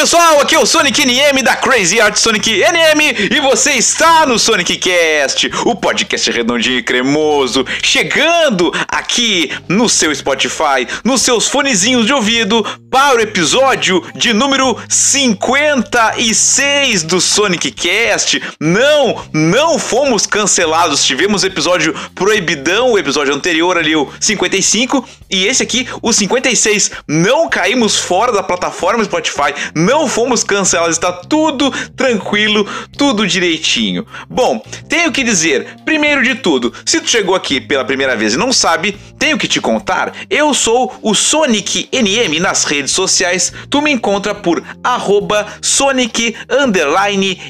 pessoal, 0.00 0.40
aqui 0.40 0.54
é 0.54 0.58
o 0.58 0.64
Sonic 0.64 1.04
NM 1.04 1.42
da 1.42 1.54
Crazy 1.54 2.00
Art 2.00 2.16
Sonic 2.16 2.50
NM 2.50 3.36
e 3.36 3.38
você 3.38 3.72
está 3.72 4.24
no 4.24 4.38
Sonic 4.38 4.78
Cast, 4.78 5.50
o 5.66 5.74
podcast 5.74 6.30
redondinho 6.30 6.78
e 6.78 6.82
cremoso, 6.82 7.66
chegando 7.82 8.72
aqui 8.88 9.52
no 9.68 9.90
seu 9.90 10.14
Spotify, 10.14 10.88
nos 11.04 11.20
seus 11.20 11.48
fonezinhos 11.48 12.06
de 12.06 12.14
ouvido, 12.14 12.64
para 12.90 13.18
o 13.18 13.20
episódio 13.20 14.02
de 14.16 14.32
número 14.32 14.76
56 14.88 17.04
do 17.04 17.20
Sonic 17.20 17.70
Cast. 17.70 18.42
Não, 18.58 19.22
não 19.32 19.78
fomos 19.78 20.26
cancelados, 20.26 21.04
tivemos 21.04 21.44
episódio 21.44 21.94
proibidão, 22.14 22.92
o 22.92 22.98
episódio 22.98 23.32
anterior 23.32 23.78
ali, 23.78 23.94
o 23.94 24.08
55, 24.18 25.08
e 25.30 25.46
esse 25.46 25.62
aqui, 25.62 25.86
o 26.02 26.12
56. 26.12 26.90
Não 27.06 27.48
caímos 27.48 27.96
fora 27.96 28.32
da 28.32 28.42
plataforma 28.42 29.04
Spotify, 29.04 29.54
não 29.90 30.06
fomos 30.06 30.44
cancelados, 30.44 30.94
está 30.94 31.12
tudo 31.12 31.68
tranquilo, 31.96 32.64
tudo 32.96 33.26
direitinho. 33.26 34.06
Bom, 34.28 34.62
tenho 34.88 35.10
que 35.10 35.24
dizer, 35.24 35.78
primeiro 35.84 36.22
de 36.22 36.36
tudo, 36.36 36.72
se 36.86 37.00
tu 37.00 37.10
chegou 37.10 37.34
aqui 37.34 37.60
pela 37.60 37.84
primeira 37.84 38.14
vez 38.14 38.34
e 38.34 38.38
não 38.38 38.52
sabe, 38.52 38.96
tenho 39.18 39.36
que 39.36 39.48
te 39.48 39.60
contar, 39.60 40.14
eu 40.30 40.54
sou 40.54 40.94
o 41.02 41.12
Sonic 41.12 41.88
NM 41.92 42.38
nas 42.38 42.62
redes 42.62 42.92
sociais, 42.92 43.52
tu 43.68 43.82
me 43.82 43.90
encontra 43.90 44.32
por 44.32 44.62
arroba 44.82 45.44
Sonic 45.60 46.36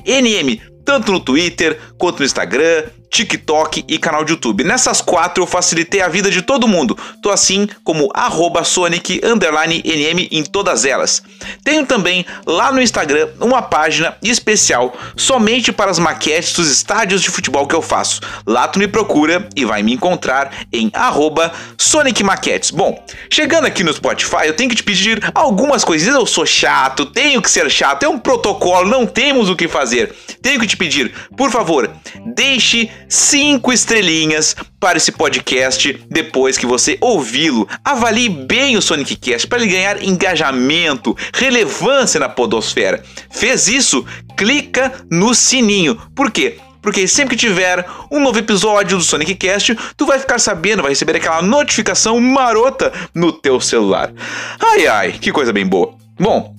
NM, 0.07 0.61
tanto 0.83 1.13
no 1.13 1.21
Twitter 1.21 1.79
quanto 1.99 2.21
no 2.21 2.25
Instagram, 2.25 2.85
TikTok 3.11 3.85
e 3.89 3.99
canal 3.99 4.25
de 4.25 4.33
YouTube. 4.33 4.65
Nessas 4.65 5.01
quatro 5.01 5.43
eu 5.43 5.47
facilitei 5.47 6.01
a 6.01 6.09
vida 6.09 6.31
de 6.31 6.43
todo 6.43 6.69
mundo. 6.69 6.97
Tô 7.23 7.31
assim 7.31 7.69
como 7.83 8.11
arroba 8.15 8.65
Sonic 8.65 9.21
NM 9.23 10.29
em 10.31 10.45
todas 10.45 10.85
elas. 10.85 11.23
Tenho 11.65 11.85
também 11.85 12.25
lá 12.47 12.73
no 12.73 12.81
Instagram 12.81 13.29
uma 13.41 13.61
página 13.61 14.17
especial 14.23 14.97
somente 15.17 15.73
para 15.73 15.91
as 15.91 15.99
maquetes 15.99 16.53
dos 16.53 16.71
estádios 16.71 17.21
de 17.21 17.31
futebol 17.31 17.67
que 17.67 17.75
eu 17.75 17.83
faço. 17.83 18.21
Lá 18.47 18.69
tu 18.69 18.79
me 18.79 18.87
procura 18.87 19.49
e 19.57 19.65
vai 19.65 19.83
me 19.83 19.93
encontrar 19.93 20.67
em 20.73 20.91
arroba 20.95 21.53
Sonic 21.77 22.23
Maquetes. 22.23 22.71
Bom, 22.71 23.05
chegando 23.31 23.67
aqui 23.67 23.83
no 23.83 23.93
Spotify 23.93 24.47
eu 24.47 24.55
tenho 24.55 24.71
que 24.71 24.77
te 24.77 24.85
pedir 24.85 25.21
algumas 25.35 25.85
coisinhas. 25.85 26.15
Eu 26.15 26.27
sou 26.27 26.47
chato, 26.47 27.07
tenho 27.07 27.43
que 27.43 27.51
ser 27.51 27.69
chato, 27.71 28.05
é 28.05 28.09
um 28.09 28.19
protocolo, 28.19 28.89
não 28.89 29.05
temos 29.07 29.49
o 29.49 29.57
que 29.57 29.67
fazer. 29.67 30.15
Tenho 30.41 30.61
que 30.61 30.67
te 30.67 30.77
pedir, 30.77 31.13
por 31.37 31.51
favor, 31.51 31.91
deixe 32.35 32.91
cinco 33.11 33.73
estrelinhas 33.73 34.55
para 34.79 34.97
esse 34.97 35.11
podcast 35.11 36.01
depois 36.09 36.57
que 36.57 36.65
você 36.65 36.97
ouvi-lo. 37.01 37.69
Avalie 37.85 38.29
bem 38.29 38.77
o 38.77 38.83
Sonic 38.83 39.17
Cast 39.17 39.49
para 39.49 39.61
ele 39.61 39.73
ganhar 39.73 40.03
engajamento, 40.03 41.17
relevância 41.35 42.21
na 42.21 42.29
podosfera. 42.29 43.03
Fez 43.31 43.67
isso? 43.67 44.07
Clica 44.37 45.05
no 45.11 45.35
sininho. 45.35 46.01
Por 46.15 46.31
quê? 46.31 46.59
Porque 46.81 47.07
sempre 47.07 47.37
que 47.37 47.47
tiver 47.47 47.85
um 48.11 48.21
novo 48.21 48.39
episódio 48.39 48.97
do 48.97 49.05
Sonic 49.05 49.35
Cast, 49.35 49.77
tu 49.97 50.07
vai 50.07 50.19
ficar 50.19 50.39
sabendo, 50.39 50.83
vai 50.83 50.93
receber 50.93 51.17
aquela 51.17 51.43
notificação 51.43 52.19
marota 52.21 52.93
no 53.15 53.33
teu 53.33 53.61
celular. 53.61 54.13
Ai 54.59 54.87
ai, 54.87 55.13
que 55.13 55.33
coisa 55.33 55.53
bem 55.53 55.67
boa. 55.67 55.95
Bom, 56.19 56.55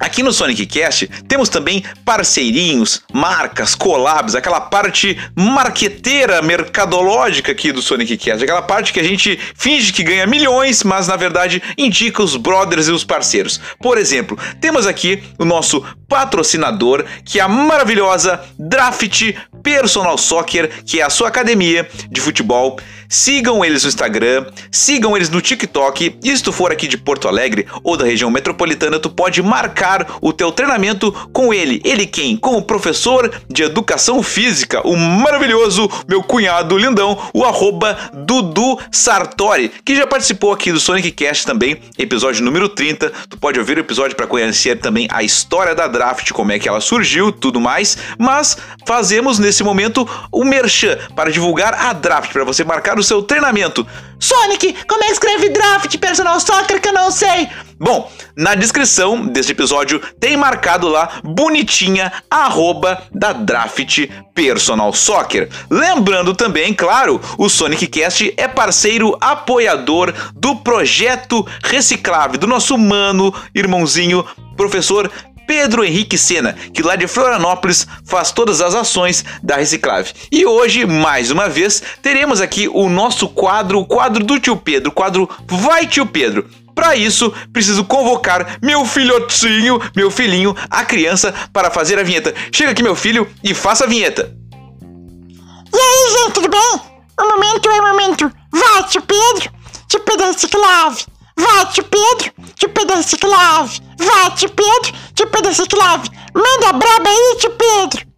Aqui 0.00 0.22
no 0.22 0.32
Sonic 0.32 0.64
Cast 0.64 1.06
temos 1.28 1.50
também 1.50 1.84
parceirinhos, 2.06 3.02
marcas, 3.12 3.74
collabs, 3.74 4.34
aquela 4.34 4.58
parte 4.58 5.18
marqueteira, 5.36 6.40
mercadológica 6.40 7.52
aqui 7.52 7.70
do 7.70 7.82
Sonic 7.82 8.16
Cast, 8.16 8.42
aquela 8.42 8.62
parte 8.62 8.94
que 8.94 9.00
a 9.00 9.04
gente 9.04 9.38
finge 9.54 9.92
que 9.92 10.02
ganha 10.02 10.26
milhões, 10.26 10.82
mas 10.82 11.06
na 11.06 11.16
verdade 11.16 11.62
indica 11.76 12.22
os 12.22 12.34
brothers 12.34 12.88
e 12.88 12.92
os 12.92 13.04
parceiros. 13.04 13.60
Por 13.78 13.98
exemplo, 13.98 14.38
temos 14.58 14.86
aqui 14.86 15.22
o 15.38 15.44
nosso 15.44 15.84
patrocinador, 16.08 17.04
que 17.22 17.38
é 17.38 17.42
a 17.42 17.48
maravilhosa 17.48 18.42
Draft 18.58 19.34
Personal 19.62 20.16
Soccer, 20.16 20.82
que 20.86 21.00
é 21.00 21.04
a 21.04 21.10
sua 21.10 21.28
academia 21.28 21.86
de 22.10 22.22
futebol. 22.22 22.80
Sigam 23.12 23.64
eles 23.64 23.82
no 23.82 23.88
Instagram, 23.88 24.46
sigam 24.70 25.16
eles 25.16 25.28
no 25.28 25.40
TikTok. 25.40 26.16
E 26.22 26.36
se 26.36 26.44
tu 26.44 26.52
for 26.52 26.70
aqui 26.70 26.86
de 26.86 26.96
Porto 26.96 27.26
Alegre 27.26 27.66
ou 27.82 27.96
da 27.96 28.04
região 28.04 28.30
metropolitana, 28.30 29.00
tu 29.00 29.10
pode 29.10 29.42
marcar 29.42 30.18
o 30.20 30.32
teu 30.32 30.52
treinamento 30.52 31.10
com 31.32 31.52
ele. 31.52 31.82
Ele 31.84 32.06
quem? 32.06 32.36
Com 32.36 32.56
o 32.56 32.62
professor 32.62 33.28
de 33.48 33.64
educação 33.64 34.22
física, 34.22 34.86
o 34.86 34.96
maravilhoso 34.96 35.90
meu 36.08 36.22
cunhado 36.22 36.78
lindão, 36.78 37.18
o 37.34 37.44
arroba 37.44 37.98
Dudu 38.14 38.78
Sartori, 38.92 39.72
que 39.84 39.96
já 39.96 40.06
participou 40.06 40.52
aqui 40.52 40.70
do 40.70 40.78
Sonic 40.78 41.10
Cast 41.10 41.44
também, 41.44 41.80
episódio 41.98 42.44
número 42.44 42.68
30. 42.68 43.12
Tu 43.28 43.36
pode 43.36 43.58
ouvir 43.58 43.76
o 43.76 43.80
episódio 43.80 44.16
para 44.16 44.28
conhecer 44.28 44.78
também 44.78 45.08
a 45.10 45.24
história 45.24 45.74
da 45.74 45.88
draft, 45.88 46.30
como 46.30 46.52
é 46.52 46.60
que 46.60 46.68
ela 46.68 46.80
surgiu, 46.80 47.32
tudo 47.32 47.60
mais. 47.60 47.98
Mas 48.16 48.56
fazemos 48.86 49.40
nesse 49.40 49.64
momento 49.64 50.08
o 50.30 50.44
merchan 50.44 50.96
para 51.16 51.32
divulgar 51.32 51.74
a 51.74 51.92
draft, 51.92 52.32
para 52.32 52.44
você 52.44 52.62
marcar 52.62 52.99
o 53.00 53.04
seu 53.04 53.22
treinamento. 53.22 53.86
Sonic, 54.18 54.76
como 54.86 55.02
é 55.02 55.06
que 55.06 55.12
escreve 55.12 55.48
draft 55.48 55.96
personal 55.98 56.38
soccer 56.38 56.80
que 56.80 56.88
eu 56.88 56.92
não 56.92 57.10
sei? 57.10 57.48
Bom, 57.78 58.12
na 58.36 58.54
descrição 58.54 59.26
deste 59.26 59.52
episódio 59.52 59.98
tem 60.20 60.36
marcado 60.36 60.88
lá 60.88 61.20
bonitinha 61.24 62.12
arroba 62.30 63.02
da 63.10 63.32
Draft 63.32 64.06
Personal 64.34 64.92
Soccer. 64.92 65.48
Lembrando 65.70 66.34
também, 66.34 66.74
claro, 66.74 67.18
o 67.38 67.48
Sonic 67.48 67.86
Cast 67.86 68.34
é 68.36 68.46
parceiro 68.46 69.16
apoiador 69.18 70.12
do 70.34 70.56
projeto 70.56 71.46
Reciclave, 71.62 72.36
do 72.36 72.46
nosso 72.46 72.76
mano, 72.76 73.34
irmãozinho, 73.54 74.24
professor 74.56 75.10
Pedro 75.50 75.84
Henrique 75.84 76.16
Sena, 76.16 76.52
que 76.72 76.80
lá 76.80 76.94
de 76.94 77.08
Florianópolis 77.08 77.84
faz 78.04 78.30
todas 78.30 78.60
as 78.60 78.72
ações 78.72 79.24
da 79.42 79.56
Reciclave. 79.56 80.12
E 80.30 80.46
hoje, 80.46 80.86
mais 80.86 81.32
uma 81.32 81.48
vez, 81.48 81.82
teremos 82.00 82.40
aqui 82.40 82.68
o 82.68 82.88
nosso 82.88 83.28
quadro, 83.28 83.80
o 83.80 83.84
quadro 83.84 84.22
do 84.22 84.38
tio 84.38 84.56
Pedro, 84.56 84.90
o 84.90 84.94
quadro 84.94 85.28
Vai 85.48 85.88
Tio 85.88 86.06
Pedro. 86.06 86.48
Para 86.72 86.94
isso, 86.94 87.34
preciso 87.52 87.82
convocar 87.82 88.58
meu 88.62 88.86
filhotinho, 88.86 89.80
meu 89.96 90.08
filhinho, 90.08 90.54
a 90.70 90.84
criança, 90.84 91.34
para 91.52 91.68
fazer 91.68 91.98
a 91.98 92.04
vinheta. 92.04 92.32
Chega 92.52 92.70
aqui, 92.70 92.84
meu 92.84 92.94
filho, 92.94 93.26
e 93.42 93.52
faça 93.52 93.86
a 93.86 93.88
vinheta. 93.88 94.32
E 94.80 95.76
aí, 95.76 96.12
gente, 96.12 96.34
tudo 96.34 96.48
bem? 96.48 96.80
O 97.18 97.28
momento 97.28 97.68
é 97.68 97.80
o 97.80 97.88
momento. 97.88 98.32
Vai, 98.52 98.84
tio 98.84 99.02
Pedro, 99.02 99.50
tio 99.88 99.98
Pedro 99.98 100.26
Reciclave. 100.28 101.06
Vai, 101.36 101.66
tio 101.66 101.84
Pedro, 101.84 102.32
Pedro 102.80 102.96
Reciclave. 102.96 103.80
Vai, 103.98 104.30
tio 104.34 104.50
Pedro, 104.50 104.92
tio 105.14 105.26
Pedro 105.26 105.48
Reciclave. 105.48 106.08
Manda 106.34 106.72
braba 106.72 107.08
aí, 107.08 107.36
tio 107.38 107.50
Pedro. 107.50 108.10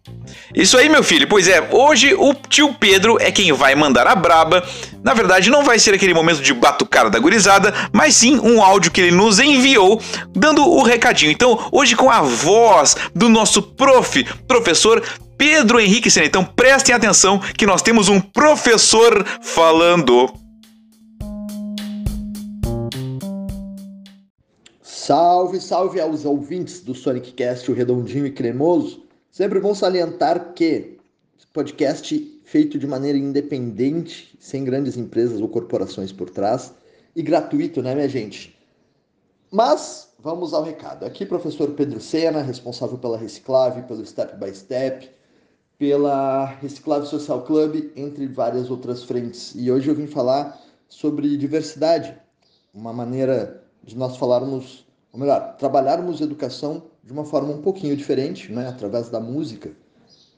Isso 0.55 0.77
aí, 0.77 0.87
meu 0.87 1.03
filho. 1.03 1.27
Pois 1.27 1.47
é, 1.47 1.67
hoje 1.71 2.13
o 2.13 2.33
tio 2.33 2.73
Pedro 2.75 3.17
é 3.19 3.31
quem 3.31 3.51
vai 3.51 3.75
mandar 3.75 4.07
a 4.07 4.15
braba. 4.15 4.63
Na 5.03 5.13
verdade, 5.13 5.49
não 5.49 5.63
vai 5.63 5.79
ser 5.79 5.93
aquele 5.93 6.13
momento 6.13 6.41
de 6.41 6.53
batucada 6.53 7.09
da 7.09 7.19
gurizada, 7.19 7.73
mas 7.91 8.15
sim 8.15 8.39
um 8.39 8.61
áudio 8.61 8.91
que 8.91 9.01
ele 9.01 9.11
nos 9.11 9.39
enviou 9.39 10.01
dando 10.29 10.63
o 10.63 10.83
recadinho. 10.83 11.31
Então, 11.31 11.67
hoje 11.71 11.95
com 11.95 12.09
a 12.09 12.21
voz 12.21 12.95
do 13.15 13.27
nosso 13.27 13.61
prof, 13.61 14.23
professor 14.47 15.01
Pedro 15.37 15.79
Henrique 15.79 16.11
Sena. 16.11 16.27
Então, 16.27 16.45
prestem 16.45 16.93
atenção 16.93 17.39
que 17.57 17.65
nós 17.65 17.81
temos 17.81 18.07
um 18.07 18.19
professor 18.19 19.25
falando. 19.41 20.42
Salve, 25.05 25.59
salve 25.59 25.99
aos 25.99 26.23
ouvintes 26.23 26.79
do 26.79 26.95
Sonic 26.95 27.33
Cast, 27.33 27.69
o 27.69 27.73
redondinho 27.73 28.25
e 28.25 28.31
cremoso. 28.31 29.03
Sempre 29.29 29.59
bom 29.59 29.75
salientar 29.75 30.53
que 30.53 30.97
podcast 31.51 32.41
feito 32.45 32.79
de 32.79 32.87
maneira 32.87 33.17
independente, 33.17 34.33
sem 34.39 34.63
grandes 34.63 34.95
empresas 34.95 35.41
ou 35.41 35.49
corporações 35.49 36.13
por 36.13 36.29
trás, 36.29 36.73
e 37.13 37.21
gratuito, 37.21 37.81
né, 37.81 37.93
minha 37.93 38.07
gente? 38.07 38.57
Mas 39.51 40.13
vamos 40.19 40.53
ao 40.53 40.63
recado. 40.63 41.05
Aqui, 41.05 41.25
professor 41.25 41.71
Pedro 41.71 41.99
Sena, 41.99 42.41
responsável 42.41 42.97
pela 42.97 43.17
Reciclave, 43.17 43.81
pelo 43.81 44.05
Step 44.05 44.37
by 44.37 44.55
Step, 44.55 45.09
pela 45.77 46.45
Reciclave 46.45 47.07
Social 47.07 47.41
Club, 47.41 47.91
entre 47.97 48.25
várias 48.25 48.71
outras 48.71 49.03
frentes. 49.03 49.53
E 49.53 49.69
hoje 49.69 49.89
eu 49.89 49.95
vim 49.95 50.07
falar 50.07 50.57
sobre 50.87 51.35
diversidade, 51.35 52.17
uma 52.73 52.93
maneira 52.93 53.61
de 53.83 53.97
nós 53.97 54.15
falarmos, 54.15 54.82
ou 55.13 55.19
melhor, 55.19 55.55
trabalharmos 55.57 56.19
educação 56.19 56.83
de 57.03 57.13
uma 57.13 57.23
forma 57.23 57.53
um 57.53 57.61
pouquinho 57.61 57.95
diferente, 57.95 58.51
né, 58.51 58.67
através 58.67 59.09
da 59.09 59.19
música, 59.19 59.71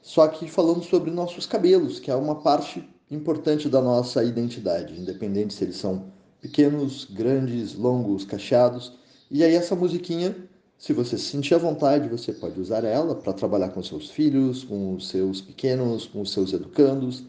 só 0.02 0.28
que 0.28 0.48
falando 0.48 0.84
sobre 0.84 1.10
nossos 1.10 1.46
cabelos, 1.46 1.98
que 1.98 2.10
é 2.10 2.14
uma 2.14 2.36
parte 2.36 2.88
importante 3.10 3.68
da 3.68 3.80
nossa 3.80 4.22
identidade, 4.22 5.00
independente 5.00 5.54
se 5.54 5.64
eles 5.64 5.76
são 5.76 6.12
pequenos, 6.40 7.06
grandes, 7.06 7.74
longos, 7.74 8.24
cacheados. 8.24 8.92
E 9.30 9.42
aí 9.42 9.54
essa 9.54 9.74
musiquinha, 9.74 10.36
se 10.78 10.92
você 10.92 11.16
se 11.16 11.24
sentir 11.24 11.54
à 11.54 11.58
vontade, 11.58 12.08
você 12.08 12.32
pode 12.32 12.60
usar 12.60 12.84
ela 12.84 13.14
para 13.14 13.32
trabalhar 13.32 13.70
com 13.70 13.82
seus 13.82 14.10
filhos, 14.10 14.62
com 14.62 14.94
os 14.94 15.08
seus 15.08 15.40
pequenos, 15.40 16.06
com 16.06 16.20
os 16.20 16.32
seus 16.32 16.52
educandos 16.52 17.24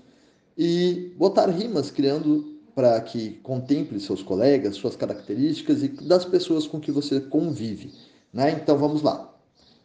e 0.57 1.13
botar 1.17 1.50
rimas 1.50 1.89
criando 1.89 2.56
para 2.77 3.01
que 3.01 3.31
contemple 3.41 4.00
seus 4.00 4.21
colegas, 4.21 4.75
suas 4.75 4.95
características 4.95 5.81
e 5.81 5.88
das 5.88 6.25
pessoas 6.25 6.68
com 6.68 6.79
que 6.79 6.91
você 6.91 7.19
convive. 7.19 7.91
Né? 8.31 8.51
Então 8.51 8.77
vamos 8.77 9.01
lá. 9.01 9.33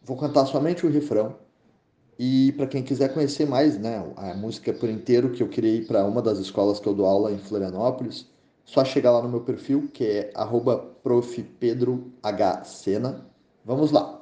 Vou 0.04 0.14
cantar 0.14 0.44
somente 0.44 0.84
o 0.84 0.90
refrão. 0.90 1.36
E 2.18 2.52
para 2.52 2.66
quem 2.66 2.82
quiser 2.82 3.14
conhecer 3.14 3.46
mais, 3.46 3.78
né, 3.78 4.04
a 4.14 4.34
música 4.34 4.74
por 4.74 4.90
inteiro 4.90 5.30
que 5.30 5.42
eu 5.42 5.48
criei 5.48 5.86
para 5.86 6.04
uma 6.04 6.20
das 6.20 6.38
escolas 6.38 6.78
que 6.78 6.86
eu 6.86 6.92
dou 6.92 7.06
aula 7.06 7.32
em 7.32 7.38
Florianópolis, 7.38 8.26
só 8.62 8.84
chegar 8.84 9.12
lá 9.12 9.22
no 9.22 9.30
meu 9.30 9.40
perfil, 9.40 9.88
que 9.90 10.04
é 10.04 10.30
@profpedrohsena. 11.02 13.26
Vamos 13.64 13.90
lá. 13.90 14.20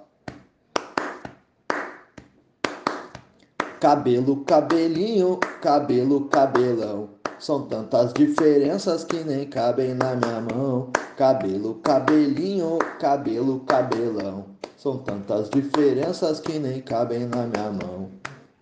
Cabelo, 3.80 4.44
cabelinho, 4.44 5.40
cabelo, 5.60 6.28
cabelão. 6.28 7.18
São 7.40 7.62
tantas 7.62 8.12
diferenças 8.12 9.02
que 9.02 9.24
nem 9.24 9.46
cabem 9.46 9.94
na 9.94 10.14
minha 10.14 10.42
mão. 10.42 10.90
Cabelo, 11.16 11.76
cabelinho, 11.76 12.78
cabelo, 12.98 13.60
cabelão. 13.60 14.44
São 14.76 14.98
tantas 14.98 15.48
diferenças 15.48 16.38
que 16.38 16.58
nem 16.58 16.82
cabem 16.82 17.20
na 17.20 17.46
minha 17.46 17.70
mão. 17.70 18.10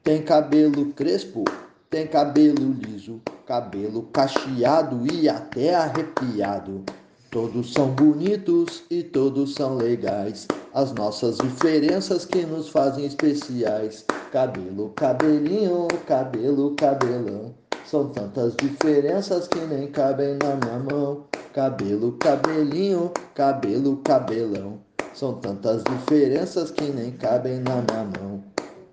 Tem 0.04 0.22
cabelo 0.22 0.92
crespo, 0.92 1.42
tem 1.90 2.06
cabelo 2.06 2.72
liso, 2.72 3.20
cabelo 3.44 4.04
cacheado 4.12 5.04
e 5.12 5.28
até 5.28 5.74
arrepiado. 5.74 6.84
Todos 7.32 7.72
são 7.72 7.90
bonitos 7.90 8.84
e 8.88 9.02
todos 9.02 9.54
são 9.54 9.74
legais. 9.74 10.46
As 10.72 10.92
nossas 10.92 11.38
diferenças 11.38 12.24
que 12.24 12.46
nos 12.46 12.68
fazem 12.68 13.06
especiais. 13.06 14.04
Cabelo, 14.30 14.90
cabelinho, 14.90 15.88
cabelo, 16.06 16.76
cabelão. 16.76 17.52
São 17.90 18.10
tantas 18.10 18.54
diferenças 18.54 19.48
que 19.48 19.60
nem 19.60 19.90
cabem 19.90 20.36
na 20.42 20.56
minha 20.56 20.78
mão. 20.78 21.24
Cabelo, 21.54 22.12
cabelinho, 22.18 23.10
cabelo, 23.34 23.96
cabelão. 24.04 24.78
São 25.14 25.40
tantas 25.40 25.82
diferenças 25.84 26.70
que 26.70 26.84
nem 26.84 27.12
cabem 27.12 27.60
na 27.60 27.76
minha 27.76 28.04
mão. 28.04 28.44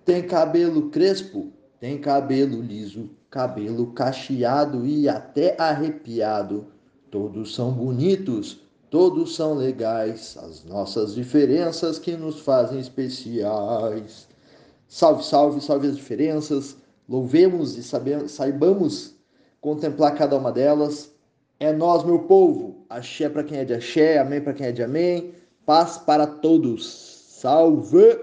Tem 0.05 0.25
cabelo 0.25 0.89
crespo, 0.91 1.51
tem 1.77 1.97
cabelo 1.97 2.61
liso, 2.61 3.09
cabelo 3.29 3.87
cacheado 3.87 4.85
e 4.85 5.09
até 5.09 5.57
arrepiado. 5.59 6.67
Todos 7.11 7.53
são 7.53 7.73
bonitos, 7.73 8.61
todos 8.89 9.35
são 9.35 9.55
legais. 9.55 10.37
As 10.41 10.63
nossas 10.63 11.15
diferenças 11.15 11.99
que 11.99 12.15
nos 12.15 12.39
fazem 12.39 12.79
especiais. 12.79 14.29
Salve, 14.87 15.21
salve, 15.25 15.59
salve 15.59 15.87
as 15.87 15.97
diferenças 15.97 16.77
Louvemos 17.07 17.77
e 17.77 17.83
sabemos, 17.83 18.31
saibamos 18.31 19.15
contemplar 19.61 20.15
cada 20.15 20.35
uma 20.37 20.51
delas. 20.51 21.11
É 21.59 21.71
nós, 21.71 22.03
meu 22.03 22.19
povo. 22.19 22.85
Axé 22.89 23.29
para 23.29 23.43
quem 23.43 23.59
é 23.59 23.65
de 23.65 23.75
axé, 23.75 24.17
amém 24.17 24.41
para 24.41 24.53
quem 24.53 24.67
é 24.67 24.71
de 24.71 24.81
amém. 24.81 25.33
Paz 25.65 25.97
para 25.99 26.25
todos. 26.25 26.85
Salve! 27.29 28.19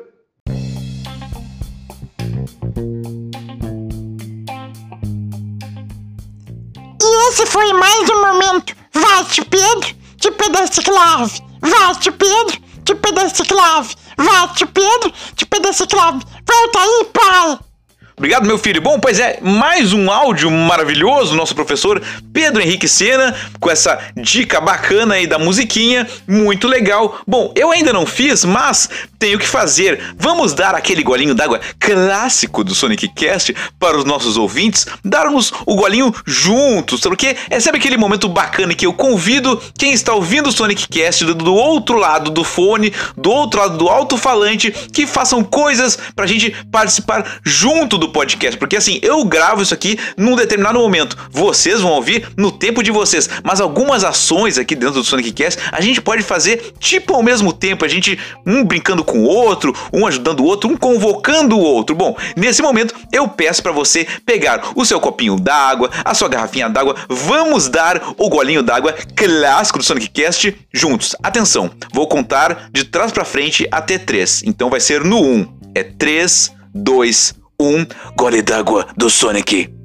E 7.01 7.29
esse 7.29 7.47
foi 7.47 7.73
mais 7.73 8.11
um 8.11 8.21
momento. 8.21 8.75
Vai, 8.93 9.25
tio 9.27 9.47
Pedro, 9.47 9.95
tio 10.17 10.33
Pedro 10.33 10.75
Ciclave. 10.75 11.41
Vai, 11.61 11.95
tio 12.01 12.13
Pedro, 12.15 12.61
tio 12.85 12.97
Pedro 12.97 13.31
Ciclave. 13.31 13.95
Vai, 14.17 14.55
tio 14.55 14.67
Pedro, 14.67 15.13
tio 15.37 15.47
Pedro 15.47 15.73
Ciclave. 15.73 16.25
Volta 16.47 16.79
aí, 16.81 17.05
pai. 17.13 17.72
Obrigado, 18.17 18.47
meu 18.47 18.59
filho. 18.59 18.81
Bom, 18.81 19.01
pois 19.01 19.19
é, 19.19 19.39
mais 19.41 19.93
um 19.93 20.11
áudio 20.11 20.51
maravilhoso, 20.51 21.35
nosso 21.35 21.55
professor 21.55 22.01
Pedro 22.33 22.63
Henrique 22.63 22.87
Sena, 22.87 23.35
com 23.59 23.71
essa 23.71 23.99
dica 24.15 24.61
bacana 24.61 25.15
aí 25.15 25.27
da 25.27 25.39
musiquinha, 25.39 26.07
muito 26.29 26.69
legal. 26.69 27.21
Bom, 27.27 27.53
eu 27.57 27.71
ainda 27.71 27.93
não 27.93 28.05
fiz, 28.05 28.45
mas 28.45 28.89
tenho 29.23 29.39
que 29.39 29.47
fazer. 29.47 30.01
Vamos 30.19 30.53
dar 30.53 30.75
aquele 30.75 31.01
golinho 31.01 31.33
d'água 31.33 31.61
clássico 31.79 32.65
do 32.65 32.75
Sonic 32.75 33.07
Cast 33.07 33.55
para 33.79 33.97
os 33.97 34.05
nossos 34.05 34.37
ouvintes, 34.37 34.85
darmos 35.05 35.53
o 35.65 35.77
golinho 35.77 36.13
juntos, 36.27 37.03
porque 37.03 37.37
é 37.49 37.61
sempre 37.61 37.79
aquele 37.79 37.97
momento 37.97 38.29
bacana 38.29 38.75
que 38.75 38.85
eu 38.85 38.93
convido 38.93 39.63
quem 39.79 39.93
está 39.93 40.13
ouvindo 40.13 40.49
o 40.49 40.53
Sonic 40.53 40.89
Cast 40.89 41.25
do, 41.25 41.55
outro 41.55 41.99
lado 41.99 42.33
do 42.33 42.43
fone, 42.43 42.93
do 43.17 43.31
outro 43.31 43.61
lado 43.61 43.79
do 43.79 43.89
alto-falante, 43.89 44.73
que 44.93 45.07
façam 45.07 45.45
coisas 45.45 45.97
para 46.17 46.25
a 46.25 46.29
gente 46.29 46.51
participar 46.73 47.41
junto 47.45 47.97
do 47.97 48.09
podcast, 48.09 48.59
porque 48.59 48.77
assim, 48.77 48.99
eu 49.03 49.25
gravo 49.25 49.63
isso 49.63 49.73
aqui 49.73 49.97
num 50.17 50.35
determinado 50.35 50.81
momento. 50.81 51.17
Vocês 51.31 51.81
vão 51.81 51.93
ouvir 51.93 52.29
no 52.37 52.51
tempo 52.51 52.83
de 52.83 52.91
vocês, 52.91 53.31
mas 53.45 53.61
algumas 53.61 54.03
ações 54.03 54.59
aqui 54.59 54.75
dentro 54.75 54.95
do 54.95 55.05
Sonic 55.05 55.31
Cast 55.31 55.63
a 55.71 55.81
gente 55.81 56.01
pode 56.01 56.25
fazer 56.25 56.73
tipo 56.81 57.15
ao 57.15 57.23
mesmo 57.23 57.53
tempo, 57.53 57.85
a 57.85 57.89
gente 57.89 58.19
um 58.45 58.65
brincando 58.65 59.05
com 59.05 59.12
o 59.19 59.25
outro, 59.25 59.75
um 59.93 60.07
ajudando 60.07 60.41
o 60.41 60.45
outro, 60.45 60.71
um 60.71 60.77
convocando 60.77 61.57
o 61.57 61.61
outro. 61.61 61.95
Bom, 61.95 62.17
nesse 62.37 62.63
momento 62.63 62.95
eu 63.13 63.29
peço 63.29 63.63
para 63.63 63.73
você 63.73 64.07
pegar 64.25 64.73
o 64.75 64.85
seu 64.85 65.01
copinho 65.01 65.37
d'água, 65.37 65.91
a 66.05 66.15
sua 66.15 66.29
garrafinha 66.29 66.69
d'água, 66.69 66.97
vamos 67.09 67.69
dar 67.69 68.15
o 68.17 68.29
golinho 68.29 68.63
d'água 68.63 68.95
clássico 69.17 69.79
do 69.79 69.85
Sonic 69.85 70.09
Cast 70.11 70.57
juntos. 70.73 71.17
Atenção, 71.23 71.71
vou 71.93 72.07
contar 72.07 72.69
de 72.73 72.85
trás 72.85 73.13
para 73.13 73.25
frente 73.25 73.67
até 73.71 73.99
3. 73.99 74.43
Então 74.45 74.71
vai 74.71 74.81
ser 74.81 75.05
no 75.05 75.21
1. 75.21 75.49
É 75.75 75.83
3, 75.83 76.53
2, 76.75 77.35
1 77.61 77.65
um 77.65 77.87
gole 78.17 78.43
d'água 78.43 78.87
do 78.97 79.09
Sonic. 79.09 79.82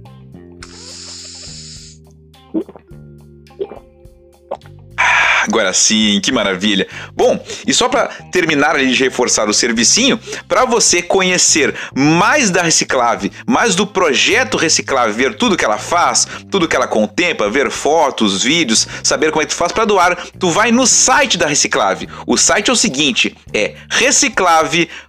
Agora 5.48 5.74
sim, 5.74 6.20
que 6.22 6.32
maravilha. 6.32 6.88
Bom, 7.16 7.44
e 7.66 7.74
só 7.74 7.88
para 7.88 8.08
terminar 8.32 8.78
de 8.78 8.94
reforçar 9.04 9.48
o 9.50 9.54
servicinho, 9.54 10.20
para 10.48 10.66
você 10.66 11.02
conhecer 11.02 11.74
mais 11.96 12.50
da 12.50 12.62
Reciclave, 12.62 13.32
mais 13.48 13.76
do 13.76 13.88
projeto 13.88 14.58
Reciclave, 14.58 15.14
ver 15.14 15.36
tudo 15.36 15.56
que 15.56 15.66
ela 15.66 15.78
faz, 15.78 16.28
tudo 16.52 16.68
que 16.68 16.76
ela 16.76 16.88
contempla, 16.88 17.50
ver 17.50 17.72
fotos, 17.72 18.44
vídeos, 18.44 18.88
saber 19.04 19.32
como 19.32 19.42
é 19.42 19.46
que 19.46 19.52
tu 19.54 19.58
faz 19.58 19.72
para 19.72 19.86
doar, 19.86 20.18
tu 20.38 20.50
vai 20.50 20.72
no 20.72 20.86
site 20.86 21.38
da 21.38 21.48
Reciclave. 21.48 22.10
O 22.26 22.38
site 22.38 22.70
é 22.70 22.74
o 22.74 22.76
seguinte, 22.76 23.36
é 23.54 23.76
reciclave.com 23.90 25.07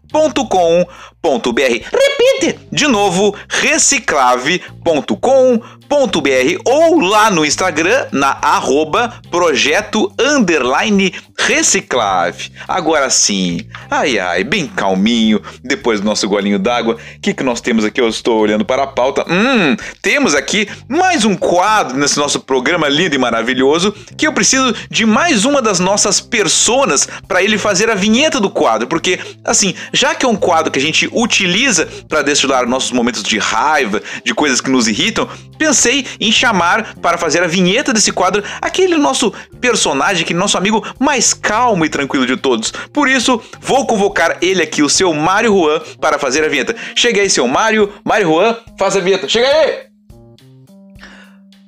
Repite 1.85 2.59
de 2.71 2.87
novo, 2.87 3.35
reciclave.com.br 3.49 5.19
ou 6.65 7.01
lá 7.01 7.31
no 7.31 7.45
Instagram 7.45 8.07
na 8.13 8.39
arroba 8.43 9.15
projeto 9.31 10.13
underline 10.19 11.13
reciclave. 11.37 12.53
Agora 12.67 13.09
sim, 13.11 13.61
ai 13.91 14.19
ai, 14.19 14.45
bem 14.45 14.67
calminho, 14.67 15.41
depois 15.63 16.01
do 16.01 16.07
nosso 16.07 16.29
golinho 16.29 16.59
d'água, 16.59 16.95
o 16.95 17.21
que, 17.21 17.35
que 17.35 17.43
nós 17.43 17.61
temos 17.61 17.85
aqui? 17.85 18.01
Eu 18.01 18.09
estou 18.09 18.39
olhando 18.39 18.65
para 18.65 18.83
a 18.85 18.87
pauta. 18.87 19.25
Hum, 19.29 19.77
temos 20.03 20.35
aqui 20.35 20.69
mais 20.89 21.25
um 21.25 21.35
quadro 21.35 21.97
nesse 21.97 22.19
nosso 22.19 22.41
programa 22.41 22.89
lindo 22.89 23.15
e 23.15 23.19
maravilhoso 23.19 23.95
que 24.17 24.27
eu 24.27 24.33
preciso 24.33 24.75
de 24.91 25.07
mais 25.07 25.45
uma 25.45 25.63
das 25.63 25.81
nossas 25.81 26.21
personas 26.21 27.09
para 27.27 27.43
ele 27.43 27.59
fazer 27.59 27.91
a 27.91 27.95
vinheta 27.95 28.41
do 28.41 28.51
quadro, 28.51 28.87
porque 28.87 29.19
assim, 29.45 29.75
já 29.99 30.15
que 30.15 30.25
é 30.25 30.29
um 30.29 30.37
quadro 30.37 30.71
que 30.71 30.79
a 30.79 30.83
gente 30.83 31.09
utiliza 31.13 31.89
para 32.09 32.23
destilar 32.23 32.69
nossos 32.69 32.93
momentos 32.93 33.21
de 33.25 33.37
raiva, 33.37 34.01
de 34.25 34.33
coisas 34.33 34.61
que 34.61 34.71
nos 34.71 34.87
irritam, 34.87 35.29
pensei 35.59 36.07
em 36.21 36.31
chamar 36.31 36.95
para 37.03 37.19
fazer 37.19 37.43
a 37.43 37.49
vinheta 37.49 37.93
desse 37.93 38.13
quadro 38.13 38.45
aquele 38.63 38.97
nosso 38.97 39.33
personagem, 39.61 40.23
aquele 40.23 40.39
nosso 40.39 40.57
amigo 40.57 40.87
mais 41.01 41.35
calmo 41.35 41.85
e 41.85 41.89
tranquilo 41.89 42.27
de 42.27 42.37
todos. 42.37 42.71
Por 42.93 43.09
isso, 43.09 43.43
vou 43.61 43.89
convocar 43.89 44.39
ele 44.41 44.63
aqui, 44.63 44.85
o 44.85 44.89
seu 44.89 45.13
Mário 45.13 45.53
Juan, 45.53 45.81
para 46.01 46.17
fazer 46.17 46.45
a 46.45 46.49
vinheta. 46.49 46.77
Chega 46.95 47.21
aí, 47.21 47.29
seu 47.29 47.49
Mário. 47.49 47.93
Mário 48.05 48.29
Juan, 48.29 48.57
faz 48.79 48.95
a 48.97 49.01
vinheta. 49.01 49.29
Chega 49.29 49.49
aí! 49.49 49.89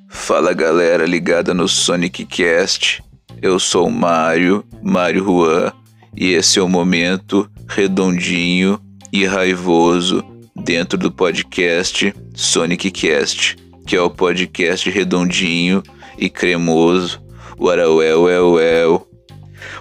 Fala 0.07 0.53
galera 0.53 1.05
ligada 1.05 1.53
no 1.53 1.67
Sonic 1.67 2.25
Cast. 2.25 3.03
Eu 3.41 3.59
sou 3.59 3.87
o 3.87 3.91
Mário, 3.91 4.63
Mário 4.81 5.23
Juan, 5.25 5.73
e 6.15 6.31
esse 6.33 6.59
é 6.59 6.61
o 6.61 6.67
momento 6.67 7.49
redondinho 7.67 8.79
e 9.11 9.25
raivoso 9.25 10.23
dentro 10.55 10.97
do 10.97 11.11
podcast 11.11 12.13
Sonic 12.33 12.91
Cast, 12.91 13.55
que 13.85 13.95
é 13.95 14.01
o 14.01 14.09
podcast 14.09 14.89
redondinho 14.89 15.81
e 16.17 16.29
cremoso. 16.29 17.21
Well, 17.59 17.97
well, 17.97 18.53
well. 18.53 19.10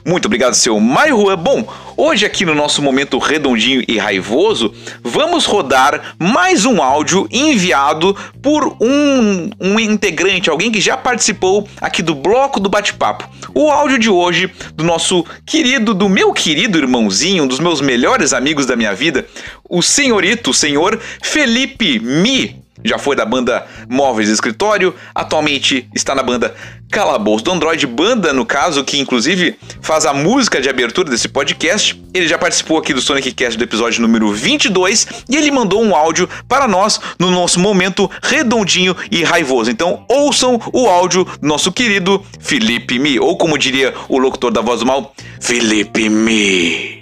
Muito 0.04 0.26
obrigado, 0.26 0.54
seu 0.54 0.78
Mário 0.80 1.16
Juan. 1.16 1.36
Bom, 1.36 1.66
hoje 1.96 2.24
aqui 2.24 2.44
no 2.44 2.54
nosso 2.54 2.80
momento 2.80 3.18
redondinho 3.18 3.84
e 3.86 3.98
raivoso, 3.98 4.72
vamos 5.02 5.44
rodar 5.44 6.14
mais 6.18 6.64
um 6.64 6.82
áudio 6.82 7.28
enviado 7.30 8.16
por 8.42 8.76
um, 8.80 9.50
um 9.60 9.78
integrante, 9.78 10.48
alguém 10.48 10.70
que 10.70 10.80
já 10.80 10.96
participou 10.96 11.68
aqui 11.80 12.02
do 12.02 12.14
bloco 12.14 12.58
do 12.58 12.70
bate-papo. 12.70 13.28
O 13.54 13.70
áudio 13.70 13.98
de 13.98 14.08
hoje 14.08 14.50
do 14.74 14.84
nosso 14.84 15.24
querido, 15.44 15.92
do 15.92 16.08
meu 16.08 16.32
querido 16.32 16.78
irmãozinho, 16.78 17.44
um 17.44 17.48
dos 17.48 17.60
meus 17.60 17.80
melhores 17.80 18.32
amigos 18.32 18.64
da 18.64 18.76
minha 18.76 18.94
vida, 18.94 19.26
o 19.68 19.82
senhorito, 19.82 20.50
o 20.50 20.54
senhor 20.54 20.98
Felipe 21.22 21.98
Mi 21.98 22.60
já 22.84 22.98
foi 22.98 23.16
da 23.16 23.24
banda 23.24 23.66
Móveis 23.88 24.28
Escritório, 24.28 24.94
atualmente 25.14 25.88
está 25.94 26.14
na 26.14 26.22
banda 26.22 26.54
Calabouço 26.90 27.44
do 27.44 27.52
Android, 27.52 27.86
banda, 27.86 28.32
no 28.32 28.44
caso, 28.44 28.82
que 28.82 28.98
inclusive 28.98 29.56
faz 29.80 30.04
a 30.04 30.12
música 30.12 30.60
de 30.60 30.68
abertura 30.68 31.08
desse 31.08 31.28
podcast. 31.28 32.00
Ele 32.12 32.26
já 32.26 32.36
participou 32.36 32.78
aqui 32.78 32.92
do 32.92 33.00
Sonic 33.00 33.30
Cast 33.32 33.56
do 33.56 33.62
episódio 33.62 34.02
número 34.02 34.32
22 34.32 35.06
e 35.28 35.36
ele 35.36 35.52
mandou 35.52 35.80
um 35.80 35.94
áudio 35.94 36.28
para 36.48 36.66
nós 36.66 37.00
no 37.16 37.30
nosso 37.30 37.60
momento 37.60 38.10
redondinho 38.20 38.96
e 39.08 39.22
raivoso. 39.22 39.70
Então, 39.70 40.04
ouçam 40.08 40.60
o 40.72 40.88
áudio 40.88 41.24
do 41.40 41.46
nosso 41.46 41.70
querido 41.70 42.24
Felipe 42.40 42.98
Mi, 42.98 43.20
ou 43.20 43.38
como 43.38 43.56
diria 43.56 43.94
o 44.08 44.18
locutor 44.18 44.50
da 44.50 44.60
voz 44.60 44.80
do 44.80 44.86
mal, 44.86 45.14
Felipe 45.40 46.08
Mi. 46.08 46.99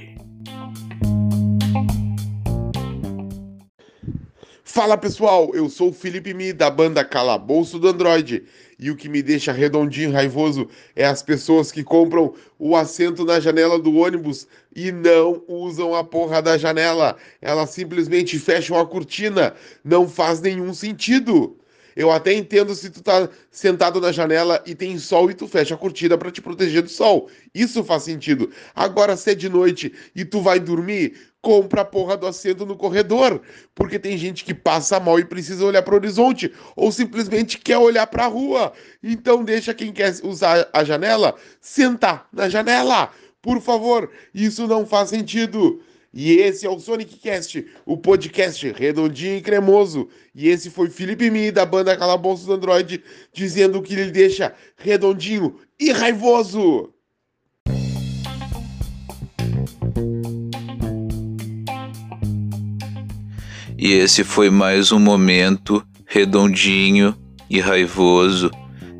Fala 4.78 4.96
pessoal, 4.96 5.50
eu 5.54 5.68
sou 5.68 5.88
o 5.88 5.92
Felipe 5.92 6.32
Mi 6.32 6.52
da 6.52 6.70
banda 6.70 7.04
Calabouço 7.04 7.80
do 7.80 7.88
Android 7.88 8.44
e 8.78 8.92
o 8.92 8.96
que 8.96 9.08
me 9.08 9.20
deixa 9.22 9.50
redondinho 9.50 10.12
raivoso 10.12 10.68
é 10.94 11.04
as 11.04 11.20
pessoas 11.20 11.72
que 11.72 11.82
compram 11.82 12.32
o 12.60 12.76
assento 12.76 13.24
na 13.24 13.40
janela 13.40 13.76
do 13.76 13.96
ônibus 13.96 14.46
e 14.72 14.92
não 14.92 15.42
usam 15.48 15.96
a 15.96 16.04
porra 16.04 16.40
da 16.40 16.56
janela. 16.56 17.16
Elas 17.42 17.70
simplesmente 17.70 18.38
fecham 18.38 18.78
a 18.78 18.86
cortina. 18.86 19.52
Não 19.84 20.08
faz 20.08 20.40
nenhum 20.40 20.72
sentido. 20.72 21.58
Eu 21.98 22.12
até 22.12 22.32
entendo 22.32 22.72
se 22.76 22.88
tu 22.90 23.02
tá 23.02 23.28
sentado 23.50 24.00
na 24.00 24.12
janela 24.12 24.62
e 24.64 24.72
tem 24.72 24.96
sol 25.00 25.28
e 25.28 25.34
tu 25.34 25.48
fecha 25.48 25.74
a 25.74 25.76
cortina 25.76 26.16
para 26.16 26.30
te 26.30 26.40
proteger 26.40 26.82
do 26.82 26.88
sol. 26.88 27.28
Isso 27.52 27.82
faz 27.82 28.04
sentido. 28.04 28.52
Agora, 28.72 29.16
se 29.16 29.32
é 29.32 29.34
de 29.34 29.48
noite 29.48 29.92
e 30.14 30.24
tu 30.24 30.40
vai 30.40 30.60
dormir, 30.60 31.16
compra 31.40 31.82
a 31.82 31.84
porra 31.84 32.16
do 32.16 32.26
assento 32.26 32.66
no 32.66 32.76
corredor, 32.76 33.40
porque 33.74 33.98
tem 33.98 34.18
gente 34.18 34.44
que 34.44 34.52
passa 34.52 34.98
mal 34.98 35.18
e 35.18 35.24
precisa 35.24 35.64
olhar 35.64 35.82
para 35.82 35.94
o 35.94 35.96
horizonte, 35.96 36.52
ou 36.74 36.90
simplesmente 36.90 37.58
quer 37.58 37.78
olhar 37.78 38.06
para 38.06 38.24
a 38.24 38.28
rua. 38.28 38.72
Então 39.02 39.44
deixa 39.44 39.72
quem 39.74 39.92
quer 39.92 40.14
usar 40.22 40.68
a 40.72 40.84
janela 40.84 41.34
sentar 41.60 42.28
na 42.32 42.48
janela. 42.48 43.10
Por 43.40 43.60
favor, 43.60 44.10
isso 44.34 44.66
não 44.66 44.84
faz 44.84 45.10
sentido. 45.10 45.80
E 46.12 46.32
esse 46.32 46.66
é 46.66 46.70
o 46.70 46.80
Sonic 46.80 47.16
Cast, 47.18 47.66
o 47.84 47.96
podcast 47.96 48.72
redondinho 48.72 49.36
e 49.36 49.42
cremoso. 49.42 50.08
E 50.34 50.48
esse 50.48 50.70
foi 50.70 50.88
Felipe 50.88 51.30
Mi, 51.30 51.50
da 51.50 51.66
banda 51.66 51.96
Calabouço 51.96 52.46
do 52.46 52.54
Android, 52.54 53.02
dizendo 53.32 53.82
que 53.82 53.92
ele 53.92 54.10
deixa 54.10 54.54
redondinho 54.76 55.56
e 55.78 55.92
raivoso. 55.92 56.92
E 63.80 63.92
esse 63.92 64.24
foi 64.24 64.50
mais 64.50 64.90
um 64.90 64.98
momento 64.98 65.86
redondinho 66.04 67.14
e 67.48 67.60
raivoso 67.60 68.50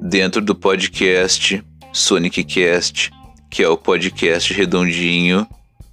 dentro 0.01 0.41
do 0.41 0.55
podcast 0.55 1.61
Sonic 1.93 2.45
Cast, 2.45 3.11
que 3.51 3.61
é 3.61 3.69
o 3.69 3.77
podcast 3.77 4.55
redondinho 4.55 5.45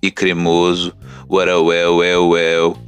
e 0.03 0.11
cremoso. 0.11 0.95
Well, 1.27 1.65
well, 1.65 1.97
well, 1.97 2.29
well. 2.29 2.84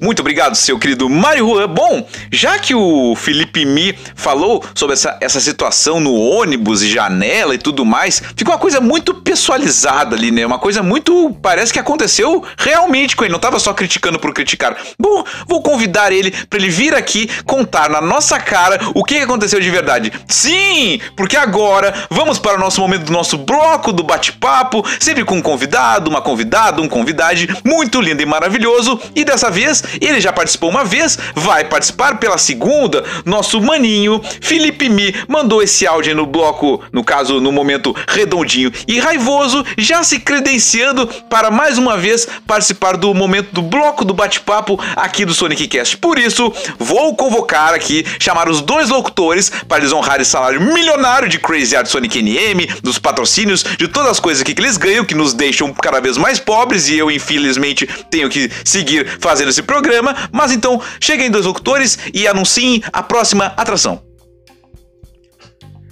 Muito 0.00 0.20
obrigado, 0.20 0.54
seu 0.54 0.78
querido 0.78 1.08
Mário 1.08 1.46
Juan. 1.48 1.68
Bom, 1.68 2.06
já 2.30 2.58
que 2.58 2.74
o 2.74 3.14
Felipe 3.16 3.64
Mi 3.64 3.96
falou 4.14 4.64
sobre 4.74 4.94
essa, 4.94 5.18
essa 5.20 5.40
situação 5.40 5.98
no 5.98 6.14
ônibus 6.14 6.82
e 6.82 6.88
janela 6.88 7.54
e 7.54 7.58
tudo 7.58 7.84
mais, 7.84 8.22
ficou 8.36 8.54
uma 8.54 8.60
coisa 8.60 8.80
muito 8.80 9.14
pessoalizada 9.14 10.14
ali, 10.14 10.30
né? 10.30 10.46
Uma 10.46 10.58
coisa 10.58 10.82
muito. 10.82 11.36
Parece 11.42 11.72
que 11.72 11.78
aconteceu 11.78 12.44
realmente 12.56 13.16
com 13.16 13.24
ele. 13.24 13.32
Não 13.32 13.40
tava 13.40 13.58
só 13.58 13.72
criticando 13.74 14.18
por 14.18 14.32
criticar. 14.32 14.76
Bom, 14.98 15.24
vou 15.48 15.60
convidar 15.60 16.12
ele 16.12 16.30
para 16.30 16.58
ele 16.58 16.68
vir 16.68 16.94
aqui 16.94 17.28
contar 17.44 17.90
na 17.90 18.00
nossa 18.00 18.38
cara 18.38 18.80
o 18.94 19.02
que 19.02 19.18
aconteceu 19.18 19.60
de 19.60 19.70
verdade. 19.70 20.12
Sim, 20.28 21.00
porque 21.16 21.36
agora 21.36 21.92
vamos 22.10 22.38
para 22.38 22.56
o 22.56 22.60
nosso 22.60 22.80
momento 22.80 23.04
do 23.04 23.12
nosso 23.12 23.36
bloco 23.38 23.92
do 23.92 24.04
bate-papo, 24.04 24.84
sempre 25.00 25.24
com 25.24 25.36
um 25.36 25.42
convidado, 25.42 26.08
uma 26.10 26.20
convidada, 26.20 26.80
um 26.80 26.88
convidade 26.88 27.48
muito 27.64 28.00
lindo 28.00 28.22
e 28.22 28.26
maravilhoso. 28.26 29.00
E 29.14 29.24
dessa 29.24 29.50
vez 29.50 29.63
vez, 29.64 29.82
ele 30.00 30.20
já 30.20 30.32
participou 30.32 30.68
uma 30.68 30.84
vez, 30.84 31.18
vai 31.34 31.64
participar 31.64 32.18
pela 32.18 32.36
segunda. 32.36 33.02
Nosso 33.24 33.60
maninho 33.60 34.20
Felipe 34.40 34.88
Mi 34.88 35.14
mandou 35.26 35.62
esse 35.62 35.86
áudio 35.86 36.14
no 36.14 36.26
bloco, 36.26 36.82
no 36.92 37.02
caso, 37.02 37.40
no 37.40 37.50
momento 37.50 37.96
redondinho 38.06 38.70
e 38.86 38.98
raivoso, 38.98 39.64
já 39.78 40.02
se 40.02 40.20
credenciando 40.20 41.06
para 41.30 41.50
mais 41.50 41.78
uma 41.78 41.96
vez 41.96 42.28
participar 42.46 42.96
do 42.96 43.14
momento 43.14 43.52
do 43.52 43.62
bloco 43.62 44.04
do 44.04 44.12
bate-papo 44.12 44.78
aqui 44.96 45.24
do 45.24 45.32
Sonic 45.32 45.66
Cast. 45.66 45.96
Por 45.96 46.18
isso, 46.18 46.52
vou 46.78 47.14
convocar 47.16 47.72
aqui, 47.72 48.04
chamar 48.18 48.48
os 48.48 48.60
dois 48.60 48.90
locutores 48.90 49.50
para 49.66 49.78
eles 49.78 49.92
honrarem 49.92 50.22
esse 50.22 50.30
salário 50.30 50.60
milionário 50.60 51.28
de 51.28 51.38
Crazy 51.38 51.74
Art 51.74 51.86
Sonic 51.86 52.20
NM, 52.20 52.66
dos 52.82 52.98
patrocínios, 52.98 53.64
de 53.78 53.88
todas 53.88 54.10
as 54.10 54.20
coisas 54.20 54.42
que 54.42 54.54
eles 54.60 54.76
ganham, 54.76 55.04
que 55.04 55.14
nos 55.14 55.32
deixam 55.32 55.72
cada 55.72 56.00
vez 56.00 56.16
mais 56.16 56.38
pobres 56.38 56.88
e 56.88 56.98
eu, 56.98 57.10
infelizmente, 57.10 57.88
tenho 58.10 58.28
que 58.28 58.50
seguir 58.64 59.06
fazendo 59.20 59.53
esse 59.54 59.62
programa, 59.62 60.28
mas 60.32 60.50
então 60.52 60.80
cheguem 61.00 61.30
dois 61.30 61.46
locutores 61.46 61.98
e 62.12 62.26
anunciem 62.26 62.82
a 62.92 63.02
próxima 63.02 63.46
atração. 63.56 64.02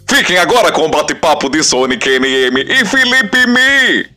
Fiquem 0.08 0.36
agora 0.36 0.70
com 0.72 0.82
o 0.82 0.88
bate-papo 0.90 1.48
de 1.48 1.62
Sonic 1.62 2.06
NM 2.06 2.58
e 2.58 2.84
Felipe 2.84 3.46
Mi. 3.46 4.10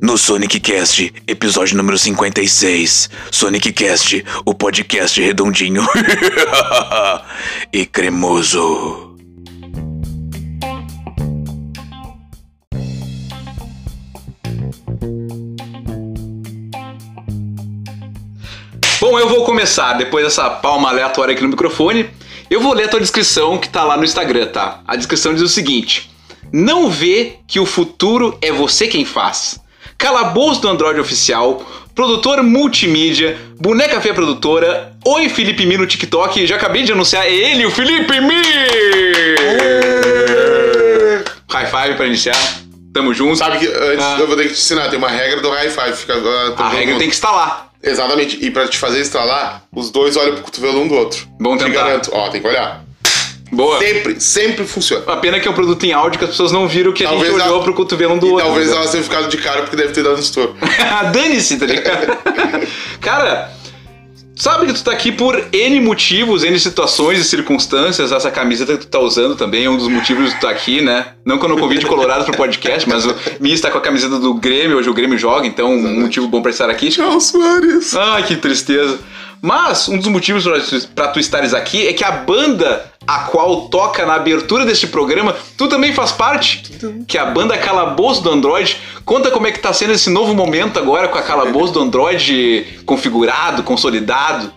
No 0.00 0.16
Sonic 0.16 0.60
Cast, 0.60 1.12
episódio 1.26 1.76
número 1.76 1.98
56. 1.98 3.10
Sonic 3.30 3.72
Cast, 3.72 4.24
o 4.44 4.54
podcast 4.54 5.20
redondinho 5.20 5.86
e 7.72 7.86
cremoso. 7.86 9.13
Bom, 19.14 19.20
eu 19.20 19.28
vou 19.28 19.44
começar 19.44 19.92
depois 19.92 20.24
dessa 20.24 20.50
palma 20.50 20.88
aleatória 20.88 21.32
aqui 21.32 21.42
no 21.44 21.48
microfone. 21.48 22.10
Eu 22.50 22.60
vou 22.60 22.74
ler 22.74 22.86
a 22.86 22.88
tua 22.88 22.98
descrição 22.98 23.56
que 23.58 23.68
tá 23.68 23.84
lá 23.84 23.96
no 23.96 24.02
Instagram, 24.02 24.46
tá? 24.46 24.80
A 24.88 24.96
descrição 24.96 25.32
diz 25.32 25.40
o 25.40 25.46
seguinte: 25.46 26.10
Não 26.52 26.90
vê 26.90 27.34
que 27.46 27.60
o 27.60 27.64
futuro 27.64 28.36
é 28.42 28.50
você 28.50 28.88
quem 28.88 29.04
faz. 29.04 29.60
Calabouço 29.96 30.60
do 30.62 30.68
Android 30.68 30.98
Oficial, 30.98 31.64
produtor 31.94 32.42
multimídia, 32.42 33.38
Boneca 33.56 34.00
Feia 34.00 34.12
Produtora, 34.14 34.96
Oi 35.06 35.28
Felipe 35.28 35.64
Mi 35.64 35.76
no 35.76 35.86
TikTok, 35.86 36.44
já 36.44 36.56
acabei 36.56 36.82
de 36.82 36.90
anunciar, 36.90 37.24
ele, 37.24 37.64
o 37.66 37.70
Felipe 37.70 38.20
Mi! 38.20 38.42
High 41.52 41.66
five 41.66 41.94
pra 41.96 42.06
iniciar, 42.06 42.36
tamo 42.92 43.14
junto. 43.14 43.36
Sabe 43.36 43.58
que 43.60 43.66
antes 43.68 44.04
Ah. 44.04 44.16
eu 44.18 44.26
vou 44.26 44.36
ter 44.36 44.48
que 44.48 44.54
te 44.54 44.60
ensinar, 44.60 44.88
tem 44.88 44.98
uma 44.98 45.08
regra 45.08 45.40
do 45.40 45.50
high 45.50 45.70
five. 45.70 45.92
Fica, 45.96 46.14
ah, 46.58 46.64
A 46.64 46.68
regra 46.70 46.98
tem 46.98 47.08
que 47.08 47.14
estar 47.14 47.30
lá. 47.30 47.63
Exatamente. 47.84 48.44
E 48.44 48.50
pra 48.50 48.66
te 48.66 48.78
fazer 48.78 49.00
estralar, 49.00 49.62
os 49.74 49.90
dois 49.90 50.16
olham 50.16 50.34
pro 50.34 50.44
cotovelo 50.44 50.80
um 50.80 50.88
do 50.88 50.94
outro. 50.94 51.26
Vamos 51.40 51.58
Te 51.58 51.66
tentar. 51.66 51.84
garanto. 51.84 52.10
Ó, 52.12 52.28
tem 52.30 52.40
que 52.40 52.46
olhar. 52.48 52.82
Boa. 53.52 53.78
Sempre, 53.78 54.20
sempre 54.20 54.64
funciona. 54.66 55.04
A 55.06 55.16
pena 55.18 55.38
que 55.38 55.46
é 55.46 55.50
um 55.50 55.54
produto 55.54 55.84
em 55.84 55.92
áudio 55.92 56.18
que 56.18 56.24
as 56.24 56.30
pessoas 56.32 56.50
não 56.50 56.66
viram 56.66 56.92
que 56.92 57.04
a 57.04 57.08
Talvez 57.10 57.30
gente 57.32 57.40
olhou 57.42 57.60
a- 57.60 57.62
pro 57.62 57.72
cotovelo 57.74 58.14
um 58.14 58.18
do 58.18 58.26
E 58.26 58.30
outro. 58.30 58.46
talvez 58.46 58.70
né? 58.70 58.76
elas 58.76 58.90
tenham 58.90 59.04
ficado 59.04 59.28
de 59.28 59.36
cara 59.36 59.60
porque 59.62 59.76
deve 59.76 59.92
ter 59.92 60.02
dado 60.02 60.16
um 60.16 60.20
estouro. 60.20 60.56
Dane-se, 61.12 61.56
tá 61.58 61.66
ligado? 61.66 62.18
Cara, 63.00 63.52
sabe 64.36 64.66
que 64.66 64.72
tu 64.72 64.84
tá 64.84 64.92
aqui 64.92 65.12
por 65.12 65.42
N 65.52 65.80
motivos, 65.80 66.44
N 66.44 66.58
situações 66.58 67.18
e 67.20 67.24
circunstâncias. 67.24 68.12
Essa 68.12 68.30
camiseta 68.30 68.72
que 68.76 68.86
tu 68.86 68.88
tá 68.88 68.98
usando 68.98 69.36
também 69.36 69.64
é 69.64 69.70
um 69.70 69.76
dos 69.76 69.88
motivos 69.88 70.30
de 70.30 70.36
tu 70.36 70.40
tá 70.42 70.50
aqui, 70.50 70.80
né? 70.80 71.06
Não 71.24 71.38
que 71.38 71.44
eu 71.44 71.48
não 71.48 71.58
convide 71.58 71.86
Colorado 71.86 72.24
pro 72.24 72.36
podcast, 72.36 72.88
mas 72.88 73.06
o 73.06 73.14
Mi 73.40 73.52
está 73.52 73.70
com 73.70 73.78
a 73.78 73.80
camiseta 73.80 74.18
do 74.18 74.34
Grêmio, 74.34 74.78
hoje 74.78 74.90
o 74.90 74.94
Grêmio 74.94 75.18
joga, 75.18 75.46
então 75.46 75.70
um 75.70 76.00
motivo 76.00 76.28
bom 76.28 76.42
pra 76.42 76.50
estar 76.50 76.68
aqui. 76.70 76.88
Tchau, 76.90 77.20
Soares. 77.20 77.94
Ai, 77.94 78.22
que 78.24 78.36
tristeza. 78.36 78.98
Mas 79.46 79.88
um 79.90 79.98
dos 79.98 80.06
motivos 80.08 80.42
pra 80.44 80.58
tu- 80.58 80.88
pra 80.94 81.08
tu 81.08 81.20
estares 81.20 81.52
aqui 81.52 81.86
é 81.86 81.92
que 81.92 82.02
a 82.02 82.10
banda 82.10 82.90
a 83.06 83.18
qual 83.24 83.68
toca 83.68 84.06
na 84.06 84.14
abertura 84.14 84.64
deste 84.64 84.86
programa, 84.86 85.36
tu 85.58 85.68
também 85.68 85.92
faz 85.92 86.10
parte, 86.12 86.62
que 87.06 87.18
é 87.18 87.20
a 87.20 87.26
banda 87.26 87.58
Calabouço 87.58 88.22
do 88.22 88.30
Android. 88.30 88.74
Conta 89.04 89.30
como 89.30 89.46
é 89.46 89.52
que 89.52 89.58
tá 89.60 89.70
sendo 89.74 89.92
esse 89.92 90.08
novo 90.08 90.34
momento 90.34 90.78
agora 90.78 91.08
com 91.08 91.18
a 91.18 91.22
Calabouço 91.22 91.74
do 91.74 91.80
Android 91.82 92.80
configurado, 92.86 93.62
consolidado. 93.62 94.50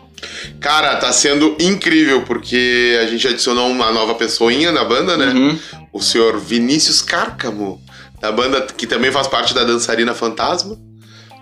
Cara, 0.62 0.96
tá 0.96 1.12
sendo 1.12 1.58
incrível 1.60 2.22
porque 2.22 2.98
a 3.04 3.08
gente 3.08 3.28
adicionou 3.28 3.70
uma 3.70 3.92
nova 3.92 4.16
pessoinha 4.16 4.72
na 4.72 4.86
banda, 4.86 5.18
né? 5.18 5.34
Uhum. 5.34 5.60
O 5.92 6.02
senhor 6.02 6.40
Vinícius 6.40 7.02
Cárcamo, 7.02 7.82
da 8.22 8.32
banda 8.32 8.66
que 8.78 8.88
também 8.88 9.12
faz 9.12 9.28
parte 9.28 9.54
da 9.54 9.66
Dançarina 9.66 10.14
Fantasma. 10.14 10.78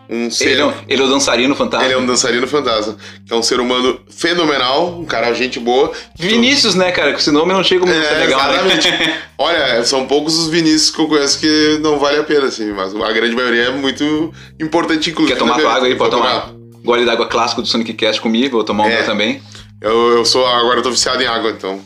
Um 0.08 0.30
ser... 0.30 0.50
Ele 0.50 0.62
é, 0.62 0.66
um, 0.66 0.74
ele 0.88 1.02
é 1.02 1.06
o 1.06 1.08
dançarino 1.10 1.56
fantasma. 1.56 1.86
Ele 1.86 1.94
é 1.96 1.98
um 1.98 2.06
dançarino 2.06 2.48
fantasma, 2.48 2.96
que 3.26 3.34
é 3.34 3.36
um 3.36 3.42
ser 3.42 3.60
humano 3.60 4.00
fenomenal, 4.10 5.00
um 5.00 5.06
cara 5.06 5.34
gente 5.34 5.60
boa. 5.60 5.92
Vinícius, 6.18 6.76
né, 6.76 6.92
cara? 6.92 7.12
Com 7.12 7.18
esse 7.18 7.32
nome 7.32 7.52
não 7.54 7.64
chega 7.64 7.82
como 7.82 7.92
É, 7.94 8.12
legal, 8.20 8.52
exatamente. 8.54 8.92
né? 8.92 9.22
Olha, 9.38 9.84
são 9.84 10.06
poucos 10.06 10.38
os 10.38 10.48
Vinícius 10.50 10.92
que 10.92 11.02
eu 11.02 11.08
conheço 11.08 11.40
que 11.40 11.80
não 11.82 11.98
vale 11.98 12.20
a 12.20 12.24
pena, 12.24 12.46
assim, 12.46 12.72
mas 12.72 12.94
a 12.96 13.12
grande 13.12 13.36
maioria 13.36 13.64
é 13.64 13.72
muito 13.72 14.32
importante, 14.60 15.10
inclusive. 15.10 15.34
Quer 15.38 15.40
tomar 15.40 15.58
né, 15.58 15.64
tua 15.64 15.74
água 15.74 15.88
aí? 15.88 15.96
Pode 15.96 16.12
Vou 16.12 16.20
tomar. 16.22 16.52
Gole 16.84 17.04
d'água 17.04 17.26
clássico 17.28 17.62
do 17.64 17.68
Sonic 17.68 17.94
Cast 17.94 18.22
comigo, 18.22 18.58
vou 18.58 18.64
tomar 18.64 18.84
um 18.84 18.90
É. 18.90 18.98
meu 18.98 19.06
também. 19.06 19.42
Eu, 19.82 20.18
eu 20.18 20.26
sou, 20.26 20.46
agora 20.46 20.80
eu 20.80 20.84
tô 20.84 20.92
viciado 20.92 21.22
em 21.22 21.26
água, 21.26 21.50
então. 21.50 21.80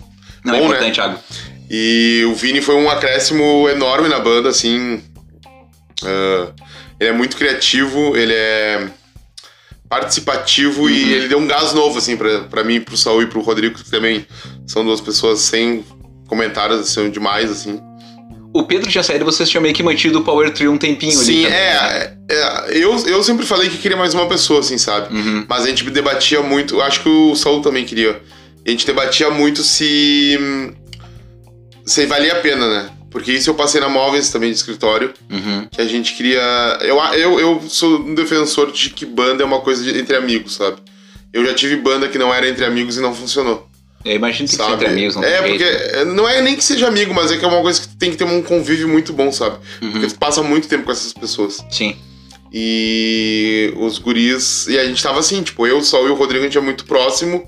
Não, 0.44 0.56
é 0.56 0.58
Bom, 0.60 0.64
né? 0.68 0.74
importante, 0.76 1.00
água. 1.00 1.20
E 1.72 2.26
o 2.30 2.34
Vini 2.36 2.60
foi 2.62 2.76
um 2.76 2.90
acréscimo 2.90 3.70
enorme 3.70 4.10
na 4.10 4.20
banda, 4.20 4.50
assim. 4.50 5.02
ah, 6.04 6.52
ele 7.00 7.10
é 7.10 7.14
muito 7.14 7.38
criativo, 7.38 8.16
ele 8.18 8.34
é 8.34 8.90
participativo 9.90 10.84
Uhum. 10.84 10.90
e 10.90 11.14
ele 11.14 11.28
deu 11.28 11.40
um 11.40 11.48
gás 11.48 11.74
novo, 11.74 11.98
assim, 11.98 12.16
pra, 12.16 12.42
pra 12.42 12.64
mim, 12.64 12.80
pro 12.82 12.96
Saul 12.96 13.24
e 13.24 13.28
pro 13.28 13.42
Rodrigo, 13.42 13.76
que 13.80 13.90
também 13.90 14.26
são 14.68 14.84
duas 14.86 15.02
pessoas 15.02 15.40
sem 15.40 15.84
comentários, 16.28 16.90
são 16.90 17.10
demais, 17.10 17.50
assim. 17.50 17.82
O 18.54 18.64
Pedro 18.64 18.90
tinha 18.90 19.04
saído, 19.04 19.26
vocês 19.26 19.50
tinham 19.50 19.62
meio 19.62 19.74
que 19.76 19.82
mantido 19.84 20.20
o 20.20 20.24
Power 20.24 20.52
Tree 20.52 20.68
um 20.68 20.78
tempinho 20.78 21.12
Sim, 21.14 21.46
ali. 21.46 21.50
né? 21.52 21.58
é, 21.58 22.14
é, 22.30 22.78
eu, 22.78 22.96
eu 23.08 23.24
sempre 23.24 23.46
falei 23.46 23.70
que 23.70 23.78
queria 23.78 23.98
mais 23.98 24.14
uma 24.14 24.28
pessoa, 24.28 24.60
assim, 24.60 24.78
sabe? 24.78 25.14
Uhum. 25.16 25.46
Mas 25.48 25.64
a 25.64 25.68
gente 25.68 25.84
debatia 25.90 26.42
muito, 26.42 26.82
acho 26.82 27.02
que 27.02 27.10
o 27.10 27.36
Saul 27.36 27.62
também 27.62 27.86
queria. 27.86 28.20
A 28.66 28.70
gente 28.70 28.86
debatia 28.86 29.30
muito 29.32 29.64
se. 29.64 30.38
se 31.86 32.06
valia 32.06 32.34
a 32.34 32.36
pena, 32.42 32.68
né? 32.68 32.90
Porque 33.12 33.32
isso 33.32 33.50
eu 33.50 33.54
passei 33.56 33.82
na 33.82 33.90
Móveis 33.90 34.30
também 34.30 34.50
de 34.52 34.56
escritório, 34.58 35.14
Uhum. 35.30 35.68
que 35.72 35.82
a 35.82 35.86
gente 35.88 36.14
queria. 36.14 36.42
Eu, 36.82 36.98
eu, 37.16 37.40
eu 37.40 37.64
sou 37.68 38.00
um 38.00 38.14
defensor 38.14 38.72
de 38.72 38.90
que 38.92 39.06
banda 39.06 39.42
é 39.42 39.46
uma 39.46 39.62
coisa 39.62 39.84
de- 39.84 39.98
entre 40.00 40.16
amigos, 40.16 40.56
sabe? 40.56 40.78
Eu 41.34 41.46
já 41.46 41.54
tive 41.54 41.76
banda 41.78 42.08
que 42.08 42.18
não 42.18 42.34
era 42.34 42.48
entre 42.48 42.66
amigos 42.66 42.98
e 42.98 43.02
não 43.02 43.14
funcionou. 43.14 43.68
Eu 44.06 44.16
imagino 44.16 44.48
que 44.48 44.56
Sabe? 44.56 44.74
entre 44.74 44.88
amigos, 44.88 45.16
não 45.16 45.24
é, 45.26 45.42
porque 45.42 45.58
jeito. 45.64 45.96
é, 45.96 46.06
não 46.06 46.28
é 46.30 46.42
nem 46.42 46.56
que 46.56 46.64
seja 46.64 46.88
amigo, 46.88 47.14
mas 47.14 47.32
é 47.32 47.38
que 47.38 47.44
é 47.44 47.48
uma 47.48 47.62
coisa 47.62 47.82
que 47.82 47.88
tem 47.98 48.10
que 48.12 48.16
ter 48.18 48.24
um 48.24 48.42
convívio 48.42 48.88
muito 48.88 49.12
bom, 49.12 49.30
sabe? 49.32 49.58
Uhum. 49.82 49.92
Porque 49.92 50.08
tu 50.08 50.16
passa 50.18 50.42
muito 50.42 50.68
tempo 50.70 50.86
com 50.86 50.92
essas 50.92 51.12
pessoas. 51.12 51.64
Sim. 51.70 51.98
E 52.52 53.74
os 53.78 53.98
guris. 53.98 54.68
E 54.68 54.78
a 54.80 54.86
gente 54.86 55.02
tava 55.02 55.20
assim, 55.20 55.42
tipo, 55.44 55.66
eu, 55.68 55.78
o 55.80 55.84
Sol 55.84 56.08
e 56.08 56.12
o 56.12 56.16
Rodrigo, 56.16 56.44
a 56.44 56.48
gente 56.48 56.58
é 56.58 56.62
muito 56.62 56.86
próximo. 56.86 57.48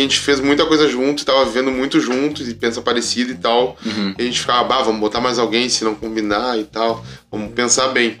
E 0.00 0.02
a 0.02 0.04
gente 0.04 0.18
fez 0.18 0.40
muita 0.40 0.64
coisa 0.64 0.88
junto, 0.88 1.24
tava 1.26 1.44
vivendo 1.44 1.70
muito 1.70 2.00
junto, 2.00 2.42
e 2.42 2.54
pensa 2.54 2.80
parecido 2.80 3.32
e 3.32 3.34
tal. 3.34 3.76
Uhum. 3.84 4.14
E 4.18 4.22
a 4.22 4.24
gente 4.24 4.40
ficava, 4.40 4.64
bah, 4.64 4.80
vamos 4.82 4.98
botar 5.00 5.20
mais 5.20 5.38
alguém 5.38 5.68
se 5.68 5.84
não 5.84 5.94
combinar 5.94 6.58
e 6.58 6.64
tal. 6.64 7.04
Vamos 7.30 7.52
pensar 7.52 7.88
bem. 7.88 8.18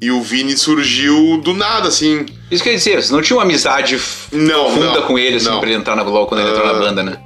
E 0.00 0.10
o 0.10 0.20
Vini 0.22 0.56
surgiu 0.56 1.36
do 1.44 1.52
nada, 1.52 1.86
assim. 1.88 2.26
Isso 2.50 2.64
quer 2.64 2.74
dizer, 2.74 3.02
você 3.02 3.12
não 3.12 3.20
tinha 3.22 3.36
uma 3.36 3.42
amizade 3.44 4.00
Não, 4.32 4.64
profunda 4.64 5.00
não, 5.00 5.02
com 5.06 5.18
ele, 5.18 5.36
assim, 5.36 5.46
não. 5.48 5.60
pra 5.60 5.68
ele 5.68 5.78
entrar 5.78 5.94
na, 5.94 6.02
logo 6.02 6.26
quando 6.26 6.40
ele 6.40 6.50
entrou 6.50 6.66
na 6.66 6.72
Ah, 6.72 6.78
banda, 6.78 7.02
né? 7.02 7.18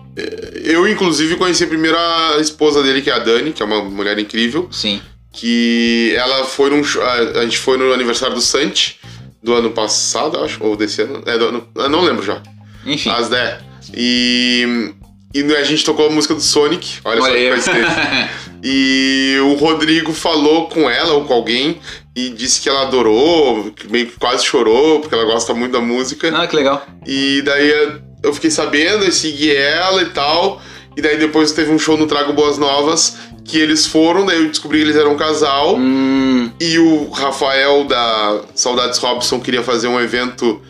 Eu, 0.64 0.87
inclusive, 0.88 1.37
conheci 1.37 1.64
a 1.64 2.40
esposa 2.40 2.83
dele, 2.83 3.01
que 3.03 3.09
é 3.11 3.14
a 3.14 3.18
Dani, 3.18 3.53
que 3.53 3.62
é 3.62 3.66
uma 3.66 3.83
mulher 3.85 4.18
incrível. 4.18 4.68
Sim. 4.72 5.01
Que 5.33 6.14
ela 6.16 6.44
foi 6.44 6.70
num. 6.70 6.83
show- 6.83 7.03
A, 7.03 7.12
a 7.40 7.42
gente 7.44 7.59
foi 7.59 7.77
no 7.79 7.92
aniversário 7.92 8.35
do 8.35 8.40
Santi, 8.40 8.99
do 9.42 9.55
ano 9.55 9.70
passado, 9.70 10.38
acho, 10.42 10.62
ou 10.64 10.75
desse 10.77 11.03
ano. 11.03 11.22
É, 11.27 11.38
do 11.38 11.44
ano, 11.46 11.68
eu 11.77 11.88
não 11.88 12.01
lembro 12.03 12.25
já. 12.25 12.42
Enfim. 12.85 13.11
As 13.11 13.29
10. 13.29 13.65
E, 13.94 14.92
e 15.35 15.55
a 15.55 15.64
gente 15.64 15.85
tocou 15.85 16.07
a 16.07 16.11
música 16.11 16.35
do 16.35 16.40
Sonic. 16.40 16.99
Olha, 17.05 17.20
só 17.20 17.31
que 17.31 17.49
coincidência. 17.51 18.31
E 18.68 19.37
o 19.44 19.55
Rodrigo 19.55 20.12
falou 20.12 20.66
com 20.68 20.90
ela 20.90 21.12
ou 21.12 21.25
com 21.25 21.35
alguém 21.35 21.79
e 22.16 22.31
disse 22.31 22.61
que 22.61 22.68
ela 22.68 22.83
adorou, 22.83 23.70
que 23.70 23.87
meio 23.87 24.07
que 24.07 24.18
quase 24.18 24.44
chorou, 24.44 24.99
porque 24.99 25.14
ela 25.14 25.25
gosta 25.25 25.55
muito 25.55 25.72
da 25.72 25.81
música. 25.81 26.37
ah, 26.37 26.46
que 26.49 26.57
legal. 26.57 26.85
E 27.07 27.42
daí 27.42 28.01
eu 28.25 28.35
fiquei 28.35 28.51
sabendo, 28.51 29.05
eu 29.05 29.12
segui 29.12 29.55
ela 29.55 30.03
e 30.03 30.07
tal. 30.07 30.61
E 30.96 31.03
daí 31.03 31.16
depois 31.16 31.53
teve 31.53 31.70
um 31.70 31.79
show 31.79 31.96
no 31.96 32.07
Trago 32.07 32.33
Boas 32.33 32.59
Novas 32.59 33.18
que 33.44 33.59
eles 33.59 33.87
foram, 33.87 34.27
daí 34.27 34.38
eu 34.42 34.49
descobri 34.49 34.79
que 34.79 34.85
eles 34.87 34.96
eram 34.96 35.12
um 35.12 35.16
casal. 35.16 35.77
Hum, 35.77 36.51
E 36.59 36.79
o 36.79 37.09
Rafael 37.11 37.85
da 37.85 38.40
Saudades 38.55 38.99
Robson 38.99 39.38
queria 39.38 39.62
fazer 39.62 39.87
um 39.87 40.01
evento 40.01 40.61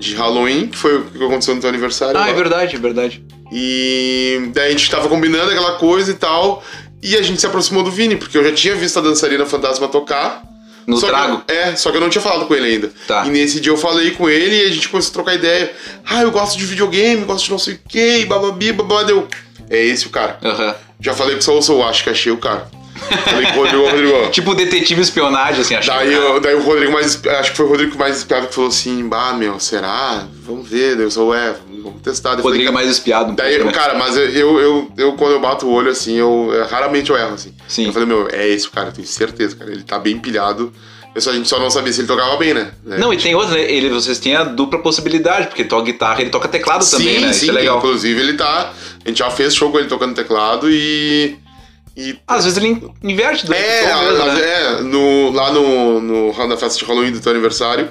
de 0.00 0.14
Halloween, 0.16 0.66
que 0.68 0.76
foi 0.76 0.96
o 0.98 1.04
que 1.04 1.22
aconteceu 1.22 1.54
no 1.54 1.60
teu 1.60 1.68
aniversário. 1.70 2.16
ah, 2.16 2.20
lá. 2.20 2.28
é 2.30 2.32
verdade, 2.32 2.74
é 2.76 2.78
verdade. 2.78 3.22
E 3.52 4.50
daí 4.54 4.68
a 4.68 4.70
gente 4.70 4.90
tava 4.90 5.08
combinando 5.08 5.50
aquela 5.50 5.72
coisa 5.72 6.10
e 6.10 6.14
tal. 6.14 6.62
E 7.02 7.16
a 7.16 7.22
gente 7.22 7.40
se 7.40 7.46
aproximou 7.46 7.82
do 7.82 7.90
Vini, 7.90 8.16
porque 8.16 8.36
eu 8.36 8.44
já 8.44 8.52
tinha 8.52 8.74
visto 8.74 8.98
a 8.98 9.02
dançarina 9.02 9.46
fantasma 9.46 9.88
tocar. 9.88 10.42
No 10.86 10.96
só 10.96 11.06
trago? 11.08 11.42
eu- 11.46 11.54
é, 11.54 11.76
só 11.76 11.90
que 11.90 11.96
eu 11.96 12.00
não 12.00 12.08
tinha 12.10 12.20
falado 12.22 12.46
com 12.46 12.54
ele 12.54 12.66
ainda. 12.66 12.90
Tá. 13.06 13.26
E 13.26 13.30
nesse 13.30 13.60
dia 13.60 13.70
eu 13.72 13.76
falei 13.76 14.10
com 14.12 14.28
ele 14.28 14.56
e 14.56 14.66
a 14.66 14.70
gente 14.72 14.88
começou 14.88 15.10
a 15.10 15.12
trocar 15.14 15.34
ideia. 15.34 15.72
Ah, 16.04 16.22
eu 16.22 16.30
gosto 16.30 16.58
de 16.58 16.64
videogame, 16.66 17.24
gosto 17.24 17.44
de 17.44 17.50
não 17.50 17.58
sei 17.58 17.74
o 17.74 17.80
que, 17.88 18.24
bababi, 18.26 18.72
babá, 18.72 19.02
deu. 19.04 19.26
É 19.68 19.84
esse 19.84 20.06
o 20.06 20.10
cara. 20.10 20.38
Aham. 20.42 20.74
Já 21.00 21.14
falei 21.14 21.34
com 21.36 21.40
o 21.58 21.62
Saul, 21.62 21.84
acho 21.84 22.02
que 22.04 22.10
achei 22.10 22.32
o 22.32 22.38
cara. 22.38 22.68
Falei 22.98 23.46
com 23.52 23.58
o 23.60 23.62
Rodrigo, 23.64 23.84
Rodrigo. 23.88 24.30
Tipo 24.30 24.54
detetive 24.54 25.00
espionagem, 25.00 25.60
assim, 25.60 25.74
acho. 25.74 25.88
Daí, 25.88 26.12
eu- 26.12 26.40
daí 26.40 26.54
o 26.54 26.62
Rodrigo 26.62 26.92
mais. 26.92 27.20
Acho 27.26 27.50
que 27.52 27.56
foi 27.56 27.66
o 27.66 27.68
Rodrigo 27.68 27.98
mais 27.98 28.18
espiado 28.18 28.46
que 28.48 28.54
falou 28.54 28.68
assim: 28.70 29.08
Bah, 29.08 29.32
meu, 29.32 29.58
será? 29.60 30.26
Vamos 30.44 30.68
ver. 30.68 30.96
Daí 30.96 31.04
eu 31.06 31.10
sou, 31.10 31.34
é, 31.34 31.54
vamos 31.82 32.00
testar. 32.02 32.34
Daí 32.34 32.42
Rodrigo 32.42 32.64
é 32.64 32.72
falei, 32.72 32.84
mais 32.86 32.96
espiado. 32.96 33.32
um 33.32 33.34
Daí, 33.34 33.54
pouco, 33.56 33.66
né? 33.66 33.72
cara, 33.72 33.94
mas 33.98 34.16
eu, 34.16 34.24
eu, 34.28 34.60
eu, 34.60 34.92
eu, 34.96 35.12
quando 35.14 35.32
eu 35.32 35.40
bato 35.40 35.66
o 35.66 35.70
olho 35.72 35.90
assim, 35.90 36.14
eu, 36.16 36.50
eu- 36.52 36.66
raramente 36.66 37.10
eu 37.10 37.16
erro, 37.16 37.34
assim. 37.34 37.54
Sim. 37.68 37.86
Eu 37.86 37.92
falei, 37.92 38.06
meu, 38.08 38.28
é 38.30 38.48
esse 38.48 38.66
o 38.66 38.70
cara, 38.70 38.90
tenho 38.92 39.06
certeza, 39.06 39.56
cara. 39.56 39.70
Ele 39.70 39.82
tá 39.82 39.98
bem 39.98 40.18
pilhado. 40.18 40.72
Eu 41.12 41.20
só, 41.20 41.30
a 41.30 41.32
gente 41.32 41.48
só 41.48 41.58
não 41.58 41.68
sabia 41.68 41.92
se 41.92 42.00
ele 42.02 42.06
tocava 42.06 42.36
bem, 42.36 42.54
né? 42.54 42.70
Não, 42.86 43.12
e 43.12 43.16
tem 43.16 43.34
outra, 43.34 43.54
né? 43.56 43.62
Ele, 43.62 43.88
vocês 43.88 44.20
têm 44.20 44.36
a 44.36 44.44
dupla 44.44 44.78
possibilidade, 44.78 45.48
porque 45.48 45.64
toca 45.64 45.82
guitarra, 45.86 46.20
ele 46.20 46.30
toca 46.30 46.46
teclado 46.46 46.88
também, 46.88 47.14
sim, 47.18 47.20
né? 47.20 47.32
sim, 47.32 47.42
Isso 47.46 47.50
é 47.50 47.54
legal. 47.54 47.78
Inclusive, 47.78 48.20
ele 48.20 48.34
tá. 48.34 48.72
A 49.04 49.08
gente 49.08 49.18
já 49.18 49.28
fez 49.28 49.52
show 49.52 49.72
com 49.72 49.78
ele 49.80 49.88
tocando 49.88 50.14
teclado 50.14 50.70
e. 50.70 51.36
E 51.96 52.18
Às 52.26 52.44
vezes 52.44 52.56
ele 52.58 52.80
inverte 53.02 53.46
do 53.46 53.52
É, 53.52 53.94
mesmo, 53.94 54.24
né? 54.26 54.40
é 54.40 54.80
no, 54.82 55.30
lá 55.32 55.52
no, 55.52 56.00
no, 56.00 56.46
na 56.48 56.56
festa 56.56 56.78
de 56.78 56.84
Halloween 56.84 57.12
do 57.12 57.20
teu 57.20 57.32
aniversário, 57.32 57.88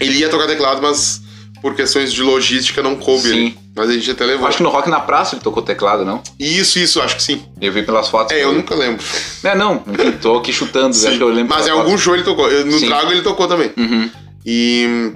ele 0.00 0.18
ia 0.18 0.28
tocar 0.28 0.46
teclado, 0.46 0.80
mas 0.80 1.20
por 1.60 1.74
questões 1.74 2.12
de 2.12 2.22
logística 2.22 2.82
não 2.82 2.96
coube 2.96 3.28
Sim. 3.28 3.36
ele. 3.36 3.58
Mas 3.74 3.88
a 3.88 3.92
gente 3.92 4.10
até 4.10 4.24
levou. 4.24 4.46
Acho 4.46 4.58
que 4.58 4.62
no 4.62 4.68
Rock 4.68 4.90
na 4.90 5.00
Praça 5.00 5.34
ele 5.34 5.42
tocou 5.42 5.62
teclado, 5.62 6.04
não? 6.04 6.22
Isso, 6.38 6.78
isso, 6.78 7.00
acho 7.00 7.16
que 7.16 7.22
sim. 7.22 7.42
Eu 7.60 7.72
vi 7.72 7.82
pelas 7.82 8.08
fotos. 8.08 8.36
É, 8.36 8.44
eu 8.44 8.52
nunca 8.52 8.74
lembro. 8.74 9.02
É, 9.44 9.54
não, 9.54 9.82
enfim, 9.88 10.12
tô 10.12 10.36
aqui 10.38 10.52
chutando, 10.52 10.90
acho 10.90 11.00
Sim, 11.10 11.16
que 11.16 11.22
eu 11.22 11.28
lembro. 11.28 11.48
mas 11.54 11.66
em 11.66 11.70
algum 11.70 11.84
fotos. 11.86 12.00
show 12.02 12.14
ele 12.14 12.22
tocou. 12.22 12.48
No 12.64 12.78
Sim. 12.78 12.86
trago 12.86 13.10
ele 13.10 13.22
tocou 13.22 13.48
também. 13.48 13.72
Uhum. 13.76 14.10
E. 14.46 15.12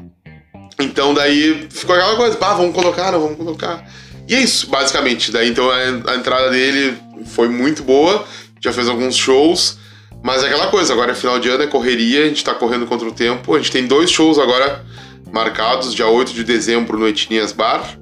Então 0.80 1.14
daí 1.14 1.66
ficou 1.70 1.94
aquela 1.94 2.16
coisa, 2.16 2.36
pá, 2.36 2.54
vamos 2.54 2.74
colocar, 2.74 3.12
não, 3.12 3.20
vamos 3.20 3.36
colocar. 3.36 3.84
E 4.28 4.34
é 4.34 4.40
isso, 4.40 4.68
basicamente. 4.68 5.30
Daí 5.30 5.48
então 5.48 5.70
a, 5.70 5.76
a 6.12 6.16
entrada 6.16 6.50
dele 6.50 6.96
foi 7.24 7.48
muito 7.48 7.82
boa, 7.82 8.24
já 8.60 8.72
fez 8.72 8.88
alguns 8.88 9.16
shows, 9.16 9.78
Mas 10.22 10.42
é 10.42 10.46
aquela 10.46 10.68
coisa, 10.68 10.92
agora 10.92 11.12
é 11.12 11.14
final 11.14 11.38
de 11.38 11.48
ano, 11.48 11.62
é 11.62 11.66
correria, 11.66 12.24
a 12.24 12.28
gente 12.28 12.42
tá 12.42 12.52
correndo 12.54 12.84
contra 12.86 13.06
o 13.06 13.12
tempo. 13.12 13.54
A 13.54 13.58
gente 13.58 13.70
tem 13.70 13.86
dois 13.86 14.10
shows 14.10 14.38
agora 14.38 14.84
marcados, 15.30 15.94
dia 15.94 16.06
8 16.08 16.32
de 16.32 16.42
dezembro 16.42 16.98
no 16.98 17.06
Etinias 17.06 17.52
Bar 17.52 17.96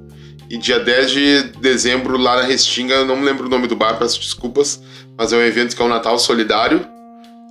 e 0.49 0.57
dia 0.57 0.79
10 0.79 1.11
de 1.11 1.43
dezembro 1.59 2.17
lá 2.17 2.37
na 2.37 2.43
Restinga, 2.43 3.03
não 3.03 3.15
me 3.17 3.25
lembro 3.25 3.45
o 3.47 3.49
nome 3.49 3.67
do 3.67 3.75
bar, 3.75 3.97
peço 3.99 4.19
desculpas, 4.19 4.81
mas 5.17 5.33
é 5.33 5.37
um 5.37 5.41
evento 5.41 5.75
que 5.75 5.81
é 5.81 5.85
um 5.85 5.89
Natal 5.89 6.17
solidário. 6.17 6.87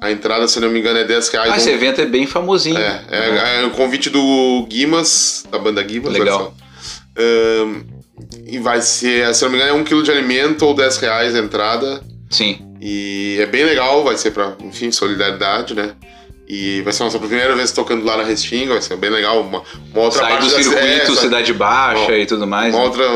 A 0.00 0.10
entrada, 0.10 0.46
se 0.48 0.58
não 0.60 0.70
me 0.70 0.80
engano, 0.80 0.98
é 0.98 1.04
10 1.04 1.28
reais. 1.28 1.52
Ah, 1.52 1.56
esse 1.56 1.70
Um- 1.70 1.74
evento 1.74 2.00
é 2.00 2.06
bem 2.06 2.26
famosinho. 2.26 2.76
é, 2.78 3.02
é, 3.10 3.60
é 3.62 3.64
o 3.66 3.70
convite 3.70 4.10
do 4.10 4.66
Guimas, 4.68 5.44
da 5.50 5.58
banda 5.58 5.82
Guimas. 5.82 6.12
Legal. 6.12 6.36
olha 6.36 6.44
só. 6.46 6.54
Ahn, 7.62 7.82
e 8.46 8.58
vai 8.58 8.80
ser, 8.80 9.34
se 9.34 9.42
não 9.42 9.50
me 9.50 9.56
engano, 9.56 9.70
é 9.70 9.74
um 9.74 9.84
quilo 9.84 10.02
de 10.02 10.10
alimento 10.10 10.64
ou 10.64 10.74
10 10.74 10.96
reais 10.98 11.34
a 11.34 11.38
entrada. 11.38 12.00
Sim. 12.30 12.58
E 12.80 13.36
é 13.40 13.46
bem 13.46 13.64
legal, 13.64 14.02
vai 14.04 14.16
ser 14.16 14.30
pra, 14.30 14.54
enfim, 14.62 14.90
solidariedade, 14.92 15.74
né? 15.74 15.92
E 16.46 16.82
vai 16.82 16.92
ser 16.92 17.02
a 17.02 17.06
nossa 17.06 17.18
primeira 17.18 17.54
vez 17.56 17.72
tocando 17.72 18.04
lá 18.04 18.18
na 18.18 18.22
Restinga, 18.22 18.74
vai 18.74 18.82
ser 18.82 18.96
bem 18.96 19.08
legal. 19.08 19.40
Uma, 19.40 19.62
uma 19.92 20.02
outra 20.02 20.20
Sai 20.20 20.32
do 20.32 20.38
parte 20.38 20.50
da 20.50 20.62
circuito, 20.62 20.78
é, 20.86 20.96
essa- 20.98 21.14
Cidade 21.16 21.52
Baixa 21.54 22.12
Ó, 22.12 22.14
e 22.14 22.26
tudo 22.26 22.46
mais. 22.46 22.74
uma 22.74 22.82
né? 22.82 22.86
outra, 22.86 23.08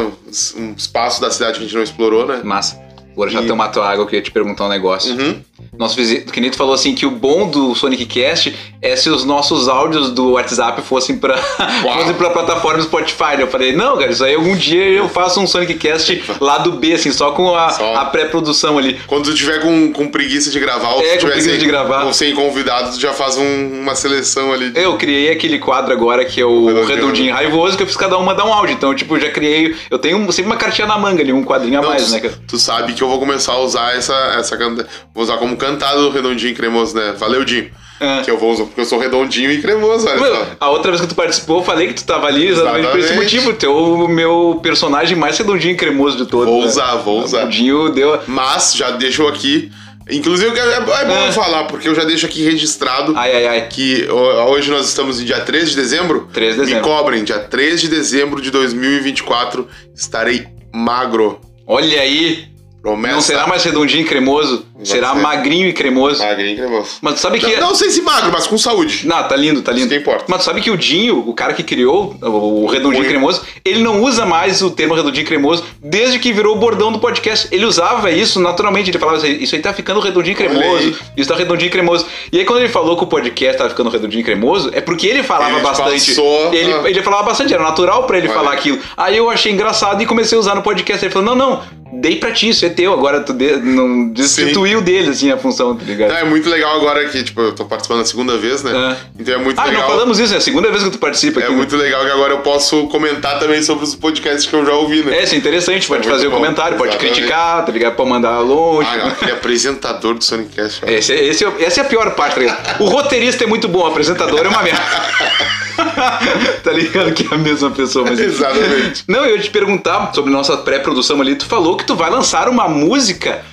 um 0.56 0.72
espaço 0.74 1.20
da 1.20 1.30
cidade 1.30 1.58
que 1.58 1.58
a 1.58 1.62
gente 1.66 1.74
não 1.76 1.82
explorou, 1.82 2.26
né? 2.26 2.40
Massa. 2.42 2.80
Agora 3.18 3.30
já 3.32 3.42
E- 3.42 3.46
tomar 3.48 3.68
tua 3.68 3.84
água, 3.90 4.02
eu 4.02 4.06
queria 4.06 4.22
te 4.22 4.30
perguntar 4.30 4.66
um 4.66 4.68
negócio. 4.68 5.12
Uhum. 5.12 5.40
Nosso 5.76 5.96
vizinho, 5.96 6.24
que 6.24 6.50
tu 6.50 6.56
falou 6.56 6.72
assim, 6.72 6.94
que 6.94 7.04
o 7.04 7.10
bom 7.10 7.48
do 7.50 7.74
Sonic 7.74 8.04
Cast 8.06 8.54
é 8.80 8.94
se 8.94 9.10
os 9.10 9.24
nossos 9.24 9.68
áudios 9.68 10.10
do 10.12 10.30
WhatsApp 10.34 10.80
fossem 10.82 11.18
pra, 11.18 11.36
fossem 11.82 12.14
pra 12.14 12.30
plataforma 12.30 12.80
Spotify. 12.80 13.40
Eu 13.40 13.48
falei, 13.48 13.72
não, 13.74 13.98
cara, 13.98 14.12
isso 14.12 14.22
aí 14.24 14.36
algum 14.36 14.54
dia 14.54 14.84
eu 14.84 15.08
faço 15.08 15.40
um 15.40 15.48
Sonic 15.48 15.74
Cast 15.74 16.22
lá 16.40 16.58
do 16.58 16.72
B, 16.72 16.92
assim, 16.92 17.10
só 17.10 17.32
com 17.32 17.52
a, 17.56 17.70
Só. 17.70 17.96
a 17.96 18.04
pré-produção 18.04 18.78
ali. 18.78 19.00
Quando 19.08 19.24
tu 19.24 19.34
tiver 19.34 19.60
com, 19.62 19.92
com 19.92 20.06
preguiça 20.06 20.48
de 20.50 20.60
gravar, 20.60 20.90
ou 20.94 21.00
É, 21.02 21.16
com 21.16 21.26
preguiça 21.26 21.50
sem, 21.50 21.58
de 21.58 21.66
gravar. 21.66 22.04
ou 22.04 22.12
sem 22.12 22.32
convidado, 22.36 22.92
tu 22.92 23.00
já 23.00 23.12
faz 23.12 23.36
um- 23.36 23.80
uma 23.82 23.96
seleção 23.96 24.52
ali. 24.52 24.70
Eu 24.76 24.96
criei 24.96 25.28
aquele 25.32 25.58
quadro 25.58 25.92
agora 25.92 26.24
que 26.24 26.40
é 26.40 26.44
o 26.46 26.84
Redondinho. 26.86 27.34
Raivoso, 27.34 27.76
que 27.76 27.82
eu 27.82 27.86
fiz 27.88 27.96
cada 27.96 28.16
um 28.16 28.22
mandar 28.22 28.44
um 28.44 28.52
áudio. 28.52 28.74
Então, 28.74 28.94
tipo, 28.94 29.16
eu 29.16 29.20
já 29.22 29.30
criei. 29.30 29.74
Eu 29.90 29.98
tenho 29.98 30.18
sempre 30.30 30.52
uma 30.52 30.56
cartinha 30.56 30.86
na 30.86 30.96
manga 30.96 31.20
ali, 31.20 31.32
um 31.32 31.42
quadrinho 31.44 31.80
a 31.80 31.82
Não, 31.82 31.88
mais, 31.88 32.06
tu, 32.06 32.12
né, 32.12 32.20
cara? 32.20 32.34
tu 32.46 32.56
sabe 32.58 32.92
que 32.92 33.02
eu 33.02 33.07
vou 33.08 33.18
começar 33.18 33.52
a 33.52 33.58
usar 33.60 33.96
essa, 33.96 34.14
essa 34.38 34.56
canta- 34.56 34.86
Vou 35.14 35.22
usar 35.24 35.36
como 35.38 35.56
cantado 35.56 36.02
do 36.02 36.10
redondinho 36.10 36.52
e 36.52 36.54
cremoso, 36.54 36.94
né? 36.96 37.14
Valeu, 37.18 37.44
Dinho. 37.44 37.70
É. 38.00 38.22
Que 38.22 38.30
eu 38.30 38.38
vou 38.38 38.52
usar 38.52 38.62
porque 38.64 38.80
eu 38.80 38.84
sou 38.84 38.96
redondinho 38.98 39.50
e 39.50 39.60
cremoso, 39.60 40.06
olha 40.06 40.20
Meu, 40.20 40.32
só. 40.36 40.46
a 40.60 40.70
outra 40.70 40.92
vez 40.92 41.00
que 41.00 41.08
tu 41.08 41.16
participou, 41.16 41.58
eu 41.58 41.64
falei 41.64 41.88
que 41.88 41.94
tu 41.94 42.04
tava 42.04 42.28
ali 42.28 42.46
exatamente, 42.46 42.86
por 42.88 42.98
esse 43.00 43.08
Exatamente. 43.12 43.34
motivo. 43.36 43.52
Tu 43.58 43.66
é 43.66 43.68
o 43.68 44.06
meu 44.06 44.60
personagem 44.62 45.16
mais 45.16 45.36
redondinho 45.36 45.72
e 45.72 45.76
cremoso 45.76 46.16
de 46.16 46.26
todos. 46.26 46.46
Vou 46.48 46.60
né? 46.60 46.66
usar, 46.68 46.94
vou 46.96 47.24
usar. 47.24 47.46
O 47.46 47.48
Dinho 47.48 47.88
deu. 47.88 48.20
Mas 48.28 48.74
já 48.76 48.92
deixou 48.92 49.26
aqui. 49.28 49.72
Inclusive, 50.10 50.58
é, 50.58 50.72
é 50.76 50.80
bom 50.80 50.92
É. 51.12 51.28
eu 51.28 51.32
falar, 51.32 51.64
porque 51.64 51.86
eu 51.88 51.94
já 51.94 52.02
deixo 52.04 52.24
aqui 52.24 52.42
registrado 52.42 53.12
Ai, 53.16 53.30
ai, 53.34 53.46
ai. 53.46 53.68
que 53.68 54.06
ho- 54.08 54.50
hoje 54.52 54.70
nós 54.70 54.86
estamos 54.88 55.20
em 55.20 55.24
dia 55.26 55.40
3 55.40 55.68
de 55.70 55.76
dezembro. 55.76 56.28
3 56.32 56.54
de 56.54 56.60
dezembro. 56.60 56.82
Me 56.88 56.88
cobrem, 56.96 57.24
dia 57.24 57.40
3 57.40 57.78
de 57.80 57.88
dezembro 57.88 58.40
de 58.40 58.50
2024 58.50 59.68
estarei 59.94 60.46
magro. 60.72 61.40
Olha 61.66 62.00
aí. 62.00 62.46
Promessa. 62.82 63.14
Não 63.14 63.20
será 63.20 63.46
mais 63.46 63.64
redondinho 63.64 64.02
e 64.02 64.04
cremoso. 64.04 64.64
Vai 64.74 64.86
será 64.86 65.12
ser. 65.12 65.20
magrinho 65.20 65.66
e 65.68 65.72
cremoso. 65.72 66.22
magrinho 66.22 66.52
e 66.52 66.56
cremoso. 66.56 66.90
Mas 67.02 67.14
tu 67.14 67.20
sabe 67.20 67.40
que. 67.40 67.56
Não, 67.56 67.68
não 67.68 67.74
sei 67.74 67.90
se 67.90 68.00
magro, 68.00 68.30
mas 68.32 68.46
com 68.46 68.56
saúde. 68.56 69.06
Não, 69.06 69.20
tá 69.26 69.34
lindo, 69.34 69.62
tá 69.62 69.72
lindo. 69.72 69.86
Isso 69.86 69.94
que 69.94 70.00
importa. 70.00 70.24
Mas 70.28 70.38
tu 70.38 70.44
sabe 70.44 70.60
que 70.60 70.70
o 70.70 70.76
Dinho, 70.76 71.18
o 71.26 71.34
cara 71.34 71.52
que 71.52 71.64
criou 71.64 72.16
o 72.22 72.66
redondinho 72.66 73.02
Oi. 73.02 73.08
cremoso, 73.08 73.42
ele 73.64 73.82
não 73.82 74.02
usa 74.02 74.24
mais 74.24 74.62
o 74.62 74.70
termo 74.70 74.94
redondinho 74.94 75.26
cremoso 75.26 75.64
desde 75.82 76.20
que 76.20 76.32
virou 76.32 76.54
o 76.54 76.58
bordão 76.58 76.92
do 76.92 77.00
podcast. 77.00 77.48
Ele 77.50 77.64
usava 77.64 78.12
isso 78.12 78.38
naturalmente, 78.38 78.90
ele 78.90 78.98
falava 78.98 79.18
assim, 79.18 79.36
isso 79.40 79.56
aí 79.56 79.60
tá 79.60 79.72
ficando 79.72 79.98
redondinho 79.98 80.36
Olha 80.38 80.48
cremoso, 80.48 80.96
isso 81.16 81.28
tá 81.28 81.34
redondinho 81.34 81.72
cremoso. 81.72 82.06
E 82.32 82.38
aí 82.38 82.44
quando 82.44 82.60
ele 82.60 82.68
falou 82.68 82.96
que 82.96 83.02
o 83.02 83.06
podcast 83.08 83.58
tava 83.58 83.70
ficando 83.70 83.90
redondinho 83.90 84.24
cremoso, 84.24 84.70
é 84.72 84.80
porque 84.80 85.06
ele 85.08 85.24
falava 85.24 85.54
Ele 85.54 85.60
bastante. 85.60 86.06
passou, 86.06 86.54
ele, 86.54 86.72
ah. 86.72 86.82
ele 86.84 87.02
falava 87.02 87.24
bastante, 87.24 87.52
era 87.52 87.62
natural 87.62 88.04
pra 88.04 88.18
ele 88.18 88.28
Olha 88.28 88.36
falar 88.36 88.52
aquilo. 88.52 88.78
Aí 88.96 89.16
eu 89.16 89.28
achei 89.28 89.50
engraçado 89.50 90.00
e 90.00 90.06
comecei 90.06 90.36
a 90.36 90.40
usar 90.40 90.54
no 90.54 90.62
podcast. 90.62 91.04
Ele 91.04 91.12
falou, 91.12 91.34
não, 91.34 91.36
não, 91.36 91.62
dei 91.92 92.16
pra 92.16 92.30
ti, 92.32 92.48
isso 92.50 92.64
é 92.64 92.68
teu, 92.68 92.92
agora 92.92 93.20
tu 93.20 93.32
de- 93.32 93.56
não 93.56 94.08
destituiu 94.10 94.80
dele, 94.80 95.10
assim, 95.10 95.30
a 95.30 95.36
função, 95.36 95.74
tá 95.74 95.84
ligado? 95.84 96.12
É 96.12 96.24
muito 96.24 96.48
legal 96.48 96.76
agora 96.76 97.04
que, 97.08 97.22
tipo, 97.22 97.40
eu 97.40 97.52
tô 97.54 97.64
participando 97.64 98.00
a 98.00 98.04
segunda 98.04 98.36
vez, 98.36 98.62
né? 98.62 98.96
Então 99.18 99.34
é 99.34 99.38
muito 99.38 99.58
Ah, 99.58 99.64
legal. 99.64 99.82
não 99.82 99.88
falamos 99.88 100.18
isso, 100.18 100.34
é 100.34 100.36
a 100.36 100.40
segunda 100.40 100.70
vez 100.70 100.82
que 100.84 100.90
tu 100.90 100.98
participa 100.98 101.40
É 101.40 101.44
aqui. 101.44 101.52
né? 101.52 101.56
muito 101.58 101.76
legal 101.76 102.04
que 102.04 102.10
agora 102.10 102.32
eu 102.34 102.38
posso 102.38 102.86
comentar 102.88 103.38
também 103.38 103.62
sobre 103.62 103.84
os 103.84 103.94
podcasts 103.94 104.46
que 104.46 104.54
eu 104.54 104.64
já 104.64 104.72
ouvi, 104.72 105.02
né? 105.02 105.18
É, 105.18 105.24
isso 105.24 105.34
é 105.34 105.38
interessante, 105.38 105.86
pode 105.88 106.02
muito 106.02 106.12
fazer 106.14 106.26
o 106.26 106.30
bom, 106.30 106.36
comentário, 106.36 106.76
pode 106.76 106.90
exatamente. 106.90 107.14
criticar, 107.14 107.64
tá 107.64 107.72
ligado? 107.72 107.94
Pode 107.96 108.08
mandar 108.10 108.38
longe. 108.40 108.88
Ah, 108.90 109.08
aquele 109.08 109.32
apresentador 109.32 110.14
do 110.14 110.22
Sonic 110.24 110.54
Cast. 110.54 110.80
ó. 110.84 110.90
Esse, 110.90 111.12
esse, 111.12 111.44
é- 111.44 111.52
essa 111.64 111.80
é 111.80 111.84
a 111.84 111.86
pior 111.86 112.10
parte, 112.14 112.34
tá 112.34 112.40
ligado? 112.40 112.80
O 112.82 112.86
roteirista 112.88 113.44
é 113.44 113.46
muito 113.46 113.66
bom, 113.68 113.80
o 113.80 113.86
apresentador 113.86 114.40
é 114.44 114.48
uma 114.48 114.62
merda. 114.62 114.80
tá 116.62 116.72
ligado 116.72 117.12
que 117.12 117.26
é 117.26 117.34
a 117.34 117.38
mesma 117.38 117.70
pessoa, 117.70 118.04
mas. 118.08 118.18
Exatamente. 118.18 119.04
Não, 119.06 119.24
eu 119.24 119.36
ia 119.36 119.42
te 119.42 119.50
perguntar 119.50 120.12
sobre 120.14 120.30
nossa 120.30 120.56
pré-produção 120.56 121.20
ali. 121.20 121.36
Tu 121.36 121.46
falou 121.46 121.76
que 121.76 121.84
tu 121.84 121.94
vai 121.94 122.10
lançar 122.10 122.48
uma 122.48 122.68
música 122.68 123.44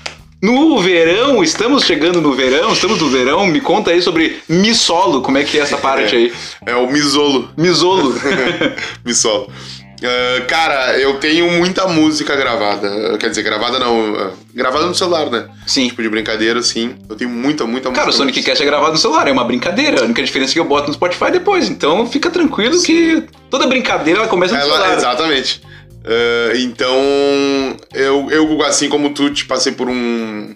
no 0.42 0.80
verão. 0.80 1.44
Estamos 1.44 1.84
chegando 1.84 2.22
no 2.22 2.34
verão, 2.34 2.72
estamos 2.74 3.00
no 3.00 3.10
verão. 3.10 3.46
Me 3.48 3.60
conta 3.60 3.92
aí 3.92 4.02
sobre 4.02 4.42
Mi 4.48 4.74
Solo, 4.74 5.22
como 5.22 5.38
é 5.38 5.44
que 5.44 5.58
é 5.58 5.62
essa 5.62 5.78
parte 5.78 6.16
aí? 6.16 6.34
É 6.66 6.76
o 6.76 6.88
Misolo. 6.88 7.50
Misolo. 7.58 8.14
Misolo. 9.04 9.50
Ah, 10.06 10.46
cara, 10.46 11.00
eu 11.00 11.16
tenho 11.20 11.50
muita 11.52 11.88
música 11.88 12.36
gravada. 12.36 13.18
Quer 13.18 13.30
dizer, 13.30 13.44
gravada 13.44 13.80
não. 13.80 14.16
ah, 14.16 14.32
gravada 14.54 14.86
no 14.86 14.96
celular, 14.96 15.30
né? 15.30 15.48
Sim. 15.66 15.88
Tipo 15.88 16.02
de 16.04 16.10
brincadeira, 16.10 16.62
sim. 16.62 16.96
Eu 17.10 17.16
tenho 17.16 17.30
muita, 17.30 17.66
muita 17.66 17.90
música. 17.90 18.02
Cara, 18.02 18.10
o 18.10 18.14
Sonic 18.14 18.42
Cast 18.44 18.62
é 18.62 18.66
gravado 18.66 18.92
no 18.94 18.98
celular, 18.98 19.28
é 19.28 19.32
uma 19.32 19.44
brincadeira. 19.44 20.02
A 20.02 20.06
única 20.06 20.22
diferença 20.24 20.52
é 20.52 20.54
que 20.54 20.60
eu 20.60 20.66
boto 20.66 20.88
no 20.88 20.94
Spotify 20.94 21.32
depois. 21.32 21.70
Então 21.70 22.06
fica 22.08 22.30
tranquilo 22.30 22.82
que 22.84 23.24
toda 23.50 23.68
brincadeira 23.68 24.20
ela 24.20 24.28
começa 24.28 24.54
no 24.54 24.60
Ela, 24.60 24.72
celular. 24.78 24.98
exatamente. 24.98 25.62
Ah, 26.06 26.54
então, 26.58 26.96
eu, 27.94 28.28
eu, 28.30 28.62
assim 28.64 28.88
como 28.90 29.10
tu, 29.12 29.30
te 29.32 29.46
passei 29.46 29.72
por 29.72 29.90
um, 29.90 30.56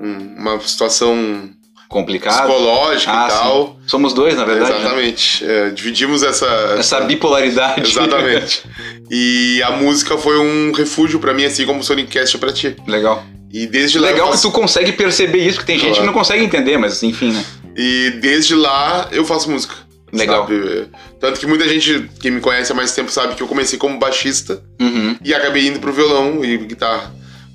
um- 0.00 0.34
uma 0.38 0.60
situação 0.60 1.48
Complicado. 1.92 2.38
psicológica 2.48 3.12
Ah, 3.12 3.26
e 3.26 3.28
tal. 3.30 3.66
sim. 3.66 3.88
Somos 3.88 4.12
dois, 4.14 4.34
na 4.36 4.44
verdade. 4.44 4.72
né? 4.72 4.78
Exatamente. 4.80 5.44
É, 5.44 5.70
dividimos 5.70 6.22
essa. 6.22 6.46
Essa 6.78 7.00
bipolaridade. 7.02 7.88
Exatamente. 7.90 8.62
E 9.14 9.62
a 9.62 9.72
música 9.72 10.16
foi 10.16 10.38
um 10.38 10.72
refúgio 10.72 11.20
pra 11.20 11.34
mim, 11.34 11.44
assim 11.44 11.66
como 11.66 11.80
o 11.80 11.82
Sonic 11.84 12.08
Cast 12.10 12.34
é 12.34 12.38
pra 12.40 12.50
ti. 12.50 12.74
Legal. 12.86 13.22
E 13.52 13.66
desde 13.66 13.98
lá. 13.98 14.06
Legal 14.08 14.28
que 14.28 14.32
faço- 14.32 14.48
tu 14.50 14.52
consegue 14.54 14.90
perceber 14.92 15.38
isso, 15.46 15.58
que 15.60 15.66
tem 15.66 15.76
gente 15.76 15.88
que 15.88 15.94
Claro. 15.96 16.06
não 16.06 16.14
consegue 16.14 16.42
entender, 16.42 16.78
mas 16.78 17.02
enfim, 17.02 17.30
né? 17.30 17.44
E 17.76 18.10
desde 18.22 18.54
lá 18.54 19.08
eu 19.12 19.22
faço 19.26 19.50
música. 19.50 19.74
Legal. 20.10 20.46
sabe? 20.46 20.86
Tanto 21.20 21.38
que 21.40 21.46
muita 21.46 21.68
gente 21.68 22.08
que 22.20 22.30
me 22.30 22.40
conhece 22.40 22.72
há 22.72 22.74
mais 22.74 22.92
tempo 22.92 23.10
sabe 23.10 23.34
que 23.34 23.42
eu 23.42 23.46
comecei 23.46 23.78
como 23.78 23.98
baixista 23.98 24.62
Uhum. 24.80 25.16
e 25.22 25.34
acabei 25.34 25.66
indo 25.66 25.78
pro 25.78 25.92
violão 25.92 26.42
e 26.42 26.56
guitarra. 26.58 27.12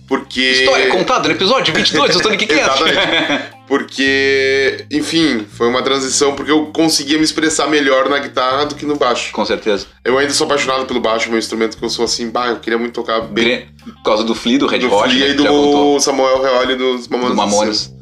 Porque. 0.08 0.42
História 0.42 0.88
contada 0.90 1.28
no 1.28 1.34
episódio 1.34 1.74
22 1.74 2.14
do 2.16 2.22
Sonic 2.22 2.46
Cast. 2.46 2.84
Exatamente. 2.84 3.44
Porque, 3.68 4.86
enfim, 4.92 5.46
foi 5.50 5.68
uma 5.68 5.82
transição 5.82 6.34
porque 6.36 6.52
eu 6.52 6.68
conseguia 6.68 7.18
me 7.18 7.24
expressar 7.24 7.68
melhor 7.68 8.08
na 8.10 8.18
guitarra 8.20 8.66
do 8.66 8.76
que 8.76 8.86
no 8.86 8.96
baixo. 8.96 9.32
Com 9.34 9.46
certeza. 9.46 9.86
Eu 10.06 10.18
ainda 10.18 10.34
sou 10.34 10.46
apaixonado 10.46 10.86
pelo 10.86 11.02
baixo, 11.02 11.30
meu 11.30 11.38
instrumento 11.38 11.78
que 11.78 11.84
eu 11.84 11.90
sou 11.90 12.06
assim, 12.06 12.30
bah, 12.30 12.48
eu 12.48 12.60
queria 12.60 12.80
muito 12.80 12.94
tocar 12.94 13.22
bem. 13.22 13.44
Gre- 13.46 13.68
Por 13.84 14.04
causa 14.04 14.24
do 14.24 14.34
Flea, 14.34 14.58
do 14.60 14.68
Red 14.68 14.80
do 14.80 14.94
Hot, 14.94 15.10
Flea 15.10 15.26
né, 15.28 15.32
e 15.32 15.34
do 15.36 16.00
Samuel 16.00 16.42
Reoli 16.42 16.76
dos 16.76 17.08
Mamonas. 17.08 17.32
Do 17.32 17.36
Mamones. 17.36 17.94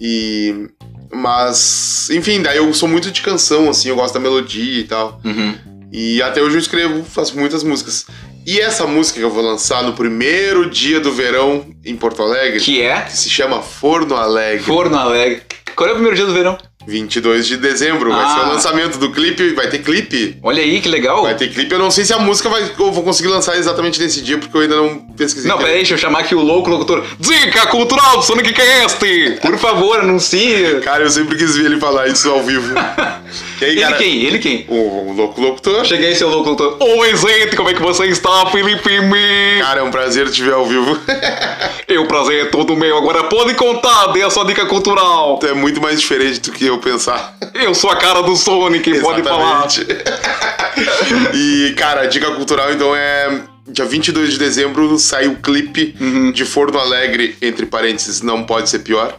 E. 0.00 0.68
Mas, 1.12 2.08
enfim, 2.10 2.42
daí 2.42 2.56
eu 2.58 2.72
sou 2.74 2.88
muito 2.88 3.10
de 3.10 3.22
canção, 3.22 3.70
assim, 3.70 3.88
eu 3.88 3.96
gosto 3.96 4.14
da 4.14 4.20
melodia 4.20 4.80
e 4.80 4.84
tal. 4.84 5.20
Uhum. 5.24 5.54
E 5.92 6.20
até 6.20 6.42
hoje 6.42 6.56
eu 6.56 6.60
escrevo, 6.60 7.04
faço 7.04 7.38
muitas 7.38 7.62
músicas. 7.62 8.06
E 8.46 8.60
essa 8.60 8.86
música 8.86 9.18
que 9.18 9.24
eu 9.24 9.30
vou 9.30 9.42
lançar 9.42 9.82
no 9.82 9.92
primeiro 9.94 10.70
dia 10.70 11.00
do 11.00 11.12
verão 11.12 11.66
em 11.84 11.96
Porto 11.96 12.22
Alegre, 12.22 12.60
que, 12.60 12.76
Que 12.76 12.82
é 12.82 13.06
se 13.06 13.28
chama 13.28 13.60
Forno 13.60 14.14
Alegre, 14.14 14.62
Forno 14.62 14.96
Alegre. 14.96 15.42
Qual 15.74 15.88
é 15.88 15.92
o 15.92 15.94
primeiro 15.96 16.16
dia 16.16 16.24
do 16.26 16.32
verão? 16.32 16.56
22 16.86 17.46
de 17.48 17.56
dezembro. 17.56 18.10
Vai 18.12 18.24
Ah. 18.24 18.28
ser 18.28 18.40
o 18.40 18.48
lançamento 18.52 18.98
do 18.98 19.10
clipe, 19.10 19.52
vai 19.54 19.68
ter 19.68 19.80
clipe. 19.80 20.38
Olha 20.42 20.62
aí, 20.62 20.80
que 20.80 20.88
legal. 20.88 21.22
Vai 21.22 21.36
ter 21.36 21.52
clipe. 21.52 21.72
Eu 21.72 21.80
não 21.80 21.90
sei 21.90 22.04
se 22.04 22.12
a 22.14 22.18
música 22.20 22.48
vai, 22.48 22.62
eu 22.62 22.92
vou 22.92 23.02
conseguir 23.02 23.28
lançar 23.28 23.56
exatamente 23.58 24.00
nesse 24.00 24.22
dia, 24.22 24.38
porque 24.38 24.56
eu 24.56 24.60
ainda 24.60 24.76
não 24.76 25.05
pesquisei. 25.16 25.50
Não, 25.50 25.58
peraí, 25.58 25.76
deixa 25.76 25.94
eu 25.94 25.98
chamar 25.98 26.20
aqui 26.20 26.34
o 26.34 26.40
louco 26.40 26.70
locutor. 26.70 27.04
Dica 27.18 27.66
cultural 27.66 28.18
do 28.18 28.22
Sonic 28.22 28.52
Cast! 28.52 28.98
Por 29.40 29.58
favor, 29.58 30.00
anuncie. 30.00 30.80
Cara, 30.82 31.02
eu 31.02 31.10
sempre 31.10 31.36
quis 31.36 31.56
ver 31.56 31.66
ele 31.66 31.80
falar 31.80 32.06
isso 32.08 32.30
ao 32.30 32.42
vivo. 32.42 32.74
aí, 33.60 33.70
Ele 33.70 33.80
cara, 33.80 33.96
quem? 33.96 34.22
Ele 34.22 34.38
quem? 34.38 34.66
O, 34.68 35.10
o 35.10 35.12
louco 35.12 35.40
locutor. 35.40 35.84
Cheguei, 35.84 36.14
seu 36.14 36.28
louco 36.28 36.50
locutor. 36.50 36.76
Oi, 36.80 37.16
gente, 37.16 37.56
como 37.56 37.70
é 37.70 37.74
que 37.74 37.82
você 37.82 38.06
está, 38.06 38.46
Felipe? 38.46 38.90
Cara, 39.60 39.80
é 39.80 39.82
um 39.82 39.90
prazer 39.90 40.30
te 40.30 40.42
ver 40.42 40.52
ao 40.52 40.66
vivo. 40.66 40.98
E 41.88 41.96
o 41.98 42.06
prazer 42.08 42.46
é 42.46 42.48
todo 42.48 42.76
meu. 42.76 42.98
Agora 42.98 43.24
pode 43.24 43.54
contar, 43.54 44.08
dê 44.08 44.20
a 44.22 44.28
sua 44.28 44.44
dica 44.44 44.66
cultural. 44.66 45.38
é 45.44 45.52
muito 45.52 45.80
mais 45.80 46.00
diferente 46.00 46.40
do 46.40 46.50
que 46.50 46.66
eu 46.66 46.78
pensar. 46.78 47.36
Eu 47.54 47.74
sou 47.74 47.90
a 47.90 47.96
cara 47.96 48.22
do 48.22 48.34
Sonic, 48.34 48.98
pode 49.00 49.22
falar. 49.22 49.66
Exatamente. 49.66 49.86
e, 51.34 51.74
cara, 51.76 52.02
a 52.02 52.06
dica 52.06 52.30
cultural, 52.32 52.72
então, 52.72 52.94
é... 52.94 53.40
Dia 53.68 53.84
22 53.84 54.32
de 54.32 54.38
dezembro 54.38 54.98
sai 54.98 55.26
o 55.26 55.36
clipe 55.36 55.94
Uhum. 56.00 56.30
de 56.32 56.44
Forno 56.44 56.78
Alegre, 56.78 57.36
entre 57.42 57.66
parênteses, 57.66 58.20
não 58.22 58.44
pode 58.44 58.68
ser 58.70 58.80
pior. 58.80 59.18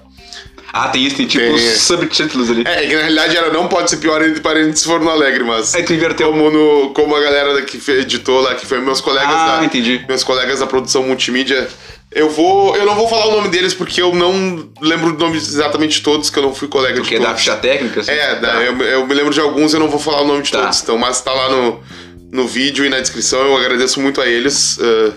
Ah, 0.71 0.89
tem 0.89 1.05
isso, 1.05 1.15
tem 1.15 1.25
tipo 1.25 1.43
Tem. 1.43 1.53
os 1.55 1.61
subtítulos 1.81 2.49
ali. 2.51 2.61
É, 2.65 2.85
que 2.85 2.93
na 2.93 3.01
realidade 3.01 3.35
era 3.37 3.51
não 3.51 3.67
pode 3.67 3.89
ser 3.89 3.97
pior 3.97 4.21
entre 4.23 4.41
parênteses 4.41 4.81
se 4.81 4.85
for 4.87 4.99
no 4.99 5.09
Alegre, 5.09 5.43
mas. 5.43 5.73
Aí 5.73 5.83
tu 5.83 5.93
inverteu. 5.93 6.29
Como, 6.29 6.49
no, 6.51 6.89
como 6.93 7.15
a 7.15 7.19
galera 7.21 7.61
que 7.63 7.79
editou 7.91 8.41
lá, 8.41 8.53
que 8.53 8.65
foi 8.65 8.79
meus 8.79 9.01
colegas 9.01 9.33
Ah, 9.33 9.57
da. 9.59 9.65
entendi. 9.65 10.03
Meus 10.07 10.23
colegas 10.23 10.59
da 10.59 10.67
produção 10.67 11.03
multimídia. 11.03 11.67
Eu 12.11 12.29
vou. 12.29 12.75
Eu 12.75 12.85
não 12.85 12.95
vou 12.95 13.07
falar 13.07 13.27
o 13.27 13.31
nome 13.31 13.49
deles 13.49 13.73
porque 13.73 14.01
eu 14.01 14.13
não 14.13 14.69
lembro 14.81 15.15
o 15.15 15.17
nome 15.17 15.37
exatamente 15.37 15.97
de 15.97 16.01
todos, 16.01 16.29
que 16.29 16.37
eu 16.37 16.43
não 16.43 16.53
fui 16.53 16.67
colega 16.67 16.95
Porque 16.95 17.09
de 17.11 17.15
é 17.15 17.19
da 17.19 17.27
todos. 17.27 17.41
ficha 17.41 17.55
técnica, 17.55 18.01
assim. 18.01 18.11
É, 18.11 18.35
da- 18.35 18.51
Tá. 18.53 18.61
eu, 18.63 18.77
eu 18.81 19.07
me 19.07 19.13
lembro 19.13 19.33
de 19.33 19.39
alguns, 19.39 19.73
eu 19.73 19.79
não 19.79 19.89
vou 19.89 19.99
falar 19.99 20.21
o 20.21 20.27
nome 20.27 20.41
de 20.43 20.51
Tá. 20.51 20.61
todos. 20.63 20.81
Então, 20.81 20.97
mas 20.97 21.21
tá 21.21 21.33
lá 21.33 21.49
no, 21.49 21.79
no 22.31 22.47
vídeo 22.47 22.85
e 22.85 22.89
na 22.89 22.99
descrição. 22.99 23.39
Eu 23.41 23.57
agradeço 23.57 23.99
muito 23.99 24.21
a 24.21 24.27
eles. 24.27 24.77
Uh, 24.77 25.13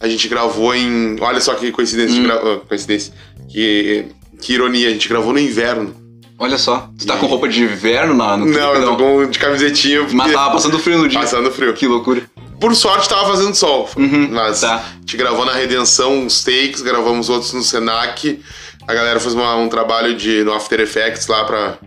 a 0.00 0.08
gente 0.08 0.28
gravou 0.28 0.74
em. 0.74 1.16
Olha 1.20 1.40
só 1.40 1.54
que 1.54 1.70
coincidência. 1.72 2.16
Hum. 2.18 2.22
de 2.22 2.26
gra- 2.26 2.44
uh, 2.44 2.60
coincidência. 2.60 3.12
Que, 3.48 4.06
que 4.40 4.52
ironia, 4.54 4.88
a 4.88 4.92
gente 4.92 5.08
gravou 5.08 5.32
no 5.32 5.38
inverno. 5.38 5.94
Olha 6.38 6.56
só, 6.56 6.88
tu 6.98 7.06
tá 7.06 7.16
E- 7.16 7.18
com 7.18 7.26
roupa 7.26 7.46
de 7.48 7.62
inverno 7.62 8.14
na, 8.14 8.34
no 8.36 8.46
Não, 8.46 8.74
eu 8.74 8.84
tô 8.86 8.96
com 8.96 9.26
de 9.28 9.38
camisetinha. 9.38 10.00
Mas 10.02 10.12
porque- 10.12 10.32
tava 10.32 10.52
passando 10.52 10.78
frio 10.78 10.98
no 10.98 11.08
dia. 11.08 11.20
Passando 11.20 11.50
frio. 11.50 11.74
Que 11.74 11.86
loucura. 11.86 12.22
Por 12.58 12.74
sorte 12.74 13.08
tava 13.08 13.26
fazendo 13.30 13.54
sol. 13.54 13.88
Uhum, 13.96 14.28
mas 14.30 14.60
tá. 14.60 14.76
a 14.76 15.00
gente 15.00 15.16
gravou 15.16 15.44
na 15.44 15.52
Redenção 15.54 16.18
uns 16.18 16.42
takes, 16.44 16.80
gravamos 16.82 17.28
outros 17.28 17.52
no 17.52 17.62
Senac. 17.62 18.40
A 18.88 18.94
galera 18.94 19.20
fez 19.20 19.34
uma- 19.34 19.54
um 19.56 19.68
trabalho 19.68 20.14
de, 20.14 20.42
no 20.44 20.52
After 20.54 20.80
Effects 20.80 21.26
lá 21.26 21.44
pra 21.44 21.78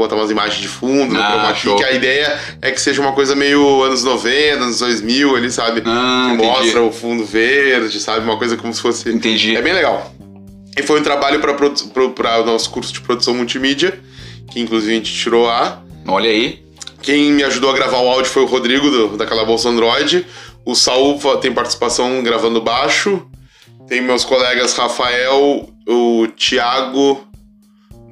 botar 0.00 0.16
umas 0.16 0.30
imagens 0.30 0.60
de 0.60 0.68
fundo, 0.68 1.14
no 1.14 1.20
Ah, 1.20 1.54
chroma 1.54 1.76
key, 1.76 1.82
que 1.82 1.84
a 1.84 1.92
ideia 1.92 2.38
é 2.60 2.70
que 2.70 2.80
seja 2.80 3.00
uma 3.00 3.12
coisa 3.12 3.34
meio 3.36 3.82
anos 3.82 4.02
90, 4.02 4.64
anos 4.64 4.78
2000 4.78 5.36
ali, 5.36 5.50
sabe? 5.50 5.82
Ah, 5.84 6.26
que 6.28 6.34
entendi. 6.34 6.48
mostra 6.48 6.82
o 6.82 6.92
fundo 6.92 7.24
verde, 7.24 8.00
sabe? 8.00 8.24
Uma 8.24 8.36
coisa 8.36 8.56
como 8.56 8.72
se 8.72 8.80
fosse... 8.80 9.08
Entendi. 9.10 9.56
É 9.56 9.62
bem 9.62 9.72
legal. 9.72 10.12
E 10.76 10.82
foi 10.82 11.00
um 11.00 11.02
trabalho 11.02 11.40
para 11.40 12.40
o 12.40 12.44
nosso 12.46 12.70
curso 12.70 12.92
de 12.92 13.00
produção 13.00 13.34
multimídia, 13.34 13.98
que 14.50 14.60
inclusive 14.60 14.92
a 14.92 14.96
gente 14.96 15.12
tirou 15.12 15.48
A. 15.48 15.82
Olha 16.06 16.30
aí. 16.30 16.62
Quem 17.02 17.32
me 17.32 17.42
ajudou 17.44 17.70
a 17.70 17.72
gravar 17.74 17.98
o 17.98 18.08
áudio 18.08 18.30
foi 18.30 18.42
o 18.42 18.46
Rodrigo, 18.46 18.90
do, 18.90 19.16
da 19.16 19.26
Calabouço 19.26 19.68
Android. 19.68 20.26
O 20.64 20.74
Saul 20.74 21.18
tem 21.40 21.52
participação 21.52 22.22
gravando 22.22 22.60
baixo. 22.60 23.26
Tem 23.88 24.00
meus 24.00 24.24
colegas 24.24 24.74
Rafael, 24.74 25.68
o 25.88 26.26
Thiago 26.36 27.26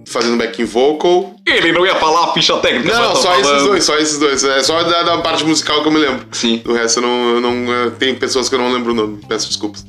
fazendo 0.09 0.37
backing 0.37 0.65
vocal. 0.65 1.35
Ele 1.47 1.73
não 1.73 1.87
ia 1.87 1.95
falar 1.97 2.25
a 2.25 2.33
ficha 2.33 2.57
técnica. 2.59 2.93
Não, 2.93 3.03
não, 3.03 3.13
tô 3.13 3.23
só 3.23 3.33
esses 3.35 3.47
falando. 3.47 3.67
dois, 3.67 3.85
só 3.85 3.97
esses 3.97 4.19
dois. 4.19 4.45
É 4.45 4.63
só 4.63 4.83
da, 4.83 5.03
da 5.03 5.19
parte 5.19 5.45
musical 5.45 5.83
que 5.83 5.89
eu 5.89 5.93
me 5.93 5.99
lembro. 5.99 6.27
Sim. 6.33 6.61
Do 6.65 6.73
resto 6.73 6.99
eu 6.99 7.03
não. 7.03 7.35
Eu 7.35 7.41
não 7.41 7.91
tem 7.93 8.15
pessoas 8.15 8.49
que 8.49 8.55
eu 8.55 8.59
não 8.59 8.73
lembro 8.73 8.93
o 8.93 8.95
nome, 8.95 9.21
peço 9.29 9.49
desculpas. 9.49 9.85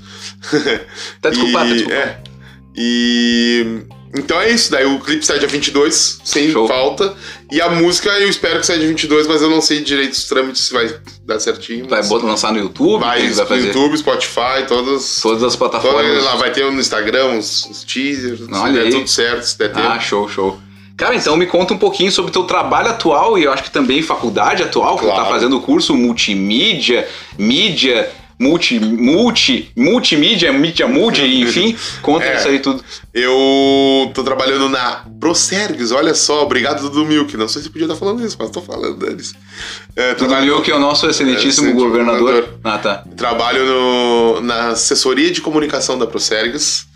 Tá 1.21 1.29
desculpado, 1.29 1.69
tá 1.69 1.73
desculpado. 1.73 1.93
É. 1.93 2.23
E. 2.75 3.84
Então 4.15 4.41
é 4.41 4.49
isso, 4.49 4.71
daí 4.71 4.86
o 4.86 4.99
clipe 4.99 5.23
sai 5.23 5.38
dia 5.38 5.47
22, 5.47 6.21
sem 6.23 6.49
Show. 6.51 6.67
falta. 6.67 7.15
E 7.51 7.59
a 7.59 7.69
música 7.69 8.09
eu 8.19 8.29
espero 8.29 8.59
que 8.59 8.65
saia 8.65 8.77
dia 8.77 8.88
22, 8.88 9.27
mas 9.27 9.41
eu 9.41 9.49
não 9.49 9.59
sei 9.59 9.81
direito 9.81 10.13
os 10.13 10.25
trâmites 10.25 10.62
se 10.63 10.73
vai 10.73 10.93
dar 11.25 11.39
certinho. 11.39 11.88
Vai 11.88 12.03
botar, 12.03 12.27
lançar 12.27 12.53
no 12.53 12.59
YouTube? 12.59 13.01
vai, 13.01 13.27
no 13.27 13.35
fazer? 13.35 13.67
YouTube, 13.67 13.97
Spotify, 13.97 14.65
todas. 14.67 15.19
Todas 15.21 15.43
as 15.43 15.55
todas 15.55 15.55
plataformas. 15.55 16.23
lá, 16.23 16.35
vai 16.35 16.51
ter 16.51 16.69
no 16.71 16.79
Instagram 16.79 17.29
uns, 17.29 17.65
uns 17.65 17.83
teasers, 17.83 18.41
se 18.41 18.53
Olha 18.53 18.83
der 18.83 18.91
tudo 18.91 19.07
certo, 19.07 19.43
se 19.43 19.57
der 19.57 19.73
tempo. 19.73 19.88
Ah, 19.88 19.99
show, 19.99 20.29
show. 20.29 20.59
Cara, 20.95 21.15
então 21.15 21.38
me 21.38 21.47
conta 21.47 21.73
um 21.73 21.77
pouquinho 21.77 22.12
sobre 22.12 22.29
o 22.29 22.33
teu 22.33 22.43
trabalho 22.43 22.89
atual 22.89 23.38
e 23.38 23.45
eu 23.45 23.53
acho 23.53 23.63
que 23.63 23.71
também 23.71 24.03
faculdade 24.03 24.62
atual, 24.62 24.97
que 24.97 25.05
tu 25.05 25.15
tá 25.15 25.25
fazendo 25.25 25.57
o 25.57 25.62
curso 25.62 25.95
multimídia, 25.95 27.07
mídia, 27.38 28.12
multi, 28.39 28.80
multi, 28.80 29.69
multimídia, 29.75 30.52
mídia 30.54 30.88
multi, 30.88 31.21
enfim. 31.21 31.75
Conta 32.02 32.25
É. 32.25 32.38
isso 32.38 32.47
aí 32.47 32.60
tudo. 32.60 32.84
Eu 33.13 34.10
tô 34.13 34.23
trabalhando 34.23 34.69
na 34.69 35.04
Procergs, 35.19 35.91
olha 35.91 36.13
só, 36.15 36.43
obrigado 36.43 36.82
Dudu 36.84 37.06
Milk. 37.06 37.36
Não 37.36 37.47
sei 37.49 37.62
se 37.62 37.69
podia 37.69 37.86
estar 37.86 37.97
falando 37.97 38.25
isso, 38.25 38.38
mas 38.39 38.49
tô 38.49 38.62
falando 38.62 38.95
deles. 38.97 39.34
É, 39.95 40.13
Tudo 40.13 40.28
trabalho- 40.30 40.45
meu 40.54 40.62
que 40.62 40.71
é 40.71 40.75
o 40.75 40.80
nosso 40.80 41.06
excelentíssimo 41.08 41.69
É, 41.69 41.73
governador. 41.73 42.19
governador. 42.21 42.60
Ah, 42.63 42.78
tá. 42.78 43.04
Trabalho 43.17 43.65
no- 43.65 44.41
na 44.41 44.69
assessoria 44.69 45.30
de 45.32 45.41
comunicação 45.41 45.99
da 45.99 46.08
Procergs. 46.08 46.88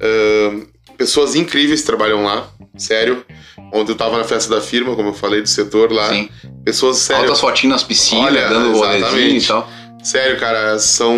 Ahn, 0.00 0.62
pessoas 0.96 1.34
incríveis 1.34 1.82
trabalham 1.82 2.24
lá, 2.24 2.48
sério. 2.76 3.24
Ontem 3.72 3.92
eu 3.92 3.96
tava 3.96 4.16
na 4.18 4.24
festa 4.24 4.54
da 4.54 4.60
firma, 4.60 4.94
como 4.94 5.08
eu 5.08 5.14
falei, 5.14 5.42
do 5.42 5.48
setor 5.48 5.92
lá. 5.92 6.08
Sim. 6.10 6.28
Pessoas 6.64 6.98
sério. 6.98 7.24
Altas 7.24 7.40
fotinhas 7.40 7.72
nas 7.72 7.82
piscinas, 7.84 8.24
Olha, 8.26 8.48
dando 8.48 8.72
rolezinho 8.78 9.36
e 9.38 9.42
tal. 9.42 9.68
Sério, 10.10 10.38
cara, 10.38 10.78
são. 10.78 11.14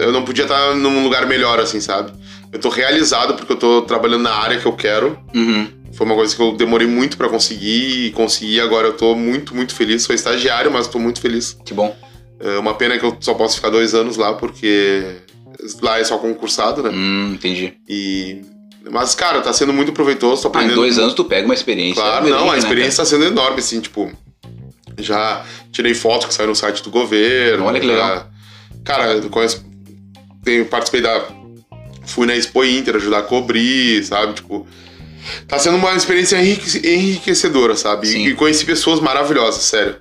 Eu 0.00 0.12
não 0.12 0.24
podia 0.24 0.44
estar 0.44 0.76
num 0.76 1.02
lugar 1.02 1.26
melhor, 1.26 1.58
assim, 1.58 1.80
sabe? 1.80 2.12
Eu 2.52 2.60
tô 2.60 2.68
realizado 2.68 3.34
porque 3.34 3.52
eu 3.52 3.56
tô 3.56 3.82
trabalhando 3.82 4.22
na 4.22 4.32
área 4.34 4.58
que 4.60 4.66
eu 4.66 4.72
quero. 4.74 5.18
Uhum. 5.34 5.66
Foi 5.92 6.06
uma 6.06 6.14
coisa 6.14 6.34
que 6.36 6.40
eu 6.40 6.52
demorei 6.52 6.86
muito 6.86 7.16
pra 7.16 7.28
conseguir 7.28 8.06
e 8.06 8.10
consegui. 8.12 8.60
Agora 8.60 8.86
eu 8.88 8.92
tô 8.92 9.16
muito, 9.16 9.56
muito 9.56 9.74
feliz. 9.74 10.04
Sou 10.04 10.14
estagiário, 10.14 10.70
mas 10.70 10.86
tô 10.86 11.00
muito 11.00 11.20
feliz. 11.20 11.56
Que 11.64 11.74
bom. 11.74 11.96
É 12.38 12.58
uma 12.58 12.74
pena 12.74 12.96
que 12.96 13.04
eu 13.04 13.16
só 13.20 13.34
posso 13.34 13.56
ficar 13.56 13.70
dois 13.70 13.92
anos 13.92 14.16
lá, 14.16 14.34
porque 14.34 15.02
lá 15.80 15.98
é 15.98 16.04
só 16.04 16.16
concursado, 16.16 16.80
né? 16.80 16.90
Hum, 16.92 17.32
entendi. 17.34 17.74
E. 17.88 18.40
Mas, 18.88 19.14
cara, 19.16 19.40
tá 19.40 19.52
sendo 19.52 19.72
muito 19.72 19.92
proveitoso, 19.92 20.42
tô 20.42 20.48
Ah, 20.48 20.50
em 20.50 20.54
aprendendo. 20.54 20.76
dois 20.76 20.98
anos 20.98 21.14
tu 21.14 21.24
pega 21.24 21.44
uma 21.44 21.54
experiência. 21.54 22.00
Claro, 22.02 22.26
grande, 22.26 22.40
não, 22.40 22.50
a 22.50 22.52
né, 22.52 22.58
experiência 22.58 23.02
tá 23.02 23.04
sendo 23.04 23.24
enorme, 23.24 23.58
assim, 23.58 23.80
tipo. 23.80 24.10
Já 24.98 25.44
tirei 25.70 25.94
fotos 25.94 26.26
que 26.28 26.34
saiu 26.34 26.48
no 26.48 26.54
site 26.54 26.82
do 26.82 26.90
governo. 26.90 27.64
Olha 27.64 27.80
que 27.80 27.86
já- 27.86 27.92
legal. 27.92 28.30
Cara, 28.84 29.12
eu 29.14 29.30
conheço. 29.30 29.64
Tenho, 30.44 30.64
participei 30.66 31.00
da. 31.00 31.24
Fui 32.04 32.26
na 32.26 32.34
Expo 32.34 32.64
Inter 32.64 32.96
ajudar 32.96 33.18
a 33.18 33.22
cobrir, 33.22 34.04
sabe? 34.04 34.34
Tipo. 34.34 34.66
Tá 35.46 35.56
sendo 35.58 35.76
uma 35.76 35.94
experiência 35.94 36.36
enrique- 36.36 36.84
enriquecedora, 36.86 37.76
sabe? 37.76 38.08
Sim. 38.08 38.24
E, 38.26 38.28
e 38.30 38.34
conheci 38.34 38.64
pessoas 38.64 38.98
maravilhosas, 38.98 39.62
sério. 39.62 39.96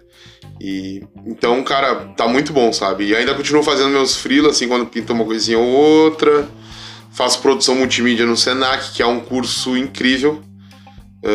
E 0.60 1.04
então, 1.28 1.62
cara, 1.64 1.96
tá 2.18 2.28
muito 2.28 2.52
bom, 2.52 2.74
sabe? 2.74 3.06
E 3.06 3.16
ainda 3.16 3.34
continuo 3.36 3.62
fazendo 3.62 3.90
meus 3.90 4.16
freelas, 4.16 4.56
assim, 4.56 4.68
quando 4.68 4.86
pinto 4.88 5.14
uma 5.14 5.24
coisinha 5.26 5.60
ou 5.60 5.66
outra. 5.68 6.48
Faço 7.14 7.40
produção 7.42 7.76
multimídia 7.76 8.26
no 8.26 8.36
Senac, 8.38 8.94
que 8.94 9.02
é 9.04 9.06
um 9.06 9.20
curso 9.20 9.78
incrível. 9.78 10.42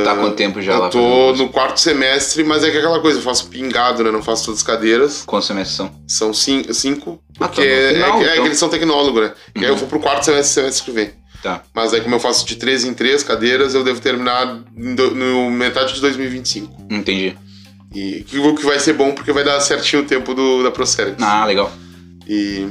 Tá 0.05 0.12
há 0.12 0.16
quanto 0.16 0.35
tempo 0.35 0.61
já 0.61 0.77
lá? 0.79 0.87
eu 0.87 0.90
tô 0.90 1.33
no 1.35 1.49
quarto 1.49 1.79
semestre, 1.79 2.42
mas 2.42 2.64
é 2.64 2.70
que 2.70 2.77
é 2.77 2.81
aquela 2.81 3.01
coisa, 3.01 3.18
eu 3.18 3.22
faço 3.22 3.46
pingado, 3.49 4.03
né? 4.03 4.11
Não 4.11 4.20
faço 4.22 4.46
todas 4.46 4.61
as 4.61 4.66
cadeiras. 4.66 5.22
Quantos 5.25 5.46
semestres 5.46 5.77
são? 5.77 5.90
São 6.09 6.35
cin- 6.35 6.72
cinco. 6.72 7.20
Ah, 7.38 7.46
porque 7.49 7.62
tá 7.62 7.66
é, 7.68 7.92
final, 7.94 8.09
é 8.09 8.18
que- 8.18 8.25
é 8.25 8.33
então. 8.33 8.42
que 8.42 8.49
eles 8.49 8.59
são 8.59 8.68
tecnólogos, 8.68 9.22
né? 9.22 9.33
E 9.55 9.59
aí 9.61 9.64
eu 9.66 9.72
Uhum. 9.75 9.79
vou 9.79 9.88
pro 9.88 10.01
quarto 10.01 10.25
semestre, 10.25 10.55
semestre 10.55 10.85
que 10.85 10.90
vem. 10.90 11.11
Tá. 11.42 11.62
Mas 11.72 11.94
aí, 11.94 12.01
como 12.01 12.16
eu 12.16 12.20
faço 12.20 12.44
de 12.44 12.57
três 12.57 12.85
em 12.85 12.94
três 12.94 13.22
cadeiras, 13.22 13.75
eu 13.75 13.85
devo 13.85 14.01
terminar 14.01 14.46
do- 14.77 15.14
no 15.14 15.51
metade 15.53 15.94
de 15.94 16.01
2025. 16.01 16.87
Entendi. 16.90 17.37
E 17.94 18.25
que, 18.27 18.38
o 18.38 18.55
que 18.57 18.64
vai 18.66 18.81
ser 18.81 18.94
bom, 18.94 19.12
porque 19.12 19.31
vai 19.33 19.44
dar 19.44 19.61
certinho 19.61 20.03
o 20.03 20.07
tempo 20.07 20.35
do, 20.35 20.64
da 20.64 20.70
Procerx. 20.72 21.22
Ah, 21.22 21.44
legal. 21.46 21.70
E 22.29 22.66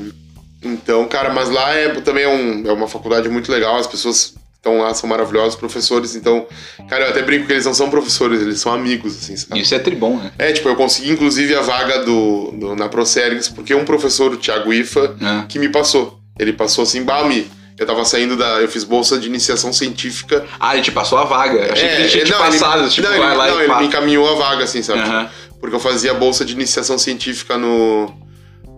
então, 0.62 1.08
cara, 1.08 1.34
mas 1.34 1.50
lá 1.50 1.74
é 1.74 1.88
também 2.02 2.24
é, 2.26 2.28
um- 2.28 2.68
é 2.68 2.74
uma 2.74 2.88
faculdade 2.88 3.30
muito 3.30 3.50
legal, 3.52 3.78
as 3.78 3.88
pessoas 3.88 4.34
estão 4.66 4.80
lá 4.80 4.94
são 4.96 5.08
maravilhosos, 5.08 5.56
professores, 5.56 6.16
então, 6.16 6.48
cara, 6.90 7.06
eu 7.06 7.10
até 7.12 7.22
brinco 7.22 7.46
que 7.46 7.54
eles 7.54 7.66
não 7.66 7.74
são 7.74 7.88
professores, 7.90 8.42
eles 8.42 8.60
são 8.60 8.74
amigos, 8.74 9.16
assim, 9.16 9.38
sabe? 9.38 9.62
Isso 9.62 9.76
é 9.76 9.80
tribom, 9.80 10.18
né? 10.18 10.32
É, 10.40 10.52
tipo, 10.52 10.68
eu 10.68 10.76
consegui 10.76 11.12
inclusive 11.12 11.54
a 11.56 11.62
vaga 11.62 12.00
do, 12.04 12.52
do- 12.52 12.76
na 12.76 12.90
Procergs, 12.90 13.48
porque 13.50 13.76
um 13.76 13.86
professor, 13.86 14.34
o 14.34 14.38
Thiago 14.38 14.74
Ifa, 14.74 15.16
Ah, 15.22 15.46
que 15.48 15.60
me 15.60 15.70
passou. 15.70 16.20
Ele 16.40 16.52
passou 16.52 16.84
assim, 16.84 17.04
Bami, 17.04 17.48
eu 17.78 17.86
tava 17.86 18.04
saindo 18.04 18.36
da. 18.36 18.60
Eu 18.62 18.68
fiz 18.68 18.84
bolsa 18.84 19.18
de 19.20 19.28
iniciação 19.28 19.72
científica. 19.72 20.46
Ah, 20.60 20.74
ele 20.74 20.84
te 20.84 20.92
passou 20.92 21.18
a 21.18 21.24
vaga. 21.26 21.72
Achei 21.72 21.88
que 21.88 21.96
ele 21.96 22.10
tinha 22.10 22.26
não, 22.26 22.38
passado, 22.40 22.90
tipo, 22.90 23.08
não, 23.08 23.18
vai 23.18 23.28
ele, 23.30 23.38
lá 23.38 23.48
não, 23.48 23.62
e 23.62 23.64
ele 23.66 23.76
me 23.76 23.86
encaminhou 23.86 24.30
a 24.30 24.36
vaga, 24.36 24.64
assim, 24.64 24.82
sabe? 24.82 25.00
Aham. 25.00 25.30
Porque 25.62 25.76
eu 25.76 25.80
fazia 25.80 26.14
bolsa 26.14 26.44
de 26.44 26.54
iniciação 26.54 26.98
científica 26.98 27.58
no. 27.58 28.12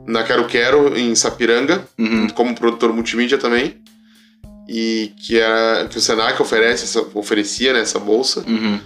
Na 0.05 0.23
Quero 0.23 0.45
Quero, 0.45 0.97
em 0.97 1.13
Sapiranga, 1.15 1.83
Uhum. 1.97 2.29
como 2.29 2.53
produtor 2.55 2.93
multimídia 2.93 3.37
também. 3.37 3.75
E 4.67 5.13
que, 5.25 5.39
era, 5.39 5.87
que 5.87 5.97
o 5.97 6.01
Senac 6.01 6.41
oferece, 6.41 6.83
essa- 6.83 7.05
oferecia 7.13 7.71
né, 7.73 7.81
essa 7.81 7.99
bolsa. 7.99 8.43
Uhum. 8.47 8.79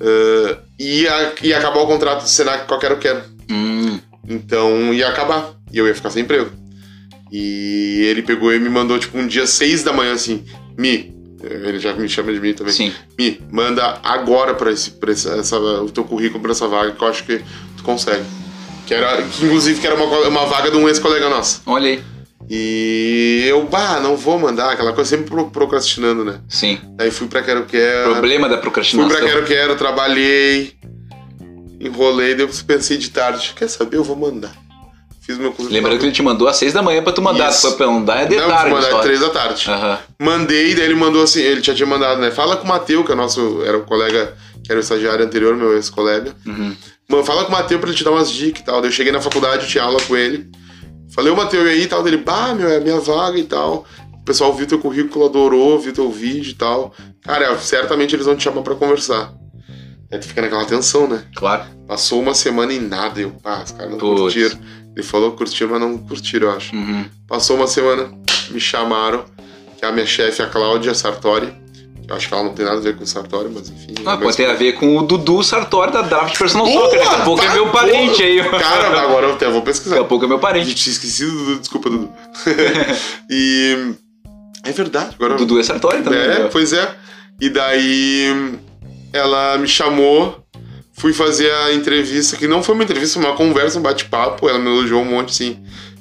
Uh, 0.00 0.56
e 0.78 1.02
ia, 1.42 1.56
acabar 1.58 1.80
o 1.80 1.86
contrato 1.86 2.22
do 2.22 2.28
Senac 2.28 2.66
com 2.66 2.74
a 2.74 2.78
Quero 2.78 2.98
Quero. 2.98 3.22
Hum. 3.50 3.98
Então 4.28 4.92
ia 4.94 5.08
acabar. 5.08 5.52
E 5.72 5.78
eu 5.78 5.86
ia 5.88 5.94
ficar 5.94 6.10
sem 6.10 6.22
emprego. 6.22 6.50
E 7.32 8.02
ele 8.04 8.22
pegou 8.22 8.54
e 8.54 8.60
me 8.60 8.68
mandou, 8.68 8.98
tipo, 8.98 9.18
um 9.18 9.26
dia 9.26 9.46
seis 9.46 9.82
da 9.82 9.92
manhã, 9.92 10.12
assim, 10.12 10.44
Mi. 10.78 11.12
Ele 11.42 11.78
já 11.78 11.92
me 11.92 12.08
chama 12.08 12.32
de 12.32 12.40
Mi 12.40 12.54
também. 12.54 12.72
Sim. 12.72 12.92
Mi, 13.18 13.40
manda 13.50 13.98
agora 14.02 14.54
pra, 14.54 14.70
esse, 14.72 14.92
pra 14.92 15.12
essa, 15.12 15.58
o 15.58 15.90
teu 15.90 16.04
currículo 16.04 16.40
pra 16.40 16.52
essa 16.52 16.66
vaga, 16.68 16.92
que 16.92 17.02
eu 17.02 17.08
acho 17.08 17.24
que 17.24 17.42
tu 17.76 17.82
consegue. 17.82 18.24
Que 18.86 18.94
era, 18.94 19.20
que 19.22 19.44
inclusive, 19.44 19.80
que 19.80 19.86
era 19.86 19.96
uma, 19.96 20.28
uma 20.28 20.46
vaga 20.46 20.70
de 20.70 20.76
um 20.76 20.88
ex-colega 20.88 21.28
nosso. 21.28 21.60
Olha 21.66 21.88
aí. 21.90 22.02
E 22.48 23.44
eu, 23.48 23.64
bah, 23.64 24.00
não 24.00 24.16
vou 24.16 24.38
mandar, 24.38 24.72
aquela 24.72 24.92
coisa 24.92 25.08
sempre 25.10 25.26
pro- 25.30 25.50
procrastinando, 25.50 26.24
né? 26.24 26.40
Sim. 26.48 26.78
Daí 26.96 27.10
fui 27.10 27.26
pra 27.26 27.42
Quero 27.42 27.64
Quero. 27.64 28.10
Problema 28.12 28.48
da 28.48 28.54
Fui 28.56 28.62
procrastinação. 28.62 29.08
pra 29.16 29.26
Quero 29.26 29.44
Quero, 29.46 29.76
trabalhei, 29.76 30.74
enrolei, 31.80 32.34
daí 32.34 32.44
eu 32.46 32.50
pensei 32.66 32.96
de 32.96 33.10
tarde, 33.10 33.52
quer 33.56 33.68
saber, 33.68 33.96
eu 33.96 34.04
vou 34.04 34.16
mandar. 34.16 34.52
fiz 35.24 35.38
meu 35.38 35.52
curso. 35.52 35.72
Lembrando 35.72 35.98
que 35.98 36.04
ele 36.04 36.12
te 36.12 36.22
mandou 36.22 36.46
às 36.46 36.56
seis 36.56 36.74
da 36.74 36.82
manhã 36.82 37.02
pra 37.02 37.12
tu 37.12 37.22
mandar. 37.22 37.48
Isso. 37.50 37.62
Foi 37.68 37.76
pra 37.78 37.86
não 37.86 38.04
dar 38.04 38.24
é 38.24 38.26
de 38.26 38.36
Não, 38.36 38.46
tarde. 38.46 38.70
vou 38.70 38.78
mandar 38.80 38.94
às 38.96 39.00
três 39.02 39.20
da 39.20 39.30
tarde. 39.30 39.70
Aham. 39.70 39.98
Mandei, 40.20 40.74
daí 40.74 40.84
ele 40.84 40.94
mandou 40.94 41.22
assim, 41.22 41.40
ele 41.40 41.62
já 41.62 41.74
tinha 41.74 41.86
mandado, 41.86 42.20
né? 42.20 42.30
Fala 42.30 42.58
com 42.58 42.64
o 42.64 42.68
Matheus, 42.68 43.06
que 43.06 43.12
é 43.12 43.14
nosso, 43.14 43.62
era 43.64 43.78
o 43.78 43.82
colega, 43.84 44.34
que 44.62 44.70
era 44.70 44.78
o 44.78 44.82
estagiário 44.82 45.24
anterior, 45.24 45.56
meu 45.56 45.72
ex-colega. 45.74 46.34
Uhum. 46.46 46.76
Mano, 47.08 47.24
fala 47.24 47.44
com 47.44 47.48
o 47.48 47.52
Matheus 47.52 47.80
pra 47.80 47.88
ele 47.88 47.96
te 47.96 48.04
dar 48.04 48.10
umas 48.10 48.30
dicas 48.30 48.60
e 48.60 48.64
tal. 48.66 48.82
Daí 48.82 48.90
eu 48.90 48.92
cheguei 48.94 49.12
na 49.12 49.20
faculdade, 49.20 49.62
eu 49.64 49.68
tinha 49.70 49.82
aula 49.84 49.98
com 50.06 50.14
ele. 50.14 50.46
Falei, 51.12 51.32
Matheus, 51.34 51.66
e 51.66 51.68
aí 51.70 51.82
e 51.82 51.86
tal? 51.86 52.02
Dele, 52.02 52.16
bah, 52.16 52.54
meu, 52.54 52.68
é 52.68 52.76
a 52.76 52.80
minha 52.80 52.98
vaga 53.00 53.38
e 53.38 53.44
tal. 53.44 53.84
O 54.12 54.24
pessoal 54.24 54.54
viu 54.54 54.66
teu 54.66 54.78
currículo, 54.78 55.26
adorou, 55.26 55.78
viu 55.78 55.92
teu 55.92 56.10
vídeo 56.10 56.50
e 56.50 56.54
tal. 56.54 56.92
Cara, 57.22 57.56
certamente 57.58 58.14
eles 58.14 58.26
vão 58.26 58.36
te 58.36 58.44
chamar 58.44 58.62
pra 58.62 58.74
conversar. 58.74 59.32
Aí 60.10 60.18
tu 60.18 60.26
fica 60.26 60.42
naquela 60.42 60.64
tensão, 60.64 61.06
né? 61.08 61.24
Claro. 61.34 61.64
Passou 61.86 62.20
uma 62.20 62.34
semana 62.34 62.72
e 62.72 62.78
nada. 62.78 63.20
Eu, 63.20 63.30
pá, 63.30 63.62
os 63.62 63.72
caras 63.72 63.90
não 63.90 63.98
Puts. 63.98 64.20
curtiram. 64.20 64.58
Ele 64.96 65.02
falou 65.02 65.32
que 65.32 65.38
curtiram, 65.38 65.70
mas 65.72 65.80
não 65.80 65.98
curtiram, 65.98 66.48
eu 66.48 66.56
acho. 66.56 66.74
Uhum. 66.74 67.04
Passou 67.26 67.56
uma 67.56 67.66
semana, 67.66 68.10
me 68.50 68.60
chamaram, 68.60 69.24
que 69.76 69.84
é 69.84 69.88
a 69.88 69.92
minha 69.92 70.06
chefe, 70.06 70.40
a 70.40 70.46
Cláudia 70.46 70.94
Sartori. 70.94 71.52
Eu 72.06 72.14
acho 72.16 72.28
que 72.28 72.34
ela 72.34 72.42
não 72.44 72.52
tem 72.52 72.64
nada 72.66 72.76
a 72.78 72.80
ver 72.80 72.96
com 72.96 73.04
o 73.04 73.06
Sartori, 73.06 73.48
mas 73.52 73.68
enfim. 73.70 73.94
Ah, 74.04 74.12
é 74.12 74.16
pode 74.18 74.36
ter 74.36 74.46
a 74.48 74.52
ver 74.54 74.74
com 74.74 74.96
o 74.98 75.02
Dudu 75.02 75.42
Sartori 75.42 75.90
da 75.90 76.02
Draft 76.02 76.36
Personal 76.38 76.66
Boa! 76.66 76.84
Soccer. 76.84 76.98
Daqui 77.02 77.14
a 77.14 77.24
pouco 77.24 77.42
é 77.42 77.46
Vai, 77.46 77.54
meu 77.56 77.68
parente 77.70 78.22
aí. 78.22 78.42
Cara, 78.50 79.00
agora 79.00 79.26
eu 79.26 79.32
até 79.32 79.46
vou 79.46 79.54
Daqui 79.54 79.66
pesquisar. 79.66 80.00
a 80.00 80.04
pouco 80.04 80.24
é 80.24 80.28
meu 80.28 80.38
parente. 80.38 80.66
gente 80.68 80.82
tinha 80.82 80.92
esquecido 80.92 81.30
do 81.32 81.44
Dudu, 81.46 81.60
desculpa, 81.60 81.90
Dudu. 81.90 82.12
e. 83.30 83.94
É 84.64 84.72
verdade, 84.72 85.14
agora. 85.18 85.34
O 85.34 85.38
Dudu 85.38 85.58
é 85.58 85.62
Sartori 85.62 86.02
também. 86.02 86.18
É, 86.18 86.38
né? 86.40 86.48
pois 86.52 86.72
é. 86.72 86.94
E 87.40 87.48
daí 87.48 88.54
ela 89.12 89.56
me 89.58 89.66
chamou, 89.66 90.44
fui 90.92 91.12
fazer 91.12 91.50
a 91.50 91.72
entrevista, 91.74 92.36
que 92.36 92.46
não 92.46 92.62
foi 92.62 92.74
uma 92.74 92.84
entrevista, 92.84 93.18
foi 93.20 93.28
uma 93.28 93.36
conversa, 93.36 93.78
um 93.78 93.82
bate-papo. 93.82 94.48
Ela 94.48 94.58
me 94.58 94.68
elogiou 94.68 95.00
um 95.02 95.04
monte, 95.06 95.30
assim. 95.30 95.58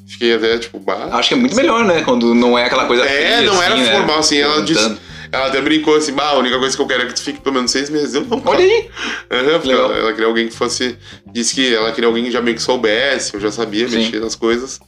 Fiquei 0.07 0.33
até 0.35 0.57
tipo, 0.59 0.79
bah. 0.79 1.09
Acho 1.13 1.29
que 1.29 1.33
é 1.35 1.37
muito 1.37 1.55
melhor, 1.55 1.83
né? 1.85 2.01
Quando 2.03 2.33
não 2.35 2.57
é 2.57 2.65
aquela 2.65 2.85
coisa 2.85 3.03
É, 3.03 3.37
fria, 3.37 3.51
não 3.51 3.61
era 3.63 3.73
assim, 3.73 3.83
né? 3.83 3.91
formal, 3.97 4.19
assim. 4.19 4.37
Ela 4.37 4.61
disse. 4.61 4.97
Ela 5.33 5.47
até 5.47 5.59
brincou 5.59 5.95
assim, 5.95 6.13
bah, 6.13 6.29
a 6.29 6.37
única 6.37 6.59
coisa 6.59 6.75
que 6.75 6.81
eu 6.81 6.85
quero 6.85 7.01
é 7.01 7.05
que 7.07 7.15
tu 7.15 7.23
fique 7.23 7.41
pelo 7.41 7.55
menos 7.55 7.71
seis 7.71 7.89
meses. 7.89 8.13
Eu 8.13 8.23
não. 8.23 8.39
Olha 8.45 8.63
aí. 8.63 8.89
Legal. 9.31 9.61
ela, 9.65 9.97
ela 9.97 10.11
queria 10.11 10.27
alguém 10.27 10.47
que 10.47 10.55
fosse. 10.55 10.95
Disse 11.31 11.55
que 11.55 11.73
ela 11.73 11.91
queria 11.91 12.07
alguém 12.07 12.23
que 12.23 12.29
já 12.29 12.39
meio 12.39 12.55
que 12.55 12.61
soubesse, 12.61 13.33
eu 13.33 13.39
já 13.39 13.51
sabia 13.51 13.89
Sim. 13.89 13.97
mexer 13.97 14.19
nas 14.19 14.35
coisas. 14.35 14.79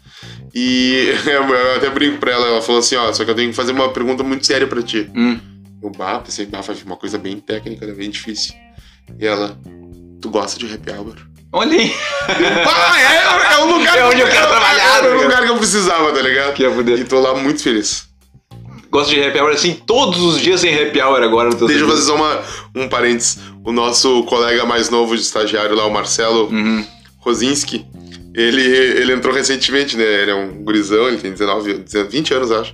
E 0.53 1.11
eu 1.25 1.75
até 1.75 1.89
brinco 1.89 2.19
pra 2.19 2.31
ela, 2.31 2.47
ela 2.47 2.61
falou 2.61 2.77
assim, 2.77 2.95
ó, 2.95 3.11
só 3.11 3.25
que 3.25 3.31
eu 3.31 3.35
tenho 3.35 3.49
que 3.49 3.55
fazer 3.55 3.71
uma 3.71 3.89
pergunta 3.89 4.21
muito 4.21 4.45
séria 4.45 4.67
pra 4.67 4.83
ti. 4.83 5.09
Hum. 5.15 5.39
Eu 5.81 5.89
bah, 5.89 6.19
pensei, 6.19 6.45
bah, 6.45 6.61
foi 6.61 6.75
uma 6.85 6.95
coisa 6.95 7.17
bem 7.17 7.39
técnica, 7.39 7.87
né, 7.87 7.93
bem 7.93 8.11
difícil. 8.11 8.53
E 9.19 9.25
ela, 9.25 9.57
tu 10.21 10.29
gosta 10.29 10.59
de 10.59 10.71
happy 10.71 10.91
hour? 10.91 11.15
Olha 11.51 11.75
aí. 11.75 11.91
Ah, 12.67 13.01
é, 13.01 13.53
é 13.53 13.63
um 13.63 13.77
lugar 13.77 13.97
É 13.97 14.05
onde 14.05 14.19
eu 14.21 14.27
quero 14.27 14.47
trabalhar, 14.47 14.99
um 14.99 15.01
cara? 15.01 15.15
lugar 15.15 15.43
que 15.43 15.49
eu 15.49 15.57
precisava, 15.57 16.11
tá 16.11 16.21
ligado? 16.21 16.53
Que 16.53 16.63
ia 16.63 16.71
fuder. 16.71 16.99
E 16.99 17.03
tô 17.03 17.19
lá 17.19 17.33
muito 17.33 17.61
feliz. 17.63 18.07
Gosto 18.95 19.09
de 19.09 19.21
happy 19.21 19.39
hour 19.39 19.51
assim, 19.51 19.73
todos 19.73 20.21
os 20.21 20.39
dias 20.39 20.61
tem 20.61 20.73
happy 20.73 21.01
hour 21.01 21.21
agora 21.21 21.49
no 21.49 21.55
teu 21.57 21.67
Deixa 21.67 21.83
eu 21.83 21.89
fazer 21.89 22.03
só 22.03 22.15
uma, 22.15 22.41
um 22.73 22.87
parênteses. 22.87 23.39
O 23.65 23.73
nosso 23.73 24.23
colega 24.23 24.65
mais 24.65 24.89
novo 24.89 25.17
de 25.17 25.21
estagiário 25.21 25.75
lá, 25.75 25.85
o 25.85 25.91
Marcelo 25.91 26.47
Uhum. 26.49 26.85
Rosinski, 27.17 27.85
ele, 28.33 28.61
ele 28.61 29.11
entrou 29.11 29.33
recentemente, 29.33 29.97
né? 29.97 30.03
Ele 30.03 30.31
é 30.31 30.35
um 30.35 30.63
gurizão, 30.63 31.09
ele 31.09 31.17
tem 31.17 31.29
19, 31.29 31.73
19, 31.79 32.09
20 32.09 32.33
anos, 32.35 32.51
acho. 32.51 32.73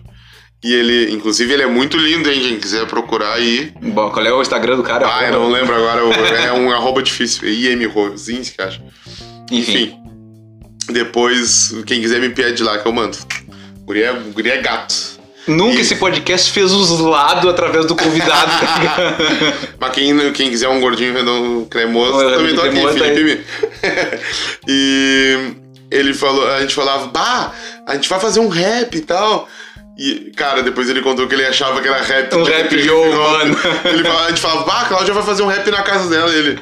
E 0.63 0.71
ele, 0.71 1.11
inclusive, 1.11 1.51
ele 1.51 1.63
é 1.63 1.67
muito 1.67 1.97
lindo, 1.97 2.29
hein? 2.29 2.39
Quem 2.39 2.59
quiser 2.59 2.85
procurar 2.85 3.33
aí. 3.33 3.73
Bom, 3.81 4.11
qual 4.11 4.23
é 4.23 4.31
o 4.31 4.43
Instagram 4.43 4.75
do 4.77 4.83
cara? 4.83 5.07
Ah, 5.11 5.25
eu 5.25 5.31
não 5.31 5.49
lembro 5.49 5.73
agora, 5.73 6.01
é 6.45 6.53
um 6.53 6.69
arroba 6.71 7.01
difícil. 7.01 7.47
É 7.47 7.51
IM 7.51 7.83
Rosinski, 7.87 8.61
acho. 8.61 8.79
Enfim. 9.51 9.71
Enfim. 9.71 9.97
Depois, 10.91 11.73
quem 11.87 11.99
quiser 11.99 12.19
me 12.19 12.29
pede 12.29 12.61
lá 12.61 12.77
que 12.77 12.87
eu 12.87 12.91
mando. 12.93 13.17
Guri 13.85 14.03
é, 14.03 14.13
guri 14.13 14.49
é 14.51 14.61
gato. 14.61 15.10
Nunca 15.47 15.77
E- 15.77 15.81
esse 15.81 15.95
podcast 15.95 16.51
fez 16.51 16.71
os 16.71 16.99
lados 16.99 17.49
através 17.49 17.85
do 17.85 17.95
convidado. 17.95 18.51
tá? 18.51 19.17
Mas 19.79 19.91
quem, 19.91 20.31
quem 20.33 20.49
quiser 20.49 20.69
um 20.69 20.79
gordinho 20.79 21.13
redondo 21.13 21.65
cremoso, 21.69 22.13
Um 22.25 22.31
também 22.31 22.55
tô 22.55 22.61
aqui, 22.61 22.81
tá 22.81 22.93
Felipe 22.93 23.43
e 24.67 25.53
ele 25.89 26.13
falou, 26.13 26.47
a 26.47 26.61
gente 26.61 26.73
falava, 26.73 27.07
bah, 27.07 27.53
a 27.87 27.95
gente 27.95 28.07
vai 28.07 28.19
fazer 28.19 28.39
um 28.39 28.47
rap 28.47 28.95
e 28.95 29.01
tal. 29.01 29.47
E, 29.97 30.31
cara, 30.35 30.63
depois 30.63 30.89
ele 30.89 31.01
contou 31.01 31.27
que 31.27 31.35
ele 31.35 31.45
achava 31.45 31.81
que 31.81 31.87
era 31.87 32.01
rap. 32.01 32.33
Um 32.35 32.43
rap 32.43 32.89
hop. 32.89 33.13
mano. 33.13 33.57
Ele 33.85 34.07
a 34.07 34.29
gente 34.29 34.39
falava, 34.41 34.63
bah, 34.63 34.81
a 34.81 34.85
Cláudia 34.85 35.13
vai 35.13 35.23
fazer 35.23 35.43
um 35.43 35.47
rap 35.47 35.69
na 35.69 35.83
casa 35.83 36.09
dela. 36.09 36.31
E 36.31 36.37
ele 36.37 36.59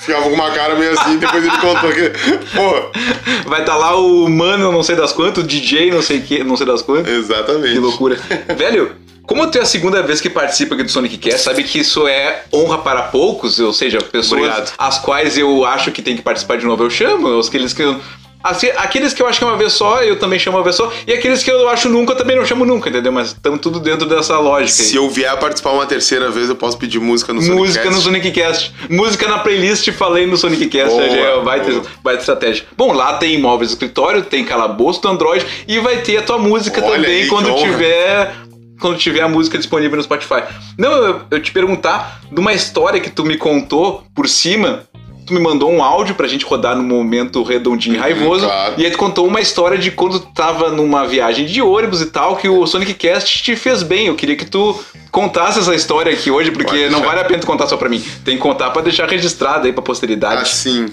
ficava 0.00 0.24
com 0.24 0.34
uma 0.34 0.50
cara 0.50 0.74
meio 0.76 0.92
assim, 0.98 1.18
depois 1.18 1.44
ele 1.44 1.56
contou 1.58 1.90
que, 1.92 2.10
pô, 2.54 3.48
Vai 3.48 3.60
estar 3.60 3.76
lá 3.76 3.96
o 3.96 4.28
mano, 4.28 4.70
não 4.72 4.82
sei 4.82 4.96
das 4.96 5.12
quantas, 5.12 5.42
o 5.42 5.46
DJ, 5.46 5.90
não 5.90 6.02
sei 6.02 6.20
que, 6.20 6.42
não 6.44 6.56
sei 6.56 6.66
das 6.66 6.82
quantas. 6.82 7.12
exatamente. 7.12 7.72
Que 7.74 7.78
loucura. 7.78 8.18
Velho, 8.56 8.92
como 9.22 9.46
tu 9.50 9.58
é 9.58 9.62
a 9.62 9.64
segunda 9.66 10.02
vez 10.02 10.20
que 10.20 10.30
participa 10.30 10.74
aqui 10.74 10.84
do 10.84 10.90
Sonic 10.90 11.16
Cast, 11.18 11.40
sabe 11.42 11.64
que 11.64 11.80
isso 11.80 12.06
é 12.06 12.44
honra 12.52 12.78
para 12.78 13.02
poucos, 13.02 13.58
ou 13.58 13.72
seja, 13.72 13.98
pessoas 14.00 14.40
Obrigado. 14.42 14.72
as 14.78 14.98
quais 14.98 15.36
eu 15.36 15.64
acho 15.64 15.90
que 15.90 16.00
tem 16.02 16.16
que 16.16 16.22
participar 16.22 16.58
de 16.58 16.64
novo, 16.66 16.84
eu 16.84 16.90
chamo, 16.90 17.40
aqueles 17.40 17.72
que 17.72 17.82
eu- 17.82 18.00
assim, 18.42 18.68
aqueles 18.76 19.12
que 19.12 19.22
eu 19.22 19.26
acho 19.26 19.38
que 19.38 19.44
é 19.44 19.48
uma 19.48 19.56
vez 19.56 19.72
só, 19.72 20.02
eu 20.02 20.18
também 20.18 20.38
chamo 20.38 20.56
uma 20.56 20.64
vez 20.64 20.76
só, 20.76 20.92
e 21.06 21.12
aqueles 21.12 21.42
que 21.42 21.50
eu 21.50 21.68
acho 21.68 21.88
nunca, 21.88 22.12
eu 22.12 22.16
também 22.16 22.36
não 22.36 22.44
chamo 22.44 22.64
nunca, 22.64 22.88
entendeu? 22.88 23.12
Mas 23.12 23.28
estamos 23.28 23.60
tudo 23.60 23.80
dentro 23.80 24.06
dessa 24.06 24.38
lógica. 24.38 24.82
aí. 24.82 24.88
Se 24.88 24.96
eu 24.96 25.08
vier 25.08 25.30
a 25.30 25.36
participar 25.36 25.70
uma 25.72 25.86
terceira 25.86 26.30
vez, 26.30 26.48
eu 26.48 26.56
posso 26.56 26.78
pedir 26.78 26.98
música 26.98 27.32
no 27.32 27.40
Sonic 27.40 27.58
Música 27.58 27.84
Cast. 27.84 27.96
no 27.96 28.02
Sonic 28.02 28.30
Cast. 28.30 28.74
Música 28.88 29.28
na 29.28 29.38
playlist, 29.38 29.90
falei 29.92 30.26
no 30.26 30.36
Sonic 30.36 30.66
Cast. 30.66 30.90
Boa, 30.90 31.04
é, 31.04 31.40
vai, 31.42 31.60
ter, 31.60 31.80
vai 32.02 32.14
ter 32.14 32.20
estratégia. 32.20 32.64
Bom, 32.76 32.92
lá 32.92 33.14
tem 33.14 33.34
imóveis 33.34 33.70
do 33.70 33.74
escritório, 33.74 34.22
tem 34.22 34.44
calabouço 34.44 35.02
do 35.02 35.08
Android 35.08 35.44
e 35.66 35.78
vai 35.78 35.98
ter 35.98 36.18
a 36.18 36.22
tua 36.22 36.38
música 36.38 36.82
Olha 36.84 36.96
também 36.96 37.22
aí, 37.22 37.28
quando 37.28 37.54
tiver. 37.56 38.34
Quando 38.78 38.98
tiver 38.98 39.22
a 39.22 39.28
música 39.28 39.56
disponível 39.56 39.96
no 39.96 40.02
Spotify. 40.02 40.42
Não, 40.76 40.92
eu, 40.92 41.20
eu 41.30 41.40
te 41.40 41.50
perguntar 41.50 42.20
de 42.30 42.38
uma 42.38 42.52
história 42.52 43.00
que 43.00 43.08
tu 43.08 43.24
me 43.24 43.38
contou 43.38 44.04
por 44.14 44.28
cima. 44.28 44.82
Tu 45.26 45.32
me 45.34 45.40
mandou 45.40 45.72
um 45.72 45.82
áudio 45.82 46.14
pra 46.14 46.28
gente 46.28 46.44
rodar 46.44 46.76
no 46.76 46.84
momento 46.84 47.42
redondinho 47.42 47.96
e 47.96 47.98
raivoso. 47.98 48.44
Uhum, 48.44 48.50
claro. 48.50 48.74
E 48.78 48.84
aí 48.84 48.90
tu 48.92 48.96
contou 48.98 49.26
uma 49.26 49.40
história 49.40 49.76
de 49.76 49.90
quando 49.90 50.20
tu 50.20 50.28
tava 50.32 50.70
numa 50.70 51.04
viagem 51.06 51.44
de 51.46 51.60
ônibus 51.60 52.00
e 52.00 52.06
tal, 52.06 52.36
que 52.36 52.48
o 52.48 52.64
Sonic 52.66 52.94
Cast 52.94 53.42
te 53.42 53.56
fez 53.56 53.82
bem. 53.82 54.06
Eu 54.06 54.14
queria 54.14 54.36
que 54.36 54.46
tu 54.46 54.78
contasse 55.10 55.58
essa 55.58 55.74
história 55.74 56.12
aqui 56.12 56.30
hoje, 56.30 56.52
porque 56.52 56.88
não 56.88 57.02
vale 57.02 57.18
a 57.20 57.24
pena 57.24 57.40
tu 57.40 57.46
contar 57.46 57.66
só 57.66 57.76
pra 57.76 57.88
mim. 57.88 58.00
Tem 58.24 58.36
que 58.36 58.42
contar 58.42 58.70
pra 58.70 58.82
deixar 58.82 59.08
registrado 59.08 59.66
aí 59.66 59.72
pra 59.72 59.82
posteridade. 59.82 60.42
Assim, 60.42 60.86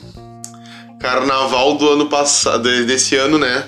carnaval 1.00 1.76
do 1.76 1.90
ano 1.90 2.08
passado, 2.08 2.64
de- 2.70 2.86
desse 2.86 3.16
ano, 3.16 3.38
né? 3.38 3.66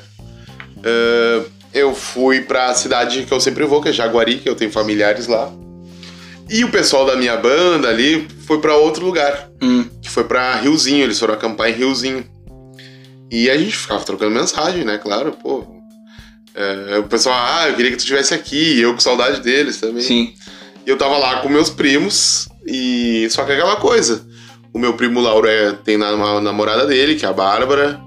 eh, 0.84 1.42
eu 1.74 1.94
fui 1.94 2.42
pra 2.42 2.74
cidade 2.74 3.24
que 3.24 3.32
eu 3.34 3.40
sempre 3.40 3.66
vou, 3.66 3.82
que 3.82 3.90
é 3.90 3.92
Jaguari, 3.92 4.38
que 4.38 4.48
eu 4.48 4.56
tenho 4.56 4.72
familiares 4.72 5.28
lá. 5.28 5.52
E 6.50 6.64
o 6.64 6.70
pessoal 6.70 7.06
da 7.06 7.16
minha 7.16 7.36
banda 7.38 7.90
ali 7.90 8.28
foi 8.46 8.60
pra 8.60 8.76
outro 8.76 9.06
lugar, 9.06 9.50
Hum. 9.62 9.86
que 10.02 10.10
foi 10.10 10.24
pra 10.26 10.56
Riozinho, 10.58 11.04
eles 11.04 11.18
foram 11.20 11.34
acampar 11.34 11.70
em 11.70 11.74
Riozinho. 11.74 12.26
E 13.32 13.50
a 13.50 13.58
gente 13.58 13.76
ficava 13.76 14.04
trocando 14.04 14.32
mensagem, 14.32 14.84
né? 14.84 14.98
Claro, 15.00 15.32
pô. 15.32 15.66
Eh, 16.54 17.00
o 17.00 17.04
pessoal, 17.04 17.36
ah, 17.38 17.68
eu 17.70 17.76
queria 17.76 17.92
que 17.92 17.98
tu 17.98 18.02
estivesse 18.02 18.34
aqui, 18.34 18.80
eu 18.80 18.94
com 18.94 19.00
saudade 19.00 19.42
deles 19.42 19.78
também. 19.82 20.04
Sim. 20.04 20.34
E 20.86 20.90
eu 20.90 20.98
tava 20.98 21.18
lá 21.18 21.38
com 21.42 21.50
meus 21.50 21.70
primos, 21.70 22.48
e 22.66 23.28
só 23.32 23.44
que 23.44 23.52
é 23.52 23.56
aquela 23.56 23.78
coisa. 23.78 24.24
O 24.72 24.78
meu 24.80 24.94
primo 24.94 25.20
Lauro 25.20 25.48
é, 25.48 25.72
tem 25.72 25.98
na- 25.98 26.12
uma 26.14 26.40
namorada 26.40 26.86
dele, 26.86 27.16
que 27.16 27.26
é 27.26 27.30
a 27.30 27.34
Bárbara. 27.34 28.00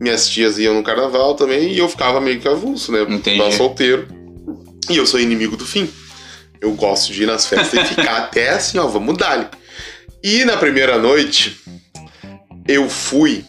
Minhas 0.00 0.28
tias 0.28 0.58
iam 0.58 0.74
no 0.74 0.82
carnaval 0.82 1.34
também, 1.34 1.72
e 1.72 1.78
eu 1.78 1.88
ficava 1.88 2.20
meio 2.20 2.40
que 2.40 2.48
avulso, 2.48 2.90
né? 2.92 3.02
Entendi. 3.08 3.38
Tava 3.38 3.52
solteiro. 3.52 4.06
E 4.90 4.96
eu 4.96 5.06
sou 5.06 5.20
inimigo 5.20 5.56
do 5.56 5.64
fim. 5.64 5.88
Eu 6.60 6.72
gosto 6.72 7.12
de 7.12 7.22
ir 7.22 7.26
nas 7.26 7.46
festas 7.46 7.80
e 7.90 7.94
ficar 7.94 8.16
até 8.18 8.50
assim, 8.50 8.78
ó, 8.78 8.86
vamos 8.86 9.16
dar 9.16 9.50
E 10.22 10.44
na 10.44 10.56
primeira 10.56 10.98
noite, 10.98 11.56
eu 12.66 12.88
fui 12.88 13.44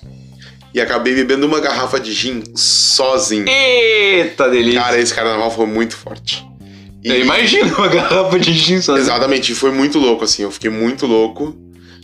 e 0.73 0.79
acabei 0.79 1.15
bebendo 1.15 1.47
uma 1.47 1.59
garrafa 1.59 1.99
de 1.99 2.13
gin 2.13 2.43
sozinho. 2.55 3.47
Eita, 3.49 4.47
delícia. 4.49 4.79
Cara, 4.81 4.99
esse 4.99 5.13
carnaval 5.13 5.49
foi 5.49 5.65
muito 5.65 5.95
forte. 5.97 6.45
E- 7.03 7.09
Eu 7.09 7.21
imagino 7.21 7.73
uma 7.75 7.87
garrafa 7.87 8.37
de 8.39 8.53
gin 8.53 8.79
sozinho. 8.81 9.03
Exatamente, 9.03 9.51
e 9.51 9.55
foi 9.55 9.71
muito 9.71 9.97
louco, 9.97 10.23
assim, 10.23 10.43
eu 10.43 10.51
fiquei 10.51 10.69
muito 10.69 11.05
louco. 11.07 11.55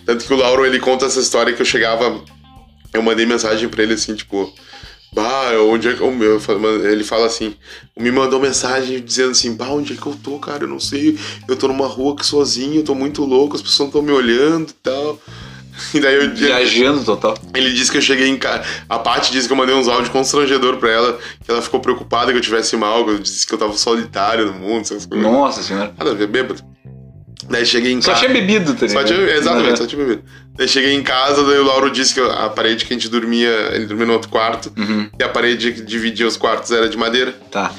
Tanto 0.06 0.26
que 0.26 0.34
o 0.34 0.38
Lauro, 0.38 0.66
ele 0.66 0.80
conta 0.80 1.06
essa 1.06 1.20
história 1.20 1.54
que 1.54 1.62
eu 1.62 1.66
chegava, 1.66 2.24
eu 2.94 3.02
mandei 3.04 3.26
mensagem 3.26 3.68
pra 3.70 3.84
ele, 3.84 3.94
assim, 3.94 4.16
tipo, 4.16 4.52
bah, 5.16 5.54
onde 5.62 5.88
é 5.88 5.94
que 5.94 6.02
eu... 6.02 6.92
Ele 6.92 7.04
fala 7.04 7.26
assim, 7.26 7.56
me 7.98 8.12
mandou 8.12 8.40
mensagem 8.40 9.02
dizendo 9.02 9.32
assim, 9.32 9.56
bah, 9.56 9.70
onde 9.70 9.94
é 9.94 9.96
que 9.96 10.06
eu 10.06 10.16
tô, 10.22 10.38
cara, 10.38 10.66
eu 10.66 10.68
não 10.68 10.80
sei, 10.80 11.18
eu 11.48 11.56
tô 11.56 11.70
numa 11.70 11.88
rua 11.88 12.14
aqui 12.14 12.26
sozinho, 12.26 12.82
eu 12.82 12.84
tô 12.84 12.94
muito 12.94 13.24
louco, 13.24 13.56
as 13.56 13.62
pessoas 13.62 13.80
não 13.80 13.88
estão 13.88 14.02
me 14.02 14.12
olhando 14.12 14.70
e 14.70 14.74
tal. 14.84 15.20
E 15.94 16.00
daí 16.00 16.16
eu... 16.16 16.34
Viajando 16.34 17.04
total. 17.04 17.38
Ele 17.54 17.74
disse 17.74 17.92
que 17.92 17.98
eu 17.98 18.02
cheguei 18.02 18.30
em 18.30 18.38
casa. 18.38 18.64
A 18.88 18.98
Paty 18.98 19.30
disse 19.34 19.46
que 19.46 19.52
eu 19.52 19.58
mandei 19.58 19.76
uns 19.76 19.90
áudios 19.90 20.08
constrangedor 20.08 20.78
pra 20.78 20.90
ela, 20.90 21.20
que 21.44 21.52
ela 21.52 21.62
ficou 21.62 21.82
preocupada 21.82 22.32
que 22.32 22.38
eu 22.38 22.42
tivesse 22.42 22.78
mal, 22.78 23.04
que 23.04 23.12
eu 23.12 23.20
disse 23.20 23.46
que 23.46 23.54
eu 23.54 23.58
tava 23.58 23.74
solitário 23.74 24.46
no 24.46 24.54
mundo, 24.54 24.84
essas 24.84 25.06
coisas. 25.06 25.30
Nossa 25.30 25.62
senhora. 25.62 25.94
Nada 25.98 26.12
a 26.12 26.14
ver, 26.14 26.28
bêbado. 26.28 26.64
Daí 27.50 27.66
cheguei 27.66 27.92
em 27.92 28.02
Só 28.02 28.12
casa. 28.14 28.26
tinha 28.26 28.34
bebido, 28.34 28.74
tá 28.74 28.80
Só 28.80 29.02
ligado? 29.02 29.06
tinha, 29.08 29.36
exatamente, 29.38 29.70
Uhum. 29.70 29.76
só 29.78 29.86
tinha 29.86 30.04
bebido. 30.04 30.24
Daí 30.56 30.68
cheguei 30.68 30.94
em 30.94 31.04
casa, 31.04 31.44
daí 31.44 31.60
o 31.60 31.64
Lauro 31.64 31.92
disse 31.92 32.14
que 32.14 32.20
a 32.20 32.50
parede 32.50 32.86
que 32.86 32.94
a 32.94 32.98
gente 32.98 33.08
dormia, 33.10 33.50
ele 33.74 33.86
dormia 33.86 34.06
no 34.08 34.14
outro 34.14 34.30
quarto, 34.30 34.72
Uhum. 34.76 35.10
e 35.20 35.24
a 35.24 35.30
parede 35.30 35.72
que 35.74 35.82
dividia 35.82 36.26
os 36.28 36.38
quartos 36.38 36.72
era 36.72 36.90
de 36.90 36.98
madeira. 36.98 37.34
Tá. 37.52 37.72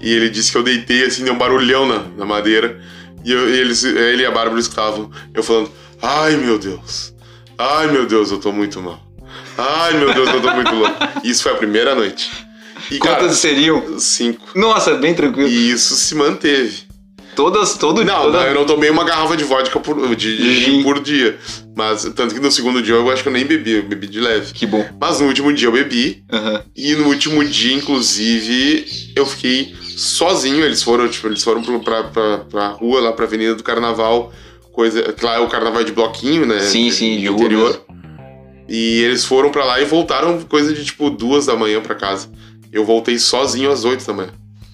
E 0.00 0.12
ele 0.12 0.28
disse 0.28 0.50
que 0.50 0.58
eu 0.58 0.62
deitei 0.64 1.04
assim, 1.04 1.22
deu 1.24 1.34
um 1.34 1.38
barulhão 1.38 1.86
na, 1.86 2.02
na 2.18 2.24
madeira. 2.24 2.80
E, 3.24 3.30
eu- 3.30 3.48
e 3.48 3.58
eles, 3.60 3.84
ele 3.84 4.22
e 4.24 4.26
a 4.26 4.30
Bárbara 4.32 4.58
escutavam 4.58 5.08
eu 5.32 5.42
falando: 5.44 5.70
Ai 6.02 6.36
meu 6.36 6.58
Deus, 6.58 7.14
ai 7.56 7.86
meu 7.92 8.04
Deus, 8.06 8.32
eu 8.32 8.38
tô 8.38 8.50
muito 8.50 8.80
mal. 8.82 9.00
Ai 9.56 9.92
meu 9.98 10.12
Deus, 10.12 10.28
eu 10.30 10.40
tô 10.42 10.52
muito 10.52 10.74
louco. 10.74 10.96
Isso 11.22 11.44
foi 11.44 11.52
a 11.52 11.56
primeira 11.56 11.94
noite. 11.94 12.28
E, 12.90 12.98
Quantas 12.98 13.20
cara, 13.20 13.32
seriam? 13.32 13.98
cinco. 14.00 14.42
Nossa, 14.58 14.94
bem 14.96 15.14
tranquilo. 15.14 15.48
E 15.48 15.70
isso 15.70 15.94
se 15.94 16.14
manteve. 16.16 16.82
Todas, 17.34 17.78
todo 17.78 18.04
Não, 18.04 18.24
toda... 18.24 18.40
não, 18.40 18.46
eu 18.46 18.54
não 18.54 18.66
tomei 18.66 18.90
uma 18.90 19.04
garrafa 19.04 19.36
de 19.36 19.44
vodka 19.44 19.80
por, 19.80 20.14
de, 20.14 20.64
de 20.76 20.82
por 20.82 21.00
dia. 21.00 21.38
Mas 21.74 22.02
tanto 22.14 22.34
que 22.34 22.40
no 22.40 22.50
segundo 22.50 22.82
dia 22.82 22.94
eu 22.94 23.10
acho 23.10 23.22
que 23.22 23.28
eu 23.28 23.32
nem 23.32 23.46
bebi, 23.46 23.72
eu 23.72 23.82
bebi 23.84 24.06
de 24.06 24.20
leve. 24.20 24.52
Que 24.52 24.66
bom. 24.66 24.84
Mas 25.00 25.20
no 25.20 25.26
último 25.26 25.52
dia 25.52 25.68
eu 25.68 25.72
bebi. 25.72 26.22
Aham. 26.30 26.62
E 26.76 26.94
no 26.94 27.08
último 27.08 27.42
dia, 27.44 27.74
inclusive, 27.74 29.12
eu 29.16 29.24
fiquei 29.24 29.74
sozinho. 29.96 30.64
Eles 30.64 30.82
foram, 30.82 31.08
tipo, 31.08 31.26
eles 31.26 31.42
foram 31.42 31.62
pra, 31.80 32.04
pra, 32.04 32.38
pra 32.38 32.68
rua, 32.68 33.00
lá 33.00 33.12
pra 33.12 33.24
Avenida 33.24 33.54
do 33.54 33.62
Carnaval. 33.62 34.32
Coisa. 34.72 35.02
que 35.12 35.24
Lá 35.24 35.36
é 35.36 35.40
o 35.40 35.48
carnaval 35.48 35.82
de 35.84 35.92
bloquinho, 35.92 36.44
né? 36.44 36.60
Sim, 36.60 36.90
sim, 36.90 37.18
de 37.18 37.28
interior. 37.28 37.82
E 38.68 39.00
eles 39.02 39.24
foram 39.24 39.50
pra 39.50 39.64
lá 39.64 39.80
e 39.80 39.84
voltaram 39.84 40.40
coisa 40.42 40.72
de 40.72 40.84
tipo 40.84 41.10
duas 41.10 41.46
da 41.46 41.56
manhã 41.56 41.80
pra 41.80 41.94
casa. 41.94 42.30
Eu 42.70 42.84
voltei 42.84 43.18
sozinho 43.18 43.70
às 43.70 43.84
oito 43.84 44.06
da 44.06 44.12
manhã. 44.12 44.30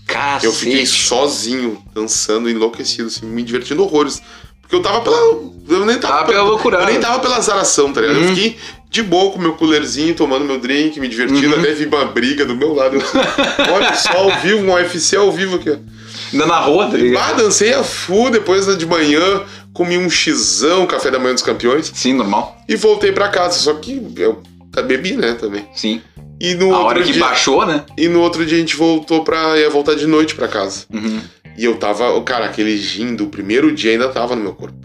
Cacete. 0.08 0.46
Eu 0.46 0.52
fiquei 0.52 0.84
sozinho, 0.86 1.80
dançando, 1.94 2.48
enlouquecido, 2.50 3.06
assim, 3.08 3.26
me 3.26 3.42
divertindo 3.42 3.82
horrores. 3.84 4.20
Porque 4.60 4.74
eu 4.74 4.82
tava 4.82 5.00
pela. 5.02 5.16
Eu 5.16 5.86
nem 5.86 5.98
tava, 5.98 6.14
Tava 6.14 6.26
pela 6.26 6.42
loucurada. 6.42 6.84
Eu 6.84 6.90
nem 6.90 7.00
tava 7.00 7.20
pela 7.20 7.36
azaração, 7.36 7.92
tá 7.92 8.00
ligado? 8.00 8.16
Uhum. 8.16 8.22
Eu 8.24 8.34
fiquei 8.34 8.58
de 8.90 9.02
boa 9.02 9.30
com 9.32 9.38
meu 9.38 9.52
coolerzinho, 9.54 10.14
tomando 10.14 10.44
meu 10.44 10.58
drink, 10.58 10.98
me 10.98 11.08
divertindo, 11.08 11.54
Uhum. 11.54 11.60
até 11.60 11.72
vi 11.72 11.86
uma 11.86 12.06
briga 12.06 12.44
do 12.44 12.56
meu 12.56 12.74
lado. 12.74 12.96
Eu, 12.96 13.02
Olha 13.74 13.94
só, 13.94 14.12
ao 14.16 14.40
vivo, 14.40 14.64
um 14.64 14.72
UFC 14.72 15.16
ao 15.16 15.30
vivo 15.30 15.56
aqui, 15.56 15.70
ó. 15.70 15.76
Ainda 16.32 16.46
na 16.46 16.58
rua, 16.60 16.90
tá 16.90 16.96
ligado? 16.96 17.30
Ah, 17.30 17.32
dancei 17.34 17.72
a 17.72 17.82
full 17.84 18.30
depois 18.30 18.66
de 18.76 18.84
manhã, 18.86 19.42
comi 19.72 19.96
um 19.96 20.10
xizão, 20.10 20.86
café 20.86 21.10
da 21.10 21.18
manhã 21.18 21.32
dos 21.34 21.42
campeões, 21.42 21.90
Sim, 21.94 22.14
normal. 22.14 22.58
e 22.68 22.76
voltei 22.76 23.12
pra 23.12 23.28
casa. 23.28 23.58
Só 23.58 23.74
que 23.74 24.02
eu 24.16 24.42
bebi, 24.82 25.12
né, 25.16 25.34
também. 25.34 25.66
Sim. 25.74 26.00
E 26.40 26.54
no 26.54 26.66
A 26.66 26.78
outro 26.78 26.86
hora 26.86 27.02
que 27.02 27.12
dia, 27.12 27.20
baixou, 27.20 27.66
né? 27.66 27.84
E 27.96 28.08
no 28.08 28.20
outro 28.20 28.46
dia 28.46 28.56
a 28.56 28.60
gente 28.60 28.76
voltou 28.76 29.24
pra. 29.24 29.58
ia 29.58 29.68
voltar 29.68 29.94
de 29.94 30.06
noite 30.06 30.34
pra 30.34 30.46
casa. 30.46 30.84
Uhum. 30.92 31.20
E 31.56 31.64
eu 31.64 31.76
tava. 31.76 32.20
Cara, 32.22 32.44
aquele 32.46 32.76
gin 32.76 33.16
do 33.16 33.26
primeiro 33.26 33.72
dia 33.72 33.90
ainda 33.92 34.08
tava 34.08 34.36
no 34.36 34.42
meu 34.42 34.54
corpo. 34.54 34.76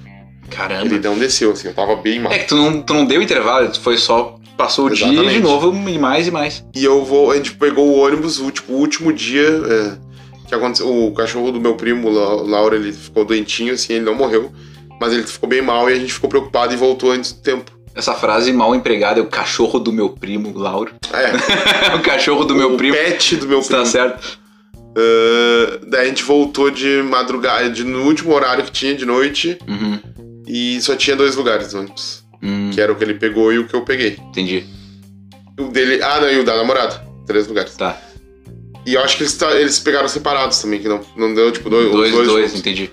Caramba. 0.49 0.85
Ele 0.85 0.99
não 0.99 1.17
desceu, 1.17 1.51
assim, 1.51 1.67
eu 1.67 1.73
tava 1.73 1.95
bem 1.95 2.19
mal. 2.19 2.31
É 2.31 2.39
que 2.39 2.47
tu 2.47 2.55
não, 2.55 2.81
tu 2.81 2.93
não 2.93 3.05
deu 3.05 3.21
intervalo, 3.21 3.69
tu 3.69 3.79
foi 3.79 3.97
só. 3.97 4.35
Passou 4.57 4.85
o 4.85 4.89
dia 4.91 5.07
e 5.07 5.11
Exatamente. 5.11 5.35
de 5.37 5.41
novo 5.41 5.89
e 5.89 5.97
mais 5.97 6.27
e 6.27 6.31
mais. 6.31 6.63
E 6.75 6.83
eu 6.83 7.03
vou. 7.03 7.31
A 7.31 7.35
gente 7.35 7.53
pegou 7.53 7.87
o 7.87 7.97
ônibus, 7.99 8.39
o, 8.39 8.51
tipo, 8.51 8.73
o 8.73 8.77
último 8.77 9.11
dia. 9.11 9.47
é, 9.47 9.97
que 10.47 10.53
aconteceu. 10.53 10.87
O 10.87 11.11
cachorro 11.13 11.51
do 11.51 11.59
meu 11.59 11.75
primo, 11.75 12.07
o 12.09 12.47
Laura, 12.47 12.75
ele 12.75 12.93
ficou 12.93 13.25
doentinho, 13.25 13.73
assim, 13.73 13.93
ele 13.93 14.05
não 14.05 14.13
morreu. 14.13 14.51
Mas 15.01 15.11
ele 15.13 15.23
ficou 15.23 15.49
bem 15.49 15.61
mal 15.61 15.89
e 15.89 15.93
a 15.93 15.99
gente 15.99 16.13
ficou 16.13 16.29
preocupado 16.29 16.71
e 16.73 16.77
voltou 16.77 17.11
antes 17.11 17.31
do 17.33 17.41
tempo. 17.41 17.71
Essa 17.95 18.13
frase 18.15 18.51
mal 18.51 18.73
empregada 18.73 19.19
é 19.19 19.23
o 19.23 19.27
cachorro 19.27 19.79
do 19.79 19.91
meu 19.93 20.09
primo, 20.09 20.57
Lauro. 20.57 20.91
É, 21.13 21.95
o 21.95 22.01
cachorro 22.01 22.43
do 22.43 22.55
meu 22.55 22.73
o 22.73 22.77
primo. 22.77 22.95
pet 22.95 23.35
do 23.35 23.47
meu 23.47 23.61
Tá 23.61 23.67
primo. 23.67 23.85
certo. 23.85 24.39
Ah, 24.97 25.79
daí 25.87 26.01
a 26.01 26.05
gente 26.05 26.23
voltou 26.23 26.69
de 26.71 27.01
madrugada, 27.03 27.69
de, 27.69 27.83
no 27.83 28.03
último 28.03 28.33
horário 28.33 28.63
que 28.63 28.71
tinha 28.71 28.95
de 28.95 29.05
noite. 29.05 29.57
Uhum. 29.67 29.99
E 30.47 30.81
só 30.81 30.95
tinha 30.95 31.15
dois 31.15 31.35
lugares 31.35 31.73
ônibus. 31.73 32.23
Hum, 32.41 32.71
Que 32.73 32.81
era 32.81 32.91
o 32.91 32.95
que 32.95 33.03
ele 33.03 33.13
pegou 33.13 33.53
e 33.53 33.59
o 33.59 33.67
que 33.67 33.73
eu 33.75 33.81
peguei. 33.83 34.17
entendi. 34.29 34.65
O 35.59 35.65
dele. 35.65 36.01
Ah, 36.01 36.19
não, 36.19 36.29
e 36.31 36.39
o 36.39 36.43
da 36.43 36.57
namorada. 36.57 37.01
Três 37.25 37.47
lugares. 37.47 37.75
Tá. 37.75 37.97
E 38.85 38.95
eu 38.95 39.01
acho 39.01 39.15
que 39.17 39.23
eles, 39.23 39.41
eles 39.41 39.79
pegaram 39.79 40.09
separados 40.09 40.59
também, 40.59 40.81
que 40.81 40.89
não, 40.89 40.99
não 41.15 41.33
deu, 41.33 41.51
tipo, 41.51 41.69
dois, 41.69 41.89
Dois, 41.91 42.11
dois, 42.11 42.27
dois, 42.27 42.55
entendi. 42.55 42.91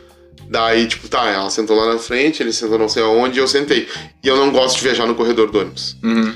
Daí, 0.51 0.89
tipo, 0.89 1.09
tá, 1.09 1.29
ela 1.29 1.49
sentou 1.49 1.77
lá 1.77 1.93
na 1.93 1.99
frente, 2.01 2.43
ele 2.43 2.53
sentou 2.53 2.77
não 2.77 2.89
sei 2.89 3.05
aonde 3.05 3.39
e 3.39 3.41
eu 3.41 3.47
sentei. 3.47 3.87
E 4.21 4.27
eu 4.27 4.37
não 4.37 4.51
gosto 4.51 4.79
de 4.79 4.83
viajar 4.83 5.07
no 5.07 5.15
corredor 5.15 5.49
do 5.49 5.61
ônibus. 5.61 5.97
Uhum. 6.03 6.35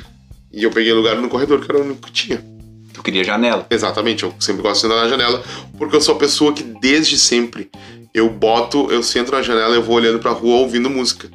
E 0.52 0.62
eu 0.62 0.70
peguei 0.70 0.92
lugar 0.92 1.16
no 1.16 1.28
corredor, 1.28 1.60
que 1.60 1.68
era 1.68 1.80
o 1.80 1.84
único 1.84 2.02
que 2.02 2.12
tinha. 2.12 2.44
Tu 2.92 3.02
queria 3.02 3.24
janela. 3.24 3.66
Exatamente, 3.68 4.22
eu 4.22 4.32
sempre 4.38 4.62
gosto 4.62 4.74
de 4.76 4.80
sentar 4.82 5.02
na 5.02 5.08
janela, 5.08 5.42
porque 5.76 5.96
eu 5.96 6.00
sou 6.00 6.14
a 6.14 6.18
pessoa 6.18 6.52
que 6.52 6.62
desde 6.62 7.18
sempre 7.18 7.68
eu 8.14 8.30
boto, 8.30 8.88
eu 8.92 9.02
sento 9.02 9.32
na 9.32 9.42
janela 9.42 9.74
e 9.74 9.78
eu 9.78 9.82
vou 9.82 9.96
olhando 9.96 10.20
pra 10.20 10.30
rua 10.30 10.60
ouvindo 10.60 10.88
música. 10.88 11.28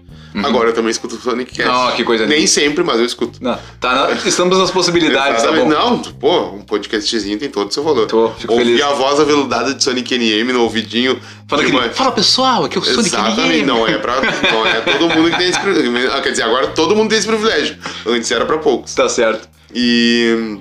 Agora 0.43 0.69
eu 0.69 0.73
também 0.73 0.91
escuto 0.91 1.15
Sonic 1.19 1.53
Cast. 1.55 1.67
Não, 1.71 1.91
que 1.95 2.03
coisa 2.03 2.25
Nem 2.27 2.39
linda. 2.39 2.51
sempre, 2.51 2.83
mas 2.83 2.99
eu 2.99 3.05
escuto. 3.05 3.39
Não, 3.41 3.57
tá, 3.79 3.93
na- 4.09 4.11
estamos 4.25 4.57
nas 4.57 4.69
possibilidades, 4.69 5.41
tá 5.41 5.51
bom. 5.51 5.67
Não, 5.67 5.99
pô, 5.99 6.51
um 6.51 6.61
podcastzinho 6.61 7.37
tem 7.39 7.49
todo 7.49 7.69
o 7.69 7.73
seu 7.73 7.83
valor. 7.83 8.05
Tô, 8.07 8.29
fico 8.33 8.53
Ouvir 8.53 8.65
feliz. 8.65 8.81
a 8.81 8.93
voz 8.93 9.19
aveludada 9.19 9.73
de 9.73 9.83
Sonic 9.83 10.13
NM 10.15 10.53
no 10.53 10.61
ouvidinho. 10.61 11.19
Fala, 11.47 11.63
aquele, 11.63 11.77
manhã. 11.77 11.91
fala 11.91 12.11
pessoal, 12.11 12.65
aqui 12.65 12.77
é 12.77 12.81
o 12.81 12.83
Sonic 12.83 13.07
Exatamente, 13.07 13.57
NM. 13.57 13.65
não 13.65 13.87
é 13.87 13.97
pra. 13.97 14.15
Não 14.21 14.65
é 14.67 14.81
todo 14.81 15.09
mundo 15.09 15.31
que 15.31 15.37
tem 15.37 15.49
esse 15.49 15.59
privilégio. 15.59 16.13
Ah, 16.13 16.21
Quer 16.21 16.29
dizer, 16.31 16.43
agora 16.43 16.67
todo 16.67 16.95
mundo 16.95 17.09
tem 17.09 17.17
esse 17.17 17.27
privilégio. 17.27 17.77
Antes 18.05 18.29
era 18.29 18.45
pra 18.45 18.57
poucos. 18.59 18.93
Tá 18.93 19.09
certo. 19.09 19.49
E. 19.73 20.59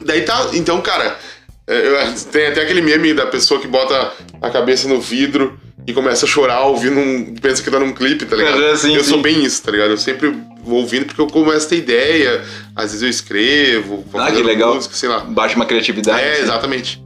Daí 0.00 0.22
tá. 0.22 0.48
Então, 0.54 0.80
cara, 0.80 1.16
é, 1.66 1.86
eu- 2.08 2.14
tem 2.32 2.48
até 2.48 2.62
aquele 2.62 2.80
meme 2.82 3.14
da 3.14 3.26
pessoa 3.26 3.60
que 3.60 3.68
bota 3.68 4.12
a 4.42 4.50
cabeça 4.50 4.88
no 4.88 5.00
vidro 5.00 5.56
e 5.86 5.92
começa 5.92 6.26
a 6.26 6.28
chorar 6.28 6.62
ouvindo 6.66 6.98
um. 6.98 7.34
pensa 7.40 7.62
que 7.62 7.70
tá 7.70 7.78
num 7.78 7.92
clipe, 7.92 8.24
tá 8.26 8.36
ligado? 8.36 8.62
É, 8.62 8.76
sim, 8.76 8.94
eu 8.94 9.04
sou 9.04 9.20
bem 9.22 9.44
isso, 9.44 9.62
tá 9.62 9.70
ligado? 9.70 9.90
Eu 9.90 9.96
sempre 9.96 10.34
vou 10.62 10.80
ouvindo 10.80 11.06
porque 11.06 11.20
eu 11.20 11.26
começo 11.26 11.66
a 11.66 11.68
ter 11.70 11.76
ideia, 11.76 12.44
às 12.74 12.86
vezes 12.86 13.02
eu 13.02 13.08
escrevo, 13.08 14.04
vou 14.10 14.20
Ah, 14.20 14.30
que 14.30 14.42
legal. 14.42 14.74
música, 14.74 14.94
sei 14.94 15.08
lá. 15.08 15.20
Baixa 15.20 15.56
uma 15.56 15.64
criatividade. 15.64 16.20
É, 16.20 16.32
assim. 16.32 16.42
exatamente. 16.42 17.02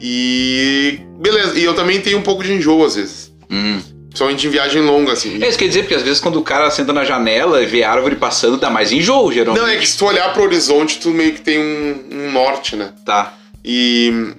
E. 0.00 1.00
Beleza, 1.18 1.58
e 1.58 1.64
eu 1.64 1.74
também 1.74 2.00
tenho 2.00 2.18
um 2.18 2.22
pouco 2.22 2.42
de 2.42 2.52
enjoo 2.52 2.84
às 2.84 2.96
vezes. 2.96 3.32
Hum. 3.50 3.80
Principalmente 4.08 4.46
em 4.46 4.50
viagem 4.50 4.82
longa, 4.82 5.12
assim. 5.12 5.42
É, 5.42 5.48
isso 5.48 5.58
quer 5.58 5.68
dizer, 5.68 5.82
porque 5.82 5.94
às 5.94 6.02
vezes 6.02 6.20
quando 6.20 6.36
o 6.36 6.42
cara 6.42 6.70
senta 6.70 6.92
na 6.92 7.04
janela 7.04 7.62
e 7.62 7.66
vê 7.66 7.82
a 7.82 7.90
árvore 7.90 8.16
passando, 8.16 8.56
dá 8.56 8.70
mais 8.70 8.90
enjoo, 8.92 9.30
geralmente. 9.30 9.62
Não, 9.62 9.68
é 9.70 9.76
que 9.76 9.86
se 9.86 9.96
tu 9.96 10.06
olhar 10.06 10.32
pro 10.32 10.42
horizonte, 10.42 10.98
tu 10.98 11.10
meio 11.10 11.32
que 11.34 11.40
tem 11.42 11.58
um, 11.58 12.04
um 12.10 12.32
norte, 12.32 12.76
né? 12.76 12.92
Tá. 13.04 13.34
E. 13.64 14.32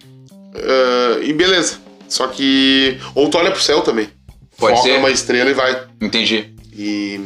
ah, 0.55 1.19
e 1.21 1.31
beleza. 1.33 1.86
Só 2.07 2.27
que. 2.27 2.97
Ou 3.15 3.29
tu 3.29 3.37
olha 3.37 3.51
pro 3.51 3.61
céu 3.61 3.81
também. 3.81 4.09
Pode 4.57 4.77
Foca 4.77 4.89
ser. 4.89 4.97
uma 4.99 5.09
estrela 5.11 5.49
e 5.49 5.53
vai. 5.53 5.83
Entendi. 6.01 6.53
E. 6.73 7.19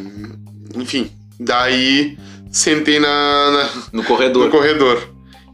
Enfim. 0.76 1.12
Daí. 1.40 2.18
Sentei 2.52 3.00
na, 3.00 3.08
na- 3.52 3.70
No 3.94 4.02
no 4.02 4.04
corredor. 4.04 4.50
corredor. 4.50 5.10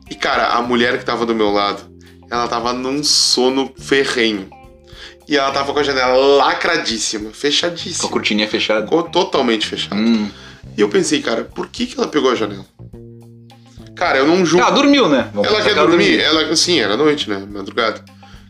E, 0.09 0.15
cara, 0.15 0.47
a 0.53 0.61
mulher 0.61 0.97
que 0.97 1.05
tava 1.05 1.25
do 1.25 1.35
meu 1.35 1.51
lado, 1.51 1.83
ela 2.31 2.47
tava 2.47 2.73
num 2.73 3.03
sono 3.03 3.71
ferrenho. 3.77 4.49
E 5.27 5.35
ela 5.37 5.51
tava 5.51 5.73
com 5.73 5.79
a 5.79 5.83
janela 5.83 6.15
lacradíssima, 6.15 7.25
Com 7.25 7.29
a 7.29 7.33
fechadíssima. 7.33 8.09
cortininha 8.09 8.47
fechada. 8.47 8.83
Ficou 8.83 9.03
totalmente 9.03 9.67
fechada. 9.67 9.95
Hum. 9.95 10.29
E 10.77 10.81
eu 10.81 10.87
pensei, 10.89 11.21
cara, 11.21 11.43
por 11.43 11.67
que, 11.67 11.85
que 11.85 11.97
ela 11.99 12.07
pegou 12.07 12.31
a 12.31 12.35
janela? 12.35 12.65
Cara, 13.95 14.19
eu 14.19 14.27
não 14.27 14.45
julgo. 14.45 14.65
Ela 14.65 14.73
dormiu, 14.75 15.09
né? 15.09 15.29
Vamos 15.33 15.49
Ela 15.51 15.61
quer 15.61 15.73
dormir? 15.75 16.17
dormiu. 16.17 16.21
Ela, 16.21 16.55
sim, 16.55 16.79
era 16.79 16.95
noite, 16.95 17.29
né? 17.29 17.45
Madrugada. 17.49 18.03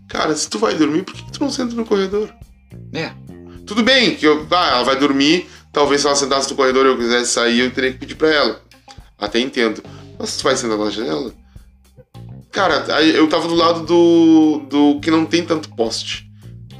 Cara, 0.08 0.36
se 0.36 0.49
tu 0.49 0.58
vai 0.60 0.74
dormir, 0.76 1.03
por 1.03 1.14
que, 1.14 1.32
tu 1.32 1.39
não 1.41 1.51
senta 1.51 1.76
no 1.76 1.86
corredor? 1.86 2.34
É. 2.93 3.12
Tudo 3.66 3.84
bem, 3.84 4.16
que 4.16 4.26
eu, 4.26 4.47
ah, 4.51 4.70
ela 4.70 4.84
vai 4.84 4.95
dormir, 4.95 5.49
talvez 5.74 6.01
se 6.01 6.08
ela 6.08 6.16
sentasse 6.16 6.49
no 6.49 6.55
corredor 6.55 6.86
e 6.86 6.89
eu 6.89 6.97
quisesse 6.97 7.32
sair, 7.34 7.60
eu 7.60 7.72
teria 7.72 7.91
que 7.91 7.99
pedir 7.99 8.16
pra 8.16 8.30
ela. 8.30 8.62
Até 9.20 9.39
entendo. 9.39 9.84
Mas 10.18 10.30
se 10.30 10.38
tu 10.39 10.43
vai 10.43 10.55
sentar 10.55 10.78
na 10.78 10.89
janela. 10.89 11.34
Cara, 12.51 12.86
eu 13.01 13.28
tava 13.28 13.47
do 13.47 13.55
lado 13.55 13.82
do. 13.86 14.66
do 14.70 14.99
que 15.01 15.12
não 15.12 15.26
tem 15.26 15.43
tanto 15.43 15.70
poste. 15.76 16.26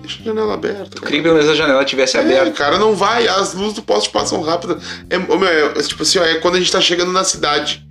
Deixa 0.02 0.22
a 0.22 0.26
janela 0.26 0.54
aberta. 0.54 1.00
Cara. 1.02 1.12
que 1.12 1.22
pelo 1.22 1.36
menos 1.36 1.50
a 1.50 1.56
janela 1.56 1.84
tivesse 1.84 2.18
É, 2.18 2.22
aberta. 2.22 2.52
cara, 2.52 2.80
não 2.80 2.96
vai. 2.96 3.28
As 3.28 3.54
luzes 3.54 3.74
do 3.74 3.82
poste 3.82 4.10
passam 4.10 4.42
rápido. 4.42 4.80
É, 5.10 5.18
meu, 5.18 5.46
é, 5.46 5.74
tipo 5.84 6.04
assim, 6.04 6.20
ó, 6.20 6.24
é 6.24 6.36
quando 6.36 6.56
a 6.56 6.60
gente 6.60 6.72
tá 6.72 6.80
chegando 6.80 7.12
na 7.12 7.24
cidade. 7.24 7.86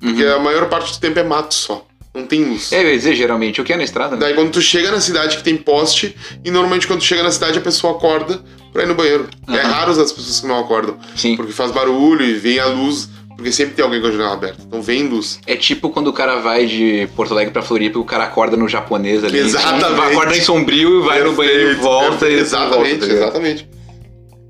Porque 0.00 0.24
a 0.24 0.38
maior 0.38 0.66
parte 0.68 0.92
do 0.94 0.98
tempo 0.98 1.18
é 1.18 1.22
mato 1.22 1.52
só. 1.54 1.86
Não 2.14 2.26
tem 2.26 2.44
luz. 2.44 2.72
Uhum. 2.72 2.78
É, 2.78 2.82
eu 2.82 2.88
ia 2.90 2.96
dizer, 2.96 3.14
geralmente, 3.14 3.60
o 3.60 3.64
que 3.64 3.72
é 3.72 3.76
na 3.76 3.84
estrada, 3.84 4.16
né? 4.16 4.20
Daí 4.22 4.34
quando 4.34 4.50
tu 4.50 4.60
chega 4.60 4.90
na 4.90 5.00
cidade 5.00 5.36
que 5.36 5.44
tem 5.44 5.56
poste, 5.56 6.16
e 6.44 6.50
normalmente 6.50 6.86
quando 6.86 7.00
tu 7.00 7.04
chega 7.06 7.22
na 7.22 7.30
cidade 7.30 7.58
a 7.58 7.60
pessoa 7.62 7.92
acorda 7.96 8.42
pra 8.72 8.82
ir 8.82 8.86
no 8.86 8.94
banheiro. 8.94 9.28
É 9.48 9.52
Aham. 9.60 9.68
raro 9.70 9.90
as 9.92 10.12
pessoas 10.12 10.40
que 10.40 10.46
não 10.46 10.58
acordam. 10.58 10.98
Sim. 11.14 11.36
Porque 11.36 11.52
faz 11.52 11.70
barulho 11.70 12.24
e 12.24 12.34
vem 12.34 12.58
a 12.58 12.66
luz. 12.66 13.08
Porque 13.36 13.52
sempre 13.52 13.74
tem 13.74 13.82
alguém 13.82 14.02
com 14.02 14.08
a 14.08 14.10
janela 14.10 14.34
aberta. 14.34 14.62
Então 14.66 14.82
vem 14.82 15.04
luz. 15.08 15.40
É 15.46 15.56
tipo 15.56 15.88
quando 15.88 16.08
o 16.08 16.12
cara 16.12 16.36
vai 16.40 16.66
de 16.66 17.08
Porto 17.16 17.32
Alegre 17.32 17.52
pra 17.52 17.62
Floripa 17.62 17.96
e 17.96 18.00
o 18.00 18.04
cara 18.04 18.24
acorda 18.24 18.54
no 18.54 18.68
japonês 18.68 19.24
ali. 19.24 19.38
Exatamente. 19.38 19.94
Vai, 19.96 20.12
acorda 20.12 20.36
em 20.36 20.40
sombrio 20.42 21.00
e 21.00 21.06
vai 21.06 21.22
no 21.22 21.32
banheiro 21.32 21.58
e 21.60 21.64
Perfeito, 21.66 21.82
volta. 21.82 22.10
perfeito. 22.10 22.36
E 22.36 22.40
Exatamente, 22.40 22.98
volta, 22.98 23.14
exatamente. 23.14 23.68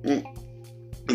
Hum. 0.05 0.23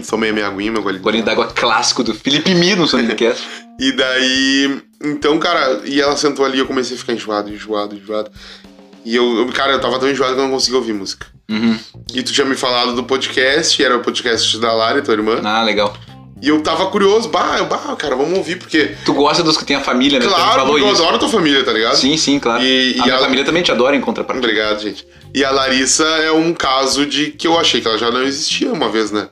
Tomei 0.09 0.29
a 0.29 0.33
minha 0.33 0.47
aguinha, 0.47 0.71
meu 0.71 0.81
golinho. 0.83 1.01
Golinho 1.03 1.23
d'água 1.25 1.47
clássico 1.47 2.01
do 2.03 2.13
Felipe 2.13 2.53
Mi 2.55 2.75
no 2.75 2.87
Sonicast. 2.87 3.43
E 3.77 3.91
daí. 3.91 4.79
Então, 5.05 5.37
cara, 5.39 5.81
e 5.85 6.01
ela 6.01 6.15
sentou 6.17 6.45
ali 6.45 6.57
e 6.57 6.59
eu 6.59 6.65
comecei 6.65 6.95
a 6.95 6.99
ficar 6.99 7.13
enjoado, 7.13 7.49
enjoado, 7.53 7.95
enjoado. 7.95 8.31
E 9.05 9.15
eu, 9.15 9.47
cara, 9.53 9.73
eu 9.73 9.79
tava 9.81 9.99
tão 9.99 10.09
enjoado 10.09 10.33
que 10.33 10.39
eu 10.39 10.43
não 10.45 10.51
conseguia 10.51 10.77
ouvir 10.79 10.93
música. 10.93 11.27
Uhum. 11.49 11.77
E 12.13 12.23
tu 12.23 12.33
tinha 12.33 12.45
me 12.45 12.55
falado 12.55 12.93
do 12.95 13.03
podcast, 13.03 13.83
era 13.83 13.95
o 13.95 14.01
podcast 14.01 14.57
da 14.57 14.73
Lara, 14.73 15.01
tua 15.01 15.13
irmã. 15.13 15.39
Ah, 15.43 15.61
legal. 15.61 15.95
E 16.41 16.49
eu 16.49 16.59
tava 16.61 16.87
curioso, 16.87 17.29
bah, 17.29 17.55
eu, 17.59 17.65
bah, 17.65 17.95
cara, 17.97 18.15
vamos 18.15 18.37
ouvir, 18.37 18.57
porque. 18.57 18.95
Tu 19.05 19.13
gosta 19.13 19.41
dos 19.43 19.57
que 19.57 19.63
tem 19.63 19.75
a 19.75 19.81
família, 19.81 20.19
né? 20.19 20.25
Claro, 20.25 20.61
falou 20.61 20.77
eu 20.77 20.91
isso. 20.91 21.01
adoro 21.01 21.17
tua 21.19 21.29
família, 21.29 21.63
tá 21.63 21.71
ligado? 21.71 21.95
Sim, 21.95 22.17
sim, 22.17 22.39
claro. 22.39 22.61
E- 22.63 22.93
a 22.93 22.97
e 22.97 23.01
minha 23.01 23.15
a- 23.15 23.19
família 23.19 23.45
também 23.45 23.63
te 23.63 23.71
adora 23.71 23.95
em 23.95 24.01
contrapartida. 24.01 24.45
Obrigado, 24.47 24.81
gente. 24.81 25.07
E 25.33 25.43
a 25.45 25.51
Larissa 25.51 26.03
é 26.03 26.31
um 26.31 26.53
caso 26.53 27.05
de 27.05 27.31
que 27.31 27.47
eu 27.47 27.57
achei 27.59 27.79
que 27.79 27.87
ela 27.87 27.97
já 27.97 28.11
não 28.11 28.23
existia 28.23 28.71
uma 28.73 28.89
vez, 28.89 29.11
né? 29.11 29.29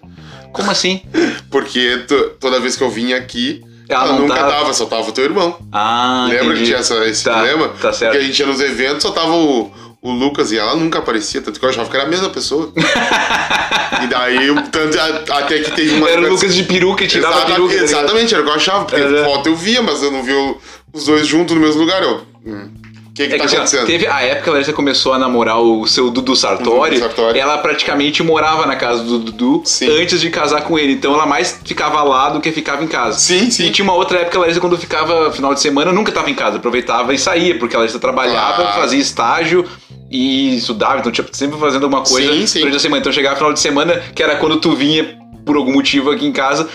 Como 0.53 0.69
assim? 0.71 1.01
Porque 1.51 1.97
to- 2.07 2.31
toda 2.39 2.59
vez 2.59 2.75
que 2.77 2.83
eu 2.83 2.89
vinha 2.89 3.17
aqui, 3.17 3.61
Ela 3.89 4.03
ela, 4.03 4.13
não 4.13 4.19
nunca 4.21 4.35
tava. 4.35 4.51
tava, 4.51 4.73
só 4.73 4.85
tava 4.85 5.09
o 5.09 5.11
teu 5.11 5.23
irmão. 5.25 5.57
Ah, 5.71 6.25
Lembra 6.29 6.45
entendi. 6.45 6.59
que 6.59 6.65
tinha 6.67 6.77
essa, 6.77 6.95
esse 7.07 7.23
Tá, 7.23 7.33
problema? 7.33 7.69
tá 7.81 7.91
certo. 7.93 8.11
Porque 8.11 8.23
a 8.23 8.27
gente 8.27 8.39
ia 8.39 8.45
nos 8.45 8.59
eventos, 8.61 9.03
só 9.03 9.11
tava 9.11 9.33
o, 9.33 9.71
o 10.01 10.11
Lucas 10.11 10.51
e 10.51 10.57
ela 10.57 10.75
nunca 10.75 10.99
aparecia, 10.99 11.41
tanto 11.41 11.59
que 11.59 11.65
eu 11.65 11.69
achava 11.69 11.89
que 11.89 11.95
era 11.95 12.05
a 12.05 12.09
mesma 12.09 12.29
pessoa. 12.29 12.71
e 14.03 14.07
daí, 14.07 14.47
tanto, 14.71 14.99
a- 14.99 15.37
até 15.39 15.59
que 15.59 15.71
teve 15.71 15.95
uma. 15.95 16.09
Era 16.09 16.21
o 16.21 16.29
Lucas 16.29 16.53
de 16.55 16.63
peruca 16.63 17.03
e 17.03 17.07
tirava 17.07 17.35
a 17.35 17.37
Exata- 17.39 17.53
peruca. 17.53 17.75
tá? 17.75 17.83
Exatamente, 17.83 18.33
era 18.33 18.41
o 18.43 18.45
que 18.45 18.51
eu 18.51 18.55
achava, 18.55 18.85
porque 18.85 19.01
Era. 19.01 19.23
foto 19.25 19.47
eu 19.49 19.55
via, 19.55 19.81
mas 19.81 20.01
eu 20.01 20.11
não 20.11 20.23
via 20.23 20.37
o- 20.37 20.57
os 20.93 21.05
dois 21.05 21.25
juntos 21.27 21.55
no 21.55 21.61
mesmo 21.61 21.81
lugar. 21.81 22.01
Eu. 22.03 22.21
hum, 22.45 22.69
que 23.15 23.27
que 23.27 23.35
É 23.35 23.37
tá 23.37 23.45
que, 23.45 23.55
acontecendo? 23.55 23.85
teve 23.85 24.07
a 24.07 24.21
época 24.21 24.43
que 24.43 24.49
a 24.49 24.53
Larissa 24.53 24.73
começou 24.73 25.13
a 25.13 25.19
namorar 25.19 25.59
o 25.61 25.85
seu 25.85 26.09
Dudu 26.09 26.35
Sartori, 26.35 26.95
Dudu 26.95 27.01
Sartori. 27.01 27.39
ela 27.39 27.57
praticamente 27.59 28.23
morava 28.23 28.65
na 28.65 28.75
casa 28.75 29.03
do 29.03 29.19
Dudu 29.19 29.61
Sim. 29.65 29.87
antes 30.01 30.19
de 30.19 30.29
casar 30.29 30.61
com 30.63 30.79
ele. 30.79 30.93
Então 30.93 31.13
ela 31.13 31.25
mais 31.25 31.59
ficava 31.63 32.01
lá 32.03 32.29
do 32.29 32.39
que 32.41 32.51
ficava 32.51 32.83
em 32.83 32.87
casa. 32.87 33.19
Sim, 33.19 33.51
sim. 33.51 33.65
E 33.65 33.69
tinha 33.71 33.83
uma 33.83 33.93
outra 33.93 34.17
época 34.17 34.31
que 34.31 34.37
a 34.37 34.39
Larissa, 34.41 34.59
quando 34.59 34.77
ficava 34.77 35.31
final 35.31 35.53
de 35.53 35.59
semana, 35.61 35.91
nunca 35.91 36.09
estava 36.09 36.29
em 36.29 36.33
casa, 36.33 36.57
aproveitava 36.57 37.13
e 37.13 37.19
saía, 37.19 37.57
porque 37.59 37.75
a 37.75 37.79
Larissa 37.79 37.99
trabalhava, 37.99 38.63
Ah. 38.63 38.73
fazia 38.73 38.99
estágio 38.99 39.65
e 40.09 40.57
estudava, 40.57 40.99
então 40.99 41.11
tinha 41.11 41.27
sempre 41.33 41.59
fazendo 41.59 41.83
alguma 41.83 42.03
coisa 42.03 42.31
Sim, 42.33 42.47
sim. 42.47 42.59
durante 42.59 42.77
a 42.77 42.79
semana. 42.79 42.99
Então 43.01 43.11
chegava 43.11 43.35
final 43.35 43.53
de 43.53 43.59
semana, 43.59 44.01
que 44.15 44.23
era 44.23 44.37
quando 44.37 44.57
tu 44.57 44.75
vinha 44.75 45.17
por 45.45 45.55
algum 45.55 45.73
motivo 45.73 46.09
aqui 46.09 46.25
em 46.25 46.31
casa, 46.31 46.67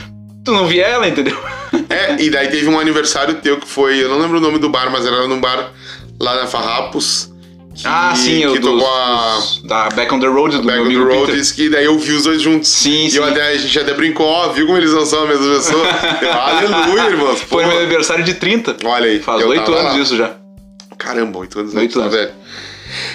tu 0.44 0.52
não 0.52 0.66
via 0.66 0.84
ela, 0.86 1.08
entendeu? 1.08 1.36
É, 1.90 2.20
e 2.22 2.30
daí 2.30 2.48
teve 2.48 2.68
um 2.68 2.78
aniversário 2.78 3.34
teu 3.36 3.58
que 3.58 3.66
foi, 3.66 4.02
eu 4.02 4.08
não 4.08 4.18
lembro 4.18 4.38
o 4.38 4.40
nome 4.40 4.58
do 4.58 4.68
bar, 4.68 4.90
mas 4.90 5.04
era 5.06 5.26
num 5.26 5.40
bar 5.40 5.70
lá 6.20 6.36
na 6.36 6.46
Farrapos. 6.46 7.32
Que, 7.74 7.82
ah, 7.86 8.12
sim, 8.16 8.38
que 8.38 8.42
eu 8.44 8.60
tocou 8.60 8.84
a 8.88 9.38
da 9.64 9.88
Back 9.90 10.12
on 10.12 10.18
the 10.18 10.26
Road 10.26 10.56
do 10.56 10.64
Back 10.64 10.80
on 10.80 10.88
the 10.88 10.94
Road, 10.96 11.30
Peter. 11.30 11.54
que 11.54 11.68
daí 11.68 11.84
eu 11.84 11.96
vi 11.96 12.12
os 12.12 12.24
dois 12.24 12.42
juntos. 12.42 12.68
Sim, 12.68 13.04
e 13.06 13.10
sim. 13.10 13.22
até, 13.22 13.48
a 13.50 13.56
gente 13.56 13.78
até 13.78 13.94
brincou, 13.94 14.26
ó, 14.26 14.48
viu 14.48 14.66
como 14.66 14.76
eles 14.78 14.92
não 14.92 15.06
são 15.06 15.22
a 15.22 15.26
mesma 15.28 15.54
pessoa? 15.54 15.86
Eu, 16.20 16.32
Aleluia, 16.32 17.10
irmãos. 17.10 17.40
Foi 17.42 17.64
meu 17.64 17.78
aniversário 17.78 18.24
de 18.24 18.34
30. 18.34 18.78
Olha 18.84 19.06
aí. 19.06 19.20
Faz 19.20 19.44
oito 19.44 19.72
anos 19.72 19.92
lá. 19.92 19.98
isso 20.00 20.16
já. 20.16 20.34
Caramba, 20.96 21.38
oito 21.38 21.60
anos. 21.60 21.72
Oito 21.74 21.94
tá 21.94 22.06
anos. 22.06 22.14
velho. 22.16 22.32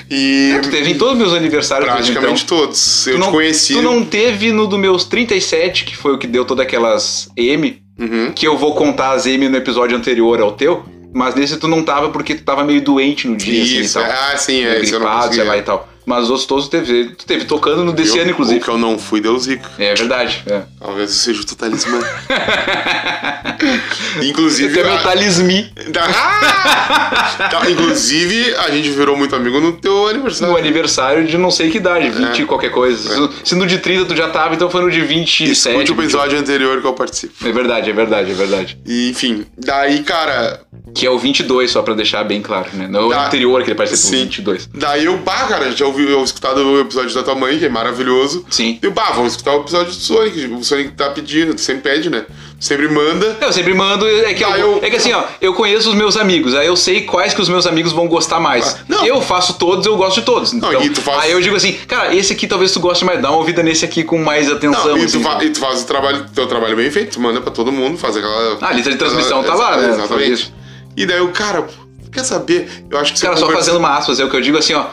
E 0.10 0.58
Tu 0.62 0.70
teve 0.70 0.92
em 0.92 0.98
todos 0.98 1.14
os 1.16 1.20
meus 1.20 1.34
aniversários 1.34 1.90
praticamente 1.92 2.44
então. 2.46 2.58
todos. 2.60 3.08
Eu 3.08 3.14
tu 3.16 3.20
te 3.20 3.26
não, 3.26 3.32
conheci. 3.32 3.74
Tu 3.74 3.82
não 3.82 4.06
teve 4.06 4.52
no 4.54 4.66
dos 4.68 4.80
meus 4.80 5.04
37, 5.04 5.84
que 5.84 5.98
foi 5.98 6.14
o 6.14 6.18
que 6.18 6.28
deu 6.28 6.46
todas 6.46 6.66
aquelas 6.66 7.28
M, 7.36 7.82
Uhum. 8.00 8.32
que 8.34 8.48
eu 8.48 8.58
vou 8.58 8.74
contar 8.74 9.12
as 9.12 9.26
M 9.28 9.48
no 9.50 9.58
episódio 9.58 9.96
anterior 9.98 10.40
ao 10.42 10.52
teu, 10.54 10.84
mas 11.14 11.36
nesse 11.36 11.58
tu 11.58 11.68
não 11.68 11.84
tava 11.84 12.10
porque 12.10 12.36
tu 12.36 12.44
tava 12.44 12.64
meio 12.64 12.82
doente 12.82 13.28
no 13.28 13.36
dia, 13.38 13.64
Isso, 13.64 14.00
assim, 14.00 14.08
e 14.08 14.12
tal. 14.12 14.32
ah, 14.34 14.38
sim, 14.38 14.60
é, 14.64 14.72
Meio 14.72 14.84
isso 14.84 14.96
eu 14.96 15.00
não 15.00 15.08
gripado, 15.08 15.36
sei 15.36 15.44
lá 15.44 15.58
e 15.58 15.62
tal. 15.62 15.90
Mas 16.06 16.30
os 16.30 16.46
todos 16.46 16.68
teve, 16.68 17.06
tu 17.18 17.26
teve 17.26 17.46
tocando 17.46 17.84
no 17.86 17.94
desse 17.94 18.18
Eu- 18.18 18.24
ano, 18.24 18.32
O 18.32 18.34
inclusive. 18.34 18.60
que 18.60 18.68
eu 18.70 18.78
não 18.78 19.00
fui, 19.00 19.22
deu 19.22 19.40
zica. 19.40 19.70
É 19.80 19.96
verdade. 19.96 20.44
É. 20.48 20.64
Talvez 20.78 21.10
eu 21.12 21.16
seja 21.16 21.42
o 21.42 21.46
totalismã. 21.46 21.98
Inclusive. 24.24 24.80
É 24.80 24.84
meu. 24.84 24.94
Ah! 26.16 27.50
Tá, 27.50 27.70
inclusive, 27.70 28.54
a 28.56 28.70
gente 28.72 28.90
virou 28.90 29.16
muito 29.18 29.36
amigo 29.36 29.60
no 29.60 29.74
teu 29.74 30.08
aniversário. 30.08 30.54
No 30.54 30.60
aniversário 30.60 31.26
de 31.26 31.38
não 31.38 31.50
sei 31.52 31.70
que 31.70 31.78
idade, 31.78 32.10
20 32.10 32.40
É. 32.40 32.44
e 32.44 32.46
qualquer 32.46 32.70
coisa. 32.72 33.30
Se, 33.44 33.50
se 33.50 33.56
no 33.56 33.66
de 33.66 33.78
30 33.80 34.06
tu 34.06 34.16
já 34.16 34.30
tava, 34.30 34.54
então 34.56 34.70
foi 34.70 34.82
no 34.82 34.92
de 34.92 35.02
27. 35.02 35.52
Escute 35.52 35.92
o 35.92 35.96
28. 35.96 36.02
episódio 36.04 36.40
anterior 36.40 36.82
que 36.82 36.88
eu 36.88 36.94
participo. 36.94 37.34
É 37.48 37.52
verdade, 37.52 37.90
é 37.90 37.94
verdade, 37.94 38.32
é 38.32 38.34
verdade. 38.34 38.78
E, 38.86 39.10
enfim, 39.10 39.46
daí, 39.58 40.04
cara, 40.04 40.62
Que 40.96 41.06
é 41.08 41.10
o 41.10 41.18
22, 41.18 41.72
só 41.72 41.82
pra 41.82 41.94
deixar 41.96 42.24
bem 42.24 42.42
claro, 42.42 42.70
né? 42.74 42.88
Não 42.88 43.00
é 43.02 43.06
o 43.06 43.10
Tá. 43.10 43.26
anterior 43.26 43.64
que 43.64 43.70
ele 43.70 43.76
participou, 43.76 44.12
o 44.12 44.14
Sim. 44.20 44.24
22. 44.26 44.70
daí 44.74 45.06
eu, 45.06 45.18
bah, 45.18 45.46
cara, 45.48 45.72
já 45.72 45.86
ouvi 45.86 46.04
eu 46.10 46.24
escutado 46.24 46.58
o 46.58 46.80
episódio 46.82 47.14
da 47.16 47.24
tua 47.24 47.36
mãe, 47.36 47.58
que 47.58 47.66
é 47.66 47.70
maravilhoso. 47.70 48.46
Sim. 48.50 48.78
E 48.82 48.86
eu, 48.86 48.92
bah, 48.92 49.12
vamos 49.12 49.32
escutar 49.34 49.56
o 49.56 49.62
episódio 49.62 49.88
do 49.88 49.96
Sonic. 50.00 50.46
O 50.54 50.64
Sonic 50.64 50.92
tá 50.92 51.10
pedindo, 51.10 51.58
sempre 51.58 51.82
pede, 51.92 52.10
né? 52.12 52.26
Sempre 52.64 52.88
manda. 52.88 53.38
Eu 53.42 53.52
sempre 53.52 53.74
mando, 53.74 54.08
é 54.08 54.34
que, 54.34 54.42
Ah, 54.42 54.58
eu, 54.58 54.76
eu- 54.78 54.80
é 54.82 54.90
que 54.90 54.96
assim, 54.96 55.12
ó, 55.12 55.26
eu 55.42 55.54
conheço 55.54 55.90
os 55.90 55.96
meus 55.96 56.16
amigos, 56.16 56.56
aí 56.56 56.66
eu 56.66 56.78
sei 56.78 57.02
quais 57.02 57.34
que 57.34 57.42
os 57.42 57.50
meus 57.50 57.68
amigos 57.68 57.92
vão 57.92 58.08
gostar 58.08 58.40
mais. 58.40 58.76
Ah, 58.80 58.80
não. 58.88 59.06
Eu 59.06 59.22
faço 59.22 59.56
todos, 59.56 59.86
eu 59.86 59.98
gosto 59.98 60.22
de 60.22 60.26
todos. 60.26 60.54
Então, 60.54 60.72
e 60.82 60.90
tu 60.90 61.02
faz- 61.02 61.24
Aí 61.24 61.32
eu 61.34 61.42
digo 61.42 61.58
assim, 61.58 61.74
cara, 61.86 62.16
esse 62.16 62.32
aqui 62.32 62.48
talvez 62.48 62.72
tu 62.72 62.80
goste 62.80 63.04
mais, 63.04 63.22
dá 63.22 63.30
uma 63.32 63.38
ouvida 63.40 63.62
nesse 63.62 63.84
aqui 63.84 64.02
com 64.02 64.18
mais 64.18 64.50
atenção. 64.50 64.86
Não, 64.92 64.98
e, 64.98 65.04
assim, 65.04 65.20
tu 65.20 65.24
fa- 65.26 65.44
e 65.44 65.50
tu 65.50 65.60
faz 65.60 65.82
o 65.82 65.86
trabalho, 65.86 66.26
teu 66.34 66.48
trabalho 66.48 66.78
bem 66.78 66.90
feito, 66.90 67.16
tu 67.16 67.20
manda 67.20 67.42
pra 67.42 67.52
todo 67.52 67.70
mundo, 67.70 67.98
faz 67.98 68.16
aquela. 68.16 68.58
Ah, 68.62 68.70
a 68.70 68.72
lista 68.72 68.92
de 68.92 68.96
transmissão 68.98 69.42
aquela- 69.42 69.58
tá 69.58 69.62
lá, 69.72 69.78
né? 69.82 69.90
Exatamente. 69.90 70.30
Fazer. 70.46 70.54
E 70.96 71.06
daí 71.06 71.20
o 71.20 71.32
cara, 71.34 71.68
quer 72.14 72.24
saber? 72.24 72.70
Eu 72.90 72.98
acho 72.98 73.12
que 73.12 73.20
você 73.20 73.26
Cara, 73.26 73.36
só 73.36 73.46
conversa- 73.46 73.66
fazendo 73.66 73.80
uma 73.80 73.98
aspas, 73.98 74.22
é 74.22 74.24
o 74.24 74.30
que 74.30 74.38
eu 74.38 74.42
digo 74.42 74.58
assim, 74.58 74.74
ó. 74.74 74.86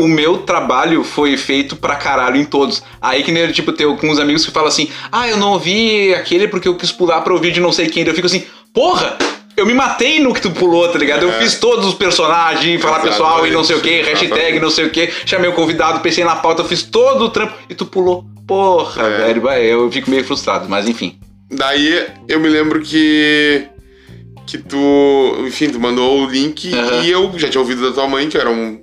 O 0.00 0.06
meu 0.06 0.38
trabalho 0.38 1.02
foi 1.02 1.36
feito 1.36 1.74
pra 1.74 1.96
caralho 1.96 2.36
em 2.36 2.44
todos. 2.44 2.82
Aí 3.02 3.22
que 3.22 3.32
nem, 3.32 3.50
tipo, 3.50 3.72
tem 3.72 3.96
com 3.96 4.08
uns 4.08 4.18
amigos 4.18 4.44
que 4.44 4.52
falam 4.52 4.68
assim, 4.68 4.88
ah, 5.10 5.26
eu 5.28 5.36
não 5.36 5.52
ouvi 5.52 6.14
aquele 6.14 6.46
porque 6.46 6.68
eu 6.68 6.76
quis 6.76 6.92
pular 6.92 7.20
pra 7.22 7.32
ouvir 7.32 7.50
de 7.52 7.60
não 7.60 7.72
sei 7.72 7.88
quem. 7.88 8.04
Eu 8.06 8.14
fico 8.14 8.26
assim, 8.26 8.44
porra! 8.72 9.16
Eu 9.56 9.66
me 9.66 9.74
matei 9.74 10.20
no 10.20 10.32
que 10.32 10.40
tu 10.40 10.52
pulou, 10.52 10.88
tá 10.88 10.96
ligado? 11.00 11.24
Eu 11.24 11.30
É. 11.32 11.40
fiz 11.40 11.56
todos 11.58 11.84
os 11.84 11.94
personagens, 11.94 12.80
falar 12.80 13.00
pessoal 13.00 13.44
e 13.44 13.50
não 13.50 13.64
sei 13.64 13.74
o 13.74 13.80
que, 13.80 14.02
hashtag 14.02 14.60
não 14.60 14.70
sei 14.70 14.84
o 14.84 14.90
que, 14.90 15.10
chamei 15.26 15.50
o 15.50 15.52
convidado, 15.52 15.98
pensei 15.98 16.22
na 16.22 16.36
pauta, 16.36 16.62
fiz 16.62 16.84
todo 16.84 17.24
o 17.24 17.28
trampo 17.28 17.54
e 17.68 17.74
tu 17.74 17.84
pulou. 17.84 18.24
Porra, 18.46 19.02
É. 19.02 19.18
velho, 19.32 19.48
eu 19.50 19.90
fico 19.90 20.08
meio 20.08 20.22
frustrado, 20.24 20.68
mas 20.68 20.88
enfim. 20.88 21.18
Daí 21.50 22.06
eu 22.28 22.38
me 22.38 22.48
lembro 22.48 22.80
que. 22.80 23.64
Que 24.46 24.56
tu. 24.58 25.34
Enfim, 25.46 25.68
tu 25.70 25.80
mandou 25.80 26.20
o 26.20 26.26
link 26.30 26.72
Aham. 26.72 27.02
e 27.02 27.10
eu 27.10 27.32
já 27.36 27.48
tinha 27.48 27.60
ouvido 27.60 27.82
da 27.86 27.92
tua 27.92 28.06
mãe, 28.08 28.28
que 28.28 28.38
era 28.38 28.48
um. 28.48 28.80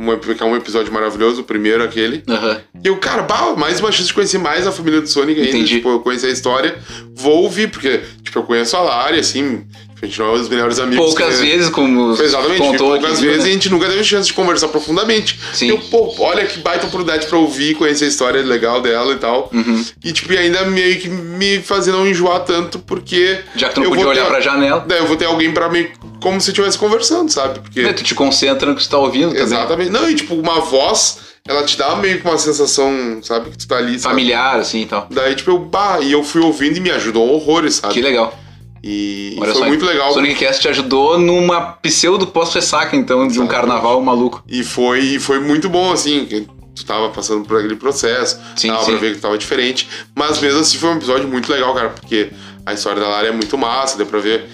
Um, 0.00 0.34
que 0.34 0.42
é 0.42 0.46
um 0.46 0.56
episódio 0.56 0.90
maravilhoso, 0.92 1.42
o 1.42 1.44
primeiro 1.44 1.82
aquele. 1.84 2.22
Aham. 2.28 2.60
E 2.82 2.88
eu, 2.88 2.96
cara, 2.96 3.22
bah, 3.22 3.54
mais 3.56 3.80
uma 3.80 3.92
chance 3.92 4.06
de 4.08 4.14
conhecer 4.14 4.38
mais 4.38 4.66
a 4.66 4.72
família 4.72 5.00
do 5.02 5.06
Sonic 5.08 5.38
ainda. 5.38 5.50
Entendi. 5.50 5.74
Tipo, 5.76 5.90
eu 5.90 6.00
conhecer 6.00 6.28
a 6.28 6.30
história. 6.30 6.78
Vou 7.14 7.42
ouvir, 7.42 7.68
porque, 7.70 8.00
tipo, 8.22 8.38
eu 8.38 8.42
conheço 8.44 8.76
a 8.76 8.80
Lari, 8.80 9.18
assim. 9.18 9.64
A 10.02 10.06
gente 10.06 10.18
não 10.18 10.28
é 10.28 10.32
os 10.32 10.48
melhores 10.48 10.78
amigos. 10.78 11.04
Poucas 11.04 11.38
que- 11.38 11.44
vezes, 11.44 11.68
como 11.68 12.12
Exatamente, 12.14 12.56
contou 12.62 12.88
poucas 12.92 13.18
aqui, 13.18 13.26
vezes 13.26 13.44
né? 13.44 13.50
a 13.50 13.52
gente 13.52 13.68
nunca 13.68 13.86
teve 13.86 14.02
chance 14.02 14.28
de 14.28 14.32
conversar 14.32 14.68
profundamente. 14.68 15.38
Sim. 15.52 15.68
Eu, 15.68 15.76
pô, 15.76 16.14
olha 16.20 16.46
que 16.46 16.58
baita 16.60 16.86
oportunidade 16.86 17.26
pra 17.26 17.36
ouvir, 17.36 17.74
conhecer 17.74 18.06
a 18.06 18.08
história 18.08 18.40
legal 18.42 18.80
dela 18.80 19.12
e 19.12 19.16
tal. 19.16 19.50
Uhum. 19.52 19.84
E, 20.02 20.10
tipo, 20.10 20.32
ainda 20.32 20.64
meio 20.64 20.98
que 20.98 21.06
me 21.10 21.58
fazer 21.60 21.92
não 21.92 22.08
enjoar 22.08 22.40
tanto, 22.44 22.78
porque. 22.78 23.40
Já 23.54 23.68
que 23.68 23.74
tu 23.74 23.82
não 23.82 23.90
podia 23.90 24.08
olhar 24.08 24.22
ter- 24.24 24.30
pra 24.30 24.40
janela, 24.40 24.82
Daí 24.88 25.00
eu 25.00 25.06
vou 25.06 25.16
ter 25.16 25.26
alguém 25.26 25.52
pra 25.52 25.68
me. 25.68 25.90
Como 26.20 26.40
se 26.40 26.50
estivesse 26.50 26.78
conversando, 26.78 27.30
sabe? 27.30 27.60
Porque. 27.60 27.82
né, 27.82 27.92
tu 27.92 28.02
te 28.02 28.14
concentra 28.14 28.68
no 28.68 28.76
que 28.76 28.82
tu 28.82 28.88
tá 28.90 28.98
ouvindo 28.98 29.28
também. 29.28 29.42
Exatamente. 29.42 29.90
Não, 29.90 30.08
e 30.08 30.14
tipo, 30.14 30.34
uma 30.34 30.60
voz, 30.60 31.18
ela 31.46 31.64
te 31.64 31.76
dá 31.78 31.96
meio 31.96 32.20
que 32.20 32.28
uma 32.28 32.38
sensação, 32.38 33.20
sabe? 33.22 33.50
Que 33.50 33.58
tu 33.58 33.66
tá 33.66 33.76
ali, 33.78 33.98
sabe? 33.98 34.14
Familiar, 34.14 34.58
assim 34.60 34.82
e 34.82 34.86
tal. 34.86 35.06
Daí, 35.10 35.34
tipo, 35.34 35.50
eu, 35.50 35.58
bah, 35.58 35.98
e 36.00 36.12
eu 36.12 36.22
fui 36.22 36.42
ouvindo 36.42 36.76
e 36.76 36.80
me 36.80 36.90
ajudou 36.90 37.28
horrores, 37.32 37.76
sabe? 37.76 37.94
Que 37.94 38.02
legal. 38.02 38.38
E, 38.82 39.36
Olha 39.38 39.52
foi 39.52 39.62
só, 39.62 39.68
muito 39.68 39.84
legal. 39.84 40.12
Sonic 40.12 40.36
Cast 40.36 40.62
te 40.62 40.68
ajudou 40.68 41.18
numa 41.18 41.60
pseudo 41.82 42.26
pós-ressaca, 42.26 42.96
então, 42.96 43.18
de 43.18 43.38
um 43.38 43.44
Exatamente. 43.44 43.50
carnaval 43.50 44.00
maluco. 44.00 44.42
E 44.48 44.62
foi, 44.64 45.18
foi 45.18 45.38
muito 45.38 45.68
bom, 45.68 45.92
assim, 45.92 46.24
que 46.24 46.46
tu 46.74 46.84
tava 46.86 47.10
passando 47.10 47.44
por 47.46 47.58
aquele 47.58 47.76
processo, 47.76 48.40
Sim, 48.56 48.68
dava 48.68 48.84
sim. 48.84 48.92
pra 48.92 49.00
ver 49.00 49.14
que 49.14 49.20
tava 49.20 49.36
diferente. 49.36 49.88
Mas 50.14 50.40
mesmo 50.40 50.60
assim 50.60 50.78
foi 50.78 50.90
um 50.90 50.96
episódio 50.96 51.28
muito 51.28 51.52
legal, 51.52 51.74
cara, 51.74 51.90
porque 51.90 52.30
a 52.64 52.72
história 52.72 53.00
da 53.00 53.08
Lara 53.08 53.28
é 53.28 53.32
muito 53.32 53.56
massa, 53.58 53.96
deu 53.98 54.06
pra 54.06 54.18
ver, 54.18 54.48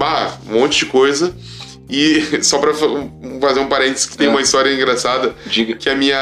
bah, 0.00 0.38
um 0.48 0.58
monte 0.58 0.78
de 0.80 0.86
coisa. 0.86 1.34
E 1.88 2.22
só 2.42 2.58
pra 2.58 2.72
fa- 2.72 2.86
fazer 3.40 3.60
um 3.60 3.66
parênteses, 3.68 4.06
que 4.06 4.16
tem 4.16 4.28
É. 4.28 4.30
uma 4.30 4.40
história 4.40 4.72
engraçada, 4.72 5.34
Diga. 5.46 5.74
que 5.74 5.88
a 5.90 5.94
minha, 5.94 6.18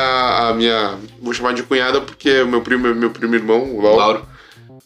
a 0.48 0.52
minha, 0.54 0.94
vou 1.22 1.32
chamar 1.32 1.52
de 1.54 1.62
cunhada, 1.62 2.00
porque 2.00 2.40
o 2.42 2.48
meu 2.48 2.60
primo, 2.62 2.92
meu 2.94 3.10
primo 3.10 3.34
irmão, 3.34 3.62
o 3.74 3.80
Lauro, 3.80 3.98
Lauro. 3.98 4.26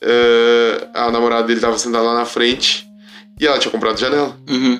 eh, 0.01 0.88
a 0.95 1.11
namorada 1.11 1.47
dele 1.47 1.61
tava 1.61 1.78
sentada 1.78 2.05
lá 2.05 2.14
na 2.14 2.24
frente, 2.24 2.86
e 3.40 3.47
ela 3.47 3.59
tinha 3.59 3.70
comprado 3.70 3.99
janela. 3.99 4.36
Uhum. 4.51 4.78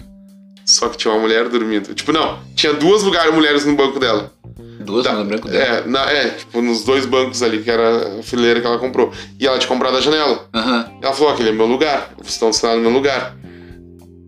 Só 0.64 0.88
que 0.88 0.96
tinha 0.96 1.12
uma 1.12 1.20
mulher 1.20 1.48
dormindo. 1.48 1.94
Tipo, 1.94 2.12
não, 2.12 2.38
tinha 2.54 2.72
duas 2.72 3.02
lugares 3.02 3.32
mulheres 3.34 3.64
no 3.64 3.74
banco 3.74 3.98
dela. 3.98 4.32
Duas 4.80 5.04
Tá, 5.04 5.12
no 5.12 5.24
branco 5.24 5.48
dela. 5.48 5.64
É, 5.64 5.86
na- 5.86 6.10
é, 6.10 6.30
tipo, 6.30 6.60
nos 6.60 6.82
dois 6.84 7.06
bancos 7.06 7.42
ali, 7.42 7.62
que 7.62 7.70
era 7.70 8.18
a 8.18 8.22
fileira 8.24 8.60
que 8.60 8.66
ela 8.66 8.78
comprou. 8.78 9.12
E 9.38 9.46
ela 9.46 9.58
tinha 9.58 9.68
comprado 9.68 9.96
a 9.96 10.00
janela. 10.00 10.48
Aham. 10.54 10.90
Ela 11.00 11.12
falou: 11.12 11.32
aquele 11.32 11.50
é 11.50 11.52
meu 11.52 11.66
lugar, 11.66 12.10
vocês 12.16 12.32
estão 12.34 12.52
sentados 12.52 12.78
no 12.78 12.82
meu 12.82 12.92
lugar. 12.92 13.36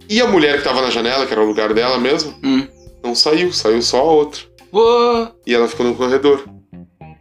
E 0.08 0.20
a 0.20 0.26
mulher 0.26 0.58
que 0.58 0.64
tava 0.64 0.82
na 0.82 0.90
janela, 0.90 1.26
que 1.26 1.32
era 1.32 1.42
o 1.42 1.46
lugar 1.46 1.72
dela 1.72 1.98
mesmo, 1.98 2.34
Hum. 2.42 2.66
não 3.02 3.14
saiu, 3.14 3.52
saiu 3.52 3.80
só 3.82 3.98
a 3.98 4.02
outra. 4.02 4.40
Uou. 4.72 5.30
E 5.46 5.54
ela 5.54 5.68
ficou 5.68 5.86
no 5.86 5.94
corredor. 5.94 6.44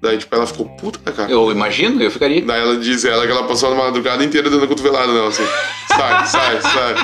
Daí, 0.02 0.18
tipo, 0.18 0.36
ela 0.36 0.46
ficou 0.46 0.66
puta, 0.76 1.12
cara? 1.14 1.32
Eu 1.32 1.50
imagino, 1.50 2.02
eu 2.04 2.12
ficaria. 2.12 2.42
Daí 2.42 2.60
ela 2.60 2.78
diz 2.78 3.06
ela 3.06 3.26
que 3.26 3.32
ela 3.32 3.44
passou 3.46 3.72
a 3.72 3.76
madrugada 3.76 4.22
inteira 4.22 4.50
dando 4.50 4.68
cotovelada 4.68 5.14
nela, 5.14 5.30
assim. 5.30 5.46
Sai, 5.88 6.26
sai, 6.28 6.62
sai. 6.62 6.96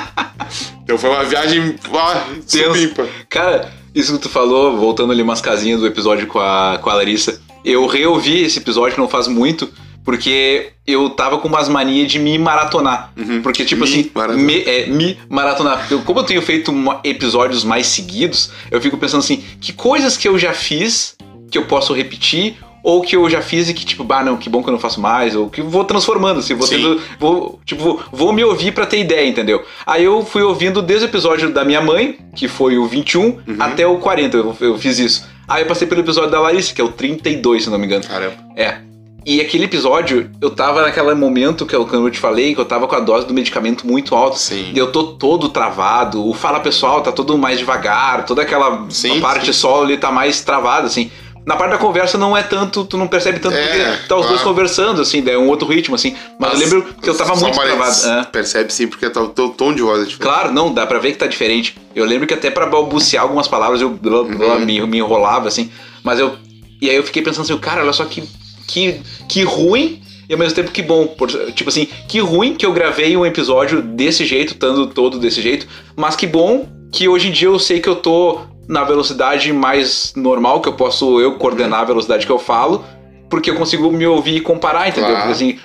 Então 0.82 0.98
foi 0.98 1.08
uma 1.08 1.24
viagem 1.24 1.76
ah, 1.94 2.26
supimpa. 2.46 3.08
Cara, 3.30 3.72
isso 3.94 4.12
que 4.12 4.18
tu 4.18 4.28
falou, 4.28 4.76
voltando 4.76 5.12
ali 5.12 5.22
umas 5.22 5.40
casinhas 5.40 5.80
do 5.80 5.86
episódio 5.86 6.26
com 6.26 6.40
a, 6.40 6.78
com 6.82 6.90
a 6.90 6.94
Larissa, 6.94 7.40
eu 7.64 7.86
reouvi 7.86 8.42
esse 8.42 8.58
episódio 8.58 8.98
não 8.98 9.08
faz 9.08 9.26
muito, 9.28 9.68
porque 10.04 10.70
eu 10.86 11.10
tava 11.10 11.38
com 11.38 11.48
umas 11.48 11.68
manias 11.68 12.10
de 12.10 12.18
me 12.18 12.38
maratonar. 12.38 13.12
Porque, 13.42 13.64
tipo 13.64 13.82
Me 13.84 13.88
assim, 13.88 14.10
maratonar. 14.14 14.44
me, 14.46 14.62
é, 14.62 14.86
me 14.86 15.18
maratonar. 15.28 15.86
Eu, 15.90 16.00
como 16.02 16.20
eu 16.20 16.24
tenho 16.24 16.42
feito 16.42 16.70
uma- 16.70 17.00
episódios 17.04 17.64
mais 17.64 17.86
seguidos, 17.86 18.50
eu 18.70 18.80
fico 18.80 18.96
pensando 18.96 19.20
assim, 19.20 19.42
que 19.60 19.72
coisas 19.72 20.16
que 20.16 20.26
eu 20.28 20.38
já 20.38 20.52
fiz 20.52 21.16
que 21.50 21.58
eu 21.58 21.64
posso 21.66 21.92
repetir, 21.92 22.56
ou 22.82 23.02
que 23.02 23.14
eu 23.14 23.28
já 23.28 23.42
fiz 23.42 23.68
e 23.68 23.74
que, 23.74 23.84
tipo, 23.84 24.02
bah, 24.04 24.22
não, 24.22 24.36
que 24.38 24.48
bom 24.48 24.62
que 24.62 24.68
eu 24.68 24.72
não 24.72 24.78
faço 24.78 25.00
mais, 25.00 25.34
ou 25.36 25.50
que 25.50 25.60
vou 25.60 25.84
transformando, 25.84 26.38
assim, 26.40 26.54
vou 26.54 26.66
Sim. 26.66 26.76
tendo. 26.76 27.00
Vou, 27.18 27.60
tipo, 27.66 27.82
vou, 27.82 28.00
vou 28.10 28.32
me 28.32 28.42
ouvir 28.42 28.72
pra 28.72 28.86
ter 28.86 29.00
ideia, 29.00 29.28
entendeu? 29.28 29.62
Aí 29.84 30.04
eu 30.04 30.24
fui 30.24 30.42
ouvindo 30.42 30.80
desde 30.80 31.04
o 31.06 31.08
episódio 31.08 31.50
da 31.50 31.62
minha 31.64 31.80
mãe, 31.82 32.18
que 32.34 32.48
foi 32.48 32.78
o 32.78 32.86
21, 32.86 33.22
Uhum. 33.26 33.56
até 33.58 33.86
o 33.86 33.98
40, 33.98 34.36
eu, 34.36 34.56
eu 34.60 34.78
fiz 34.78 34.98
isso. 34.98 35.26
Aí 35.46 35.62
eu 35.62 35.66
passei 35.66 35.86
pelo 35.86 36.00
episódio 36.00 36.30
da 36.30 36.40
Larissa, 36.40 36.72
que 36.72 36.80
é 36.80 36.84
o 36.84 36.92
32, 36.92 37.64
se 37.64 37.70
não 37.70 37.78
me 37.78 37.84
engano. 37.86 38.04
Caramba. 38.04 38.36
É. 38.56 38.78
E 39.26 39.40
aquele 39.40 39.64
episódio, 39.64 40.30
eu 40.40 40.50
tava 40.50 40.82
naquele 40.82 41.14
momento 41.14 41.66
que 41.66 41.74
eu, 41.76 41.84
quando 41.86 42.06
eu 42.06 42.10
te 42.10 42.18
falei, 42.18 42.54
que 42.54 42.60
eu 42.60 42.64
tava 42.64 42.86
com 42.88 42.94
a 42.96 43.00
dose 43.00 43.26
do 43.26 43.34
medicamento 43.34 43.86
muito 43.86 44.14
alta. 44.14 44.36
Sim. 44.38 44.72
E 44.74 44.78
eu 44.78 44.90
tô 44.90 45.04
todo 45.14 45.48
travado. 45.48 46.26
O 46.26 46.32
fala 46.32 46.58
pessoal 46.60 47.02
tá 47.02 47.12
todo 47.12 47.36
mais 47.36 47.58
devagar. 47.58 48.24
Toda 48.24 48.42
aquela 48.42 48.86
Sim, 48.88 49.20
parte 49.20 49.46
sim. 49.46 49.52
solo 49.52 49.84
ali 49.84 49.98
tá 49.98 50.10
mais 50.10 50.40
travada, 50.40 50.86
assim. 50.86 51.10
Na 51.46 51.56
parte 51.56 51.70
da 51.72 51.78
conversa 51.78 52.18
não 52.18 52.36
é 52.36 52.42
tanto, 52.42 52.84
tu 52.84 52.96
não 52.98 53.08
percebe 53.08 53.38
tanto 53.40 53.56
É, 53.56 53.66
porque 53.66 54.08
tá 54.08 54.14
os 54.16 54.26
dois 54.26 54.40
claro. 54.40 54.54
conversando, 54.54 55.00
assim, 55.00 55.22
é 55.26 55.38
um 55.38 55.48
outro 55.48 55.66
ritmo, 55.66 55.94
assim. 55.94 56.14
Mas, 56.38 56.52
eu 56.52 56.58
lembro 56.58 56.82
que 57.02 57.08
eu 57.08 57.14
tava 57.16 57.34
muito 57.34 57.58
travado. 57.58 58.06
É. 58.08 58.24
Percebe 58.24 58.72
sim, 58.72 58.86
porque 58.86 59.08
tá, 59.08 59.22
o 59.22 59.28
teu 59.28 59.48
tom 59.48 59.72
de 59.74 59.80
voz 59.80 60.02
é 60.02 60.04
diferente. 60.04 60.18
Claro, 60.22 60.52
não, 60.52 60.72
dá 60.72 60.86
pra 60.86 60.98
ver 60.98 61.12
que 61.12 61.18
tá 61.18 61.26
diferente. 61.26 61.76
Eu 61.94 62.04
lembro 62.04 62.26
que 62.26 62.34
até 62.34 62.50
pra 62.50 62.66
balbuciar 62.66 63.22
algumas 63.22 63.48
palavras 63.48 63.80
eu 63.80 63.88
blá, 63.88 64.22
blá, 64.22 64.54
Uhum. 64.56 64.66
me, 64.66 64.80
me 64.86 64.98
enrolava, 64.98 65.48
assim. 65.48 65.70
Mas 66.04 66.18
eu. 66.18 66.34
E 66.80 66.88
aí 66.90 66.96
eu 66.96 67.02
fiquei 67.02 67.22
pensando 67.22 67.44
assim, 67.44 67.56
cara, 67.58 67.82
olha 67.82 67.92
só 67.94 68.04
que, 68.04 68.22
que, 68.70 69.00
que 69.28 69.42
ruim 69.42 70.00
e 70.28 70.32
ao 70.32 70.38
mesmo 70.38 70.54
tempo 70.54 70.70
que 70.70 70.82
bom. 70.82 71.06
Por- 71.08 71.30
tipo 71.52 71.68
assim, 71.68 71.88
que 72.08 72.20
ruim 72.20 72.54
que 72.54 72.64
eu 72.64 72.72
gravei 72.72 73.16
um 73.16 73.26
episódio 73.26 73.82
desse 73.82 74.24
jeito, 74.24 74.52
estando 74.52 74.86
todo 74.86 75.18
desse 75.18 75.42
jeito, 75.42 75.66
mas 75.96 76.14
que 76.14 76.26
bom 76.26 76.66
que 76.92 77.08
hoje 77.08 77.28
em 77.28 77.32
dia 77.32 77.48
eu 77.48 77.58
sei 77.58 77.80
que 77.80 77.88
eu 77.88 77.96
tô 77.96 78.40
na 78.68 78.84
velocidade 78.84 79.52
mais 79.52 80.12
normal, 80.16 80.60
que 80.60 80.68
eu 80.68 80.74
posso 80.74 81.20
eu 81.20 81.34
coordenar 81.34 81.80
a 81.80 81.84
velocidade 81.84 82.24
que 82.24 82.30
eu 82.32 82.38
falo, 82.38 82.84
porque 83.28 83.50
eu 83.50 83.56
consigo 83.56 83.90
me 83.90 84.06
ouvir 84.06 84.36
e 84.36 84.40
comparar, 84.40 84.88
entendeu? 84.88 85.10
Claro. 85.10 85.28
Porque 85.28 85.44
assim. 85.44 85.58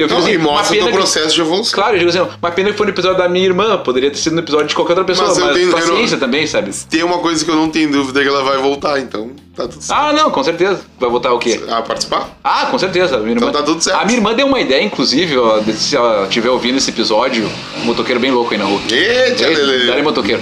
Eu 0.00 0.08
Não, 0.08 0.18
assim, 0.18 0.32
e 0.32 0.38
mostra 0.38 0.74
o 0.74 0.78
teu 0.78 0.86
que- 0.88 0.92
processo 0.94 1.34
de 1.34 1.40
evolução. 1.40 1.74
Claro, 1.74 1.94
eu 1.94 1.98
digo 1.98 2.10
assim, 2.10 2.20
uma 2.40 2.50
pena 2.50 2.70
que 2.70 2.76
foi 2.76 2.86
no 2.86 2.92
episódio 2.92 3.18
da 3.18 3.28
minha 3.28 3.44
irmã, 3.44 3.76
poderia 3.78 4.10
ter 4.10 4.16
sido 4.18 4.32
no 4.34 4.40
episódio 4.40 4.66
de 4.68 4.74
qualquer 4.74 4.92
outra 4.92 5.04
pessoa, 5.04 5.28
Mas 5.28 5.38
mas, 5.38 5.54
tenho- 5.56 5.70
paciência 5.72 6.16
não- 6.16 6.20
também, 6.20 6.46
sabe? 6.46 6.70
Tem 6.88 7.02
uma 7.02 7.18
coisa 7.18 7.44
que 7.44 7.50
eu 7.50 7.54
não 7.56 7.68
tenho 7.68 7.90
dúvida 7.92 8.22
que 8.22 8.28
ela 8.28 8.42
vai 8.42 8.56
voltar, 8.58 8.98
então 8.98 9.30
tá 9.54 9.64
tudo 9.68 9.82
certo. 9.82 9.98
Ah, 9.98 10.12
não, 10.12 10.30
com 10.30 10.42
certeza. 10.42 10.80
Vai 10.98 11.10
votar 11.10 11.32
o 11.34 11.38
quê? 11.38 11.60
Ah, 11.68 11.82
participar? 11.82 12.30
Ah, 12.42 12.66
com 12.70 12.78
certeza. 12.78 13.16
A 13.16 13.20
minha 13.20 13.32
irmã... 13.32 13.48
Então 13.48 13.60
tá 13.60 13.66
tudo 13.66 13.82
certo. 13.82 14.00
A 14.00 14.04
minha 14.04 14.16
irmã 14.18 14.32
deu 14.34 14.46
uma 14.46 14.60
ideia, 14.60 14.82
inclusive, 14.82 15.36
ó, 15.36 15.60
se 15.76 15.96
ela 15.96 16.24
estiver 16.24 16.50
ouvindo 16.50 16.78
esse 16.78 16.90
episódio, 16.90 17.48
um 17.76 17.84
motoqueiro 17.84 18.20
bem 18.20 18.30
louco 18.30 18.52
aí 18.52 18.58
na 18.58 18.64
rua. 18.64 18.80
Eita. 18.90 19.44
Dali 19.86 20.02
motoqueiro. 20.02 20.40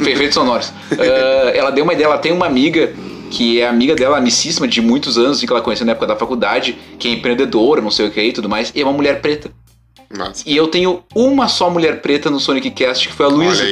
Efeitos 0.00 0.34
sonoros. 0.34 0.72
Ah, 0.92 1.50
ela 1.54 1.70
deu 1.70 1.84
uma 1.84 1.92
ideia, 1.92 2.06
ela 2.06 2.18
tem 2.18 2.32
uma 2.32 2.46
amiga 2.46 2.92
que 3.32 3.60
é 3.62 3.66
amiga 3.66 3.94
dela, 3.94 4.18
amicíssima 4.18 4.68
de 4.68 4.82
muitos 4.82 5.16
anos, 5.16 5.40
que 5.40 5.50
ela 5.50 5.62
conheceu 5.62 5.86
na 5.86 5.92
época 5.92 6.06
da 6.06 6.14
faculdade, 6.14 6.78
que 6.98 7.08
é 7.08 7.12
empreendedora, 7.12 7.80
não 7.80 7.90
sei 7.90 8.06
o 8.06 8.10
que 8.10 8.22
e 8.22 8.30
tudo 8.30 8.48
mais, 8.48 8.70
e 8.74 8.80
é 8.82 8.84
uma 8.84 8.92
mulher 8.92 9.22
preta. 9.22 9.50
Massa. 10.14 10.44
E 10.46 10.54
eu 10.54 10.68
tenho 10.68 11.02
uma 11.14 11.48
só 11.48 11.70
mulher 11.70 12.02
preta 12.02 12.28
no 12.28 12.38
Sonic 12.38 12.70
Cast, 12.72 13.08
que 13.08 13.14
foi 13.14 13.24
a 13.24 13.28
Luísa. 13.30 13.64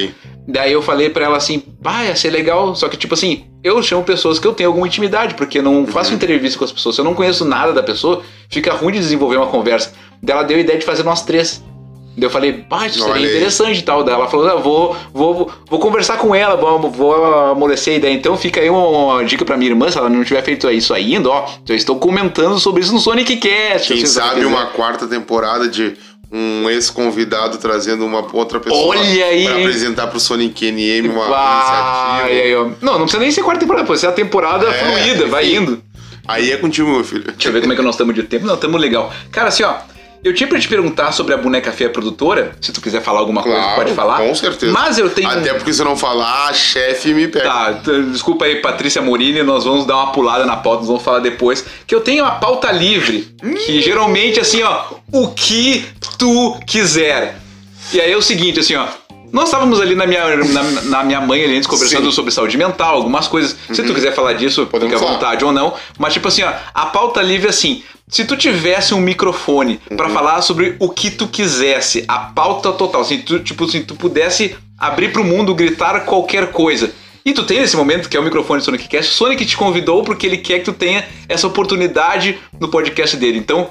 Daí 0.49 0.73
eu 0.73 0.81
falei 0.81 1.11
pra 1.11 1.27
ela 1.27 1.37
assim, 1.37 1.61
pá, 1.61 2.07
ia 2.07 2.17
ser 2.17 2.31
legal. 2.31 2.75
Só 2.75 2.89
que, 2.89 2.97
tipo 2.97 3.13
assim, 3.13 3.45
eu 3.63 3.83
chamo 3.83 4.03
pessoas 4.03 4.39
que 4.39 4.47
eu 4.47 4.55
tenho 4.55 4.71
alguma 4.71 4.87
intimidade, 4.87 5.35
porque 5.35 5.59
eu 5.59 5.63
não 5.63 5.87
faço 5.87 6.15
entrevista 6.15 6.59
com 6.59 6.65
as 6.65 6.73
pessoas. 6.73 6.95
Se 6.95 7.03
eu 7.03 7.05
não 7.05 7.15
conheço 7.15 7.45
nada 7.45 7.75
da 7.75 7.83
pessoa, 7.83 8.23
fica 8.49 8.73
ruim 8.73 8.95
de 8.95 8.99
desenvolver 8.99 9.37
uma 9.37 9.49
conversa. 9.49 9.93
Daí 10.23 10.35
ela 10.35 10.43
deu 10.43 10.57
a 10.57 10.61
ideia 10.61 10.79
de 10.79 10.87
fazer 10.87 11.03
nós 11.03 11.23
três. 11.23 11.63
Daí 12.21 12.27
eu 12.29 12.31
falei, 12.31 12.53
pá, 12.53 12.87
isso 12.87 13.03
Olha 13.03 13.14
seria 13.14 13.29
interessante 13.31 13.79
e 13.79 13.83
tal. 13.83 14.05
Daí 14.05 14.14
ela 14.14 14.29
falou, 14.29 14.47
não, 14.47 14.61
vou, 14.61 14.97
vou, 15.12 15.51
vou 15.68 15.81
conversar 15.81 16.18
com 16.18 16.35
ela, 16.35 16.55
vou, 16.57 16.91
vou 16.91 17.14
amolecer 17.53 17.95
a 17.95 17.97
ideia. 17.97 18.12
Então 18.12 18.37
fica 18.37 18.61
aí 18.61 18.68
uma, 18.68 18.87
uma 18.87 19.25
dica 19.25 19.45
pra 19.45 19.57
minha 19.57 19.71
irmã, 19.71 19.91
se 19.91 19.97
ela 19.97 20.11
não 20.11 20.23
tiver 20.23 20.43
feito 20.43 20.71
isso 20.71 20.93
ainda, 20.93 21.31
ó. 21.31 21.49
Eu 21.66 21.75
estou 21.75 21.97
comentando 21.99 22.59
sobre 22.61 22.83
isso 22.83 22.93
no 22.93 23.01
Sonic 23.01 23.37
Cast. 23.39 23.95
Quem 23.95 24.05
sabe 24.05 24.45
uma 24.45 24.66
quarta 24.66 25.07
temporada 25.07 25.66
de 25.66 25.95
um 26.33 26.68
ex-convidado 26.71 27.59
trazendo 27.59 28.05
uma 28.07 28.25
outra 28.33 28.61
pessoa 28.61 28.87
Olha 28.97 29.01
aí, 29.25 29.45
pra 29.47 29.55
hein? 29.57 29.64
apresentar 29.64 30.07
pro 30.07 30.21
Sonic 30.21 30.71
NM 30.71 31.09
uma 31.09 31.25
Ah, 31.27 32.21
iniciativa. 32.29 32.68
aí. 32.68 32.77
Não, 32.81 32.93
não 32.93 33.01
precisa 33.01 33.18
nem 33.21 33.31
ser 33.33 33.43
quarta 33.43 33.61
temporada, 33.61 33.85
pode 33.87 33.99
ser 33.99 34.07
a 34.09 34.12
temporada 34.12 34.68
É, 34.68 34.73
fluida, 34.75 35.27
vai 35.27 35.45
enfim. 35.47 35.57
indo. 35.57 35.83
Aí 36.29 36.53
é 36.53 36.57
contigo, 36.57 36.89
meu 36.89 37.03
filho. 37.03 37.25
Deixa 37.25 37.49
eu 37.49 37.53
ver 37.53 37.61
como 37.62 37.73
é 37.73 37.77
que 37.77 37.83
nós 37.83 37.95
estamos 37.95 38.14
de 38.14 38.23
tempo. 38.23 38.47
Não, 38.47 38.55
estamos 38.55 38.81
legal. 38.81 39.12
Cara, 39.33 39.49
assim, 39.49 39.64
ó. 39.64 39.75
Eu 40.23 40.35
tinha 40.35 40.47
pra 40.47 40.59
te 40.61 40.68
perguntar 40.68 41.12
sobre 41.12 41.33
a 41.33 41.37
boneca 41.39 41.73
feia 41.73 41.89
produtora. 41.89 42.53
Se 42.61 42.73
tu 42.73 42.81
quiser 42.83 43.01
falar 43.03 43.21
alguma 43.21 43.43
coisa, 43.43 43.57
Claro, 43.59 43.77
pode 43.77 43.95
falar. 43.95 44.18
com 44.18 44.35
certeza. 44.35 44.71
Mas 44.73 44.99
eu 44.99 45.09
tenho. 45.09 45.29
Até 45.29 45.55
porque 45.55 45.73
se 45.73 45.83
não 45.83 45.97
falar, 45.97 46.49
a 46.49 46.53
chefe 46.53 47.14
me 47.14 47.27
pega. 47.27 47.45
Tá, 47.49 47.71
desculpa 48.12 48.45
aí, 48.45 48.57
Patrícia 48.57 49.01
Morini, 49.01 49.43
nós 49.43 49.64
vamos 49.64 49.87
dar 49.87 49.97
uma 49.97 50.12
pulada 50.12 50.45
na 50.45 50.57
pauta, 50.59 50.81
nós 50.81 50.89
vamos 50.89 51.03
falar 51.03 51.21
depois. 51.21 51.64
Que 51.87 51.95
eu 51.95 52.03
tenho 52.03 52.23
uma 52.25 52.33
pauta 52.33 52.71
livre, 52.71 53.35
que 53.64 53.81
geralmente, 53.81 54.39
assim, 54.39 54.62
ó, 54.62 54.83
o 55.11 55.29
que 55.29 55.87
tu 56.18 56.59
quiser. 56.66 57.39
E 57.93 58.01
aí 58.01 58.12
é 58.12 58.16
o 58.16 58.23
seguinte, 58.23 58.61
assim, 58.61 58.75
ó. 58.77 58.87
Nós 59.33 59.45
estávamos 59.45 59.81
ali 59.81 59.95
na 59.95 60.07
minha, 60.07 60.37
na, 60.37 60.62
na 60.83 61.05
minha 61.05 61.20
mãe 61.20 61.45
ali 61.45 61.57
antes 61.57 61.66
conversando 61.66 62.07
Sim. 62.07 62.12
sobre 62.12 62.31
saúde 62.31 62.57
mental, 62.57 62.97
algumas 62.97 63.28
coisas. 63.28 63.57
Se 63.72 63.83
tu 63.83 63.95
quiser 63.95 64.14
falar 64.14 64.33
disso, 64.35 64.66
Podemos 64.66 64.95
fica 64.95 65.05
à 65.07 65.12
vontade 65.12 65.45
ou 65.45 65.53
não. 65.53 65.74
Mas, 65.99 66.12
tipo 66.12 66.28
assim, 66.28 66.43
ó, 66.43 66.53
a 66.74 66.87
pauta 66.87 67.22
livre 67.22 67.47
é 67.47 67.51
assim. 67.51 67.83
Se 68.09 68.24
tu 68.24 68.37
tivesse 68.37 68.93
um 68.93 69.01
microfone 69.01 69.81
pra 69.97 70.09
falar 70.09 70.43
sobre 70.43 70.74
o 70.81 70.89
que 70.89 71.11
tu 71.11 71.28
quisesse, 71.28 72.05
a 72.09 72.18
pauta 72.18 72.72
total, 72.72 73.03
assim, 73.03 73.18
tu, 73.18 73.39
tipo 73.39 73.64
assim, 73.64 73.83
tu 73.83 73.95
pudesse 73.95 74.57
abrir 74.76 75.12
pro 75.12 75.22
mundo, 75.22 75.55
gritar 75.55 76.01
qualquer 76.05 76.51
coisa. 76.51 76.93
E 77.24 77.33
tu 77.33 77.45
tem 77.45 77.61
nesse 77.61 77.76
momento, 77.76 78.09
que 78.09 78.16
é 78.16 78.20
o 78.20 78.22
microfone 78.22 78.61
do 78.61 78.64
Sonic 78.64 78.89
Cast, 78.89 79.12
o 79.12 79.14
Sonic 79.14 79.45
te 79.45 79.57
convidou 79.57 80.03
porque 80.03 80.26
ele 80.26 80.39
quer 80.39 80.61
que 80.61 80.64
tu 80.64 80.72
tenha 80.72 81.05
essa 81.28 81.47
oportunidade 81.47 82.39
no 82.59 82.68
podcast 82.68 83.16
dele. 83.16 83.39
Então, 83.39 83.68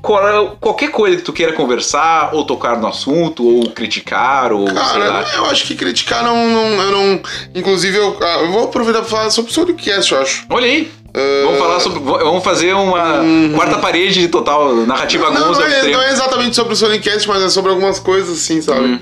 qualquer 0.00 0.90
coisa 0.90 1.16
que 1.16 1.22
tu 1.22 1.32
queira 1.32 1.52
conversar, 1.52 2.30
ou 2.32 2.44
tocar 2.44 2.78
no 2.78 2.86
assunto, 2.86 3.46
ou 3.46 3.70
criticar, 3.70 4.52
ou 4.52 4.66
sei 4.66 4.76
lá. 4.76 5.22
Cara, 5.22 5.36
eu 5.36 5.46
acho 5.46 5.64
que 5.64 5.74
criticar 5.74 6.22
não. 6.22 6.48
não 6.48 6.82
eu 6.82 6.90
não. 6.90 7.20
Inclusive, 7.54 7.96
eu, 7.96 8.16
ah, 8.20 8.40
eu 8.42 8.52
vou 8.52 8.64
aproveitar 8.64 9.00
pra 9.00 9.08
falar 9.08 9.30
sobre 9.30 9.50
o 9.50 9.54
Sonic 9.54 9.82
Cast, 9.82 10.12
eu 10.12 10.20
acho. 10.20 10.46
Olha 10.50 10.66
aí. 10.66 10.90
Ah, 11.14 11.42
Vamos 11.44 11.58
falar 11.58 11.80
sobre. 11.80 12.00
Vamos 12.00 12.44
fazer 12.44 12.74
uma 12.74 13.22
quarta 13.54 13.78
parede 13.78 14.20
de 14.20 14.28
total 14.28 14.74
narrativa 14.86 15.30
Não, 15.30 15.52
não, 15.52 15.62
é, 15.62 15.90
não 15.90 16.02
é 16.02 16.12
exatamente 16.12 16.54
sobre 16.54 16.72
o 16.72 16.76
Sonic 16.76 17.08
Cast, 17.08 17.28
mas 17.28 17.42
é 17.42 17.48
sobre 17.48 17.70
algumas 17.70 17.98
coisas, 17.98 18.38
assim, 18.38 18.60
sabe? 18.60 18.80
Hum. 18.80 18.98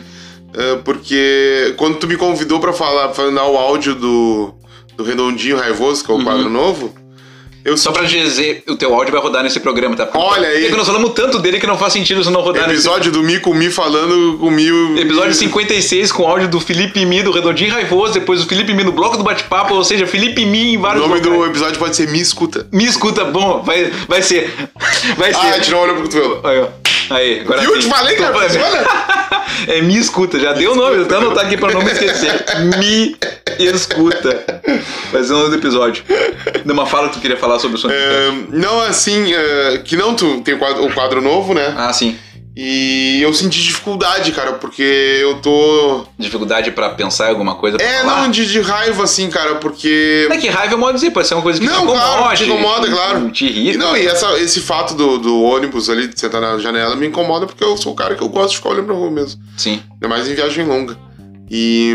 É, 0.55 0.77
porque 0.77 1.75
quando 1.77 1.97
tu 1.97 2.07
me 2.07 2.17
convidou 2.17 2.59
pra 2.59 2.73
falar, 2.73 3.09
pra 3.09 3.25
mandar 3.25 3.45
o 3.45 3.57
áudio 3.59 3.95
do, 3.95 4.55
do 4.97 5.05
Redondinho 5.05 5.59
Raivoso, 5.59 6.03
que 6.03 6.11
é 6.11 6.15
o 6.15 6.25
quadro 6.25 6.49
novo, 6.49 6.95
eu. 7.67 7.77
Só 7.77 7.93
pra 7.93 8.03
dizer, 8.05 8.63
o 8.69 8.77
teu 8.77 8.95
áudio 8.95 9.13
vai 9.13 9.21
rodar 9.21 9.43
nesse 9.43 9.61
programa, 9.61 9.95
tá? 9.97 10.09
Olha 10.15 10.49
aí. 10.49 10.63
Porque 10.63 10.77
nós 10.77 10.87
falamos 10.87 11.13
tanto 11.13 11.39
dele 11.39 11.59
que 11.61 11.67
não 11.67 11.77
faz 11.79 11.93
sentido 11.93 12.21
isso 12.21 12.31
não 12.31 12.41
rodar 12.41 12.69
Episódio 12.69 13.11
do 13.13 13.23
Mi 13.23 13.39
com 13.41 13.53
Mi 13.55 13.71
falando 13.71 14.39
com 14.39 14.51
Mi. 14.51 14.71
nesse... 14.71 15.01
Episódio 15.01 15.35
56 15.35 16.13
com 16.13 16.27
áudio 16.27 16.49
do 16.49 16.61
Felipe 16.61 17.05
Mi, 17.05 17.23
do 17.23 17.31
Redondinho 17.33 17.73
Raivoso, 17.73 18.15
depois 18.15 18.41
do 18.43 18.49
Felipe 18.49 18.73
Mi 18.75 18.85
no 18.85 18.93
bloco 18.93 19.17
do 19.17 19.23
bate-papo, 19.25 19.75
ou 19.75 19.85
seja, 19.85 20.07
Felipe 20.07 20.45
Mi 20.45 20.75
em 20.75 20.77
O 20.77 20.81
vários 20.81 21.07
nome 21.07 21.21
do 21.21 21.31
locais. 21.31 21.51
episódio 21.51 21.79
pode 21.79 21.97
ser 21.97 22.09
Mi 22.09 22.21
Escuta. 22.21 22.67
Me 22.73 22.85
escuta, 22.85 23.25
bom, 23.25 23.63
vai, 23.63 23.91
vai 24.09 24.23
ser. 24.23 24.53
Vai 25.17 25.33
ser. 25.33 25.41
Ah, 25.41 25.61
tirou 25.61 25.81
o 25.81 25.83
olho 25.85 25.95
pro 25.95 26.03
cotovelo. 26.05 26.41
Aí, 26.45 26.61
ó. 26.61 26.67
Aí, 27.09 27.41
agora 27.41 27.61
Viu? 27.61 27.75
sim. 27.75 27.81
Te 27.81 27.89
falei, 27.89 28.17
cara. 28.17 28.33
Tô- 28.33 28.39
Olha. 28.41 28.87
É 29.69 29.81
me 29.81 29.97
escuta, 29.97 30.39
já 30.39 30.53
deu 30.53 30.73
o 30.73 30.77
nome, 30.77 31.03
até 31.03 31.17
anotar 31.17 31.47
aqui 31.47 31.57
pra 31.57 31.73
não 31.73 31.81
me 31.83 31.91
esquecer. 31.91 32.45
Me 32.79 33.17
escuta. 33.77 34.63
Vai 35.13 35.23
ser 35.25 35.33
o 35.33 35.37
nome 35.39 35.51
do 35.51 35.57
episódio. 35.57 36.05
Numa 36.65 36.87
fala 36.87 37.09
que 37.09 37.15
tu 37.15 37.21
queria 37.21 37.37
falar 37.37 37.59
sobre 37.59 37.77
o 37.77 37.81
Sonic. 37.81 37.99
É, 37.99 38.33
não, 38.51 38.81
assim, 38.81 39.33
é, 39.33 39.79
que 39.85 39.97
não 39.97 40.15
tu 40.15 40.41
tem 40.43 40.55
o 40.55 40.59
quadro, 40.59 40.85
o 40.87 40.93
quadro 40.93 41.21
novo, 41.23 41.55
né? 41.55 41.75
Ah, 41.77 41.93
sim. 41.93 42.17
E 42.59 43.21
eu 43.21 43.35
senti 43.35 43.63
dificuldade, 43.63 44.33
cara, 44.33 44.55
porque 44.55 44.83
eu 45.21 45.35
tô. 45.43 46.07
Dificuldade 46.19 46.71
pra 46.71 46.89
pensar 46.89 47.27
em 47.27 47.29
alguma 47.29 47.55
coisa 47.57 47.77
pra 47.77 47.87
É, 47.87 47.99
falar. 48.01 48.23
não, 48.23 48.31
de, 48.31 48.51
de 48.51 48.61
raiva, 48.63 49.05
assim, 49.05 49.29
cara, 49.29 49.57
porque. 49.57 50.27
É 50.31 50.37
que 50.39 50.49
raiva 50.49 50.73
é 50.73 50.77
modo 50.79 50.95
dizer, 50.95 51.11
pode 51.11 51.29
ser 51.29 51.35
uma 51.35 51.43
coisa 51.43 51.61
que 51.61 51.67
Não, 51.67 51.75
te 51.75 51.83
incomoda. 51.83 52.01
claro, 52.17 52.37
te 52.37 52.45
incomoda, 52.45 52.89
claro. 52.91 53.31
Te 53.31 53.45
E 53.45 53.49
irrita. 53.51 53.79
não, 53.79 53.95
e 53.95 54.07
essa, 54.07 54.39
esse 54.39 54.61
fato 54.63 54.95
do, 54.95 55.19
do 55.19 55.43
ônibus 55.43 55.91
ali, 55.91 56.09
de 56.09 56.19
sentar 56.19 56.41
na 56.41 56.57
janela, 56.57 56.97
me 56.97 57.07
incomoda 57.07 57.45
porque 57.45 57.63
eu 57.63 57.77
sou 57.77 57.93
o 57.93 57.95
cara 57.95 58.15
que 58.15 58.23
eu 58.23 58.29
gosto 58.31 58.53
de 58.53 58.57
ficar 58.57 58.71
olhando 58.71 58.87
pra 58.87 58.95
rua 58.95 59.11
mesmo. 59.11 59.39
Sim. 59.59 59.83
Ainda 59.93 60.09
mais 60.09 60.27
em 60.27 60.35
viagem 60.35 60.65
longa. 60.65 60.97
E. 61.51 61.95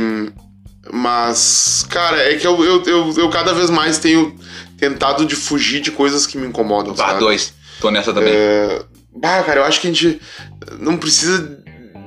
Mas, 0.91 1.85
cara, 1.89 2.17
é 2.31 2.35
que 2.35 2.45
eu, 2.47 2.63
eu, 2.63 2.83
eu, 2.85 3.13
eu 3.17 3.29
cada 3.29 3.53
vez 3.53 3.69
mais 3.69 3.97
tenho 3.99 4.35
tentado 4.77 5.25
de 5.25 5.35
fugir 5.35 5.81
de 5.81 5.91
coisas 5.91 6.25
que 6.25 6.37
me 6.37 6.47
incomodam. 6.47 6.93
Vá, 6.93 7.07
sabe? 7.09 7.19
dois. 7.19 7.53
Tô 7.79 7.91
nessa 7.91 8.13
também. 8.13 8.33
É... 8.33 8.81
Ah, 9.23 9.43
cara, 9.43 9.59
eu 9.59 9.63
acho 9.65 9.79
que 9.81 9.87
a 9.87 9.91
gente 9.91 10.19
não 10.79 10.97
precisa 10.97 11.59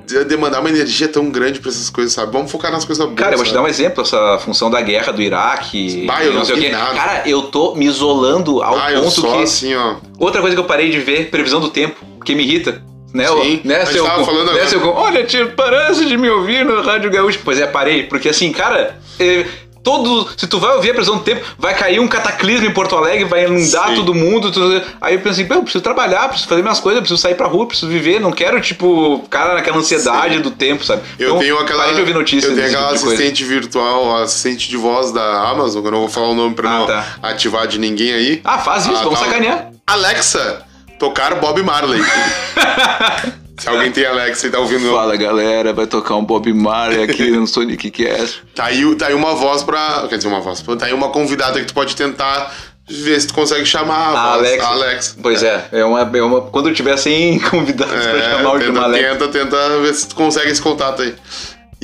de- 0.06 0.24
demandar 0.24 0.60
uma 0.60 0.68
energia 0.70 1.06
tão 1.06 1.30
grande 1.30 1.60
pra 1.60 1.70
essas 1.70 1.88
coisas, 1.90 2.12
sabe? 2.12 2.32
Vamos 2.32 2.50
focar 2.50 2.72
nas 2.72 2.84
coisas 2.84 3.04
boas. 3.04 3.18
Cara, 3.18 3.34
eu 3.34 3.36
vou 3.38 3.46
te 3.46 3.52
dar 3.52 3.62
um 3.62 3.68
exemplo, 3.68 4.02
essa 4.02 4.38
função 4.38 4.70
da 4.70 4.80
guerra 4.80 5.12
do 5.12 5.22
Iraque. 5.22 6.04
Bah, 6.06 6.24
eu 6.24 6.32
e 6.32 6.34
não 6.34 6.44
sei 6.44 6.56
o 6.56 6.60
quê. 6.60 6.68
nada. 6.70 6.94
Cara, 6.94 7.28
eu 7.28 7.42
tô 7.42 7.74
me 7.74 7.86
isolando 7.86 8.62
ao 8.62 8.78
Ah, 8.78 8.90
eu 8.92 9.02
ponto 9.02 9.20
só 9.20 9.36
que. 9.36 9.42
assim, 9.42 9.74
ó. 9.74 9.96
Outra 10.18 10.40
coisa 10.40 10.56
que 10.56 10.60
eu 10.60 10.66
parei 10.66 10.90
de 10.90 10.98
ver, 10.98 11.30
previsão 11.30 11.60
do 11.60 11.68
tempo, 11.68 12.04
que 12.24 12.34
me 12.34 12.42
irrita. 12.42 12.82
Né, 13.14 13.30
o- 13.30 13.42
Sim, 13.44 13.60
né, 13.64 13.76
a 13.76 13.84
gente 13.84 13.92
seu, 13.94 14.04
tava 14.04 14.24
falando 14.24 14.46
né, 14.46 14.52
agora. 14.54 14.66
seu- 14.68 14.88
olha, 14.92 15.24
tio, 15.24 15.52
parece 15.56 16.04
de 16.04 16.16
me 16.16 16.28
ouvir 16.28 16.64
no 16.64 16.82
Rádio 16.82 17.10
Gaúcho. 17.12 17.38
Pois 17.44 17.60
é, 17.60 17.66
parei, 17.66 18.02
porque 18.02 18.28
assim, 18.28 18.50
cara, 18.50 18.98
é, 19.20 19.46
todo, 19.84 20.26
se 20.36 20.48
tu 20.48 20.58
vai 20.58 20.74
ouvir 20.74 20.90
a 20.90 20.94
previsão 20.94 21.18
do 21.18 21.22
tempo, 21.22 21.44
vai 21.56 21.74
cair 21.74 22.00
um 22.00 22.08
cataclismo 22.08 22.66
em 22.66 22.72
Porto 22.72 22.96
Alegre, 22.96 23.24
vai 23.26 23.44
inundar 23.44 23.90
Sim. 23.90 23.94
todo 23.94 24.12
mundo. 24.14 24.50
tudo- 24.50 24.82
aí 25.00 25.14
eu 25.14 25.20
pensei, 25.20 25.44
pô, 25.44 25.54
eu 25.54 25.62
preciso 25.62 25.80
trabalhar, 25.84 26.26
preciso 26.28 26.48
fazer 26.48 26.62
minhas 26.62 26.80
coisas, 26.80 27.00
preciso 27.00 27.20
sair 27.22 27.36
pra 27.36 27.46
rua, 27.46 27.66
preciso 27.68 27.86
viver, 27.86 28.18
não 28.20 28.32
quero, 28.32 28.60
tipo, 28.60 29.24
cara, 29.30 29.54
naquela 29.54 29.76
ansiedade 29.76 30.34
Sim. 30.36 30.40
do 30.40 30.50
tempo, 30.50 30.84
sabe? 30.84 31.02
Eu 31.16 31.28
Então, 31.28 31.38
tenho 31.38 31.58
aquela. 31.60 31.92
De 31.92 32.00
ouvir 32.00 32.14
notícias 32.14 32.50
eu 32.50 32.56
tenho 32.56 32.62
desse 32.66 32.74
aquela 32.76 32.96
tipo 32.96 33.06
assistente 33.06 33.44
virtual, 33.44 34.16
assistente 34.22 34.68
de 34.68 34.76
voz 34.76 35.12
da 35.12 35.48
Amazon, 35.50 35.82
que 35.82 35.86
eu 35.86 35.92
não 35.92 36.00
vou 36.00 36.08
falar 36.08 36.30
o 36.30 36.34
nome 36.34 36.56
pra 36.56 36.68
Ah, 36.68 36.78
não 36.80 36.86
tá. 36.86 37.06
ativar 37.22 37.68
de 37.68 37.78
ninguém 37.78 38.12
aí. 38.12 38.40
Ah, 38.42 38.58
faz 38.58 38.86
isso, 38.86 38.96
Ah, 38.96 39.04
vamos 39.04 39.20
tá. 39.20 39.26
sacanear. 39.26 39.68
Alexa, 39.86 40.62
tocar 41.04 41.34
Bob 41.36 41.62
Marley. 41.62 42.00
Se 43.58 43.68
alguém 43.68 43.90
tem 43.92 44.04
Alexa 44.04 44.46
e 44.48 44.50
tá 44.50 44.58
ouvindo. 44.58 44.90
Fala 44.90 45.16
galera, 45.16 45.72
vai 45.72 45.86
tocar 45.86 46.16
um 46.16 46.24
Bob 46.24 46.52
Marley 46.52 47.02
aqui 47.04 47.30
no 47.36 47.46
Sonic 47.46 47.90
Cast. 47.90 48.42
Tá 48.54 48.64
aí, 48.64 48.94
tá 48.96 49.06
aí 49.06 49.14
uma 49.14 49.34
voz 49.34 49.62
pra. 49.62 50.06
Quer 50.08 50.16
dizer, 50.16 50.28
uma 50.28 50.40
voz. 50.40 50.60
Tá 50.78 50.86
aí 50.86 50.92
uma 50.92 51.10
convidada 51.10 51.60
que 51.60 51.66
tu 51.66 51.74
pode 51.74 51.94
tentar 51.94 52.52
ver 52.88 53.18
se 53.20 53.28
tu 53.28 53.34
consegue 53.34 53.64
chamar 53.64 53.94
a, 53.96 54.08
A 54.08 54.36
voz. 54.36 54.38
Alexa. 54.48 54.66
A 54.66 54.70
Alexa. 54.70 55.16
Pois 55.22 55.42
é, 55.42 55.68
é 55.72 55.84
uma, 55.84 56.00
é 56.00 56.22
uma. 56.22 56.40
Quando 56.42 56.68
eu 56.70 56.74
tiver 56.74 56.96
sem 56.96 57.38
convidados 57.48 57.94
pra 57.94 58.18
É, 58.18 58.30
chamar 58.36 58.54
o 58.54 58.58
tenta, 58.58 58.80
Alex. 58.80 59.08
tenta, 59.08 59.28
tenta 59.28 59.78
ver 59.80 59.94
se 59.94 60.08
tu 60.08 60.16
consegue 60.16 60.50
esse 60.50 60.60
contato 60.60 61.02
aí. 61.02 61.14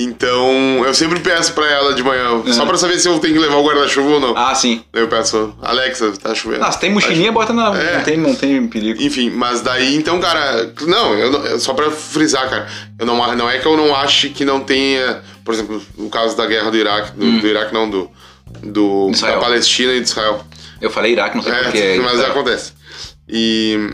Então, 0.03 0.83
eu 0.85 0.93
sempre 0.93 1.19
peço 1.19 1.53
pra 1.53 1.69
ela 1.69 1.93
de 1.93 2.03
manhã, 2.03 2.41
só 2.53 2.65
pra 2.65 2.77
saber 2.77 2.99
se 2.99 3.07
eu 3.07 3.19
tenho 3.19 3.33
que 3.33 3.39
levar 3.39 3.55
o 3.57 3.65
guarda-chuva 3.65 4.09
ou 4.09 4.19
não. 4.19 4.37
Ah, 4.37 4.53
sim. 4.55 4.83
Eu 4.93 5.07
peço, 5.07 5.55
Alexa, 5.61 6.11
tá 6.21 6.33
chovendo. 6.33 6.63
Ah, 6.63 6.71
se 6.71 6.79
tem 6.79 6.91
mochilinha, 6.91 7.31
bota 7.31 7.53
na. 7.53 7.77
É. 7.79 7.97
Não, 7.97 8.03
tem, 8.03 8.17
não 8.17 8.35
tem 8.35 8.67
perigo. 8.67 9.01
Enfim, 9.01 9.29
mas 9.29 9.61
daí, 9.61 9.95
então, 9.95 10.19
cara, 10.19 10.73
não, 10.87 11.13
eu 11.15 11.59
só 11.59 11.73
pra 11.73 11.91
frisar, 11.91 12.49
cara, 12.49 12.67
eu 12.99 13.05
não, 13.05 13.35
não 13.35 13.49
é 13.49 13.59
que 13.59 13.65
eu 13.65 13.77
não 13.77 13.95
ache 13.95 14.29
que 14.29 14.43
não 14.45 14.59
tenha, 14.61 15.21
por 15.45 15.53
exemplo, 15.53 15.81
no 15.97 16.09
caso 16.09 16.35
da 16.35 16.45
guerra 16.45 16.71
do 16.71 16.77
Iraque, 16.77 17.11
do, 17.11 17.39
do 17.39 17.47
Iraque 17.47 17.73
não, 17.73 17.89
do, 17.89 18.09
do 18.63 19.07
Hum. 19.07 19.11
Da 19.21 19.37
Palestina 19.37 19.93
e 19.93 19.99
de 20.01 20.07
Israel. 20.07 20.43
Eu 20.81 20.89
falei 20.89 21.11
Iraque, 21.13 21.35
não 21.35 21.43
sei 21.43 21.53
É, 21.53 21.63
porquê. 21.63 22.01
mas 22.03 22.19
acontece. 22.19 22.73
E. 23.29 23.89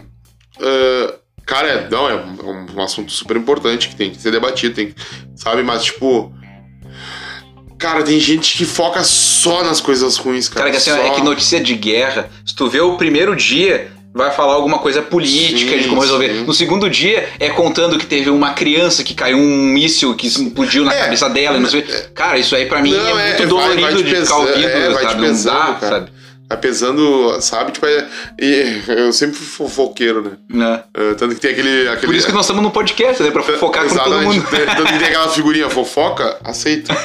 ah, 0.62 1.14
cara, 1.48 1.68
é, 1.68 1.90
não, 1.90 2.08
é 2.10 2.16
um, 2.16 2.68
um 2.76 2.82
assunto 2.84 3.12
super 3.12 3.36
importante 3.36 3.90
que 3.90 3.96
tem 3.96 4.12
que 4.12 4.22
ser 4.22 4.30
debatido, 4.32 4.76
tem, 4.76 4.94
sabe? 5.36 5.64
Mas, 5.64 5.84
tipo. 5.86 6.32
Cara, 7.80 8.02
tem 8.04 8.20
gente 8.20 8.58
que 8.58 8.66
foca 8.66 9.04
só 9.04 9.64
nas 9.64 9.80
coisas 9.80 10.18
ruins, 10.18 10.50
cara. 10.50 10.62
Cara, 10.62 10.72
que 10.72 10.78
assim, 10.78 10.92
ó, 10.92 10.96
só... 10.96 11.04
é 11.04 11.16
que 11.16 11.22
notícia 11.22 11.60
de 11.60 11.76
guerra, 11.76 12.30
se 12.46 12.56
tu 12.56 12.68
vê 12.68 12.80
o 12.82 12.98
primeiro 12.98 13.36
dia, 13.36 13.92
vai 14.16 14.32
falar 14.32 14.54
alguma 14.56 14.80
coisa 14.80 15.00
política 15.04 15.74
Sim, 15.74 15.84
de 15.84 15.88
como 15.88 16.02
resolver. 16.02 16.30
sim. 16.40 16.44
No 16.44 16.54
segundo 16.56 16.90
dia, 16.90 17.30
é 17.40 17.50
contando 17.50 18.00
que 18.00 18.08
teve 18.08 18.32
uma 18.32 18.54
criança 18.54 19.04
que 19.04 19.14
caiu 19.14 19.38
um 19.38 19.66
míssil 19.68 20.16
que 20.16 20.26
explodiu 20.26 20.84
na 20.86 20.92
É. 20.96 21.04
cabeça 21.04 21.30
dela. 21.30 21.58
e 21.58 21.60
Não 21.60 21.70
sei. 21.70 21.84
Cara, 22.16 22.40
isso 22.40 22.56
aí 22.56 22.66
pra 22.66 22.82
mim 22.82 22.90
Não, 22.94 23.00
é 23.00 23.12
é, 23.12 23.26
muito 23.28 23.38
vai- 23.38 23.46
dolorido 23.48 23.82
vai 23.82 23.96
te 23.96 24.04
de 24.04 24.16
ficar 24.16 24.38
ouvindo, 24.38 24.68
é, 24.68 24.90
vai 24.90 25.04
sabe? 25.04 25.22
pesando, 25.22 25.54
não 25.60 25.66
dá, 25.68 25.74
cara. 25.76 25.96
sabe? 26.00 26.12
Tá 26.48 26.56
pesando, 26.56 27.42
sabe? 27.42 27.74
Tipo, 27.74 27.86
é, 27.88 28.08
eu 28.88 29.12
sempre 29.12 29.36
fui 29.36 29.68
fofoqueiro, 29.68 30.22
né? 30.22 30.32
Né? 30.50 30.84
Ah, 30.94 31.16
tanto 31.18 31.36
que 31.36 31.42
tem 31.42 31.52
aquele. 31.52 31.90
aquele 31.90 32.08
Por 32.08 32.16
isso 32.16 32.26
que 32.26 32.32
nós 32.32 32.46
estamos 32.46 32.64
no 32.64 32.72
podcast, 32.72 33.22
né? 33.22 33.32
Pra 33.32 33.44
fofocar 33.44 33.86
com 33.86 33.96
todo 33.98 34.22
mundo. 34.22 34.46
Tanto 34.50 34.94
que 34.94 35.00
tem 35.00 35.08
aquela 35.08 35.30
figurinha 35.30 35.70
fofoca, 35.70 36.38
aceito. 36.44 36.92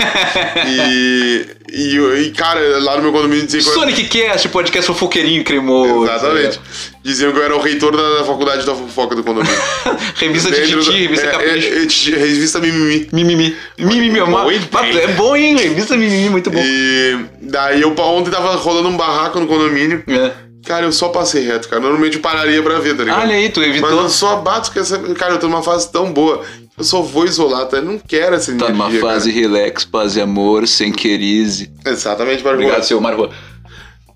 E, 0.65 1.47
e, 1.71 1.97
e, 1.97 2.31
cara, 2.31 2.61
lá 2.81 2.97
no 2.97 3.03
meu 3.03 3.13
condomínio 3.13 3.45
dizia 3.45 3.61
que 3.61 3.69
eu 3.69 3.73
Sonic 3.73 4.05
Cast, 4.05 4.49
podcast 4.49 4.87
fofoqueirinho 4.87 5.45
cremoso. 5.45 6.05
Exatamente. 6.05 6.61
Diziam 7.03 7.33
que 7.33 7.39
eu 7.39 7.43
era 7.45 7.57
o 7.57 7.61
reitor 7.61 7.97
da, 7.97 8.19
da 8.19 8.25
faculdade 8.25 8.65
da 8.65 8.75
fofoca 8.75 9.17
do 9.17 9.25
condomínio. 9.25 9.57
Revista 10.17 10.51
de 10.53 10.61
Dentro 10.61 10.81
Titi, 10.85 10.99
revista 11.03 11.27
é, 11.27 11.31
Capricho. 11.31 11.69
é, 11.69 11.83
é, 11.83 11.87
Titi- 11.87 12.15
revista 12.15 12.59
Mimimi. 12.61 13.09
Mimimi. 13.13 13.57
Mimimi, 13.79 14.19
é 14.19 14.23
uma- 14.25 14.43
Bom, 14.45 14.51
hein? 14.53 14.61
é 15.03 15.07
bom, 15.09 15.35
hein? 15.37 15.57
Revista 15.57 15.97
Mimimi, 15.97 16.29
muito 16.31 16.49
bom. 16.51 16.61
E 16.63 17.19
daí 17.41 17.83
eu 17.83 17.93
ontem 17.99 18.31
tava 18.31 18.55
rolando 18.55 18.89
um 18.89 18.97
barraco 18.97 19.41
no 19.41 19.47
condomínio. 19.49 20.05
É. 20.07 20.33
Cara, 20.65 20.87
eu 20.87 20.93
só 20.93 21.09
passei 21.09 21.45
reto, 21.45 21.69
cara. 21.69 21.83
Normalmente 21.83 22.17
eu 22.19 22.23
pararia 22.23 22.63
pra 22.63 22.79
ver, 22.79 22.97
tá 22.97 23.03
ligado? 23.03 23.21
Olha 23.23 23.35
aí, 23.35 23.49
tu 23.49 23.59
Mas 23.59 23.69
evitou. 23.71 23.91
eu 24.03 24.09
só 24.09 24.37
bato 24.37 24.71
com 24.71 24.79
essa. 24.79 24.97
Cara, 25.15 25.35
eu 25.35 25.39
tô 25.41 25.49
numa 25.49 25.61
fase 25.63 25.91
tão 25.91 26.13
boa. 26.13 26.43
Eu 26.79 26.85
só 26.85 27.03
vou 27.03 27.25
isolar, 27.25 27.67
tá? 27.67 27.79
Eu 27.79 27.83
não 27.85 27.99
quero 27.99 28.37
essa 28.37 28.53
Tá 28.57 28.67
energia. 28.69 28.75
numa 28.77 28.91
fase 29.01 29.33
cara. 29.33 29.41
relax, 29.43 29.85
paz 29.85 30.15
e 30.15 30.21
amor, 30.21 30.69
sem 30.69 30.93
querize. 30.93 31.69
Exatamente, 31.85 32.45
Margot. 32.45 32.63
Obrigado, 32.63 32.85
seu. 32.85 33.03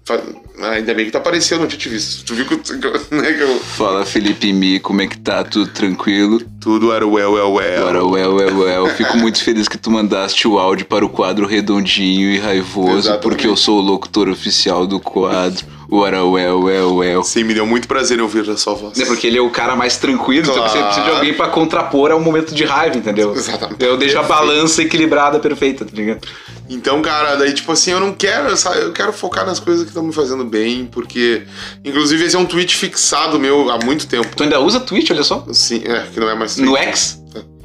Fa- 0.05 0.15
Ah, 0.15 0.19
ainda 0.61 0.95
bem 0.95 1.07
que 1.07 1.11
tu 1.11 1.19
apareceu, 1.19 1.57
eu 1.57 1.63
não 1.63 1.69
tinha 1.69 1.79
te 1.79 1.89
visto. 1.89 2.25
Tu 2.25 2.35
viu 2.35 2.47
que, 2.47 2.57
né, 3.15 3.33
que 3.33 3.43
eu... 3.43 3.59
Fala, 3.61 4.05
Felipe 4.07 4.53
Mi, 4.53 4.81
como 4.81 5.03
é 5.03 5.07
que 5.07 5.19
tá? 5.19 5.45
Tudo 5.45 5.71
tranquilo? 5.71 6.41
Tudo 6.61 6.93
era 6.93 7.07
well, 7.07 7.33
well, 7.33 7.53
well. 7.53 7.89
Agora, 7.89 8.05
well, 8.05 8.35
well, 8.35 8.59
well. 8.59 8.87
Fico 8.95 9.17
muito 9.17 9.43
feliz 9.43 9.69
que 9.69 9.79
tu 9.79 9.91
mandaste 9.91 10.49
o 10.49 10.59
áudio 10.59 10.87
para 10.87 11.05
o 11.05 11.09
quadro 11.09 11.47
redondinho 11.47 12.31
e 12.31 12.39
raivoso, 12.39 12.99
Exatamente. 12.99 13.23
porque 13.23 13.47
eu 13.47 13.57
sou 13.57 13.79
o 13.79 13.83
locutor 13.83 14.29
oficial 14.29 14.87
do 14.87 14.99
quadro. 14.99 15.76
Ora, 15.91 16.25
well, 16.25 16.63
well, 16.65 16.97
well. 16.97 17.23
Sim, 17.23 17.45
me 17.45 17.55
deu 17.55 17.65
muito 17.67 17.87
prazer 17.87 18.21
ouvir 18.21 18.49
a 18.51 18.57
sua 18.57 18.75
voz. 18.75 18.99
É 18.99 19.05
porque 19.07 19.27
ele 19.27 19.39
é 19.39 19.41
o 19.41 19.51
cara 19.51 19.77
mais 19.77 19.97
tranquilo, 19.97 20.43
então 20.43 20.55
Claro. 20.55 20.71
você 20.71 20.83
precisa 20.83 21.05
de 21.07 21.11
alguém 21.13 21.33
pra 21.35 21.49
contrapor 21.49 22.11
ao 22.11 22.19
momento 22.21 22.55
de 22.55 22.65
raiva, 22.65 22.97
entendeu? 22.99 23.33
Exatamente. 23.35 23.85
Eu 23.85 23.97
deixo 23.97 24.19
a 24.19 24.23
balança 24.23 24.83
equilibrada, 24.83 25.39
perfeita, 25.39 25.85
tá 25.85 25.93
ligado? 25.95 26.27
Então, 26.69 27.01
cara, 27.01 27.37
daí, 27.37 27.53
tipo 27.55 27.71
assim, 27.71 27.93
eu 27.93 28.01
não 28.01 28.13
quero, 28.13 28.57
sabe? 28.57 28.81
Eu 28.81 28.93
quero 28.93 29.13
focar 29.13 29.47
nas 29.47 29.61
coisas 29.61 29.85
que 29.85 29.91
estão 29.91 30.03
me 30.03 30.13
fazendo 30.13 30.45
bem, 30.45 30.87
porque. 30.91 31.43
Inclusive, 31.85 32.25
esse 32.25 32.35
é 32.35 32.39
um 32.39 32.47
tweet 32.47 32.75
fixado 32.75 33.39
meu 33.39 33.71
há 33.71 33.79
muito 33.85 34.09
tempo. 34.09 34.27
Tu 34.35 34.43
ainda 34.43 34.59
usa 34.59 34.81
Twitch, 34.81 35.11
olha 35.13 35.23
só? 35.23 35.47
Sim, 35.53 35.83
é, 35.85 36.07
que 36.13 36.19
não 36.19 36.29
é 36.29 36.35
mais 36.35 36.57
No 36.57 36.73
tweet. 36.73 36.89
X? 36.89 37.23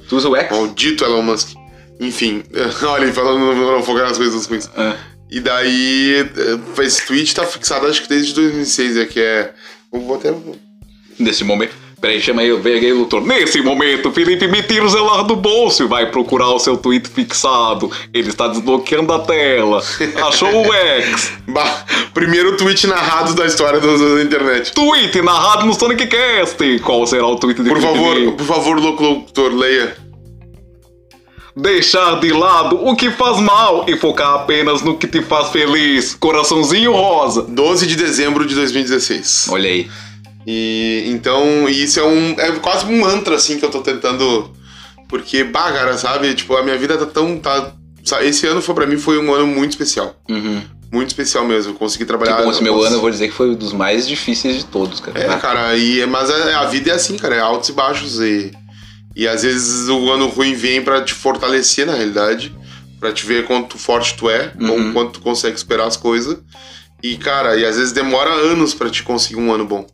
Tu 0.08 0.16
usa 0.16 0.30
o 0.30 0.36
X? 0.36 0.52
Maldito 0.56 1.04
Elon 1.04 1.24
Musk. 1.24 1.50
Enfim, 2.00 2.44
olha, 2.88 3.12
falando 3.14 3.40
não, 3.40 3.56
não 3.56 3.84
focar 3.84 4.04
nas 4.08 4.18
coisas 4.18 4.46
ruins. 4.46 4.70
É. 4.78 4.94
E 5.32 5.40
daí, 5.40 6.28
eh, 6.28 6.84
esse 6.84 7.08
tweet 7.08 7.34
tá 7.34 7.46
fixado 7.46 7.88
acho 7.88 8.02
que 8.02 8.10
desde 8.10 8.34
2006, 8.34 8.98
é 8.98 9.06
que 9.06 9.22
é. 9.22 9.54
Vou 9.90 10.16
até. 10.16 10.34
Nesse 11.18 11.44
momento. 11.46 11.74
Peraí, 12.02 12.20
chama 12.20 12.42
aí, 12.42 12.52
vem 12.60 12.80
aí 12.80 12.92
o 12.92 12.98
doutor. 12.98 13.22
Nesse 13.22 13.62
momento, 13.62 14.12
Felipe 14.12 14.48
me 14.48 14.64
tira 14.64 14.84
o 14.84 14.90
celular 14.90 15.22
do 15.22 15.36
bolso 15.36 15.84
e 15.84 15.88
vai 15.88 16.10
procurar 16.10 16.50
o 16.50 16.58
seu 16.58 16.76
tweet 16.76 17.08
fixado. 17.08 17.92
Ele 18.12 18.30
está 18.30 18.48
desbloqueando 18.48 19.14
a 19.14 19.20
tela. 19.20 19.84
Achou 20.28 20.68
o 20.68 20.74
X. 20.74 21.32
Bah, 21.48 21.86
primeiro 22.14 22.58
tweet 22.58 22.88
narrado 22.88 23.36
da 23.36 23.46
história 23.46 23.80
da, 23.80 24.22
internet. 24.22 24.72
Tweet 24.72 25.22
narrado 25.22 25.66
no 25.66 25.74
Sonic 25.74 26.08
Cast. 26.08 26.80
Qual 26.80 27.06
será 27.06 27.28
o 27.28 27.36
tweet 27.36 27.62
de 27.62 27.70
Por 27.70 27.80
Felipe 27.80 27.94
favor, 27.94 28.32
por 28.34 28.46
favor, 28.46 28.80
locutor, 28.80 29.54
leia. 29.54 29.96
Deixar 31.56 32.20
de 32.20 32.32
lado 32.32 32.78
o 32.88 32.96
que 32.96 33.12
faz 33.12 33.40
mal 33.40 33.86
e 33.88 33.98
focar 33.98 34.36
apenas 34.36 34.82
no 34.82 34.98
que 34.98 35.08
te 35.08 35.22
faz 35.22 35.50
feliz. 35.50 36.16
Coraçãozinho 36.16 36.94
rosa. 36.94 37.42
12 37.44 37.86
de 37.88 37.96
dezembro 37.96 38.46
de 38.46 38.56
2016. 38.56 39.48
Olha 39.50 39.70
aí. 39.70 39.90
E 40.48 41.04
então, 41.08 41.68
isso 41.70 42.00
é 42.00 42.04
um. 42.04 42.32
É 42.40 42.52
quase 42.54 42.86
um 42.86 43.00
mantra, 43.02 43.36
assim, 43.36 43.60
que 43.60 43.66
eu 43.66 43.70
tô 43.70 43.82
tentando. 43.82 44.50
Porque, 45.08 45.44
bah, 45.44 45.72
cara, 45.72 45.98
sabe? 45.98 46.34
Tipo, 46.34 46.56
a 46.56 46.64
minha 46.64 46.78
vida 46.78 46.98
tá 46.98 47.06
tão. 47.06 47.38
Tá, 47.38 47.74
sabe? 48.04 48.28
Esse 48.28 48.48
ano 48.48 48.62
foi 48.62 48.74
para 48.74 48.88
mim 48.88 48.98
foi 48.98 49.20
um 49.20 49.34
ano 49.34 49.46
muito 49.46 49.72
especial. 49.72 50.16
Uhum. 50.30 50.62
Muito 50.92 51.10
especial 51.10 51.46
mesmo. 51.46 51.72
Eu 51.72 51.76
consegui 51.76 52.06
Que 52.06 52.08
trabalhar. 52.08 52.42
bom 52.42 52.50
esse 52.52 52.64
meu 52.64 52.76
nossa. 52.76 52.88
ano, 52.88 52.96
eu 52.98 53.02
vou 53.02 53.10
dizer 53.12 53.28
que 53.28 53.34
foi 53.34 53.50
um 53.52 53.56
dos 53.56 53.72
mais 53.72 54.08
difíceis 54.08 54.58
de 54.58 54.66
todos, 54.66 55.00
cara. 55.00 55.20
É, 55.20 55.38
cara, 55.38 55.76
e, 55.78 56.06
mas 56.06 56.30
a, 56.30 56.62
a 56.62 56.66
vida 56.66 56.92
é 56.92 56.94
assim, 56.94 57.18
cara, 57.18 57.36
é 57.36 57.40
altos 57.40 57.70
e 57.70 57.74
baixos. 57.74 58.20
E, 58.20 58.52
e 59.16 59.28
às 59.28 59.44
vezes 59.44 59.90
o 59.90 60.12
ano 60.12 60.28
ruim 60.28 60.54
vem 60.54 60.82
pra 60.82 61.02
te 61.02 61.14
fortalecer, 61.14 61.86
na 61.86 61.94
realidade, 61.94 62.54
pra 63.00 63.12
te 63.12 63.26
ver 63.26 63.46
quanto 63.48 63.78
forte 63.78 64.16
tu 64.16 64.30
é, 64.30 64.52
Uhum. 64.60 64.94
quanto 64.94 65.14
tu 65.14 65.22
consegue 65.22 65.58
superar 65.58 65.88
as 65.88 65.98
coisas. 65.98 66.38
E, 67.04 67.18
cara, 67.18 67.56
e 67.58 67.66
às 67.66 67.78
vezes 67.78 67.92
demora 67.92 68.30
anos 68.32 68.74
pra 68.74 68.90
te 68.90 69.02
conseguir 69.04 69.40
um 69.40 69.52
ano 69.52 69.66
bom. 69.66 69.86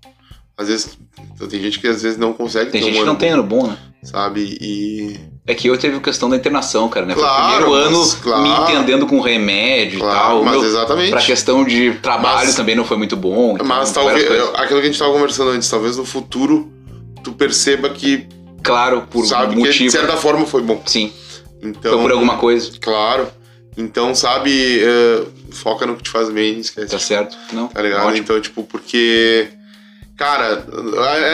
Às 0.58 0.68
vezes, 0.68 0.98
então, 1.36 1.48
tem 1.48 1.62
gente 1.62 1.80
que 1.80 1.88
às 1.88 2.02
vezes 2.02 2.18
não 2.18 2.34
consegue 2.34 2.72
Tem 2.72 2.82
ter 2.82 2.88
gente 2.88 2.94
um 2.96 2.98
que 2.98 3.02
ano 3.04 3.12
não 3.14 3.16
tem 3.20 3.30
bom, 3.30 3.36
ano 3.36 3.44
bom, 3.44 3.68
né? 3.68 3.78
sabe? 4.04 4.58
E. 4.60 5.20
É 5.46 5.54
que 5.56 5.70
eu 5.70 5.78
teve 5.78 6.00
questão 6.02 6.30
da 6.30 6.36
internação, 6.36 6.90
cara, 6.90 7.06
né? 7.06 7.14
Foi 7.14 7.24
Claro, 7.24 7.44
o 7.44 7.48
primeiro 7.72 7.72
mas, 7.72 8.14
ano 8.14 8.22
claro. 8.22 8.42
me 8.44 8.50
entendendo 8.50 9.06
com 9.08 9.22
remédio 9.22 10.00
Claro, 10.00 10.18
e 10.18 10.20
tal. 10.22 10.44
Mas 10.44 10.54
meu- 10.58 10.66
exatamente. 10.66 11.10
Pra 11.12 11.22
questão 11.22 11.64
de 11.64 11.94
trabalho 12.02 12.48
Mas- 12.48 12.56
também 12.56 12.76
não 12.76 12.84
foi 12.84 12.98
muito 12.98 13.16
bom. 13.16 13.54
então, 13.54 13.66
Mas 13.66 13.92
talvez. 13.94 14.26
Aquilo 14.56 14.82
que 14.82 14.88
a 14.88 14.90
gente 14.92 15.00
tava 15.00 15.14
conversando 15.14 15.52
antes, 15.52 15.70
talvez 15.70 15.96
no 15.96 16.04
futuro 16.04 16.70
tu 17.24 17.32
perceba 17.32 17.90
que, 17.90 18.28
Claro, 18.64 19.08
por 19.10 19.26
sabe, 19.26 19.56
que 19.56 19.62
de 19.62 19.68
motivo. 19.68 19.92
certa 19.92 20.18
forma 20.18 20.46
foi 20.46 20.62
bom. 20.62 20.82
Sim, 20.86 21.12
Então. 21.62 21.94
foi 21.94 22.02
por 22.02 22.12
alguma 22.12 22.38
coisa. 22.38 22.72
Claro. 22.82 23.28
Então, 23.78 24.16
sabe, 24.16 24.80
eh, 24.82 25.24
foca 25.52 25.86
no 25.86 25.96
que 25.96 26.04
te 26.04 26.10
faz 26.10 26.30
bem, 26.30 26.60
esquece. 26.60 26.90
Tá 26.92 27.00
certo? 27.00 27.38
Não? 27.54 27.68
Tá 27.68 27.82
ligado? 27.82 28.02
Ótimo. 28.08 28.18
Então, 28.18 28.42
tipo, 28.42 28.64
porque. 28.64 29.50
Cara, 30.18 30.66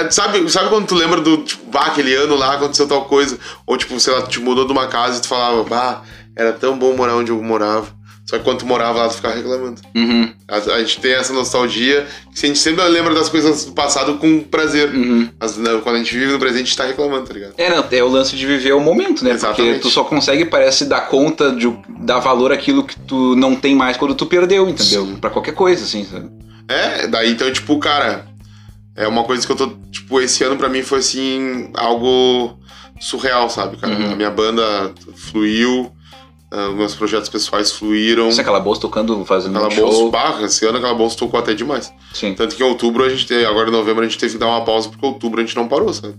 é- 0.05 0.11
sabe, 0.11 0.49
sabe 0.51 0.67
quando 0.67 0.86
tu 0.88 0.95
lembra 0.95 1.21
do, 1.21 1.38
tipo, 1.38 1.71
bah, 1.71 1.86
aquele 1.86 2.13
ano 2.15 2.36
lá 2.36 2.55
aconteceu 2.55 2.86
tal 2.86 3.05
coisa? 3.05 3.39
Ou, 3.65 3.78
tipo, 3.78 3.97
sei 3.97 4.13
lá, 4.13 4.21
tu 4.24 4.30
te 4.30 4.39
mudou 4.41 4.65
de 4.65 4.74
uma 4.74 4.88
casa 4.88 5.19
e 5.19 5.21
tu 5.21 5.28
falava, 5.30 5.63
bah, 5.63 6.01
era 6.36 6.51
tão 6.51 6.78
bom 6.78 6.93
morar 6.93 7.15
onde 7.15 7.32
eu 7.32 7.41
morava. 7.41 7.88
Só 8.26 8.38
que 8.38 8.43
quando 8.45 8.59
tu 8.59 8.65
morava 8.65 8.99
lá, 8.99 9.09
tu 9.09 9.15
ficava 9.15 9.36
reclamando. 9.36 9.82
Uhum, 9.93 10.32
A, 10.47 10.55
a 10.55 10.80
gente 10.80 11.01
tem 11.01 11.11
essa 11.13 11.34
nostalgia 11.34 12.07
que 12.34 12.45
a 12.45 12.47
gente 12.47 12.57
sempre 12.59 12.82
lembra 12.88 13.13
das 13.13 13.28
coisas 13.28 13.65
do 13.65 13.74
passado 13.74 14.15
com 14.17 14.39
prazer. 14.41 14.89
uhum. 14.95 15.30
Mas 15.38 15.57
né, 15.57 15.78
quando 15.84 15.95
a 15.95 15.99
gente 15.99 16.17
vive 16.17 16.32
no 16.32 16.39
presente, 16.39 16.61
a 16.61 16.65
gente 16.65 16.78
tá 16.78 16.86
reclamando, 16.86 17.28
tá 17.28 17.34
ligado? 17.34 17.53
É, 17.57 17.69
não, 17.69 17.86
é 17.91 18.03
o 18.03 18.07
lance 18.07 18.36
de 18.38 18.45
viver 18.47 18.71
o 18.74 18.80
momento, 18.80 19.26
né? 19.26 19.32
Exatamente. 19.32 19.74
Porque 19.74 19.82
tu 19.82 19.89
só 19.89 20.05
consegue, 20.05 20.45
parece, 20.45 20.86
dar 20.86 21.01
conta 21.01 21.51
de 21.51 21.69
dar 21.99 22.19
valor 22.19 22.53
àquilo 22.53 22.86
que 22.86 22.97
tu 22.97 23.36
não 23.36 23.55
tem 23.55 23.76
mais 23.76 23.97
quando 23.97 24.15
tu 24.15 24.26
perdeu, 24.26 24.69
entendeu? 24.69 25.05
Sim. 25.05 25.15
Pra 25.17 25.30
qualquer 25.30 25.53
coisa, 25.53 25.84
assim, 25.84 26.05
sabe? 26.05 26.30
É, 26.69 27.07
daí 27.07 27.30
então, 27.30 27.51
tipo, 27.51 27.78
cara, 27.78 28.26
é 28.95 29.05
uma 29.05 29.26
coisa 29.26 29.45
que 29.45 29.51
eu 29.51 29.57
tô, 29.57 29.67
tipo, 29.91 30.21
esse 30.21 30.45
ano 30.45 30.55
pra 30.55 30.69
mim 30.69 30.82
foi 30.82 30.99
assim, 30.99 31.69
algo 31.74 32.57
surreal, 33.01 33.49
sabe, 33.49 33.76
cara? 33.76 33.93
Uhum. 33.93 34.13
A 34.13 34.15
minha 34.15 34.32
banda 34.32 34.93
fluiu, 35.15 35.91
ah, 36.54 36.70
meus 36.70 36.93
projetos 36.95 37.30
pessoais 37.30 37.72
fluíram. 37.72 38.32
Você 38.32 38.41
aquela 38.41 38.60
bolsa 38.60 38.80
tocando, 38.82 39.26
fazendo 39.26 39.58
Aquela 39.58 39.68
um 39.68 39.72
show. 39.76 39.89
bolsa, 39.89 40.12
barra, 40.12 40.45
esse 40.45 40.66
ano 40.66 40.78
aquela 40.78 40.93
bolsa 40.93 41.18
tocou 41.18 41.39
até 41.39 41.54
demais. 41.54 41.91
Sim. 42.14 42.34
Tanto 42.36 42.56
que 42.56 42.62
em 42.62 42.66
outubro 42.66 43.04
a 43.04 43.10
gente 43.10 43.26
teve, 43.26 43.43
agora 43.45 43.70
em 43.70 43.72
novembro 43.72 44.04
a 44.04 44.08
gente 44.08 44.20
teve 44.20 44.34
que 44.34 44.38
dar 44.39 44.47
uma 44.47 44.64
pausa, 44.64 44.88
porque 44.89 45.06
outubro 45.06 45.41
a 45.41 45.43
gente 45.43 45.56
não 45.56 45.68
parou, 45.68 45.91
sabe? 45.91 46.14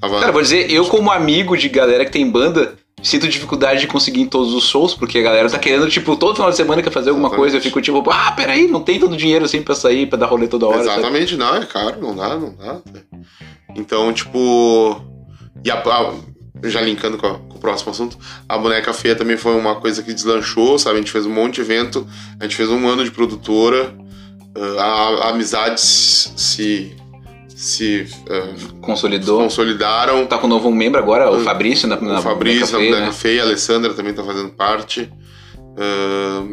Tava... 0.00 0.20
Cara, 0.20 0.32
vou 0.32 0.40
dizer, 0.42 0.70
eu 0.70 0.86
como 0.86 1.10
amigo 1.10 1.56
de 1.56 1.68
galera 1.68 2.04
que 2.04 2.12
tem 2.12 2.30
banda, 2.30 2.74
sinto 3.02 3.28
dificuldade 3.28 3.80
de 3.80 3.86
conseguir 3.88 4.20
em 4.22 4.26
todos 4.26 4.54
os 4.54 4.64
shows, 4.64 4.94
porque 4.94 5.18
a 5.18 5.22
galera 5.22 5.50
tá 5.50 5.58
querendo, 5.58 5.88
tipo, 5.90 6.16
todo 6.16 6.34
final 6.36 6.50
de 6.50 6.56
semana 6.56 6.82
quer 6.82 6.90
fazer 6.92 7.10
alguma 7.10 7.28
Exatamente. 7.28 7.42
coisa, 7.52 7.56
eu 7.58 7.60
fico 7.60 7.80
tipo, 7.82 8.10
ah, 8.10 8.32
peraí, 8.32 8.68
não 8.68 8.80
tem 8.80 8.98
tanto 8.98 9.16
dinheiro 9.16 9.44
assim 9.44 9.60
pra 9.60 9.74
sair, 9.74 10.06
pra 10.06 10.16
dar 10.18 10.26
rolê 10.26 10.46
toda 10.48 10.66
hora, 10.66 10.82
sabe? 10.84 11.00
Exatamente, 11.00 11.36
não, 11.36 11.56
é 11.56 11.66
caro, 11.66 12.00
não 12.00 12.14
dá, 12.16 12.36
não 12.36 12.54
dá. 12.54 12.78
Então, 13.76 14.12
tipo. 14.12 15.00
E 15.64 15.70
a, 15.70 15.74
a- 15.78 16.14
já 16.64 16.80
linkando 16.80 17.16
com, 17.18 17.26
a- 17.26 17.38
com 17.38 17.56
o 17.56 17.58
próximo 17.58 17.90
assunto, 17.92 18.18
a 18.48 18.56
boneca 18.58 18.92
feia 18.92 19.14
também 19.14 19.36
foi 19.36 19.54
uma 19.56 19.76
coisa 19.76 20.02
que 20.02 20.12
deslanchou, 20.12 20.78
sabe? 20.78 20.96
A 20.96 20.98
gente 20.98 21.10
fez 21.12 21.24
um 21.26 21.30
monte 21.32 21.56
de 21.56 21.60
evento, 21.62 22.06
a 22.40 22.44
gente 22.44 22.56
fez 22.56 22.68
um 22.68 22.88
ano 22.88 23.04
de 23.04 23.10
produtora, 23.10 23.94
ah, 24.56 24.82
a, 24.82 25.26
a 25.26 25.28
amizade 25.30 25.80
se. 25.80 26.96
se 27.48 28.06
ah, 28.30 28.54
Consolidou. 28.80 29.40
consolidaram. 29.42 30.26
Tá 30.26 30.38
com 30.38 30.46
um 30.46 30.50
novo 30.50 30.70
membro 30.70 30.98
agora, 30.98 31.30
o 31.30 31.36
O- 31.36 31.40
Fabrício, 31.44 31.86
na, 31.88 32.00
na 32.00 32.18
o 32.20 32.22
Fabrício, 32.22 32.60
Boneca 32.60 32.76
a 32.76 32.78
Feia, 32.80 32.90
boneca 32.90 33.06
né? 33.06 33.12
feia, 33.12 33.42
a 33.42 33.44
Alessandra 33.46 33.94
também 33.94 34.12
tá 34.14 34.22
fazendo 34.24 34.50
parte. 34.50 35.10
Ah, 35.76 36.44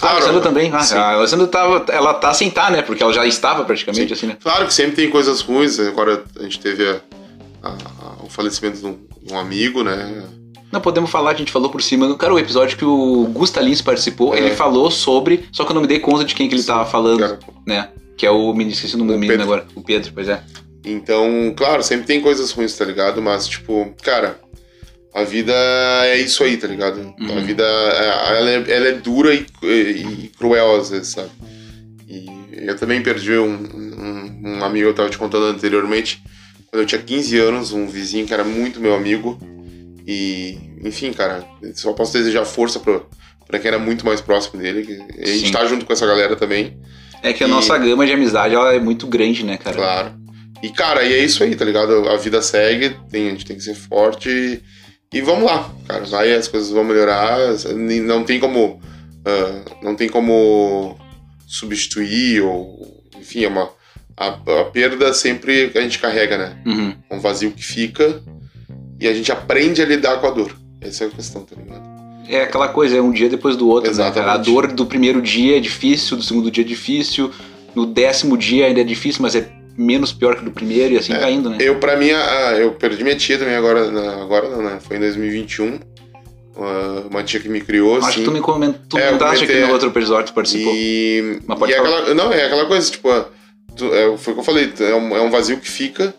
Ah, 0.00 0.06
a 0.06 0.10
Alessandra 0.12 0.40
também. 0.40 0.70
Ah, 0.72 0.80
sim. 0.80 0.94
a 0.96 1.10
Alessandra 1.14 1.46
tava, 1.48 1.84
ela 1.88 2.14
tá 2.14 2.32
sem 2.32 2.48
tá, 2.50 2.70
né? 2.70 2.82
Porque 2.82 3.02
ela 3.02 3.12
já 3.12 3.26
estava 3.26 3.64
praticamente, 3.64 4.12
assim, 4.12 4.26
né? 4.28 4.36
Claro 4.40 4.66
que 4.66 4.72
sempre 4.74 4.94
tem 4.94 5.10
coisas 5.10 5.40
ruins. 5.40 5.78
Agora 5.80 6.22
a 6.38 6.42
gente 6.44 6.60
teve 6.60 6.88
a- 6.88 7.00
a- 7.62 7.68
a- 7.70 7.97
o 8.28 8.30
falecimento 8.32 8.78
de 8.78 8.86
um, 8.86 8.98
de 9.22 9.32
um 9.32 9.38
amigo, 9.38 9.82
né? 9.82 10.24
Não 10.70 10.80
podemos 10.80 11.10
falar, 11.10 11.30
a 11.30 11.34
gente 11.34 11.50
falou 11.50 11.70
por 11.70 11.82
cima. 11.82 12.14
Cara, 12.16 12.34
o 12.34 12.38
episódio 12.38 12.76
que 12.76 12.84
o 12.84 13.24
Gusta 13.32 13.60
Lins 13.60 13.80
participou, 13.80 14.34
É. 14.34 14.38
ele 14.38 14.50
falou 14.54 14.90
sobre. 14.90 15.48
Só 15.50 15.64
que 15.64 15.70
eu 15.70 15.74
não 15.74 15.80
me 15.82 15.88
dei 15.88 15.98
conta 15.98 16.24
de 16.24 16.34
quem 16.34 16.48
que 16.48 16.54
ele 16.54 16.62
tava 16.62 16.84
falando, 16.88 17.38
né? 17.66 17.88
Que 18.16 18.26
é 18.26 18.30
o 18.30 18.52
menino, 18.52 18.72
esqueci 18.72 18.94
o 18.94 18.98
nome 18.98 19.12
do 19.12 19.18
menino 19.18 19.38
Pedro. 19.38 19.52
agora. 19.54 19.66
O 19.74 19.80
Pedro, 19.82 20.12
pois 20.12 20.28
é. 20.28 20.42
Então, 20.84 21.52
claro, 21.56 21.82
sempre 21.82 22.06
tem 22.06 22.20
coisas 22.20 22.50
ruins, 22.50 22.74
tá 22.76 22.84
ligado? 22.84 23.20
Mas, 23.22 23.46
tipo, 23.46 23.94
cara, 24.02 24.38
a 25.14 25.24
vida 25.24 25.52
é 26.04 26.18
isso 26.18 26.42
aí, 26.44 26.56
tá 26.56 26.66
ligado? 26.66 27.00
Uhum. 27.18 27.38
A 27.38 27.40
vida, 27.40 27.62
é- 27.64 28.38
ela 28.38 28.50
é, 28.50 28.64
ela 28.70 28.86
é 28.88 28.92
dura 28.92 29.34
e, 29.34 29.46
e 29.62 30.30
cruel 30.38 30.76
às 30.76 30.90
vezes, 30.90 31.08
sabe? 31.08 31.30
E 32.06 32.26
eu 32.66 32.76
também 32.76 33.02
perdi 33.02 33.32
um, 33.38 33.54
um, 33.54 34.42
um 34.58 34.64
amigo, 34.64 34.88
eu 34.88 34.94
tava 34.94 35.08
te 35.10 35.18
contando 35.18 35.44
anteriormente, 35.46 36.22
quando 36.70 36.82
eu 36.82 36.86
tinha 36.86 37.00
15 37.02 37.38
anos, 37.38 37.72
um 37.72 37.86
vizinho 37.86 38.26
que 38.26 38.32
era 38.34 38.44
muito 38.44 38.80
meu 38.80 38.94
amigo. 38.94 39.38
E, 40.06 40.58
enfim, 40.84 41.12
cara, 41.12 41.44
só 41.74 41.92
posso 41.92 42.12
desejar 42.12 42.44
força 42.44 42.80
pra, 42.80 43.00
pra 43.46 43.58
quem 43.58 43.68
era 43.68 43.78
muito 43.78 44.04
mais 44.06 44.20
próximo 44.20 44.60
dele. 44.60 45.02
A 45.18 45.26
gente 45.26 45.46
Sim. 45.46 45.52
tá 45.52 45.64
junto 45.66 45.84
com 45.84 45.92
essa 45.92 46.06
galera 46.06 46.34
também. 46.36 46.78
É 47.22 47.32
que 47.32 47.42
a 47.44 47.46
E- 47.46 47.50
nossa 47.50 47.76
gama 47.76 48.06
de 48.06 48.12
amizade 48.12 48.54
ela 48.54 48.72
é 48.74 48.78
muito 48.78 49.06
grande, 49.06 49.44
né, 49.44 49.56
cara? 49.58 49.76
Claro. 49.76 50.14
E, 50.62 50.70
cara, 50.70 51.04
e 51.04 51.12
é 51.12 51.18
isso 51.24 51.42
aí, 51.44 51.54
tá 51.54 51.64
ligado? 51.64 52.08
A 52.08 52.16
vida 52.16 52.40
segue, 52.42 52.96
tem, 53.10 53.28
a 53.28 53.30
gente 53.30 53.44
tem 53.44 53.56
que 53.56 53.62
ser 53.62 53.74
forte 53.74 54.28
e, 54.30 54.60
e 55.18 55.20
vamos 55.20 55.44
lá, 55.44 55.70
cara. 55.86 56.04
Vai, 56.04 56.32
as 56.34 56.48
coisas 56.48 56.70
vão 56.70 56.84
melhorar. 56.84 57.38
Não 58.04 58.24
tem 58.24 58.40
como. 58.40 58.80
ah, 59.24 59.62
não 59.82 59.94
tem 59.94 60.08
como 60.08 60.96
substituir, 61.46 62.40
ou. 62.42 63.02
Enfim, 63.18 63.44
é 63.44 63.48
uma. 63.48 63.70
A, 64.18 64.28
a 64.60 64.64
perda 64.64 65.12
sempre 65.14 65.70
a 65.74 65.80
gente 65.80 65.98
carrega, 65.98 66.36
né? 66.36 66.56
Uhum. 66.66 66.94
É 67.08 67.14
um 67.14 67.20
vazio 67.20 67.50
que 67.52 67.62
fica 67.64 68.20
e 69.00 69.06
a 69.06 69.12
gente 69.14 69.30
aprende 69.30 69.80
a 69.80 69.84
lidar 69.84 70.20
com 70.20 70.26
a 70.26 70.30
dor. 70.30 70.52
Essa 70.80 71.04
é 71.04 71.06
a 71.06 71.10
questão, 71.10 71.42
tá 71.44 71.54
ligado? 71.56 71.82
É 72.28 72.42
aquela 72.42 72.68
coisa, 72.68 72.96
é 72.96 73.00
um 73.00 73.12
dia 73.12 73.28
depois 73.28 73.56
do 73.56 73.68
outro, 73.68 73.90
né, 73.90 73.96
cara? 73.96 74.08
A 74.08 74.12
Exatamente. 74.34 74.50
dor 74.50 74.66
do 74.72 74.84
primeiro 74.86 75.22
dia 75.22 75.56
é 75.56 75.60
difícil, 75.60 76.16
do 76.16 76.22
segundo 76.22 76.50
dia 76.50 76.62
é 76.64 76.66
difícil, 76.66 77.30
no 77.74 77.86
décimo 77.86 78.36
dia 78.36 78.66
ainda 78.66 78.80
é 78.80 78.84
difícil, 78.84 79.22
mas 79.22 79.34
é 79.36 79.48
menos 79.76 80.12
pior 80.12 80.34
que 80.36 80.44
do 80.44 80.50
primeiro 80.50 80.94
e 80.94 80.98
assim 80.98 81.12
É, 81.12 81.18
vai 81.20 81.32
indo, 81.32 81.48
né? 81.48 81.56
Eu, 81.60 81.76
pra 81.76 81.96
mim, 81.96 82.10
a- 82.10 82.54
eu 82.58 82.72
perdi 82.72 83.02
minha 83.04 83.14
tia 83.16 83.38
também 83.38 83.54
agora, 83.54 83.90
na- 83.90 84.20
agora 84.22 84.48
não, 84.50 84.60
né? 84.62 84.78
Foi 84.80 84.96
em 84.96 85.00
2021. 85.00 85.78
Uma, 87.08 87.22
tia 87.22 87.38
que 87.38 87.48
me 87.48 87.60
criou, 87.60 87.98
Acho 87.98 88.08
assim. 88.08 88.18
que 88.18 88.24
tu 88.24 88.32
me 88.32 88.40
coment- 88.40 88.74
tu 88.88 88.98
É, 88.98 89.02
eu 89.02 89.06
comentaste 89.06 89.44
aqui 89.44 89.54
no 89.60 89.66
é. 89.68 89.72
outro 89.72 89.88
episódio 89.90 90.24
que 90.26 90.32
tu 90.32 90.34
participou. 90.34 90.74
E, 90.74 91.38
e 91.68 91.72
é 91.72 91.78
aquela, 91.78 92.14
não, 92.14 92.32
é 92.32 92.44
aquela 92.46 92.66
coisa, 92.66 92.90
tipo, 92.90 93.08
é, 93.12 93.24
tu- 93.78 93.94
é, 93.94 94.16
foi 94.18 94.32
o 94.32 94.36
que 94.36 94.40
eu 94.40 94.44
falei, 94.44 94.72
é 94.80 94.94
um, 94.94 95.16
é 95.16 95.22
um 95.22 95.30
vazio 95.30 95.56
que 95.58 95.70
fica, 95.70 96.14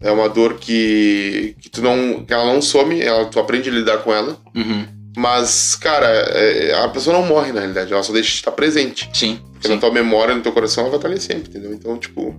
é 0.00 0.10
uma 0.10 0.28
dor 0.28 0.54
que, 0.58 1.54
que 1.60 1.70
tu 1.70 1.80
não, 1.82 2.24
que 2.24 2.32
ela 2.34 2.44
não 2.46 2.60
some, 2.60 3.00
ela, 3.00 3.24
tu 3.26 3.38
aprende 3.38 3.68
a 3.68 3.72
lidar 3.72 3.98
com 3.98 4.12
ela, 4.12 4.36
Uhum. 4.54 4.86
mas, 5.16 5.74
cara, 5.76 6.06
é- 6.08 6.74
a 6.84 6.88
pessoa 6.88 7.16
não 7.18 7.26
morre 7.26 7.52
na 7.52 7.60
realidade, 7.60 7.92
ela 7.92 8.02
só 8.02 8.12
deixa 8.12 8.30
de 8.30 8.36
estar 8.36 8.52
presente, 8.52 9.08
Sim. 9.14 9.40
porque 9.52 9.68
sim. 9.68 9.74
na 9.74 9.80
tua 9.80 9.92
memória, 9.92 10.34
no 10.34 10.42
teu 10.42 10.52
coração, 10.52 10.82
ela 10.84 10.90
vai 10.90 10.98
estar 10.98 11.08
ali 11.08 11.20
sempre, 11.20 11.48
entendeu? 11.50 11.72
Então, 11.72 11.96
tipo, 11.98 12.34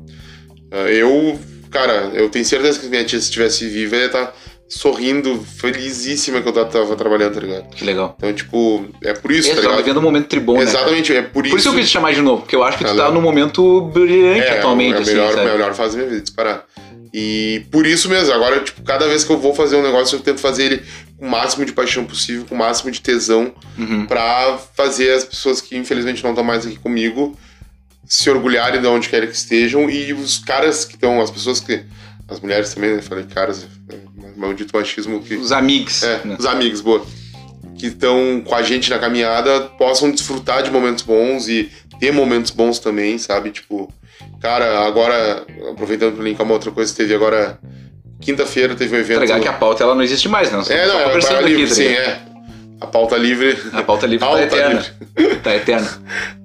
é, 0.72 0.94
eu, 0.94 1.40
cara, 1.72 2.12
eu 2.14 2.30
tenho 2.30 2.46
certeza 2.46 2.80
que 2.80 2.88
minha 2.88 3.04
tia, 3.04 3.20
se 3.20 3.26
estivesse 3.26 3.68
viva, 3.68 3.96
ia 3.96 4.06
estar 4.08 4.34
sorrindo, 4.70 5.42
felizíssima 5.58 6.42
que 6.42 6.48
eu 6.50 6.54
tava, 6.66 6.96
trabalhando, 6.96 7.34
tá 7.36 7.40
ligado? 7.40 7.70
Que 7.70 7.86
legal. 7.86 8.16
Então, 8.18 8.34
tipo, 8.34 8.86
é 9.04 9.14
por 9.14 9.32
isso, 9.32 9.48
Esse 9.48 9.50
tá 9.52 9.56
tava 9.62 9.68
ligado? 9.76 9.86
vivendo 9.86 9.98
um 10.00 10.02
momento 10.04 10.28
tribom, 10.28 10.58
né? 10.58 10.64
Exatamente, 10.64 11.14
é 11.16 11.22
por 11.22 11.46
isso. 11.46 11.54
Por 11.54 11.60
isso 11.60 11.70
que 11.70 11.76
eu 11.76 11.80
quis 11.80 11.90
te 11.90 11.94
chamar 11.94 12.14
de 12.14 12.22
novo, 12.22 12.42
porque 12.42 12.56
eu 12.56 12.64
acho 12.64 12.78
que 12.78 12.84
tu 12.84 12.90
Ela- 12.90 13.06
tá 13.06 13.12
num 13.12 13.22
momento 13.22 13.82
brilhante 13.94 14.42
É, 14.48 14.58
atualmente, 14.60 14.96
é 14.96 14.98
a 14.98 15.02
assim, 15.02 15.12
melhor, 15.12 15.34
sabe? 15.34 15.50
melhor 15.52 15.74
fase 15.74 15.92
da 15.94 15.98
minha 16.00 16.10
vida, 16.10 16.22
disparar. 16.22 16.66
E 17.14 17.66
por 17.72 17.88
isso 17.88 18.10
mesmo, 18.10 18.34
agora, 18.34 18.60
tipo, 18.60 18.82
cada 18.84 19.08
vez 19.08 19.24
que 19.24 19.32
eu 19.32 19.38
vou 19.38 19.56
fazer 19.56 19.78
um 19.78 19.82
negócio, 19.82 20.18
eu 20.18 20.20
tento 20.20 20.40
fazer 20.42 20.66
ele 20.66 20.84
com 21.18 21.26
o 21.26 21.30
máximo 21.30 21.64
de 21.66 21.72
paixão 21.72 22.04
possível, 22.04 22.46
com 22.48 22.54
o 22.54 22.58
máximo 22.58 22.92
de 22.92 23.00
tesão, 23.02 23.54
Uhum. 23.78 24.06
pra 24.06 24.60
fazer 24.76 25.12
as 25.14 25.24
pessoas 25.24 25.62
que 25.62 25.78
infelizmente 25.78 26.22
não 26.24 26.32
estão 26.32 26.44
mais 26.44 26.68
aqui 26.68 26.78
comigo 26.78 27.38
se 28.06 28.30
orgulharem 28.30 28.82
de 28.82 28.88
onde 28.88 29.08
querem 29.10 29.30
que 29.30 29.36
estejam 29.36 29.90
e 29.90 30.12
os 30.14 30.38
caras 30.40 30.84
que 30.84 30.96
estão, 30.96 31.22
as 31.22 31.32
pessoas 31.32 31.60
que. 31.62 31.82
As 32.30 32.42
mulheres 32.42 32.74
também, 32.74 32.94
né? 32.94 33.02
Falei 33.02 33.24
caras, 33.24 33.66
é, 33.90 33.96
maldito 34.38 34.76
machismo 34.76 35.22
que. 35.22 35.36
Os 35.36 35.52
amigos. 35.52 36.04
É, 36.04 36.22
né? 36.24 36.36
os 36.40 36.46
amigos, 36.46 36.82
boa. 36.82 37.06
Que 37.78 37.88
estão 37.88 38.42
com 38.46 38.56
a 38.56 38.62
gente 38.62 38.90
na 38.90 38.98
caminhada 38.98 39.62
possam 39.78 40.10
desfrutar 40.10 40.64
de 40.64 40.72
momentos 40.72 41.04
bons 41.04 41.48
e 41.48 41.72
ter 42.00 42.12
momentos 42.12 42.52
bons 42.52 42.80
também, 42.80 43.18
sabe? 43.18 43.52
Tipo, 43.52 43.92
cara, 44.42 44.86
agora, 44.86 45.46
aproveitando 45.70 46.16
pra 46.16 46.24
linkar 46.24 46.46
uma 46.46 46.54
outra 46.54 46.72
coisa, 46.72 46.94
teve 46.96 47.14
agora. 47.14 47.60
Quinta-feira 48.20 48.76
teve 48.76 48.96
um 48.96 49.00
evento. 49.00 49.20
Tá 49.20 49.26
ligado 49.26 49.42
que 49.42 49.48
a 49.48 49.54
pauta 49.54 49.84
ela 49.84 49.94
não 49.94 50.02
existe 50.02 50.28
mais, 50.28 50.52
né? 50.52 50.58
É, 50.70 50.88
não, 50.88 50.94
Só 50.94 51.00
é 51.00 51.04
conversando 51.04 51.34
a 51.34 51.42
pauta 51.42 51.54
aqui, 51.54 51.68
tá 51.68 51.76
sim, 51.76 51.86
é. 51.86 52.27
A 52.80 52.86
pauta 52.86 53.18
livre. 53.18 53.58
A 53.74 53.82
pauta 53.82 54.06
livre 54.06 54.20
tá 54.20 54.28
Pauta 54.28 54.44
eterna. 54.44 54.86
Tá 55.44 55.56
eterna. 55.56 55.88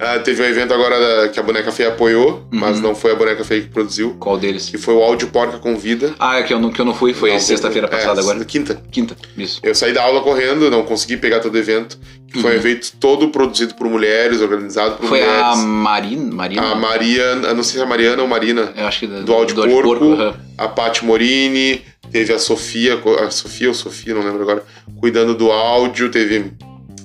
Ah, 0.05 0.18
teve 0.18 0.43
um 0.43 0.47
evento 0.47 0.74
agora 0.74 0.99
da- 0.99 1.28
que 1.28 1.39
a 1.39 1.43
Boneca 1.45 1.70
Feia 1.70 1.91
apoiou, 1.91 2.45
mas 2.51 2.76
Uhum. 2.76 2.83
não 2.83 2.95
foi 2.95 3.12
a 3.12 3.14
Boneca 3.14 3.45
Feia 3.45 3.61
que 3.62 3.68
produziu, 3.68 4.16
Qual 4.18 4.37
deles? 4.37 4.68
que 4.68 4.76
foi 4.76 4.95
o 4.95 5.03
Áudio 5.03 5.28
Porca 5.28 5.59
Convida. 5.59 6.12
Ah, 6.18 6.39
é 6.41 6.43
que 6.43 6.53
eu 6.53 6.59
não, 6.59 6.72
que 6.72 6.80
eu 6.80 6.85
não 6.85 6.93
fui, 6.95 7.14
foi 7.14 7.39
sexta-feira 7.39 7.87
é, 7.87 7.91
passada 7.91 8.20
agora. 8.20 8.45
Quinta. 8.45 8.83
Quinta, 8.91 9.16
isso. 9.37 9.61
Eu 9.62 9.74
saí 9.76 9.93
da 9.93 10.03
aula 10.03 10.20
correndo, 10.22 10.68
não 10.70 10.83
consegui 10.83 11.16
pegar 11.16 11.39
todo 11.39 11.55
o 11.55 11.59
evento, 11.59 11.97
foi 12.41 12.51
um 12.51 12.55
Uhum. 12.55 12.61
evento 12.61 12.93
todo 13.01 13.28
produzido 13.28 13.74
por 13.74 13.89
mulheres, 13.89 14.41
organizado 14.41 14.97
por 14.97 15.09
Foi 15.09 15.20
mulheres. 15.20 15.43
a 15.43 15.57
Marina. 15.57 16.35
Marina? 16.35 16.62
A 16.62 16.74
Mariana, 16.74 17.55
não 17.55 17.62
sei 17.62 17.74
se 17.74 17.80
é 17.80 17.83
a 17.83 17.87
Mariana 17.87 18.22
ou 18.22 18.28
Marina, 18.28 18.72
Eu 18.76 18.87
acho 18.87 19.01
que 19.01 19.07
do 19.07 19.33
áudio 19.33 19.55
porco, 19.57 20.12
aham. 20.12 20.35
a 20.59 20.68
Paty 20.68 21.05
Morini, 21.05 21.83
teve 22.11 22.33
a 22.33 22.39
Sofia, 22.39 23.01
a 23.26 23.30
Sofia 23.30 23.68
ou 23.68 23.74
Sofia, 23.74 24.14
não 24.14 24.22
lembro 24.22 24.43
agora, 24.43 24.64
cuidando 25.01 25.35
do 25.35 25.51
áudio, 25.51 26.11
teve 26.11 26.53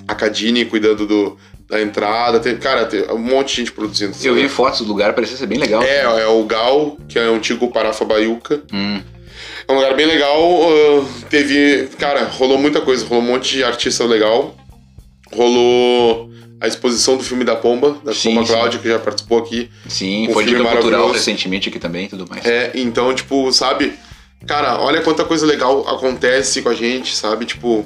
a 0.08 0.16
Cadine 0.16 0.66
cuidando 0.66 1.06
do, 1.06 1.38
da 1.70 1.82
entrada, 1.82 2.40
teve, 2.40 2.60
cara, 2.60 2.86
teve 2.86 3.12
um 3.12 3.18
monte 3.18 3.50
de 3.50 3.56
gente 3.58 3.72
produzindo. 3.72 4.14
Eu 4.24 4.36
vi 4.36 4.48
fotos 4.48 4.82
do 4.82 4.88
lugar, 4.88 5.14
parecia 5.14 5.36
ser 5.36 5.48
bem 5.48 5.58
legal. 5.60 5.82
É, 5.84 6.02
é 6.22 6.28
o 6.28 6.44
Gal, 6.44 6.98
que 7.10 7.20
é 7.20 7.30
o 7.30 7.34
antigo 7.36 7.70
Parafa 7.72 8.06
Baiuca. 8.06 8.62
Hum. 8.74 9.02
É 9.68 9.72
um 9.72 9.76
lugar 9.76 9.94
bem 9.96 10.06
legal. 10.06 10.40
ah, 10.64 11.06
teve. 11.30 11.90
Cara, 12.00 12.24
rolou 12.24 12.58
muita 12.58 12.80
coisa. 12.80 13.06
Rolou 13.06 13.22
um 13.22 13.28
monte 13.28 13.58
de 13.58 13.64
artista 13.66 14.06
legal. 14.06 14.56
Rolou 15.34 16.30
a 16.60 16.68
exposição 16.68 17.18
do 17.18 17.24
filme 17.24 17.44
da 17.44 17.56
Pomba, 17.56 17.98
da 18.04 18.14
Sim, 18.14 18.34
Pomba 18.34 18.46
sim. 18.48 18.54
Cláudia, 18.54 18.80
que 18.80 18.88
já 18.88 19.00
participou 19.00 19.38
aqui. 19.40 19.70
Sim, 19.88 20.28
Um 20.30 20.34
foi 20.34 20.46
dica 20.46 20.64
cultural 20.64 21.12
recentemente 21.12 21.70
aqui 21.70 21.80
também 21.80 22.06
e 22.06 22.10
tudo 22.10 22.28
mais. 22.28 22.46
É, 22.46 22.72
então, 22.76 23.14
tipo, 23.14 23.52
sabe? 23.52 23.94
Cara, 24.48 24.80
olha 24.80 25.02
quanta 25.02 25.24
coisa 25.24 25.46
legal 25.46 25.88
acontece 25.88 26.62
com 26.62 26.70
a 26.70 26.74
gente, 26.74 27.16
sabe? 27.16 27.46
Tipo, 27.46 27.86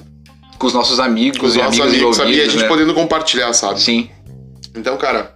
Com 0.57 0.67
os 0.67 0.73
nossos 0.73 0.99
amigos 0.99 1.37
com 1.39 1.45
os 1.47 1.55
e 1.55 1.57
nossos 1.57 1.79
amigos 1.79 1.95
amigos, 1.97 2.17
sabe? 2.17 2.35
E 2.35 2.41
a 2.41 2.45
gente 2.45 2.61
né? 2.61 2.67
podendo 2.67 2.93
compartilhar, 2.93 3.51
sabe? 3.53 3.81
Sim, 3.81 4.09
Então, 4.75 4.95
cara, 4.97 5.35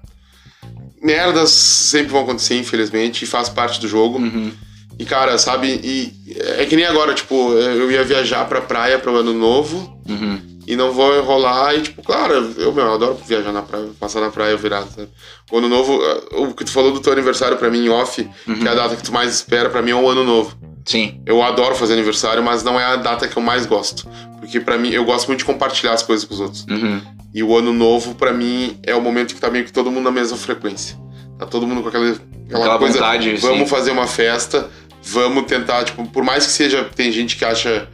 merdas 1.02 1.50
sempre 1.52 2.12
vão 2.12 2.22
acontecer, 2.22 2.58
infelizmente, 2.58 3.24
e 3.24 3.28
faz 3.28 3.50
parte 3.50 3.80
do 3.80 3.88
jogo. 3.88 4.18
Uhum. 4.20 4.52
E, 4.98 5.04
cara, 5.06 5.38
sabe? 5.38 5.80
E 5.84 6.14
é 6.58 6.66
que 6.66 6.76
nem 6.76 6.86
agora, 6.86 7.14
tipo, 7.14 7.52
eu 7.54 7.92
ia 7.92 8.04
viajar 8.04 8.46
pra 8.46 8.62
praia 8.62 8.98
pro 8.98 9.18
ano 9.18 9.34
novo 9.34 10.00
Uhum. 10.08 10.55
E 10.68 10.76
não 10.76 10.92
vou 10.92 11.16
enrolar. 11.18 11.76
E, 11.76 11.82
tipo, 11.82 12.02
claro, 12.04 12.34
eu, 12.58 12.72
meu, 12.74 12.86
eu 12.86 12.94
adoro 12.94 13.18
viajar 13.26 13.52
na 13.52 13.62
praia, 13.62 13.88
passar 14.00 14.22
na 14.22 14.30
praia 14.30 14.56
virado, 14.58 14.88
sabe? 14.96 15.10
O 15.52 15.58
ano 15.58 15.70
novo, 15.70 16.00
o 16.34 16.54
que 16.54 16.64
tu 16.66 16.72
falou 16.72 16.92
do 16.92 17.00
teu 17.00 17.14
aniversário 17.14 17.58
pra 17.58 17.70
mim 17.70 17.86
em 17.86 17.90
off, 17.90 18.24
que 18.46 18.68
é 18.68 18.72
a 18.72 18.76
data 18.76 18.96
que 18.96 19.04
tu 19.04 19.12
mais 19.14 19.34
espera, 19.34 19.70
pra 19.70 19.82
mim 19.82 19.92
é 19.92 19.96
o 19.96 20.08
ano 20.10 20.24
novo. 20.24 20.56
sim. 20.86 21.22
Eu 21.26 21.42
adoro 21.44 21.76
fazer 21.76 21.94
aniversário, 21.94 22.44
mas 22.44 22.64
não 22.64 22.80
é 22.80 22.86
a 22.86 22.96
data 22.96 23.28
que 23.28 23.38
eu 23.38 23.42
mais 23.44 23.66
gosto. 23.66 24.08
Porque 24.40 24.60
pra 24.60 24.78
mim, 24.78 24.90
eu 24.92 25.04
gosto 25.06 25.28
muito 25.28 25.40
de 25.40 25.46
compartilhar 25.46 25.94
as 25.94 26.04
coisas 26.04 26.26
com 26.26 26.34
os 26.34 26.40
outros. 26.40 26.66
Uhum. 26.70 27.02
E 27.34 27.44
o 27.44 27.58
ano 27.58 27.74
novo, 27.74 28.16
pra 28.16 28.32
mim, 28.32 28.80
é 28.84 28.96
o 28.96 29.02
momento 29.02 29.34
que 29.36 29.42
tá 29.42 29.50
meio 29.50 29.66
que 29.66 29.74
todo 29.74 29.92
mundo 29.92 30.04
na 30.06 30.12
mesma 30.12 30.38
frequência. 30.38 30.98
Tá 31.38 31.46
todo 31.46 31.68
mundo 31.68 31.82
com 31.82 31.90
aquela, 31.90 32.10
aquela, 32.12 32.20
Aquela 32.60 32.78
coisa. 32.78 32.94
vontade, 32.94 33.36
vamos 33.38 33.60
sim. 33.60 33.66
fazer 33.68 33.92
uma 33.92 34.08
festa, 34.08 34.70
vamos 35.04 35.44
tentar, 35.46 35.84
tipo, 35.84 36.08
por 36.08 36.24
mais 36.24 36.46
que 36.46 36.52
seja. 36.54 36.84
Tem 36.96 37.12
gente 37.12 37.36
que 37.36 37.44
acha 37.44 37.90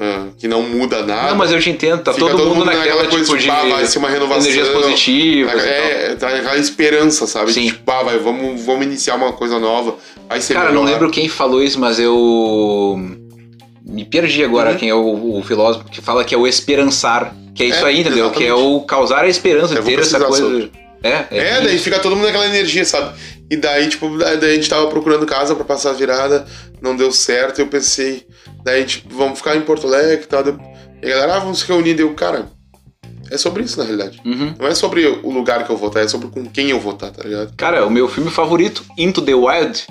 ah, 0.00 0.28
que 0.38 0.48
não 0.48 0.62
muda 0.62 1.04
nada. 1.04 1.28
Não, 1.30 1.36
mas 1.36 1.52
eu 1.52 1.60
te 1.60 1.68
entendo, 1.70 2.02
tá 2.02 2.12
fica 2.14 2.30
todo, 2.30 2.46
mundo 2.54 2.64
naquela, 2.64 3.06
coisa, 3.06 3.24
tipo, 3.24 3.36
de 3.38 3.50
ah, 3.50 3.62
vai 3.68 3.86
ser 3.86 3.98
uma 3.98 4.08
renovação. 4.08 4.42
energias 4.50 4.68
positivas 4.70 5.52
tal. 5.52 5.62
É, 5.62 6.14
tá 6.16 6.28
aquela 6.28 6.56
esperança, 6.56 7.26
sabe? 7.26 7.52
Sim. 7.52 7.66
Tipo, 7.66 7.90
ah, 7.92 8.02
vai, 8.02 8.18
vamos, 8.18 8.62
vamos 8.64 8.86
iniciar 8.86 9.16
uma 9.16 9.32
coisa 9.32 9.58
nova. 9.58 9.96
Vai 10.28 10.40
ser 10.40 10.54
Cara, 10.54 10.72
não 10.72 10.82
melhor. 10.84 10.94
lembro 10.94 11.10
quem 11.10 11.28
falou 11.28 11.62
isso, 11.62 11.78
mas 11.78 12.00
eu 12.00 12.98
me 13.84 14.04
perdi 14.04 14.42
agora 14.44 14.70
Uhum. 14.70 14.76
quem 14.76 14.88
é 14.88 14.94
o, 14.94 15.38
o 15.38 15.42
filósofo 15.42 15.84
que 15.90 16.00
fala 16.00 16.24
que 16.24 16.34
é 16.34 16.38
o 16.38 16.46
esperançar. 16.46 17.34
Que 17.54 17.64
é 17.64 17.66
isso 17.66 17.84
É, 17.84 17.88
aí, 17.88 18.00
entendeu? 18.00 18.26
exatamente. 18.26 18.38
Que 18.38 18.46
é 18.46 18.54
o 18.54 18.80
causar 18.82 19.24
a 19.24 19.28
esperança, 19.28 19.74
Eu 19.74 19.82
ter 19.84 19.98
essa 19.98 20.18
coisa. 20.20 20.70
É, 21.02 21.24
É, 21.30 21.60
daí 21.62 21.78
fica 21.78 21.98
todo 21.98 22.14
mundo 22.14 22.26
naquela 22.26 22.46
energia, 22.46 22.84
sabe? 22.84 23.18
E 23.50 23.56
daí, 23.56 23.88
tipo, 23.88 24.16
daí 24.16 24.52
a 24.52 24.54
gente 24.54 24.68
tava 24.68 24.86
procurando 24.86 25.26
casa 25.26 25.54
pra 25.56 25.64
passar 25.64 25.90
a 25.90 25.92
virada, 25.94 26.46
não 26.80 26.94
deu 26.94 27.10
certo, 27.10 27.58
eu 27.58 27.66
pensei, 27.66 28.24
daí 28.64 28.80
gente, 28.82 29.04
vamos 29.10 29.38
ficar 29.38 29.56
em 29.56 29.62
Porto 29.62 29.86
Alegre 29.86 30.24
e 30.24 30.26
tal. 30.26 30.42
daí- 30.42 30.54
E 31.02 31.06
a 31.06 31.10
galera, 31.10 31.36
ah, 31.36 31.38
vamos 31.40 31.60
se 31.60 31.66
reunir, 31.66 31.94
deu, 31.94 32.12
cara, 32.14 32.50
é 33.30 33.38
sobre 33.38 33.62
isso 33.62 33.78
na 33.78 33.84
realidade. 33.84 34.20
Uhum. 34.24 34.54
Não 34.58 34.66
é 34.66 34.74
sobre 34.74 35.06
o 35.06 35.30
lugar 35.30 35.64
que 35.64 35.70
eu 35.70 35.76
vou 35.76 35.88
estar, 35.88 36.00
é 36.00 36.08
sobre 36.08 36.28
com 36.28 36.44
quem 36.46 36.70
eu 36.70 36.78
vou 36.80 36.92
estar, 36.92 37.10
tá 37.10 37.22
ligado? 37.22 37.52
Cara, 37.56 37.86
o 37.86 37.90
meu 37.90 38.08
filme 38.08 38.30
favorito, 38.30 38.84
Into 38.98 39.22
the 39.22 39.34
Wild, 39.34 39.86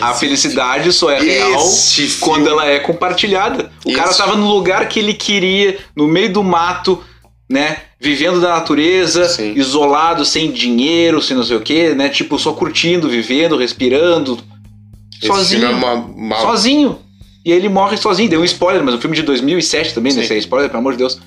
a 0.00 0.14
felicidade 0.14 0.92
só 0.92 1.10
é 1.10 1.18
real 1.20 1.58
filme- 1.68 2.14
quando 2.20 2.46
ela 2.48 2.66
é 2.66 2.78
compartilhada. 2.78 3.70
O 3.84 3.92
cara 3.92 4.10
Esse- 4.10 4.18
tava 4.18 4.36
no 4.36 4.48
lugar 4.48 4.88
que 4.88 5.00
ele 5.00 5.14
queria, 5.14 5.78
no 5.96 6.06
meio 6.06 6.32
do 6.32 6.44
mato, 6.44 7.02
né? 7.50 7.78
Vivendo 8.00 8.40
da 8.40 8.50
natureza, 8.50 9.28
Sim. 9.28 9.52
isolado, 9.56 10.24
sem 10.24 10.50
dinheiro, 10.52 11.20
sem 11.20 11.36
não 11.36 11.44
sei 11.44 11.56
o 11.56 11.60
quê, 11.60 11.94
né? 11.94 12.08
Tipo, 12.08 12.38
só 12.38 12.52
curtindo, 12.52 13.08
vivendo, 13.08 13.56
respirando. 13.56 14.38
Esse 15.18 15.26
sozinho. 15.26 15.60
filme 15.60 15.74
é 15.74 15.76
uma, 15.76 15.94
uma- 15.94 16.36
Sozinho. 16.40 16.98
E 17.44 17.50
ele 17.52 17.68
morre 17.68 17.96
sozinho. 17.96 18.28
Deu 18.30 18.40
um 18.40 18.44
spoiler, 18.44 18.82
mas 18.84 18.94
o 18.94 18.98
filme 18.98 19.16
de 19.16 19.22
2007 19.22 19.94
também, 19.94 20.12
né? 20.12 20.18
Sim. 20.20 20.24
Esse 20.24 20.34
é 20.34 20.38
spoiler, 20.38 20.68
pelo 20.70 20.80
amor 20.80 20.92
de 20.92 20.98
Deus. 20.98 21.18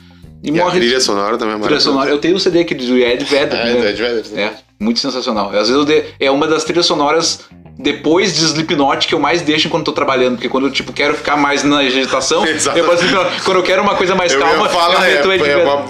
E, 0.43 0.49
E 0.49 0.59
a 0.59 0.63
morre. 0.63 0.79
trilha 0.79 0.99
sonora 0.99 1.37
também 1.37 1.55
é 1.55 1.57
maravilhosa. 1.57 1.85
sonora. 1.85 2.09
Eu 2.09 2.17
tenho 2.19 2.35
o 2.35 2.39
CD 2.39 2.59
aqui 2.59 2.73
do 2.75 2.97
Ed 2.97 3.23
Vedder. 3.25 3.59
É, 3.59 3.73
né? 3.73 3.89
Ed 3.89 4.01
Vedder, 4.01 4.25
né? 4.31 4.53
É, 4.79 4.83
muito 4.83 4.99
sensacional. 4.99 5.47
Às 5.49 5.69
vezes 5.69 5.75
eu 5.75 5.85
de- 5.85 6.03
é 6.19 6.29
uma 6.31 6.47
das 6.47 6.63
trilhas 6.63 6.85
sonoras 6.85 7.41
depois 7.77 8.33
de 8.35 8.43
Slipknot 8.45 9.05
que 9.05 9.13
eu 9.13 9.19
mais 9.19 9.41
deixo 9.41 9.67
enquanto 9.67 9.85
tô 9.87 9.91
trabalhando, 9.91 10.35
porque 10.35 10.47
quando 10.47 10.67
eu 10.67 10.71
tipo 10.71 10.93
quero 10.93 11.13
ficar 11.15 11.35
mais 11.35 11.61
na 11.63 11.79
agitação, 11.79 12.45
Exato. 12.47 12.77
eu 12.79 12.85
posso 12.85 13.03
Slipknot. 13.03 13.41
quando 13.43 13.57
eu 13.57 13.63
quero 13.63 13.81
uma 13.81 13.95
coisa 13.95 14.15
mais 14.15 14.31
Eu 14.33 14.39
calma, 14.39 14.69
falar, 14.69 15.09
eu 15.09 15.15
meto 15.15 15.31
Ed 15.33 15.43
é, 15.43 15.51
é 15.51 15.57
uma 15.63 15.85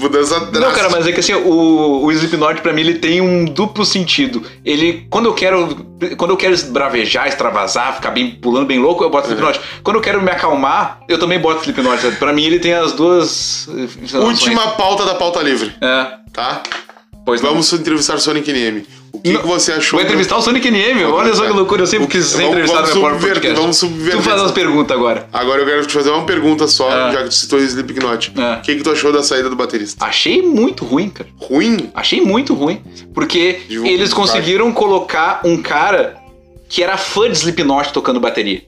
mudança 0.00 0.40
Não, 0.40 0.50
drástica. 0.50 0.80
cara, 0.80 0.90
mas 0.90 1.06
é 1.06 1.12
que 1.12 1.20
assim, 1.20 1.34
o, 1.34 2.04
o 2.04 2.10
Slipknot 2.12 2.60
pra 2.60 2.72
mim 2.72 2.80
ele 2.80 2.94
tem 2.94 3.20
um 3.20 3.44
duplo 3.44 3.84
sentido. 3.84 4.42
Ele, 4.64 5.06
quando 5.10 5.26
eu 5.26 5.34
quero, 5.34 5.86
quando 6.16 6.30
eu 6.32 6.36
quero 6.36 6.56
bravejar, 6.72 7.28
extravasar, 7.28 7.94
ficar 7.96 8.10
bem 8.10 8.32
pulando 8.32 8.66
bem 8.66 8.80
louco, 8.80 9.04
eu 9.04 9.10
boto 9.10 9.28
Slipknot. 9.28 9.60
Quando 9.84 9.96
eu 9.96 10.02
quero 10.02 10.20
me 10.20 10.30
acalmar, 10.30 11.00
eu 11.08 11.18
também 11.18 11.38
boto 11.38 11.60
Slipknot. 11.60 12.16
Pra 12.18 12.32
mim 12.32 12.44
ele 12.44 12.58
tem 12.58 12.74
as 12.74 12.92
duas 12.92 13.68
eh. 13.68 14.18
Última 14.18 14.68
pauta 14.72 15.04
da 15.04 15.14
pauta 15.14 15.40
livre, 15.40 15.72
É, 15.80 16.06
tá? 16.32 16.62
Pois 17.24 17.40
não. 17.42 17.50
Vamos 17.50 17.72
entrevistar 17.72 18.18
Sonic 18.18 18.50
NM. 18.52 18.84
O 19.12 19.20
que, 19.20 19.30
Não, 19.30 19.42
que 19.42 19.46
você 19.46 19.72
achou? 19.72 19.98
Vou 19.98 20.04
entrevistar 20.06 20.38
o 20.38 20.42
Sonic 20.42 20.66
NM, 20.70 21.04
olha 21.04 21.34
só 21.34 21.44
que 21.44 21.52
loucura, 21.52 21.82
eu 21.82 21.86
sempre 21.86 22.06
quis 22.06 22.24
ser 22.24 22.44
Vamos- 22.48 22.70
vamos 22.70 22.88
subverter, 22.88 23.20
Podcast. 23.34 23.60
vamos 23.60 23.76
subverter 23.76 24.16
Tu 24.16 24.22
faz 24.22 24.40
as 24.40 24.50
perguntas 24.52 24.96
agora. 24.96 25.28
Agora 25.30 25.60
eu 25.60 25.66
quero 25.66 25.86
te 25.86 25.92
fazer 25.92 26.08
uma 26.10 26.24
pergunta 26.24 26.66
só, 26.66 26.88
Ah. 26.90 27.12
já 27.12 27.18
que 27.22 27.28
tu 27.28 27.34
citou 27.34 27.58
o 27.58 27.62
Slipknot. 27.62 28.32
Ah. 28.38 28.56
O 28.58 28.62
que, 28.62 28.74
que 28.76 28.82
tu 28.82 28.90
achou 28.90 29.12
da 29.12 29.22
saída 29.22 29.50
do 29.50 29.54
baterista? 29.54 30.02
Achei 30.02 30.40
muito 30.40 30.84
ruim, 30.86 31.10
cara. 31.10 31.28
Ruim? 31.36 31.90
Achei 31.94 32.22
muito 32.22 32.54
ruim. 32.54 32.80
Porque 33.14 33.60
Divulga 33.68 33.90
eles 33.92 34.14
conseguiram 34.14 34.72
colocar 34.72 35.42
um 35.44 35.58
cara 35.60 36.16
que 36.66 36.82
era 36.82 36.96
fã 36.96 37.28
de 37.30 37.36
Slipknot 37.36 37.92
tocando 37.92 38.18
bateria. 38.18 38.62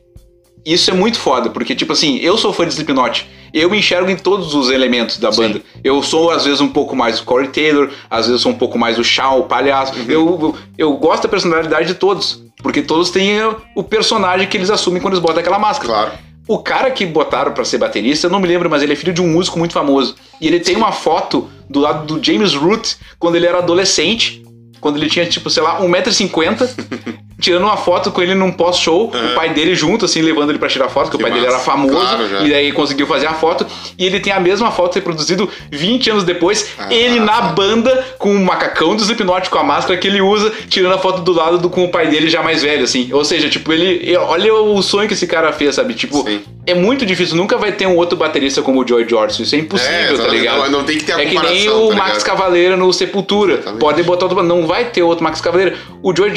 Isso 0.65 0.91
é 0.91 0.95
muito 0.95 1.19
foda, 1.19 1.51
porque, 1.51 1.75
tipo 1.75 1.93
assim, 1.93 2.17
eu 2.19 2.39
sou 2.39 2.53
fã 2.53 2.65
de 2.67 2.73
Slipknot. 2.73 3.29
Eu 3.53 3.71
me 3.71 3.79
enxergo 3.79 4.11
em 4.11 4.17
todos 4.17 4.55
os 4.55 4.71
elementos 4.71 5.19
da 5.19 5.31
banda. 5.31 5.61
Eu 5.83 6.03
sou, 6.03 6.31
às 6.31 6.45
vezes, 6.45 6.61
um 6.61 6.69
pouco 6.69 6.97
mais 6.97 7.21
o 7.21 7.25
Corey 7.25 7.49
Taylor, 7.49 7.91
às 8.11 8.27
vezes, 8.27 8.43
sou 8.43 8.51
um 8.51 8.57
pouco 8.57 8.79
mais 8.79 8.99
o 8.99 9.05
Shaw, 9.05 9.41
o 9.41 9.45
palhaço. 9.45 9.95
Uhum. 9.95 10.05
Eu, 10.09 10.57
eu 10.77 10.93
gosto 10.97 11.25
da 11.25 11.29
personalidade 11.29 11.87
de 11.87 11.95
todos. 11.95 12.43
Porque 12.63 12.83
todos 12.83 13.11
têm 13.11 13.39
o 13.77 13.83
personagem 13.83 14.49
que 14.49 14.57
eles 14.57 14.71
assumem 14.71 15.01
quando 15.01 15.15
eles 15.15 15.23
botam 15.23 15.41
aquela 15.41 15.59
máscara. 15.59 15.87
Claro. 15.87 16.13
O 16.47 16.59
cara 16.59 16.91
que 16.91 17.07
botaram 17.07 17.53
pra 17.53 17.65
ser 17.65 17.79
baterista, 17.79 18.27
eu 18.27 18.31
não 18.31 18.41
me 18.41 18.47
lembro, 18.47 18.69
mas 18.69 18.83
ele 18.83 18.93
é 18.93 18.97
filho 18.97 19.13
de 19.13 19.23
um 19.23 19.29
músico 19.29 19.59
muito 19.59 19.73
famoso. 19.73 20.15
E 20.41 20.47
ele 20.47 20.61
tem 20.61 20.77
uma 20.77 20.93
foto 20.93 21.49
do 21.71 21.81
lado 21.81 22.07
do 22.07 22.25
James 22.25 22.55
Root 22.55 22.97
quando 23.19 23.37
ele 23.37 23.47
era 23.47 23.59
adolescente, 23.59 24.43
quando 24.81 24.97
ele 24.97 25.09
tinha, 25.09 25.25
tipo, 25.27 25.49
sei 25.49 25.63
lá, 25.63 25.81
1,50m, 25.81 26.69
tirando 27.45 27.63
uma 27.65 27.77
foto 27.77 28.11
com 28.11 28.23
ele 28.23 28.35
num 28.35 28.51
pós-show, 28.51 29.07
o 29.15 29.35
pai 29.35 29.51
dele 29.51 29.75
junto, 29.75 30.05
assim, 30.07 30.23
levando 30.23 30.51
ele 30.51 30.59
pra 30.59 30.69
tirar 30.69 30.89
foto, 30.89 31.11
porque 31.11 31.19
Que 31.19 31.23
o 31.23 31.27
pai 31.27 31.33
dele 31.33 31.45
era 31.47 31.55
massa. 31.59 31.65
famoso, 31.71 31.95
Claro, 31.95 32.47
e 32.47 32.51
daí 32.51 32.73
conseguiu 32.73 33.07
fazer 33.07 33.27
a 33.27 33.35
foto. 33.35 33.67
E 33.99 34.05
ele 34.07 34.19
tem 34.21 34.33
a 34.33 34.41
mesma 34.41 34.71
foto 34.71 34.95
reproduzido 34.97 35.49
20 35.71 36.11
anos 36.11 36.25
depois, 36.25 36.71
Ah. 36.79 36.93
ele 36.93 37.21
na 37.21 37.41
banda, 37.43 38.05
com 38.19 38.35
o 38.35 38.45
macacão 38.45 38.97
do 38.97 39.03
Slipknot, 39.03 39.51
com 39.51 39.59
a 39.59 39.63
máscara 39.65 39.99
que 39.99 40.07
ele 40.09 40.21
usa, 40.21 40.53
tirando 40.69 40.95
a 40.95 40.99
foto 40.99 41.21
do 41.23 41.33
lado 41.33 41.59
do, 41.59 41.69
com 41.71 41.85
o 41.85 41.89
pai 41.91 42.09
dele 42.09 42.29
já 42.31 42.43
mais 42.43 42.63
velho, 42.63 42.85
assim. 42.85 43.11
Ou 43.13 43.25
seja, 43.25 43.49
tipo, 43.49 43.73
ele. 43.73 44.17
Olha 44.17 44.55
o 44.55 44.83
sonho 44.83 45.07
que 45.07 45.15
esse 45.15 45.27
cara 45.27 45.53
fez, 45.53 45.75
sabe? 45.75 45.95
Tipo, 45.95 46.23
Sim. 46.25 46.41
É 46.67 46.75
muito 46.75 47.05
difícil, 47.05 47.37
nunca 47.37 47.57
vai 47.59 47.73
ter 47.73 47.87
um 47.87 47.97
outro 47.97 48.17
baterista 48.17 48.63
como 48.63 48.83
o 48.83 48.89
Joy 48.89 49.07
George. 49.09 49.43
Isso 49.43 49.55
é 49.55 49.59
impossível, 49.59 49.93
É, 49.95 50.17
tá 50.17 50.29
ligado? 50.29 50.59
Não- 50.71 50.71
não 50.81 50.85
tem 50.85 50.97
que 50.99 51.05
ter 51.05 51.13
a 51.13 51.21
É 51.23 51.27
que 51.27 51.39
nem 51.39 51.69
o 51.69 51.89
tá 51.91 51.97
Max? 51.97 52.23
Cavaleira 52.23 52.77
no 52.77 52.93
Sepultura. 52.93 53.55
Exatamente. 53.55 53.81
Pode 53.81 54.03
botar 54.03 54.27
outro. 54.27 54.43
Não 54.43 54.67
vai 54.67 54.87
ter 54.91 55.03
outro 55.03 55.23
Max 55.25 55.41
Cavaleira. 55.41 55.77
O 56.03 56.15
Joy 56.15 56.33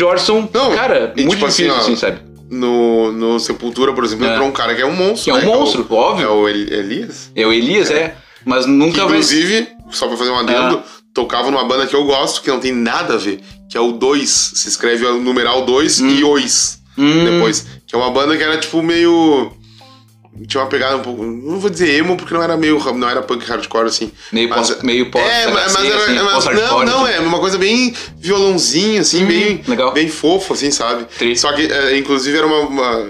Não, 0.53 0.71
cara, 0.75 1.13
e 1.15 1.21
muito 1.23 1.35
tipo 1.37 1.45
assim, 1.45 1.63
difícil, 1.63 1.73
ó, 1.73 1.77
assim, 1.83 1.95
sabe? 1.95 2.19
No, 2.49 3.11
no 3.11 3.39
Sepultura, 3.39 3.91
por 3.93 4.03
exemplo, 4.05 4.25
É. 4.25 4.31
entrou 4.33 4.47
um 4.47 4.51
cara 4.51 4.73
que 4.73 4.81
é 4.81 4.85
um 4.85 4.93
monstro. 4.95 5.23
Que 5.25 5.29
é 5.31 5.33
um 5.33 5.37
né? 5.37 5.45
monstro, 5.45 5.85
é 5.89 5.93
o, 5.93 5.95
óbvio. 5.97 6.25
É 6.25 6.29
o 6.29 6.47
El- 6.47 6.73
Elias. 6.73 7.31
É 7.35 7.45
o 7.45 7.51
Elias, 7.53 7.91
é. 7.91 8.15
Mas 8.45 8.65
Que, 8.65 8.71
nunca 8.71 8.99
vai. 9.01 9.07
inclusive, 9.17 9.67
só 9.91 10.07
pra 10.07 10.15
fazer 10.15 10.29
um 10.31 10.39
adendo, 10.39 10.81
tocava 11.13 11.51
numa 11.51 11.65
banda 11.65 11.85
que 11.85 11.95
eu 11.95 12.05
gosto, 12.05 12.41
que 12.41 12.49
não 12.49 12.59
tem 12.59 12.71
nada 12.71 13.15
a 13.15 13.17
ver, 13.17 13.41
que 13.69 13.77
é 13.77 13.81
o 13.81 13.91
2. 13.91 14.29
Se 14.55 14.69
escreve 14.69 15.05
o 15.05 15.19
numeral 15.19 15.65
2 15.65 15.99
e 15.99 16.23
ois. 16.23 16.79
Hum, 16.97 17.25
Depois. 17.25 17.65
Que 17.85 17.93
é 17.95 17.97
uma 17.97 18.09
banda 18.11 18.35
que 18.37 18.43
era 18.43 18.57
tipo 18.57 18.81
meio. 18.81 19.51
Tinha 20.45 20.61
uma 20.63 20.69
pegada 20.69 20.97
um 20.97 21.01
pouco. 21.01 21.23
Não 21.23 21.59
vou 21.59 21.69
dizer 21.69 21.89
emo, 21.95 22.15
porque 22.17 22.33
não 22.33 22.43
era 22.43 22.55
meio. 22.57 22.77
Não 22.93 23.09
era 23.09 23.21
punk 23.21 23.45
hardcore 23.45 23.87
assim. 23.87 24.11
meio 24.31 24.49
mas- 24.49 24.69
pós, 24.71 24.83
meio 24.83 25.09
pós. 25.09 25.23
É, 25.25 25.47
mas, 25.51 25.73
mas 25.73 25.85
era. 25.85 25.95
assim, 26.03 26.13
mas- 26.15 26.45
não, 26.45 26.85
não, 26.85 27.05
assim. 27.05 27.13
é 27.15 27.19
uma 27.19 27.39
coisa 27.39 27.57
bem 27.57 27.93
violãozinho, 28.17 29.01
assim, 29.01 29.23
Hum, 29.23 29.27
bem, 29.27 29.61
legal. 29.67 29.91
bem 29.93 30.07
fofo, 30.09 30.53
assim, 30.53 30.69
sabe? 30.71 31.05
Tri. 31.17 31.35
Só 31.37 31.51
que, 31.53 31.63
é, 31.71 31.97
inclusive, 31.97 32.37
era 32.37 32.45
uma, 32.45 32.59
uma- 32.61 33.07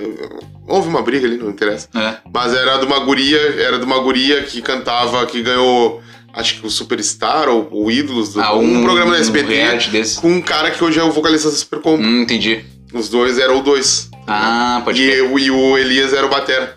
Houve 0.70 0.90
uma 0.90 1.02
briga 1.02 1.26
ali, 1.26 1.38
não 1.38 1.50
interessa. 1.50 1.88
É. 1.96 2.16
Mas 2.34 2.54
era 2.54 2.76
de 2.78 2.86
uma 2.86 3.00
guria, 3.00 3.38
era 3.58 3.80
de 3.80 3.86
uma 3.86 4.00
guria 4.00 4.44
que 4.44 4.62
cantava, 4.62 5.26
que 5.26 5.42
ganhou, 5.42 6.02
acho 6.34 6.60
que 6.60 6.68
o 6.68 6.70
Superstar 6.70 7.48
ou 7.48 7.70
o 7.72 7.90
Ídolos, 7.90 8.34
do, 8.34 8.42
Ah, 8.42 8.54
um, 8.54 8.80
um- 8.80 8.84
programa 8.84 9.12
da 9.12 9.18
um 9.18 9.22
SBT, 9.22 9.90
desse. 9.90 10.20
com 10.20 10.28
um 10.30 10.42
cara 10.42 10.70
que 10.70 10.84
hoje 10.84 11.00
é 11.00 11.04
o 11.04 11.10
vocalista 11.10 11.50
da 11.50 11.56
Supercombo. 11.56 12.04
Hum, 12.04 12.22
entendi. 12.24 12.66
Os 12.94 13.08
dois 13.08 13.38
eram 13.40 13.60
o 13.60 13.62
dois. 13.64 14.10
Ah, 14.28 14.82
pode 14.84 15.02
e, 15.02 15.10
ser. 15.10 15.22
o- 15.22 15.40
e 15.40 15.50
o 15.50 15.78
Elias 15.78 16.12
era 16.12 16.26
o 16.26 16.30
batera. 16.30 16.76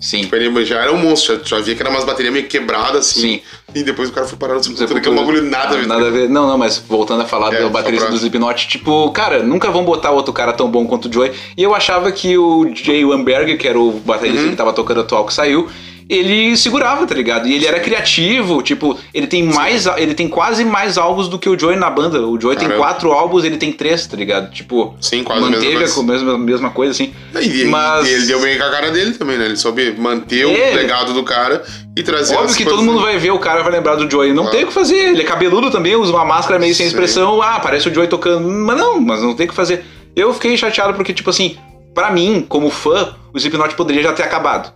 Sim. 0.00 0.20
Tipo, 0.22 0.36
ele 0.36 0.64
já 0.64 0.80
era 0.80 0.92
um 0.92 0.96
monstro, 0.96 1.40
já, 1.44 1.56
já 1.58 1.60
via 1.62 1.74
que 1.74 1.82
era 1.82 1.90
umas 1.90 2.04
baterias 2.04 2.32
meio 2.32 2.46
quebradas, 2.46 3.08
assim. 3.10 3.20
Sim. 3.20 3.40
E 3.74 3.82
depois 3.82 4.08
o 4.08 4.12
cara 4.12 4.26
foi 4.26 4.38
parar 4.38 4.54
no 4.54 4.62
Sepultura, 4.62 5.00
que 5.00 5.08
é 5.08 5.10
um 5.10 5.16
bagulho 5.16 5.42
nada 5.42 5.74
a 5.74 5.78
ver. 5.80 5.86
Nada 5.86 6.06
a 6.06 6.10
ver. 6.10 6.28
Não, 6.28 6.46
não, 6.46 6.56
mas 6.56 6.78
voltando 6.78 7.22
a 7.22 7.26
falar 7.26 7.52
É, 7.52 7.62
do 7.62 7.70
baterista 7.70 8.06
pra- 8.06 8.12
do 8.12 8.16
Slipknot, 8.16 8.68
tipo, 8.68 9.10
cara, 9.10 9.42
nunca 9.42 9.70
vão 9.70 9.84
botar 9.84 10.10
outro 10.12 10.32
cara 10.32 10.52
tão 10.52 10.70
bom 10.70 10.86
quanto 10.86 11.08
o 11.08 11.12
Joey. 11.12 11.32
E 11.56 11.62
eu 11.62 11.74
achava 11.74 12.10
que 12.12 12.38
o 12.38 12.70
Jay 12.74 13.04
Wamberg, 13.04 13.56
que 13.56 13.66
era 13.66 13.78
o 13.78 13.90
baterista 13.92 14.42
Uhum. 14.44 14.50
que 14.50 14.56
tava 14.56 14.72
tocando 14.72 15.00
atual 15.00 15.26
que 15.26 15.34
saiu, 15.34 15.68
ele 16.08 16.56
segurava, 16.56 17.06
tá 17.06 17.14
ligado? 17.14 17.46
E 17.46 17.54
ele 17.54 17.66
era 17.66 17.78
criativo, 17.80 18.62
tipo, 18.62 18.98
ele 19.12 19.26
tem 19.26 19.42
mais, 19.42 19.86
ele 19.98 20.14
tem 20.14 20.26
quase 20.28 20.64
mais 20.64 20.96
álbuns 20.96 21.28
do 21.28 21.38
que 21.38 21.48
o 21.48 21.58
Joey 21.58 21.76
na 21.76 21.90
banda. 21.90 22.20
O 22.26 22.40
Joey 22.40 22.56
tem 22.56 22.70
quatro 22.70 23.12
álbuns, 23.12 23.44
ele 23.44 23.56
tem 23.58 23.70
três, 23.72 24.06
tá 24.06 24.16
ligado? 24.16 24.50
Tipo, 24.50 24.96
Sim, 25.00 25.22
quase 25.22 25.40
a 25.42 25.46
mesma 25.50 25.56
manteve 25.64 25.84
a 25.84 26.02
mesma, 26.02 26.38
mesma 26.38 26.70
coisa, 26.70 26.92
assim. 26.92 27.12
E, 27.40 27.62
e- 27.62 27.64
Mas- 27.66 28.08
e 28.08 28.12
ele 28.12 28.26
deu 28.26 28.40
bem 28.40 28.56
com 28.56 28.64
a 28.64 28.70
cara 28.70 28.90
dele 28.90 29.12
também, 29.12 29.36
né? 29.36 29.44
Ele 29.44 29.56
soube 29.56 29.92
manter 29.98 30.46
o 30.46 30.50
É. 30.50 30.72
legado 30.74 31.12
do 31.12 31.22
cara 31.22 31.62
e 31.96 32.02
trazer 32.02 32.36
Óbvio 32.36 32.56
que 32.56 32.64
todo 32.64 32.82
mundo 32.82 33.00
vai 33.00 33.18
ver 33.18 33.30
o 33.32 33.38
cara 33.38 33.62
vai 33.62 33.72
lembrar 33.72 33.96
do 33.96 34.10
Joey. 34.10 34.32
Não 34.32 34.46
Ah. 34.46 34.50
tem 34.50 34.64
o 34.64 34.68
que 34.68 34.72
fazer. 34.72 34.96
Ele 35.10 35.20
é 35.20 35.24
cabeludo 35.24 35.70
também, 35.70 35.94
usa 35.96 36.12
uma 36.12 36.24
máscara 36.24 36.58
meio 36.58 36.74
sem 36.74 36.86
Sim. 36.86 36.92
expressão. 36.92 37.42
Ah, 37.42 37.60
parece 37.60 37.88
o 37.88 37.94
Joey 37.94 38.08
tocando. 38.08 38.48
Mas 38.48 38.76
não, 38.78 39.00
mas 39.00 39.22
não 39.22 39.34
tem 39.34 39.46
o 39.46 39.48
que 39.50 39.54
fazer. 39.54 39.84
Eu 40.16 40.32
fiquei 40.32 40.56
chateado 40.56 40.94
porque, 40.94 41.12
tipo 41.12 41.28
assim, 41.30 41.56
pra 41.94 42.10
mim, 42.10 42.44
como 42.48 42.70
fã, 42.70 43.14
o 43.32 43.36
Slipknot 43.38 43.74
poderia 43.74 44.02
já 44.02 44.12
ter 44.12 44.22
acabado. 44.22 44.72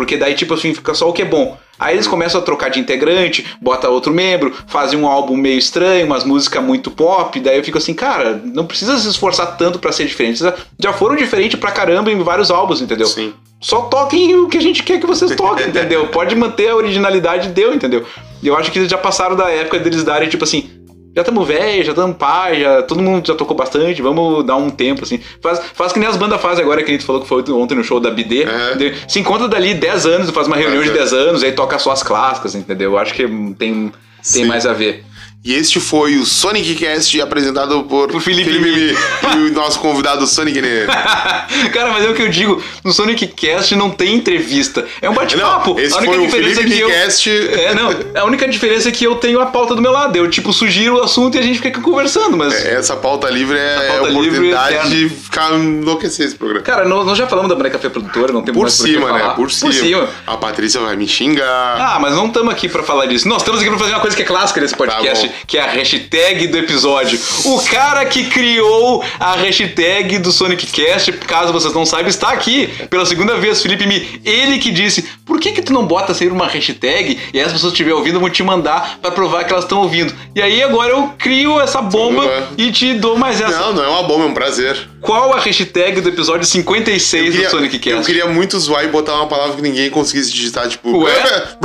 Porque 0.00 0.16
daí, 0.16 0.32
tipo 0.34 0.54
assim, 0.54 0.72
fica 0.72 0.94
só 0.94 1.10
o 1.10 1.12
que 1.12 1.20
é 1.20 1.26
bom. 1.26 1.58
Aí 1.78 1.94
eles 1.94 2.06
começam 2.06 2.40
a 2.40 2.42
trocar 2.42 2.70
de 2.70 2.80
integrante, 2.80 3.44
bota 3.60 3.86
outro 3.90 4.14
membro, 4.14 4.50
fazem 4.66 4.98
um 4.98 5.06
álbum 5.06 5.36
meio 5.36 5.58
estranho, 5.58 6.06
umas 6.06 6.24
músicas 6.24 6.64
muito 6.64 6.90
pop. 6.90 7.38
Daí 7.38 7.58
eu 7.58 7.62
fico 7.62 7.76
assim, 7.76 7.92
cara, 7.92 8.40
não 8.42 8.64
precisa 8.64 8.98
se 8.98 9.06
esforçar 9.06 9.58
tanto 9.58 9.78
pra 9.78 9.92
ser 9.92 10.06
diferente. 10.06 10.42
Já- 10.78 10.92
foram 10.94 11.16
diferentes 11.16 11.60
pra 11.60 11.70
caramba 11.70 12.10
em 12.10 12.18
vários 12.22 12.50
álbuns, 12.50 12.80
entendeu? 12.80 13.06
Sim. 13.06 13.34
só 13.60 13.82
toquem 13.82 14.34
o 14.36 14.48
que 14.48 14.56
a 14.56 14.62
gente 14.62 14.82
quer 14.82 14.98
que 14.98 15.06
vocês 15.06 15.36
toquem, 15.36 15.68
entendeu? 15.68 16.06
Pode 16.06 16.34
manter 16.34 16.68
a 16.70 16.76
originalidade 16.76 17.50
deu, 17.50 17.74
entendeu? 17.74 18.06
E 18.42 18.48
eu 18.48 18.56
acho 18.56 18.72
que 18.72 18.78
eles 18.78 18.90
já 18.90 18.96
passaram 18.96 19.36
da 19.36 19.50
época 19.50 19.78
deles 19.78 20.02
darem, 20.02 20.30
tipo 20.30 20.44
assim, 20.44 20.70
já 21.14 21.22
estamos 21.22 21.46
velho, 21.46 21.84
já 21.84 21.90
estamos 21.92 22.16
pai, 22.16 22.60
já, 22.60 22.82
todo 22.82 23.02
mundo 23.02 23.26
já 23.26 23.34
tocou 23.34 23.56
bastante, 23.56 24.00
vamos 24.00 24.44
dar 24.44 24.56
um 24.56 24.70
tempo, 24.70 25.02
assim. 25.02 25.20
Faz, 25.42 25.60
faz 25.74 25.92
que 25.92 25.98
nem 25.98 26.08
as 26.08 26.16
bandas 26.16 26.40
fazem 26.40 26.64
agora, 26.64 26.82
que 26.82 26.90
a 26.90 26.94
gente 26.94 27.04
falou 27.04 27.20
que 27.22 27.28
foi 27.28 27.42
ontem 27.50 27.74
no 27.74 27.82
show 27.84 27.98
da 28.00 28.10
BD. 28.10 28.42
É. 28.44 28.74
De- 28.76 28.94
Se 29.08 29.18
encontra 29.18 29.48
dali 29.48 29.74
10 29.74 30.06
anos, 30.06 30.30
faz 30.30 30.46
uma 30.46 30.56
reunião 30.56 30.82
de 30.82 30.90
é. 30.90 30.92
10 30.92 31.12
anos, 31.12 31.42
aí 31.42 31.52
toca 31.52 31.78
só 31.78 31.90
as 31.90 32.02
clássicas, 32.02 32.54
entendeu? 32.54 32.92
Eu 32.92 32.98
acho 32.98 33.12
que 33.14 33.22
tem, 33.26 33.54
tem 33.54 33.92
Sim. 34.22 34.44
mais 34.44 34.66
a 34.66 34.72
ver. 34.72 35.04
E 35.42 35.54
este 35.54 35.80
foi 35.80 36.16
o 36.18 36.26
Sonic 36.26 36.74
Cast 36.74 37.18
apresentado 37.18 37.82
por, 37.84 38.08
Por 38.08 38.20
Felipe 38.20 38.58
Mi 38.58 38.94
e 39.38 39.50
o 39.50 39.52
nosso 39.54 39.78
convidado 39.78 40.26
Sonic 40.26 40.60
Nene. 40.60 40.86
Cara, 41.72 41.90
mas 41.92 42.04
é 42.04 42.10
o 42.10 42.14
que 42.14 42.20
eu 42.20 42.28
digo, 42.28 42.62
no 42.84 42.92
Sonic 42.92 43.26
Cast 43.28 43.74
não 43.74 43.88
tem 43.88 44.14
entrevista. 44.16 44.84
É 45.00 45.08
um 45.08 45.14
bate-papo. 45.14 45.80
Esse 45.80 45.94
a 45.94 45.98
única 45.98 46.12
foi 46.14 46.26
o 46.26 46.30
Felipe 46.30 46.60
é 46.60 46.64
que 46.64 46.78
eu. 46.80 46.88
Cast. 46.90 47.30
É, 47.30 47.74
não. 47.74 48.20
A 48.20 48.24
única 48.26 48.46
diferença 48.46 48.90
é 48.90 48.92
que 48.92 49.02
eu 49.02 49.14
tenho 49.16 49.40
a 49.40 49.46
pauta 49.46 49.74
do 49.74 49.80
meu 49.80 49.92
lado. 49.92 50.14
Eu, 50.14 50.28
tipo, 50.28 50.52
sugiro 50.52 50.98
o 50.98 51.02
assunto 51.02 51.36
e 51.36 51.38
a 51.38 51.42
gente 51.42 51.56
fica 51.56 51.70
aqui 51.70 51.80
conversando, 51.80 52.36
mas. 52.36 52.52
Essa 52.66 52.94
pauta 52.94 53.30
livre 53.30 53.56
é 53.56 53.76
A 53.76 53.80
a 53.80 53.86
pauta 53.94 54.08
livre 54.10 54.18
oportunidade 54.28 54.74
eterna. 54.74 54.90
de 54.90 55.08
ficar 55.08 55.52
enlouquecer 55.54 56.26
esse 56.26 56.34
programa. 56.36 56.62
Cara, 56.66 56.84
nós, 56.86 57.06
nós 57.06 57.16
já 57.16 57.26
falamos 57.26 57.48
da 57.48 57.56
Mané 57.56 57.70
Café 57.70 57.88
Produtora, 57.88 58.30
não 58.30 58.42
tem 58.42 58.52
Por 58.52 58.64
mais 58.64 58.76
por 58.76 58.84
que 58.84 58.92
cima, 58.92 59.10
né? 59.10 59.18
falar. 59.20 59.34
Por 59.36 59.50
cima. 59.50 60.06
A 60.26 60.36
Patrícia 60.36 60.80
vai 60.82 60.96
me 60.96 61.08
xingar. 61.08 61.80
Ah, 61.80 61.98
mas 61.98 62.14
não 62.14 62.26
estamos 62.26 62.52
aqui 62.52 62.68
pra 62.68 62.82
falar 62.82 63.06
disso. 63.06 63.26
Nós 63.26 63.38
estamos 63.40 63.62
aqui 63.62 63.70
pra 63.70 63.78
fazer 63.78 63.92
uma 63.92 64.00
coisa 64.00 64.14
que 64.14 64.22
é 64.22 64.26
clássica 64.26 64.60
nesse 64.60 64.76
podcast, 64.76 65.28
Tá 65.28 65.29
que 65.46 65.58
é 65.58 65.62
a 65.62 65.66
hashtag 65.66 66.46
do 66.48 66.58
episódio. 66.58 67.18
O 67.44 67.60
cara 67.62 68.04
que 68.04 68.24
criou 68.24 69.04
a 69.18 69.34
hashtag 69.34 70.18
do 70.18 70.32
Sonic 70.32 70.66
Cast, 70.66 71.12
caso 71.12 71.52
vocês 71.52 71.72
não 71.72 71.86
saibam, 71.86 72.08
está 72.08 72.30
aqui 72.30 72.68
pela 72.88 73.06
segunda 73.06 73.36
vez, 73.36 73.62
Felipe 73.62 73.86
Mi. 73.86 74.20
Ele 74.24 74.58
que 74.58 74.70
disse: 74.70 75.02
por 75.24 75.38
que 75.38 75.52
que 75.52 75.62
tu 75.62 75.72
não 75.72 75.86
bota 75.86 76.12
sempre 76.12 76.34
uma 76.34 76.46
hashtag 76.46 77.18
e 77.32 77.40
as 77.40 77.52
pessoas 77.52 77.72
estiverem 77.72 77.98
ouvindo 77.98 78.20
vão 78.20 78.28
te 78.28 78.42
mandar 78.42 78.98
pra 79.00 79.10
provar 79.10 79.44
que 79.44 79.52
elas 79.52 79.64
estão 79.64 79.78
ouvindo? 79.78 80.14
E 80.34 80.42
aí 80.42 80.62
agora 80.62 80.90
eu 80.90 81.14
crio 81.18 81.60
essa 81.60 81.80
bomba 81.80 82.48
e 82.58 82.70
te 82.72 82.94
dou 82.94 83.16
mais 83.16 83.40
essa. 83.40 83.58
Não, 83.58 83.72
não 83.72 83.84
é 83.84 83.88
uma 83.88 84.02
bomba, 84.02 84.24
é 84.24 84.26
um 84.26 84.34
prazer. 84.34 84.89
Qual 85.00 85.32
a 85.32 85.40
hashtag 85.40 86.00
do 86.00 86.08
episódio 86.08 86.46
56 86.46 87.24
Eu 87.24 87.32
queria, 87.32 87.48
do 87.48 87.50
Sonic 87.50 87.78
Cast? 87.78 87.98
eu 87.98 88.04
queria 88.04 88.26
muito 88.26 88.58
zoar 88.58 88.84
e 88.84 88.88
botar 88.88 89.14
uma 89.14 89.26
palavra 89.26 89.56
que 89.56 89.62
ninguém 89.62 89.90
conseguisse 89.90 90.30
digitar, 90.30 90.68
tipo. 90.68 90.98
Ué? 90.98 91.12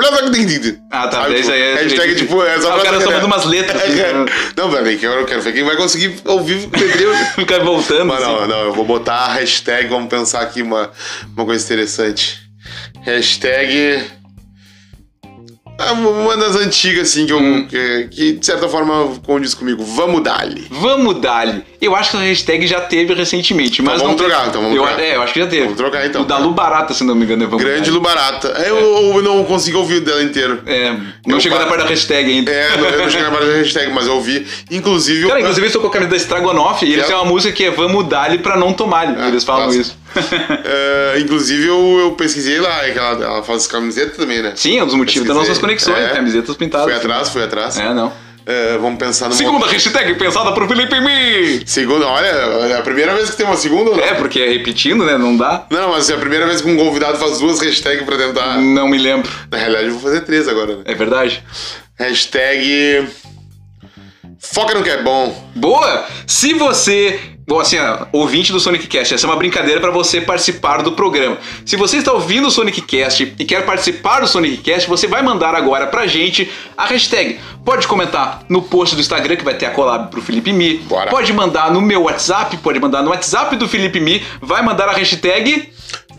Ah, 0.91 1.07
tá, 1.07 1.23
Sabe, 1.23 1.39
isso 1.39 1.51
aí 1.51 1.61
é. 1.61 1.75
Hashtag, 1.75 2.15
tipo, 2.15 2.41
é 2.41 2.59
só 2.61 2.71
ah, 2.71 2.77
o 2.77 2.81
cara 2.81 3.01
só 3.01 3.11
manda 3.11 3.25
umas 3.25 3.45
letras. 3.45 3.81
assim, 3.81 3.95
né? 3.95 4.25
Não, 4.55 4.71
peraí, 4.71 4.97
que 4.97 5.05
eu 5.05 5.25
quero 5.25 5.41
ver 5.41 5.53
quem 5.53 5.63
vai 5.63 5.75
conseguir 5.75 6.15
ouvir 6.23 6.63
entendeu? 6.65 7.13
Ficar 7.35 7.59
voltando. 7.59 8.05
Mas 8.05 8.23
assim. 8.23 8.31
não, 8.31 8.47
não, 8.47 8.59
eu 8.65 8.73
vou 8.73 8.85
botar 8.85 9.15
a 9.15 9.33
hashtag, 9.33 9.87
vamos 9.87 10.07
pensar 10.07 10.41
aqui 10.41 10.61
uma, 10.61 10.91
uma 11.35 11.45
coisa 11.45 11.63
interessante. 11.63 12.39
Hashtag. 13.01 14.03
Ah, 15.77 15.91
Uma 15.91 16.37
das 16.37 16.55
antigas, 16.55 17.09
assim, 17.09 17.25
que, 17.25 17.33
eu, 17.33 17.37
Hum. 17.39 17.67
que, 17.67 18.07
que, 18.09 18.31
de 18.33 18.45
certa 18.45 18.67
forma 18.69 19.13
condiz 19.25 19.53
comigo. 19.53 19.83
Vamos 19.83 20.23
dali. 20.23 20.65
Vamos 20.71 21.19
dali. 21.19 21.63
Eu 21.81 21.93
acho 21.95 22.11
que 22.11 22.17
a 22.17 22.21
hashtag 22.21 22.65
já 22.65 22.79
teve 22.81 23.13
recentemente, 23.13 23.81
mas 23.81 24.01
vamos 24.01 24.11
não 24.11 24.17
teve- 24.17 24.29
trocar, 24.29 24.47
então 24.47 24.61
vamos 24.61 24.77
eu, 24.77 24.83
trocar. 24.83 24.99
É, 25.01 25.15
eu 25.17 25.21
acho 25.21 25.33
que 25.33 25.39
já 25.41 25.47
teve. 25.47 25.63
Vamos 25.63 25.77
trocar, 25.77 26.05
então. 26.05 26.21
O 26.21 26.25
da 26.25 26.37
Lu 26.37 26.51
Barata, 26.51 26.93
se 26.93 27.03
não 27.03 27.13
me 27.13 27.25
engano, 27.25 27.43
é 27.43 27.45
Vamos 27.47 27.61
Grande 27.63 27.81
Dali. 27.81 27.91
Lu 27.91 27.99
Barata. 28.01 28.47
Eu, 28.65 28.77
eu 29.15 29.21
não 29.21 29.43
consegui 29.43 29.75
ouvir 29.75 29.95
o 29.95 30.01
dela 30.01 30.23
inteiro. 30.23 30.61
É, 30.65 30.91
não 31.27 31.35
Eu 31.35 31.41
chegou 31.41 31.59
na 31.59 31.65
pa- 31.65 31.71
parte 31.71 31.83
da 31.83 31.89
hashtag 31.89 32.31
ainda. 32.31 32.51
É, 32.51 32.77
não, 32.77 32.85
eu 32.89 32.97
não 33.03 33.09
cheguei 33.09 33.25
na 33.25 33.31
parte 33.31 33.47
da 33.47 33.53
hashtag, 33.57 33.91
mas 33.93 34.07
eu 34.07 34.13
ouvi. 34.15 34.47
Inclusive, 34.71 35.27
Cara, 35.27 35.39
eu, 35.39 35.41
inclusive 35.41 35.65
eu 35.65 35.67
estou 35.67 35.81
com 35.81 35.87
a 35.89 35.91
camisa 35.91 36.09
da 36.11 36.17
Estragonoff 36.17 36.85
e 36.85 36.93
eles 36.93 37.03
É. 37.03 37.07
têm 37.07 37.15
uma 37.15 37.25
música 37.25 37.53
que 37.53 37.65
é 37.65 37.71
Vamos 37.71 38.07
Dali 38.07 38.37
pra 38.39 38.55
não 38.57 38.71
tomar. 38.73 39.07
Ah, 39.19 39.27
eles 39.27 39.43
falam 39.43 39.65
nossa. 39.67 39.77
isso. 39.77 39.97
é, 41.15 41.19
inclusive 41.19 41.67
eu, 41.67 41.99
eu 41.99 42.11
pesquisei 42.13 42.59
lá, 42.59 42.79
que 42.89 42.97
ela, 42.97 43.23
ela 43.23 43.43
faz 43.43 43.67
camiseta 43.67 44.17
também, 44.17 44.41
né? 44.41 44.53
Sim, 44.55 44.79
é 44.79 44.83
um 44.83 44.85
dos 44.85 44.95
motivos 44.95 45.27
das 45.27 45.35
nossas 45.35 45.57
conexões, 45.57 45.97
É. 45.97 46.09
camisetas 46.09 46.55
pintadas. 46.55 46.87
Fui 46.87 46.95
atrás, 46.95 47.29
fui 47.29 47.43
atrás. 47.43 47.77
É, 47.77 47.93
não. 47.93 48.11
É, 48.47 48.77
vamos 48.77 48.99
pensar 48.99 49.27
no 49.27 49.33
Segunda 49.33 49.65
hashtag 49.65 50.13
pensada 50.19 50.51
por 50.51 50.67
Felipe 50.67 50.99
Mi. 51.01 51.63
Segunda, 51.65 52.05
olha, 52.05 52.27
é 52.27 52.77
a 52.77 52.81
primeira 52.81 53.15
vez 53.15 53.31
que 53.31 53.37
tem 53.37 53.45
uma 53.45 53.57
segunda 53.57 53.89
não? 53.89 53.99
É, 53.99 54.13
porque 54.13 54.39
é 54.39 54.49
repetindo, 54.51 55.03
né? 55.03 55.17
Não 55.17 55.35
dá. 55.35 55.65
Não, 55.71 55.89
mas 55.89 56.11
é 56.11 56.13
a 56.13 56.17
primeira 56.17 56.45
vez 56.45 56.61
que 56.61 56.69
um 56.69 56.77
convidado 56.77 57.17
faz 57.17 57.39
duas 57.39 57.59
hashtags 57.59 58.03
pra 58.05 58.15
tentar. 58.17 58.61
Não 58.61 58.87
me 58.87 58.99
lembro. 58.99 59.31
Na 59.51 59.57
realidade, 59.57 59.87
eu 59.87 59.93
vou 59.93 60.01
fazer 60.01 60.21
três 60.21 60.47
agora, 60.47 60.75
né? 60.75 60.83
É 60.85 60.93
verdade. 60.93 61.43
Hashtag. 61.97 63.07
Foca 64.39 64.75
no 64.75 64.83
que 64.83 64.89
é 64.91 65.01
bom. 65.01 65.35
Boa! 65.55 66.05
Se 66.27 66.53
você, 66.53 67.19
bom, 67.47 67.59
assim, 67.59 67.77
ouvinte 68.11 68.51
do 68.51 68.59
Sonic 68.59 68.87
Cast, 68.87 69.13
essa 69.13 69.25
é 69.25 69.29
uma 69.29 69.35
brincadeira 69.35 69.79
para 69.79 69.91
você 69.91 70.21
participar 70.21 70.81
do 70.81 70.93
programa. 70.93 71.37
Se 71.65 71.75
você 71.75 71.97
está 71.97 72.11
ouvindo 72.11 72.47
o 72.47 72.51
Sonic 72.51 72.81
Cast 72.81 73.35
e 73.37 73.45
quer 73.45 73.65
participar 73.65 74.21
do 74.21 74.27
Sonic 74.27 74.57
Cast, 74.57 74.89
você 74.89 75.07
vai 75.07 75.21
mandar 75.21 75.55
agora 75.55 75.87
pra 75.87 76.07
gente 76.07 76.49
a 76.77 76.85
hashtag. 76.85 77.39
Pode 77.63 77.87
comentar 77.87 78.43
no 78.49 78.61
post 78.61 78.95
do 78.95 79.01
Instagram 79.01 79.35
que 79.35 79.43
vai 79.43 79.55
ter 79.55 79.65
a 79.65 79.71
collab 79.71 80.09
pro 80.09 80.21
Felipe 80.21 80.51
Mi. 80.51 80.77
Bora. 80.79 81.09
Pode 81.09 81.31
mandar 81.33 81.71
no 81.71 81.81
meu 81.81 82.03
WhatsApp, 82.03 82.57
pode 82.57 82.79
mandar 82.79 83.03
no 83.03 83.09
WhatsApp 83.09 83.55
do 83.55 83.67
Felipe 83.67 83.99
Mi, 83.99 84.23
vai 84.41 84.61
mandar 84.61 84.89
a 84.89 84.93
hashtag 84.93 85.73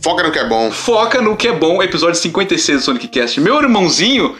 Foca 0.06 0.22
no 0.22 0.30
que 0.30 0.38
é 0.38 0.48
bom. 0.48 0.70
Foca 0.70 1.20
no 1.20 1.36
que 1.36 1.48
é 1.48 1.52
bom, 1.52 1.82
episódio 1.82 2.14
56 2.14 2.78
do 2.78 2.84
Sonic 2.84 3.08
Cast. 3.08 3.40
Meu 3.40 3.60
irmãozinho, 3.60 4.36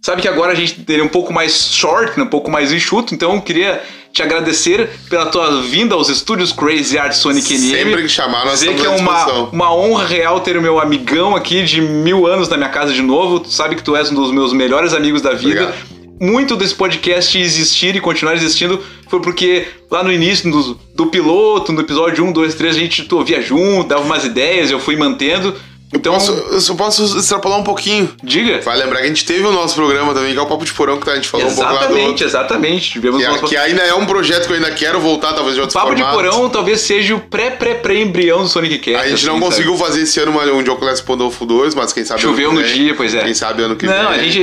sabe 0.00 0.22
que 0.22 0.28
agora 0.28 0.52
a 0.52 0.54
gente 0.54 0.80
teria 0.82 1.04
um 1.04 1.08
pouco 1.08 1.32
mais 1.32 1.72
short, 1.72 2.18
né, 2.18 2.24
um 2.24 2.28
pouco 2.28 2.50
mais 2.50 2.72
enxuto, 2.72 3.14
então 3.14 3.34
eu 3.34 3.42
queria 3.42 3.82
te 4.12 4.22
agradecer 4.22 4.90
pela 5.08 5.26
tua 5.26 5.62
vinda 5.62 5.94
aos 5.94 6.08
estúdios 6.08 6.52
Crazy 6.52 6.98
Art 6.98 7.12
Sonic 7.12 7.54
NM. 7.54 7.70
Sempre 7.70 8.02
que 8.02 8.08
chamar, 8.08 8.44
nós 8.44 8.60
Dizer 8.60 8.74
que 8.74 8.84
é 8.84 8.88
uma, 8.88 9.26
uma 9.50 9.74
honra 9.74 10.06
real 10.06 10.40
ter 10.40 10.56
o 10.56 10.62
meu 10.62 10.80
amigão 10.80 11.36
aqui 11.36 11.62
de 11.62 11.80
mil 11.80 12.26
anos 12.26 12.48
na 12.48 12.56
minha 12.56 12.68
casa 12.68 12.92
de 12.92 13.02
novo. 13.02 13.40
Tu 13.40 13.52
sabe 13.52 13.76
que 13.76 13.82
tu 13.82 13.94
és 13.94 14.10
um 14.10 14.14
dos 14.14 14.32
meus 14.32 14.52
melhores 14.52 14.92
amigos 14.92 15.22
da 15.22 15.32
vida. 15.32 15.62
Obrigado. 15.62 16.00
Muito 16.20 16.56
desse 16.56 16.74
podcast 16.74 17.38
existir 17.38 17.96
e 17.96 18.00
continuar 18.00 18.34
existindo 18.34 18.82
foi 19.08 19.20
porque 19.20 19.66
lá 19.90 20.02
no 20.04 20.12
início 20.12 20.50
do, 20.50 20.74
do 20.94 21.06
piloto, 21.06 21.72
no 21.72 21.80
episódio 21.80 22.24
1, 22.24 22.32
2, 22.32 22.54
3, 22.54 22.76
a 22.76 22.78
gente 22.78 23.04
tu 23.04 23.16
ouvia 23.16 23.40
junto, 23.40 23.88
dava 23.88 24.02
umas 24.02 24.24
ideias, 24.24 24.70
eu 24.70 24.78
fui 24.78 24.96
mantendo. 24.96 25.54
Então, 25.92 26.12
Posso, 26.14 26.30
eu 26.32 26.60
só 26.60 26.74
posso 26.74 27.18
extrapolar 27.18 27.58
um 27.58 27.64
pouquinho. 27.64 28.08
diga. 28.22 28.60
Vai 28.60 28.76
lembrar 28.78 28.98
que 29.00 29.04
a 29.06 29.08
gente 29.08 29.24
teve 29.24 29.44
o 29.44 29.50
nosso 29.50 29.74
programa 29.74 30.14
também, 30.14 30.32
que 30.32 30.38
é 30.38 30.42
o 30.42 30.46
Papo 30.46 30.64
de 30.64 30.72
Porão, 30.72 30.98
que 30.98 31.04
tá, 31.04 31.12
a 31.12 31.14
gente 31.16 31.28
falou 31.28 31.46
um 31.48 31.54
pouco 31.54 31.62
lá 31.64 31.70
do 31.70 31.76
Exatamente, 31.84 32.08
outro. 32.10 32.24
exatamente. 32.26 32.90
Tivemos 32.92 33.18
Que, 33.18 33.24
é- 33.24 33.28
nosso- 33.28 33.44
que 33.46 33.56
ainda 33.56 33.82
é 33.82 33.92
um 33.94 34.06
projeto 34.06 34.46
que 34.46 34.52
eu 34.52 34.56
ainda 34.56 34.70
quero 34.70 35.00
voltar, 35.00 35.32
talvez 35.32 35.54
de 35.56 35.60
outros 35.60 35.74
Papo 35.74 35.94
de. 35.94 36.02
Porão 36.04 36.48
talvez 36.48 36.80
seja 36.82 37.14
o 37.16 37.20
pré-pré-pré-embrião 37.20 38.42
do 38.42 38.48
Sonic 38.48 38.78
Cast. 38.78 38.96
A 38.98 39.08
gente 39.08 39.14
assim, 39.14 39.26
não 39.26 39.34
sabe? 39.34 39.44
conseguiu 39.46 39.76
fazer 39.76 40.02
esse 40.02 40.20
ano 40.20 40.30
uma, 40.32 40.44
um 40.44 40.64
Jocless 40.64 41.02
Pandolfo 41.02 41.44
2, 41.44 41.74
mas 41.74 41.92
quem 41.92 42.04
sabe 42.04 42.20
Choveu 42.20 42.52
no 42.52 42.62
dia, 42.62 42.94
pois 42.94 43.14
é. 43.14 43.24
Quem 43.24 43.34
sabe 43.34 43.62
ano 43.62 43.74
que 43.76 43.86
vem. 43.86 43.96
Não, 44.02 44.10
a 44.10 44.18
gente. 44.18 44.40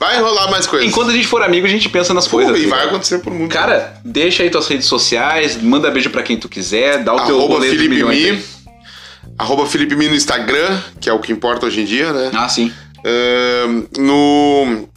Vai 0.00 0.18
rolar 0.20 0.50
mais 0.50 0.66
coisas. 0.66 0.88
Enquanto 0.88 1.10
a 1.10 1.12
gente 1.12 1.26
for 1.26 1.42
amigo, 1.42 1.66
a 1.66 1.70
gente 1.70 1.88
pensa 1.88 2.14
nas 2.14 2.26
Pô, 2.26 2.38
coisas. 2.38 2.58
e 2.58 2.66
tá 2.66 2.76
vai 2.76 2.86
acontecer 2.86 3.18
por 3.18 3.32
muito. 3.32 3.52
Cara, 3.52 3.94
deixa 4.04 4.42
aí 4.42 4.50
tuas 4.50 4.66
redes 4.66 4.86
sociais, 4.86 5.60
manda 5.62 5.90
beijo 5.90 6.10
pra 6.10 6.22
quem 6.22 6.36
tu 6.36 6.48
quiser, 6.48 7.02
dá 7.04 7.14
o 7.14 7.20
teu 7.26 7.36
arroba 7.36 7.54
rolê 7.54 7.70
de 7.70 7.76
Felipe 7.76 7.94
milhões. 7.94 8.18
Mi. 8.18 8.55
Arroba 9.38 9.66
Felipe 9.66 9.94
Mi 9.96 10.08
no 10.08 10.14
Instagram, 10.14 10.80
que 11.00 11.08
é 11.08 11.12
o 11.12 11.18
que 11.18 11.32
importa 11.32 11.66
hoje 11.66 11.80
em 11.80 11.84
dia, 11.84 12.12
né? 12.12 12.30
Ah, 12.34 12.48
sim. 12.48 12.72
Ahn, 13.04 13.84
no 13.98 14.88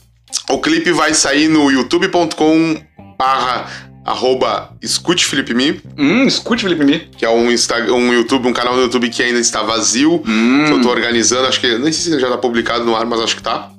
o 0.49 0.59
clipe 0.59 0.91
vai 0.91 1.13
sair 1.13 1.47
no 1.47 1.69
youtube.com 1.71 2.81
barra 3.17 3.67
arroba 4.05 4.71
escute 4.81 5.25
Felipe 5.25 5.53
Mi, 5.53 5.81
Hum, 5.97 6.25
escute, 6.25 6.63
Felipe 6.63 6.83
Mi. 6.83 6.99
que 7.17 7.25
é 7.25 7.29
um, 7.29 7.51
Insta, 7.51 7.75
um 7.93 8.13
YouTube, 8.13 8.47
um 8.47 8.53
canal 8.53 8.75
no 8.75 8.81
YouTube 8.83 9.09
que 9.09 9.21
ainda 9.21 9.39
está 9.39 9.61
vazio, 9.61 10.23
Hum. 10.25 10.65
que 10.67 10.73
eu 10.73 10.81
tô 10.81 10.89
organizando, 10.89 11.47
acho 11.47 11.59
que, 11.59 11.77
nem 11.77 11.91
sei 11.91 12.13
se 12.13 12.19
já 12.19 12.29
tá 12.29 12.37
publicado 12.37 12.85
no 12.85 12.95
ar, 12.95 13.05
mas 13.05 13.19
acho 13.19 13.35
que 13.35 13.43
tá, 13.43 13.69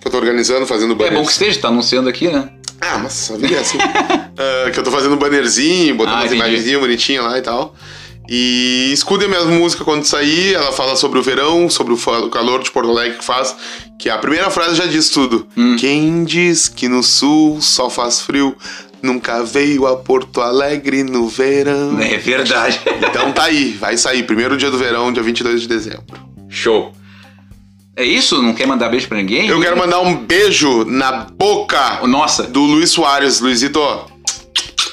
que 0.00 0.06
eu 0.06 0.10
tô 0.12 0.18
organizando, 0.18 0.66
fazendo 0.66 0.92
É 0.92 0.96
banner. 0.96 1.14
bom 1.14 1.24
que 1.24 1.32
esteja, 1.32 1.58
tá 1.60 1.68
anunciando 1.68 2.08
aqui, 2.08 2.28
né? 2.28 2.50
Ah, 2.80 2.98
mas 2.98 3.30
a 3.32 3.36
vida 3.36 3.56
é 3.56 3.58
assim. 3.60 3.78
Ah, 4.42 4.70
que 4.70 4.78
eu 4.78 4.82
tô 4.84 4.90
fazendo 4.90 5.16
bannerzinho, 5.16 5.94
botando 5.96 6.14
Ah, 6.14 6.16
umas 6.20 6.26
entendi. 6.32 6.40
imagenzinhas 6.40 6.80
bonitinhas 6.80 7.24
lá 7.24 7.36
e 7.38 7.42
tal. 7.42 7.74
E 8.32 8.90
escutem 8.92 9.26
minha 9.26 9.44
música 9.46 9.82
quando 9.82 10.04
sair. 10.04 10.54
Ela 10.54 10.70
fala 10.70 10.94
sobre 10.94 11.18
o 11.18 11.22
verão, 11.22 11.68
sobre 11.68 11.92
o 11.92 12.28
calor 12.30 12.62
de 12.62 12.70
Porto 12.70 12.88
Alegre 12.88 13.18
que 13.18 13.24
faz. 13.24 13.56
Que 13.98 14.08
a 14.08 14.18
primeira 14.18 14.48
frase 14.50 14.76
já 14.76 14.86
diz 14.86 15.10
tudo. 15.10 15.48
Hum. 15.56 15.74
Quem 15.76 16.22
diz 16.22 16.68
que 16.68 16.88
no 16.88 17.02
sul 17.02 17.60
só 17.60 17.90
faz 17.90 18.20
frio, 18.20 18.56
nunca 19.02 19.42
veio 19.42 19.84
a 19.84 19.96
Porto 19.96 20.40
Alegre 20.40 21.02
no 21.02 21.26
verão. 21.26 21.98
É 22.00 22.18
verdade. 22.18 22.80
Então 23.02 23.32
tá 23.32 23.44
aí, 23.46 23.72
vai 23.72 23.96
sair. 23.96 24.22
Primeiro 24.22 24.56
dia 24.56 24.70
do 24.70 24.78
verão, 24.78 25.12
dia 25.12 25.24
22 25.24 25.62
de 25.62 25.66
dezembro. 25.66 26.04
Show. 26.48 26.92
É 27.96 28.04
isso? 28.04 28.40
Não 28.40 28.54
quer 28.54 28.66
mandar 28.66 28.88
beijo 28.88 29.08
pra 29.08 29.18
ninguém? 29.18 29.48
Eu 29.48 29.60
quero 29.60 29.76
mandar 29.76 30.00
um 30.00 30.14
beijo 30.14 30.84
na 30.84 31.10
boca 31.10 32.06
Nossa, 32.06 32.44
do 32.44 32.60
Luiz 32.60 32.90
Soares. 32.90 33.40
Luizito, 33.40 33.80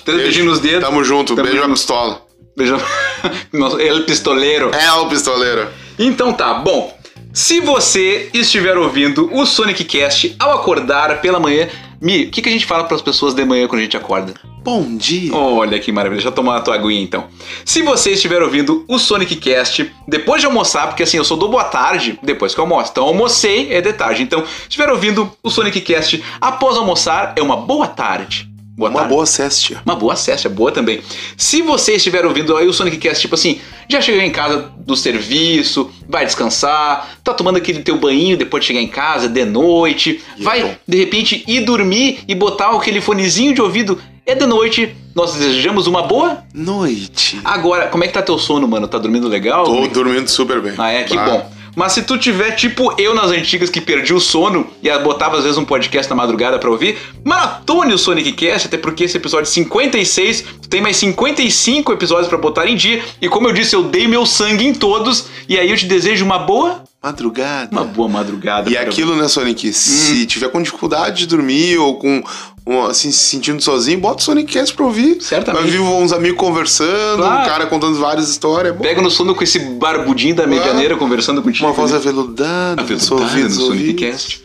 três 0.04 0.22
beijinhos 0.24 0.48
nos 0.54 0.60
dedos. 0.60 0.84
tamo 0.84 1.04
junto. 1.04 1.36
Tamo 1.36 1.48
beijo 1.48 1.62
na 1.62 1.70
pistola. 1.74 2.27
Beijão. 2.58 2.82
Nossa, 3.54 3.80
ele 3.80 4.02
pistoleiro. 4.02 4.72
É 4.74 4.92
o 4.94 5.08
pistoleiro. 5.08 5.70
Então 6.00 6.34
tá, 6.34 6.56
bom. 6.56 6.98
Se 7.32 7.60
você 7.60 8.32
estiver 8.34 8.76
ouvindo 8.76 9.30
o 9.32 9.46
Sonic 9.46 9.84
Cast 9.84 10.36
ao 10.40 10.54
acordar 10.54 11.22
pela 11.22 11.40
manhã, 11.40 11.70
Mi, 12.00 12.26
o 12.26 12.32
que, 12.32 12.44
que 12.44 12.50
a 12.50 12.52
gente 12.52 12.66
fala 12.66 12.84
para 12.84 12.96
as 12.96 13.02
pessoas 13.02 13.34
de 13.34 13.44
manhã 13.44 13.68
quando 13.68 13.80
a 13.80 13.84
gente 13.84 13.98
acorda? 13.98 14.34
Bom 14.64 14.96
dia. 14.96 15.34
Olha 15.34 15.80
que 15.80 15.92
maravilha, 15.92 16.18
deixa 16.18 16.28
eu 16.28 16.32
tomar 16.32 16.58
a 16.58 16.62
tua 16.62 16.76
aguinha 16.76 17.02
então. 17.02 17.26
Se 17.66 17.82
você 17.82 18.12
estiver 18.12 18.42
ouvindo 18.44 18.86
o 18.88 19.00
Sonic 19.00 19.36
Cast 19.38 19.92
depois 20.08 20.42
de 20.42 20.46
almoçar, 20.46 20.88
porque 20.88 21.02
assim, 21.02 21.18
eu 21.18 21.24
sou 21.24 21.38
do 21.38 21.48
boa 21.48 21.64
tarde 21.64 22.20
depois 22.22 22.54
que 22.54 22.60
eu 22.60 22.66
almoço. 22.66 22.92
Então 22.92 23.04
almocei 23.04 23.74
é 23.74 23.82
de 23.82 23.94
tarde. 23.94 24.22
Então, 24.22 24.46
se 24.46 24.70
estiver 24.70 24.90
ouvindo 24.92 25.32
o 25.42 25.50
Sonic 25.50 25.82
Cast 25.82 26.24
após 26.40 26.78
almoçar, 26.78 27.34
é 27.36 27.42
uma 27.42 27.58
boa 27.58 27.88
tarde. 27.88 28.47
Boa 28.78 28.92
Uma 28.92 29.00
tarde. 29.00 29.14
boa 29.16 29.26
céstia. 29.26 29.82
Uma 29.84 29.96
boa 29.96 30.16
cesta, 30.16 30.48
boa 30.48 30.72
também. 30.72 31.02
Se 31.36 31.64
você 31.64 31.94
estiver 31.96 32.24
ouvindo 32.28 32.56
aí 32.56 32.68
o 32.68 32.74
Sonic 32.74 32.98
Cast, 32.98 33.22
tipo 33.22 33.34
assim, 33.34 33.60
já 33.90 34.00
chegou 34.00 34.22
em 34.22 34.30
casa 34.30 34.70
do 34.78 34.96
serviço, 34.96 35.90
vai 36.08 36.26
descansar, 36.26 37.18
tá 37.24 37.34
tomando 37.34 37.58
aquele 37.58 37.82
teu 37.82 37.98
banho 37.98 38.38
depois 38.38 38.62
de 38.64 38.68
chegar 38.68 38.80
em 38.82 38.88
casa, 38.88 39.28
de 39.28 39.44
noite, 39.46 40.22
E 40.38 40.42
é 40.42 40.44
vai 40.44 40.62
bom. 40.64 40.76
de 40.88 40.96
repente 40.98 41.44
ir 41.48 41.62
dormir 41.62 42.20
e 42.28 42.36
botar 42.36 42.70
aquele 42.70 43.02
fonezinho 43.02 43.52
de 43.54 43.62
ouvido, 43.64 44.00
é 44.26 44.36
de 44.36 44.46
noite, 44.46 44.96
nós 45.16 45.34
desejamos 45.34 45.88
uma 45.88 46.04
boa. 46.04 46.44
Noite. 46.54 47.40
Agora, 47.44 47.88
como 47.88 48.04
é 48.04 48.08
que 48.08 48.14
tá 48.14 48.22
teu 48.22 48.38
sono, 48.38 48.68
mano? 48.68 48.88
Tá 48.88 49.00
dormindo 49.00 49.28
legal? 49.28 49.64
Tô 49.64 49.76
é 49.80 49.82
que- 49.88 49.94
dormindo 49.96 50.28
super 50.30 50.62
bem. 50.62 50.74
Ah, 50.78 50.92
é, 50.92 51.04
que 51.04 51.16
bom. 51.16 51.50
Mas 51.78 51.92
se 51.94 52.02
tu 52.02 52.18
tiver 52.18 52.52
tipo 52.56 52.92
eu 53.00 53.14
nas 53.14 53.30
antigas 53.30 53.70
que 53.70 53.80
perdi 53.80 54.12
o 54.12 54.20
sono 54.20 54.66
e 54.82 54.90
botava 54.98 55.38
às 55.38 55.44
vezes 55.44 55.60
um 55.60 55.64
podcast 55.64 56.10
na 56.10 56.16
madrugada 56.16 56.58
pra 56.58 56.72
ouvir, 56.72 56.98
maratone 57.24 57.94
o 57.94 58.00
Sonic 58.00 58.32
Cast, 58.32 58.68
até 58.68 58.80
porque 58.80 59.04
esse 59.04 59.16
episódio 59.16 59.46
56, 59.46 60.44
tu 60.60 60.68
tem 60.68 60.82
mais 60.82 60.98
55 60.98 61.94
episódios 61.94 62.28
pra 62.28 62.38
botar 62.40 62.66
em 62.68 62.76
dia, 62.76 63.04
e 63.22 63.30
como 63.30 63.48
eu 63.48 63.54
disse, 63.54 63.76
eu 63.76 63.84
dei 63.84 64.08
meu 64.08 64.26
sangue 64.26 64.66
em 64.66 64.74
todos, 64.74 65.28
e 65.48 65.56
aí 65.56 65.70
eu 65.70 65.78
te 65.78 65.86
desejo 65.86 66.26
uma 66.26 66.40
boa, 66.40 66.82
Madrugada. 67.04 67.70
uma 67.72 67.84
boa 67.84 68.10
madrugada. 68.10 68.70
E 68.70 68.74
para- 68.74 68.82
aquilo, 68.90 69.16
né, 69.16 69.28
Sonic? 69.28 69.72
Se 69.72 70.26
tiver 70.26 70.50
com 70.50 70.60
dificuldade 70.62 71.20
de 71.20 71.28
dormir 71.28 71.78
ou 71.78 72.00
com 72.00 72.24
um, 72.68 72.86
assim, 72.86 73.12
se 73.12 73.18
sentindo 73.20 73.62
sozinho, 73.62 74.00
bota 74.00 74.22
o 74.22 74.24
Sonic 74.24 74.52
Cast 74.52 74.76
pra 74.76 74.86
ouvir. 74.86 75.18
Certamente. 75.22 75.64
Vai 75.70 75.80
ouvir 75.80 76.04
uns 76.04 76.12
amigos 76.12 76.38
conversando, 76.38 77.18
Claro. 77.24 77.42
um 77.42 77.46
cara 77.46 77.66
contando 77.68 77.98
várias 77.98 78.30
histórias. 78.30 78.76
É. 78.76 78.78
Pega 78.78 79.02
no 79.02 79.10
sono 79.10 79.34
com 79.34 79.44
esse 79.44 79.58
barbudinho 79.60 80.36
da 80.36 80.46
medianeira 80.46 80.98
conversando 80.98 81.42
contigo. 81.42 81.66
Uma 81.66 81.74
voz 81.74 81.92
né? 81.92 81.98
aveludada, 81.98 82.82
Aveludada 82.82 82.94
nos 82.94 83.12
ouvidos, 83.12 83.58
no 83.58 83.64
Sonic 83.68 83.82
ouvidos. 83.90 84.02
Cast. 84.12 84.44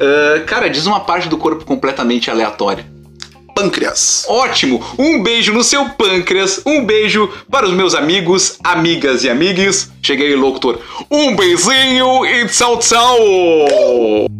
Ah, 0.00 0.40
cara, 0.46 0.68
diz 0.68 0.86
uma 0.86 1.00
parte 1.00 1.28
do 1.28 1.36
corpo 1.38 1.64
completamente 1.64 2.30
aleatória. 2.30 2.84
Pâncreas. 3.54 4.24
Ótimo! 4.26 4.82
Um 4.98 5.22
beijo 5.22 5.52
no 5.52 5.62
seu 5.62 5.84
pâncreas, 5.90 6.62
um 6.64 6.84
beijo 6.86 7.28
para 7.50 7.66
os 7.66 7.72
meus 7.72 7.94
amigos, 7.94 8.56
amigas 8.64 9.22
e 9.22 9.28
amigues. 9.28 9.90
Cheguei, 10.02 10.34
locutor. 10.34 10.78
Um 11.10 11.36
beijinho 11.36 12.24
e 12.24 12.46
tchau, 12.48 12.78
tchau! 12.78 14.39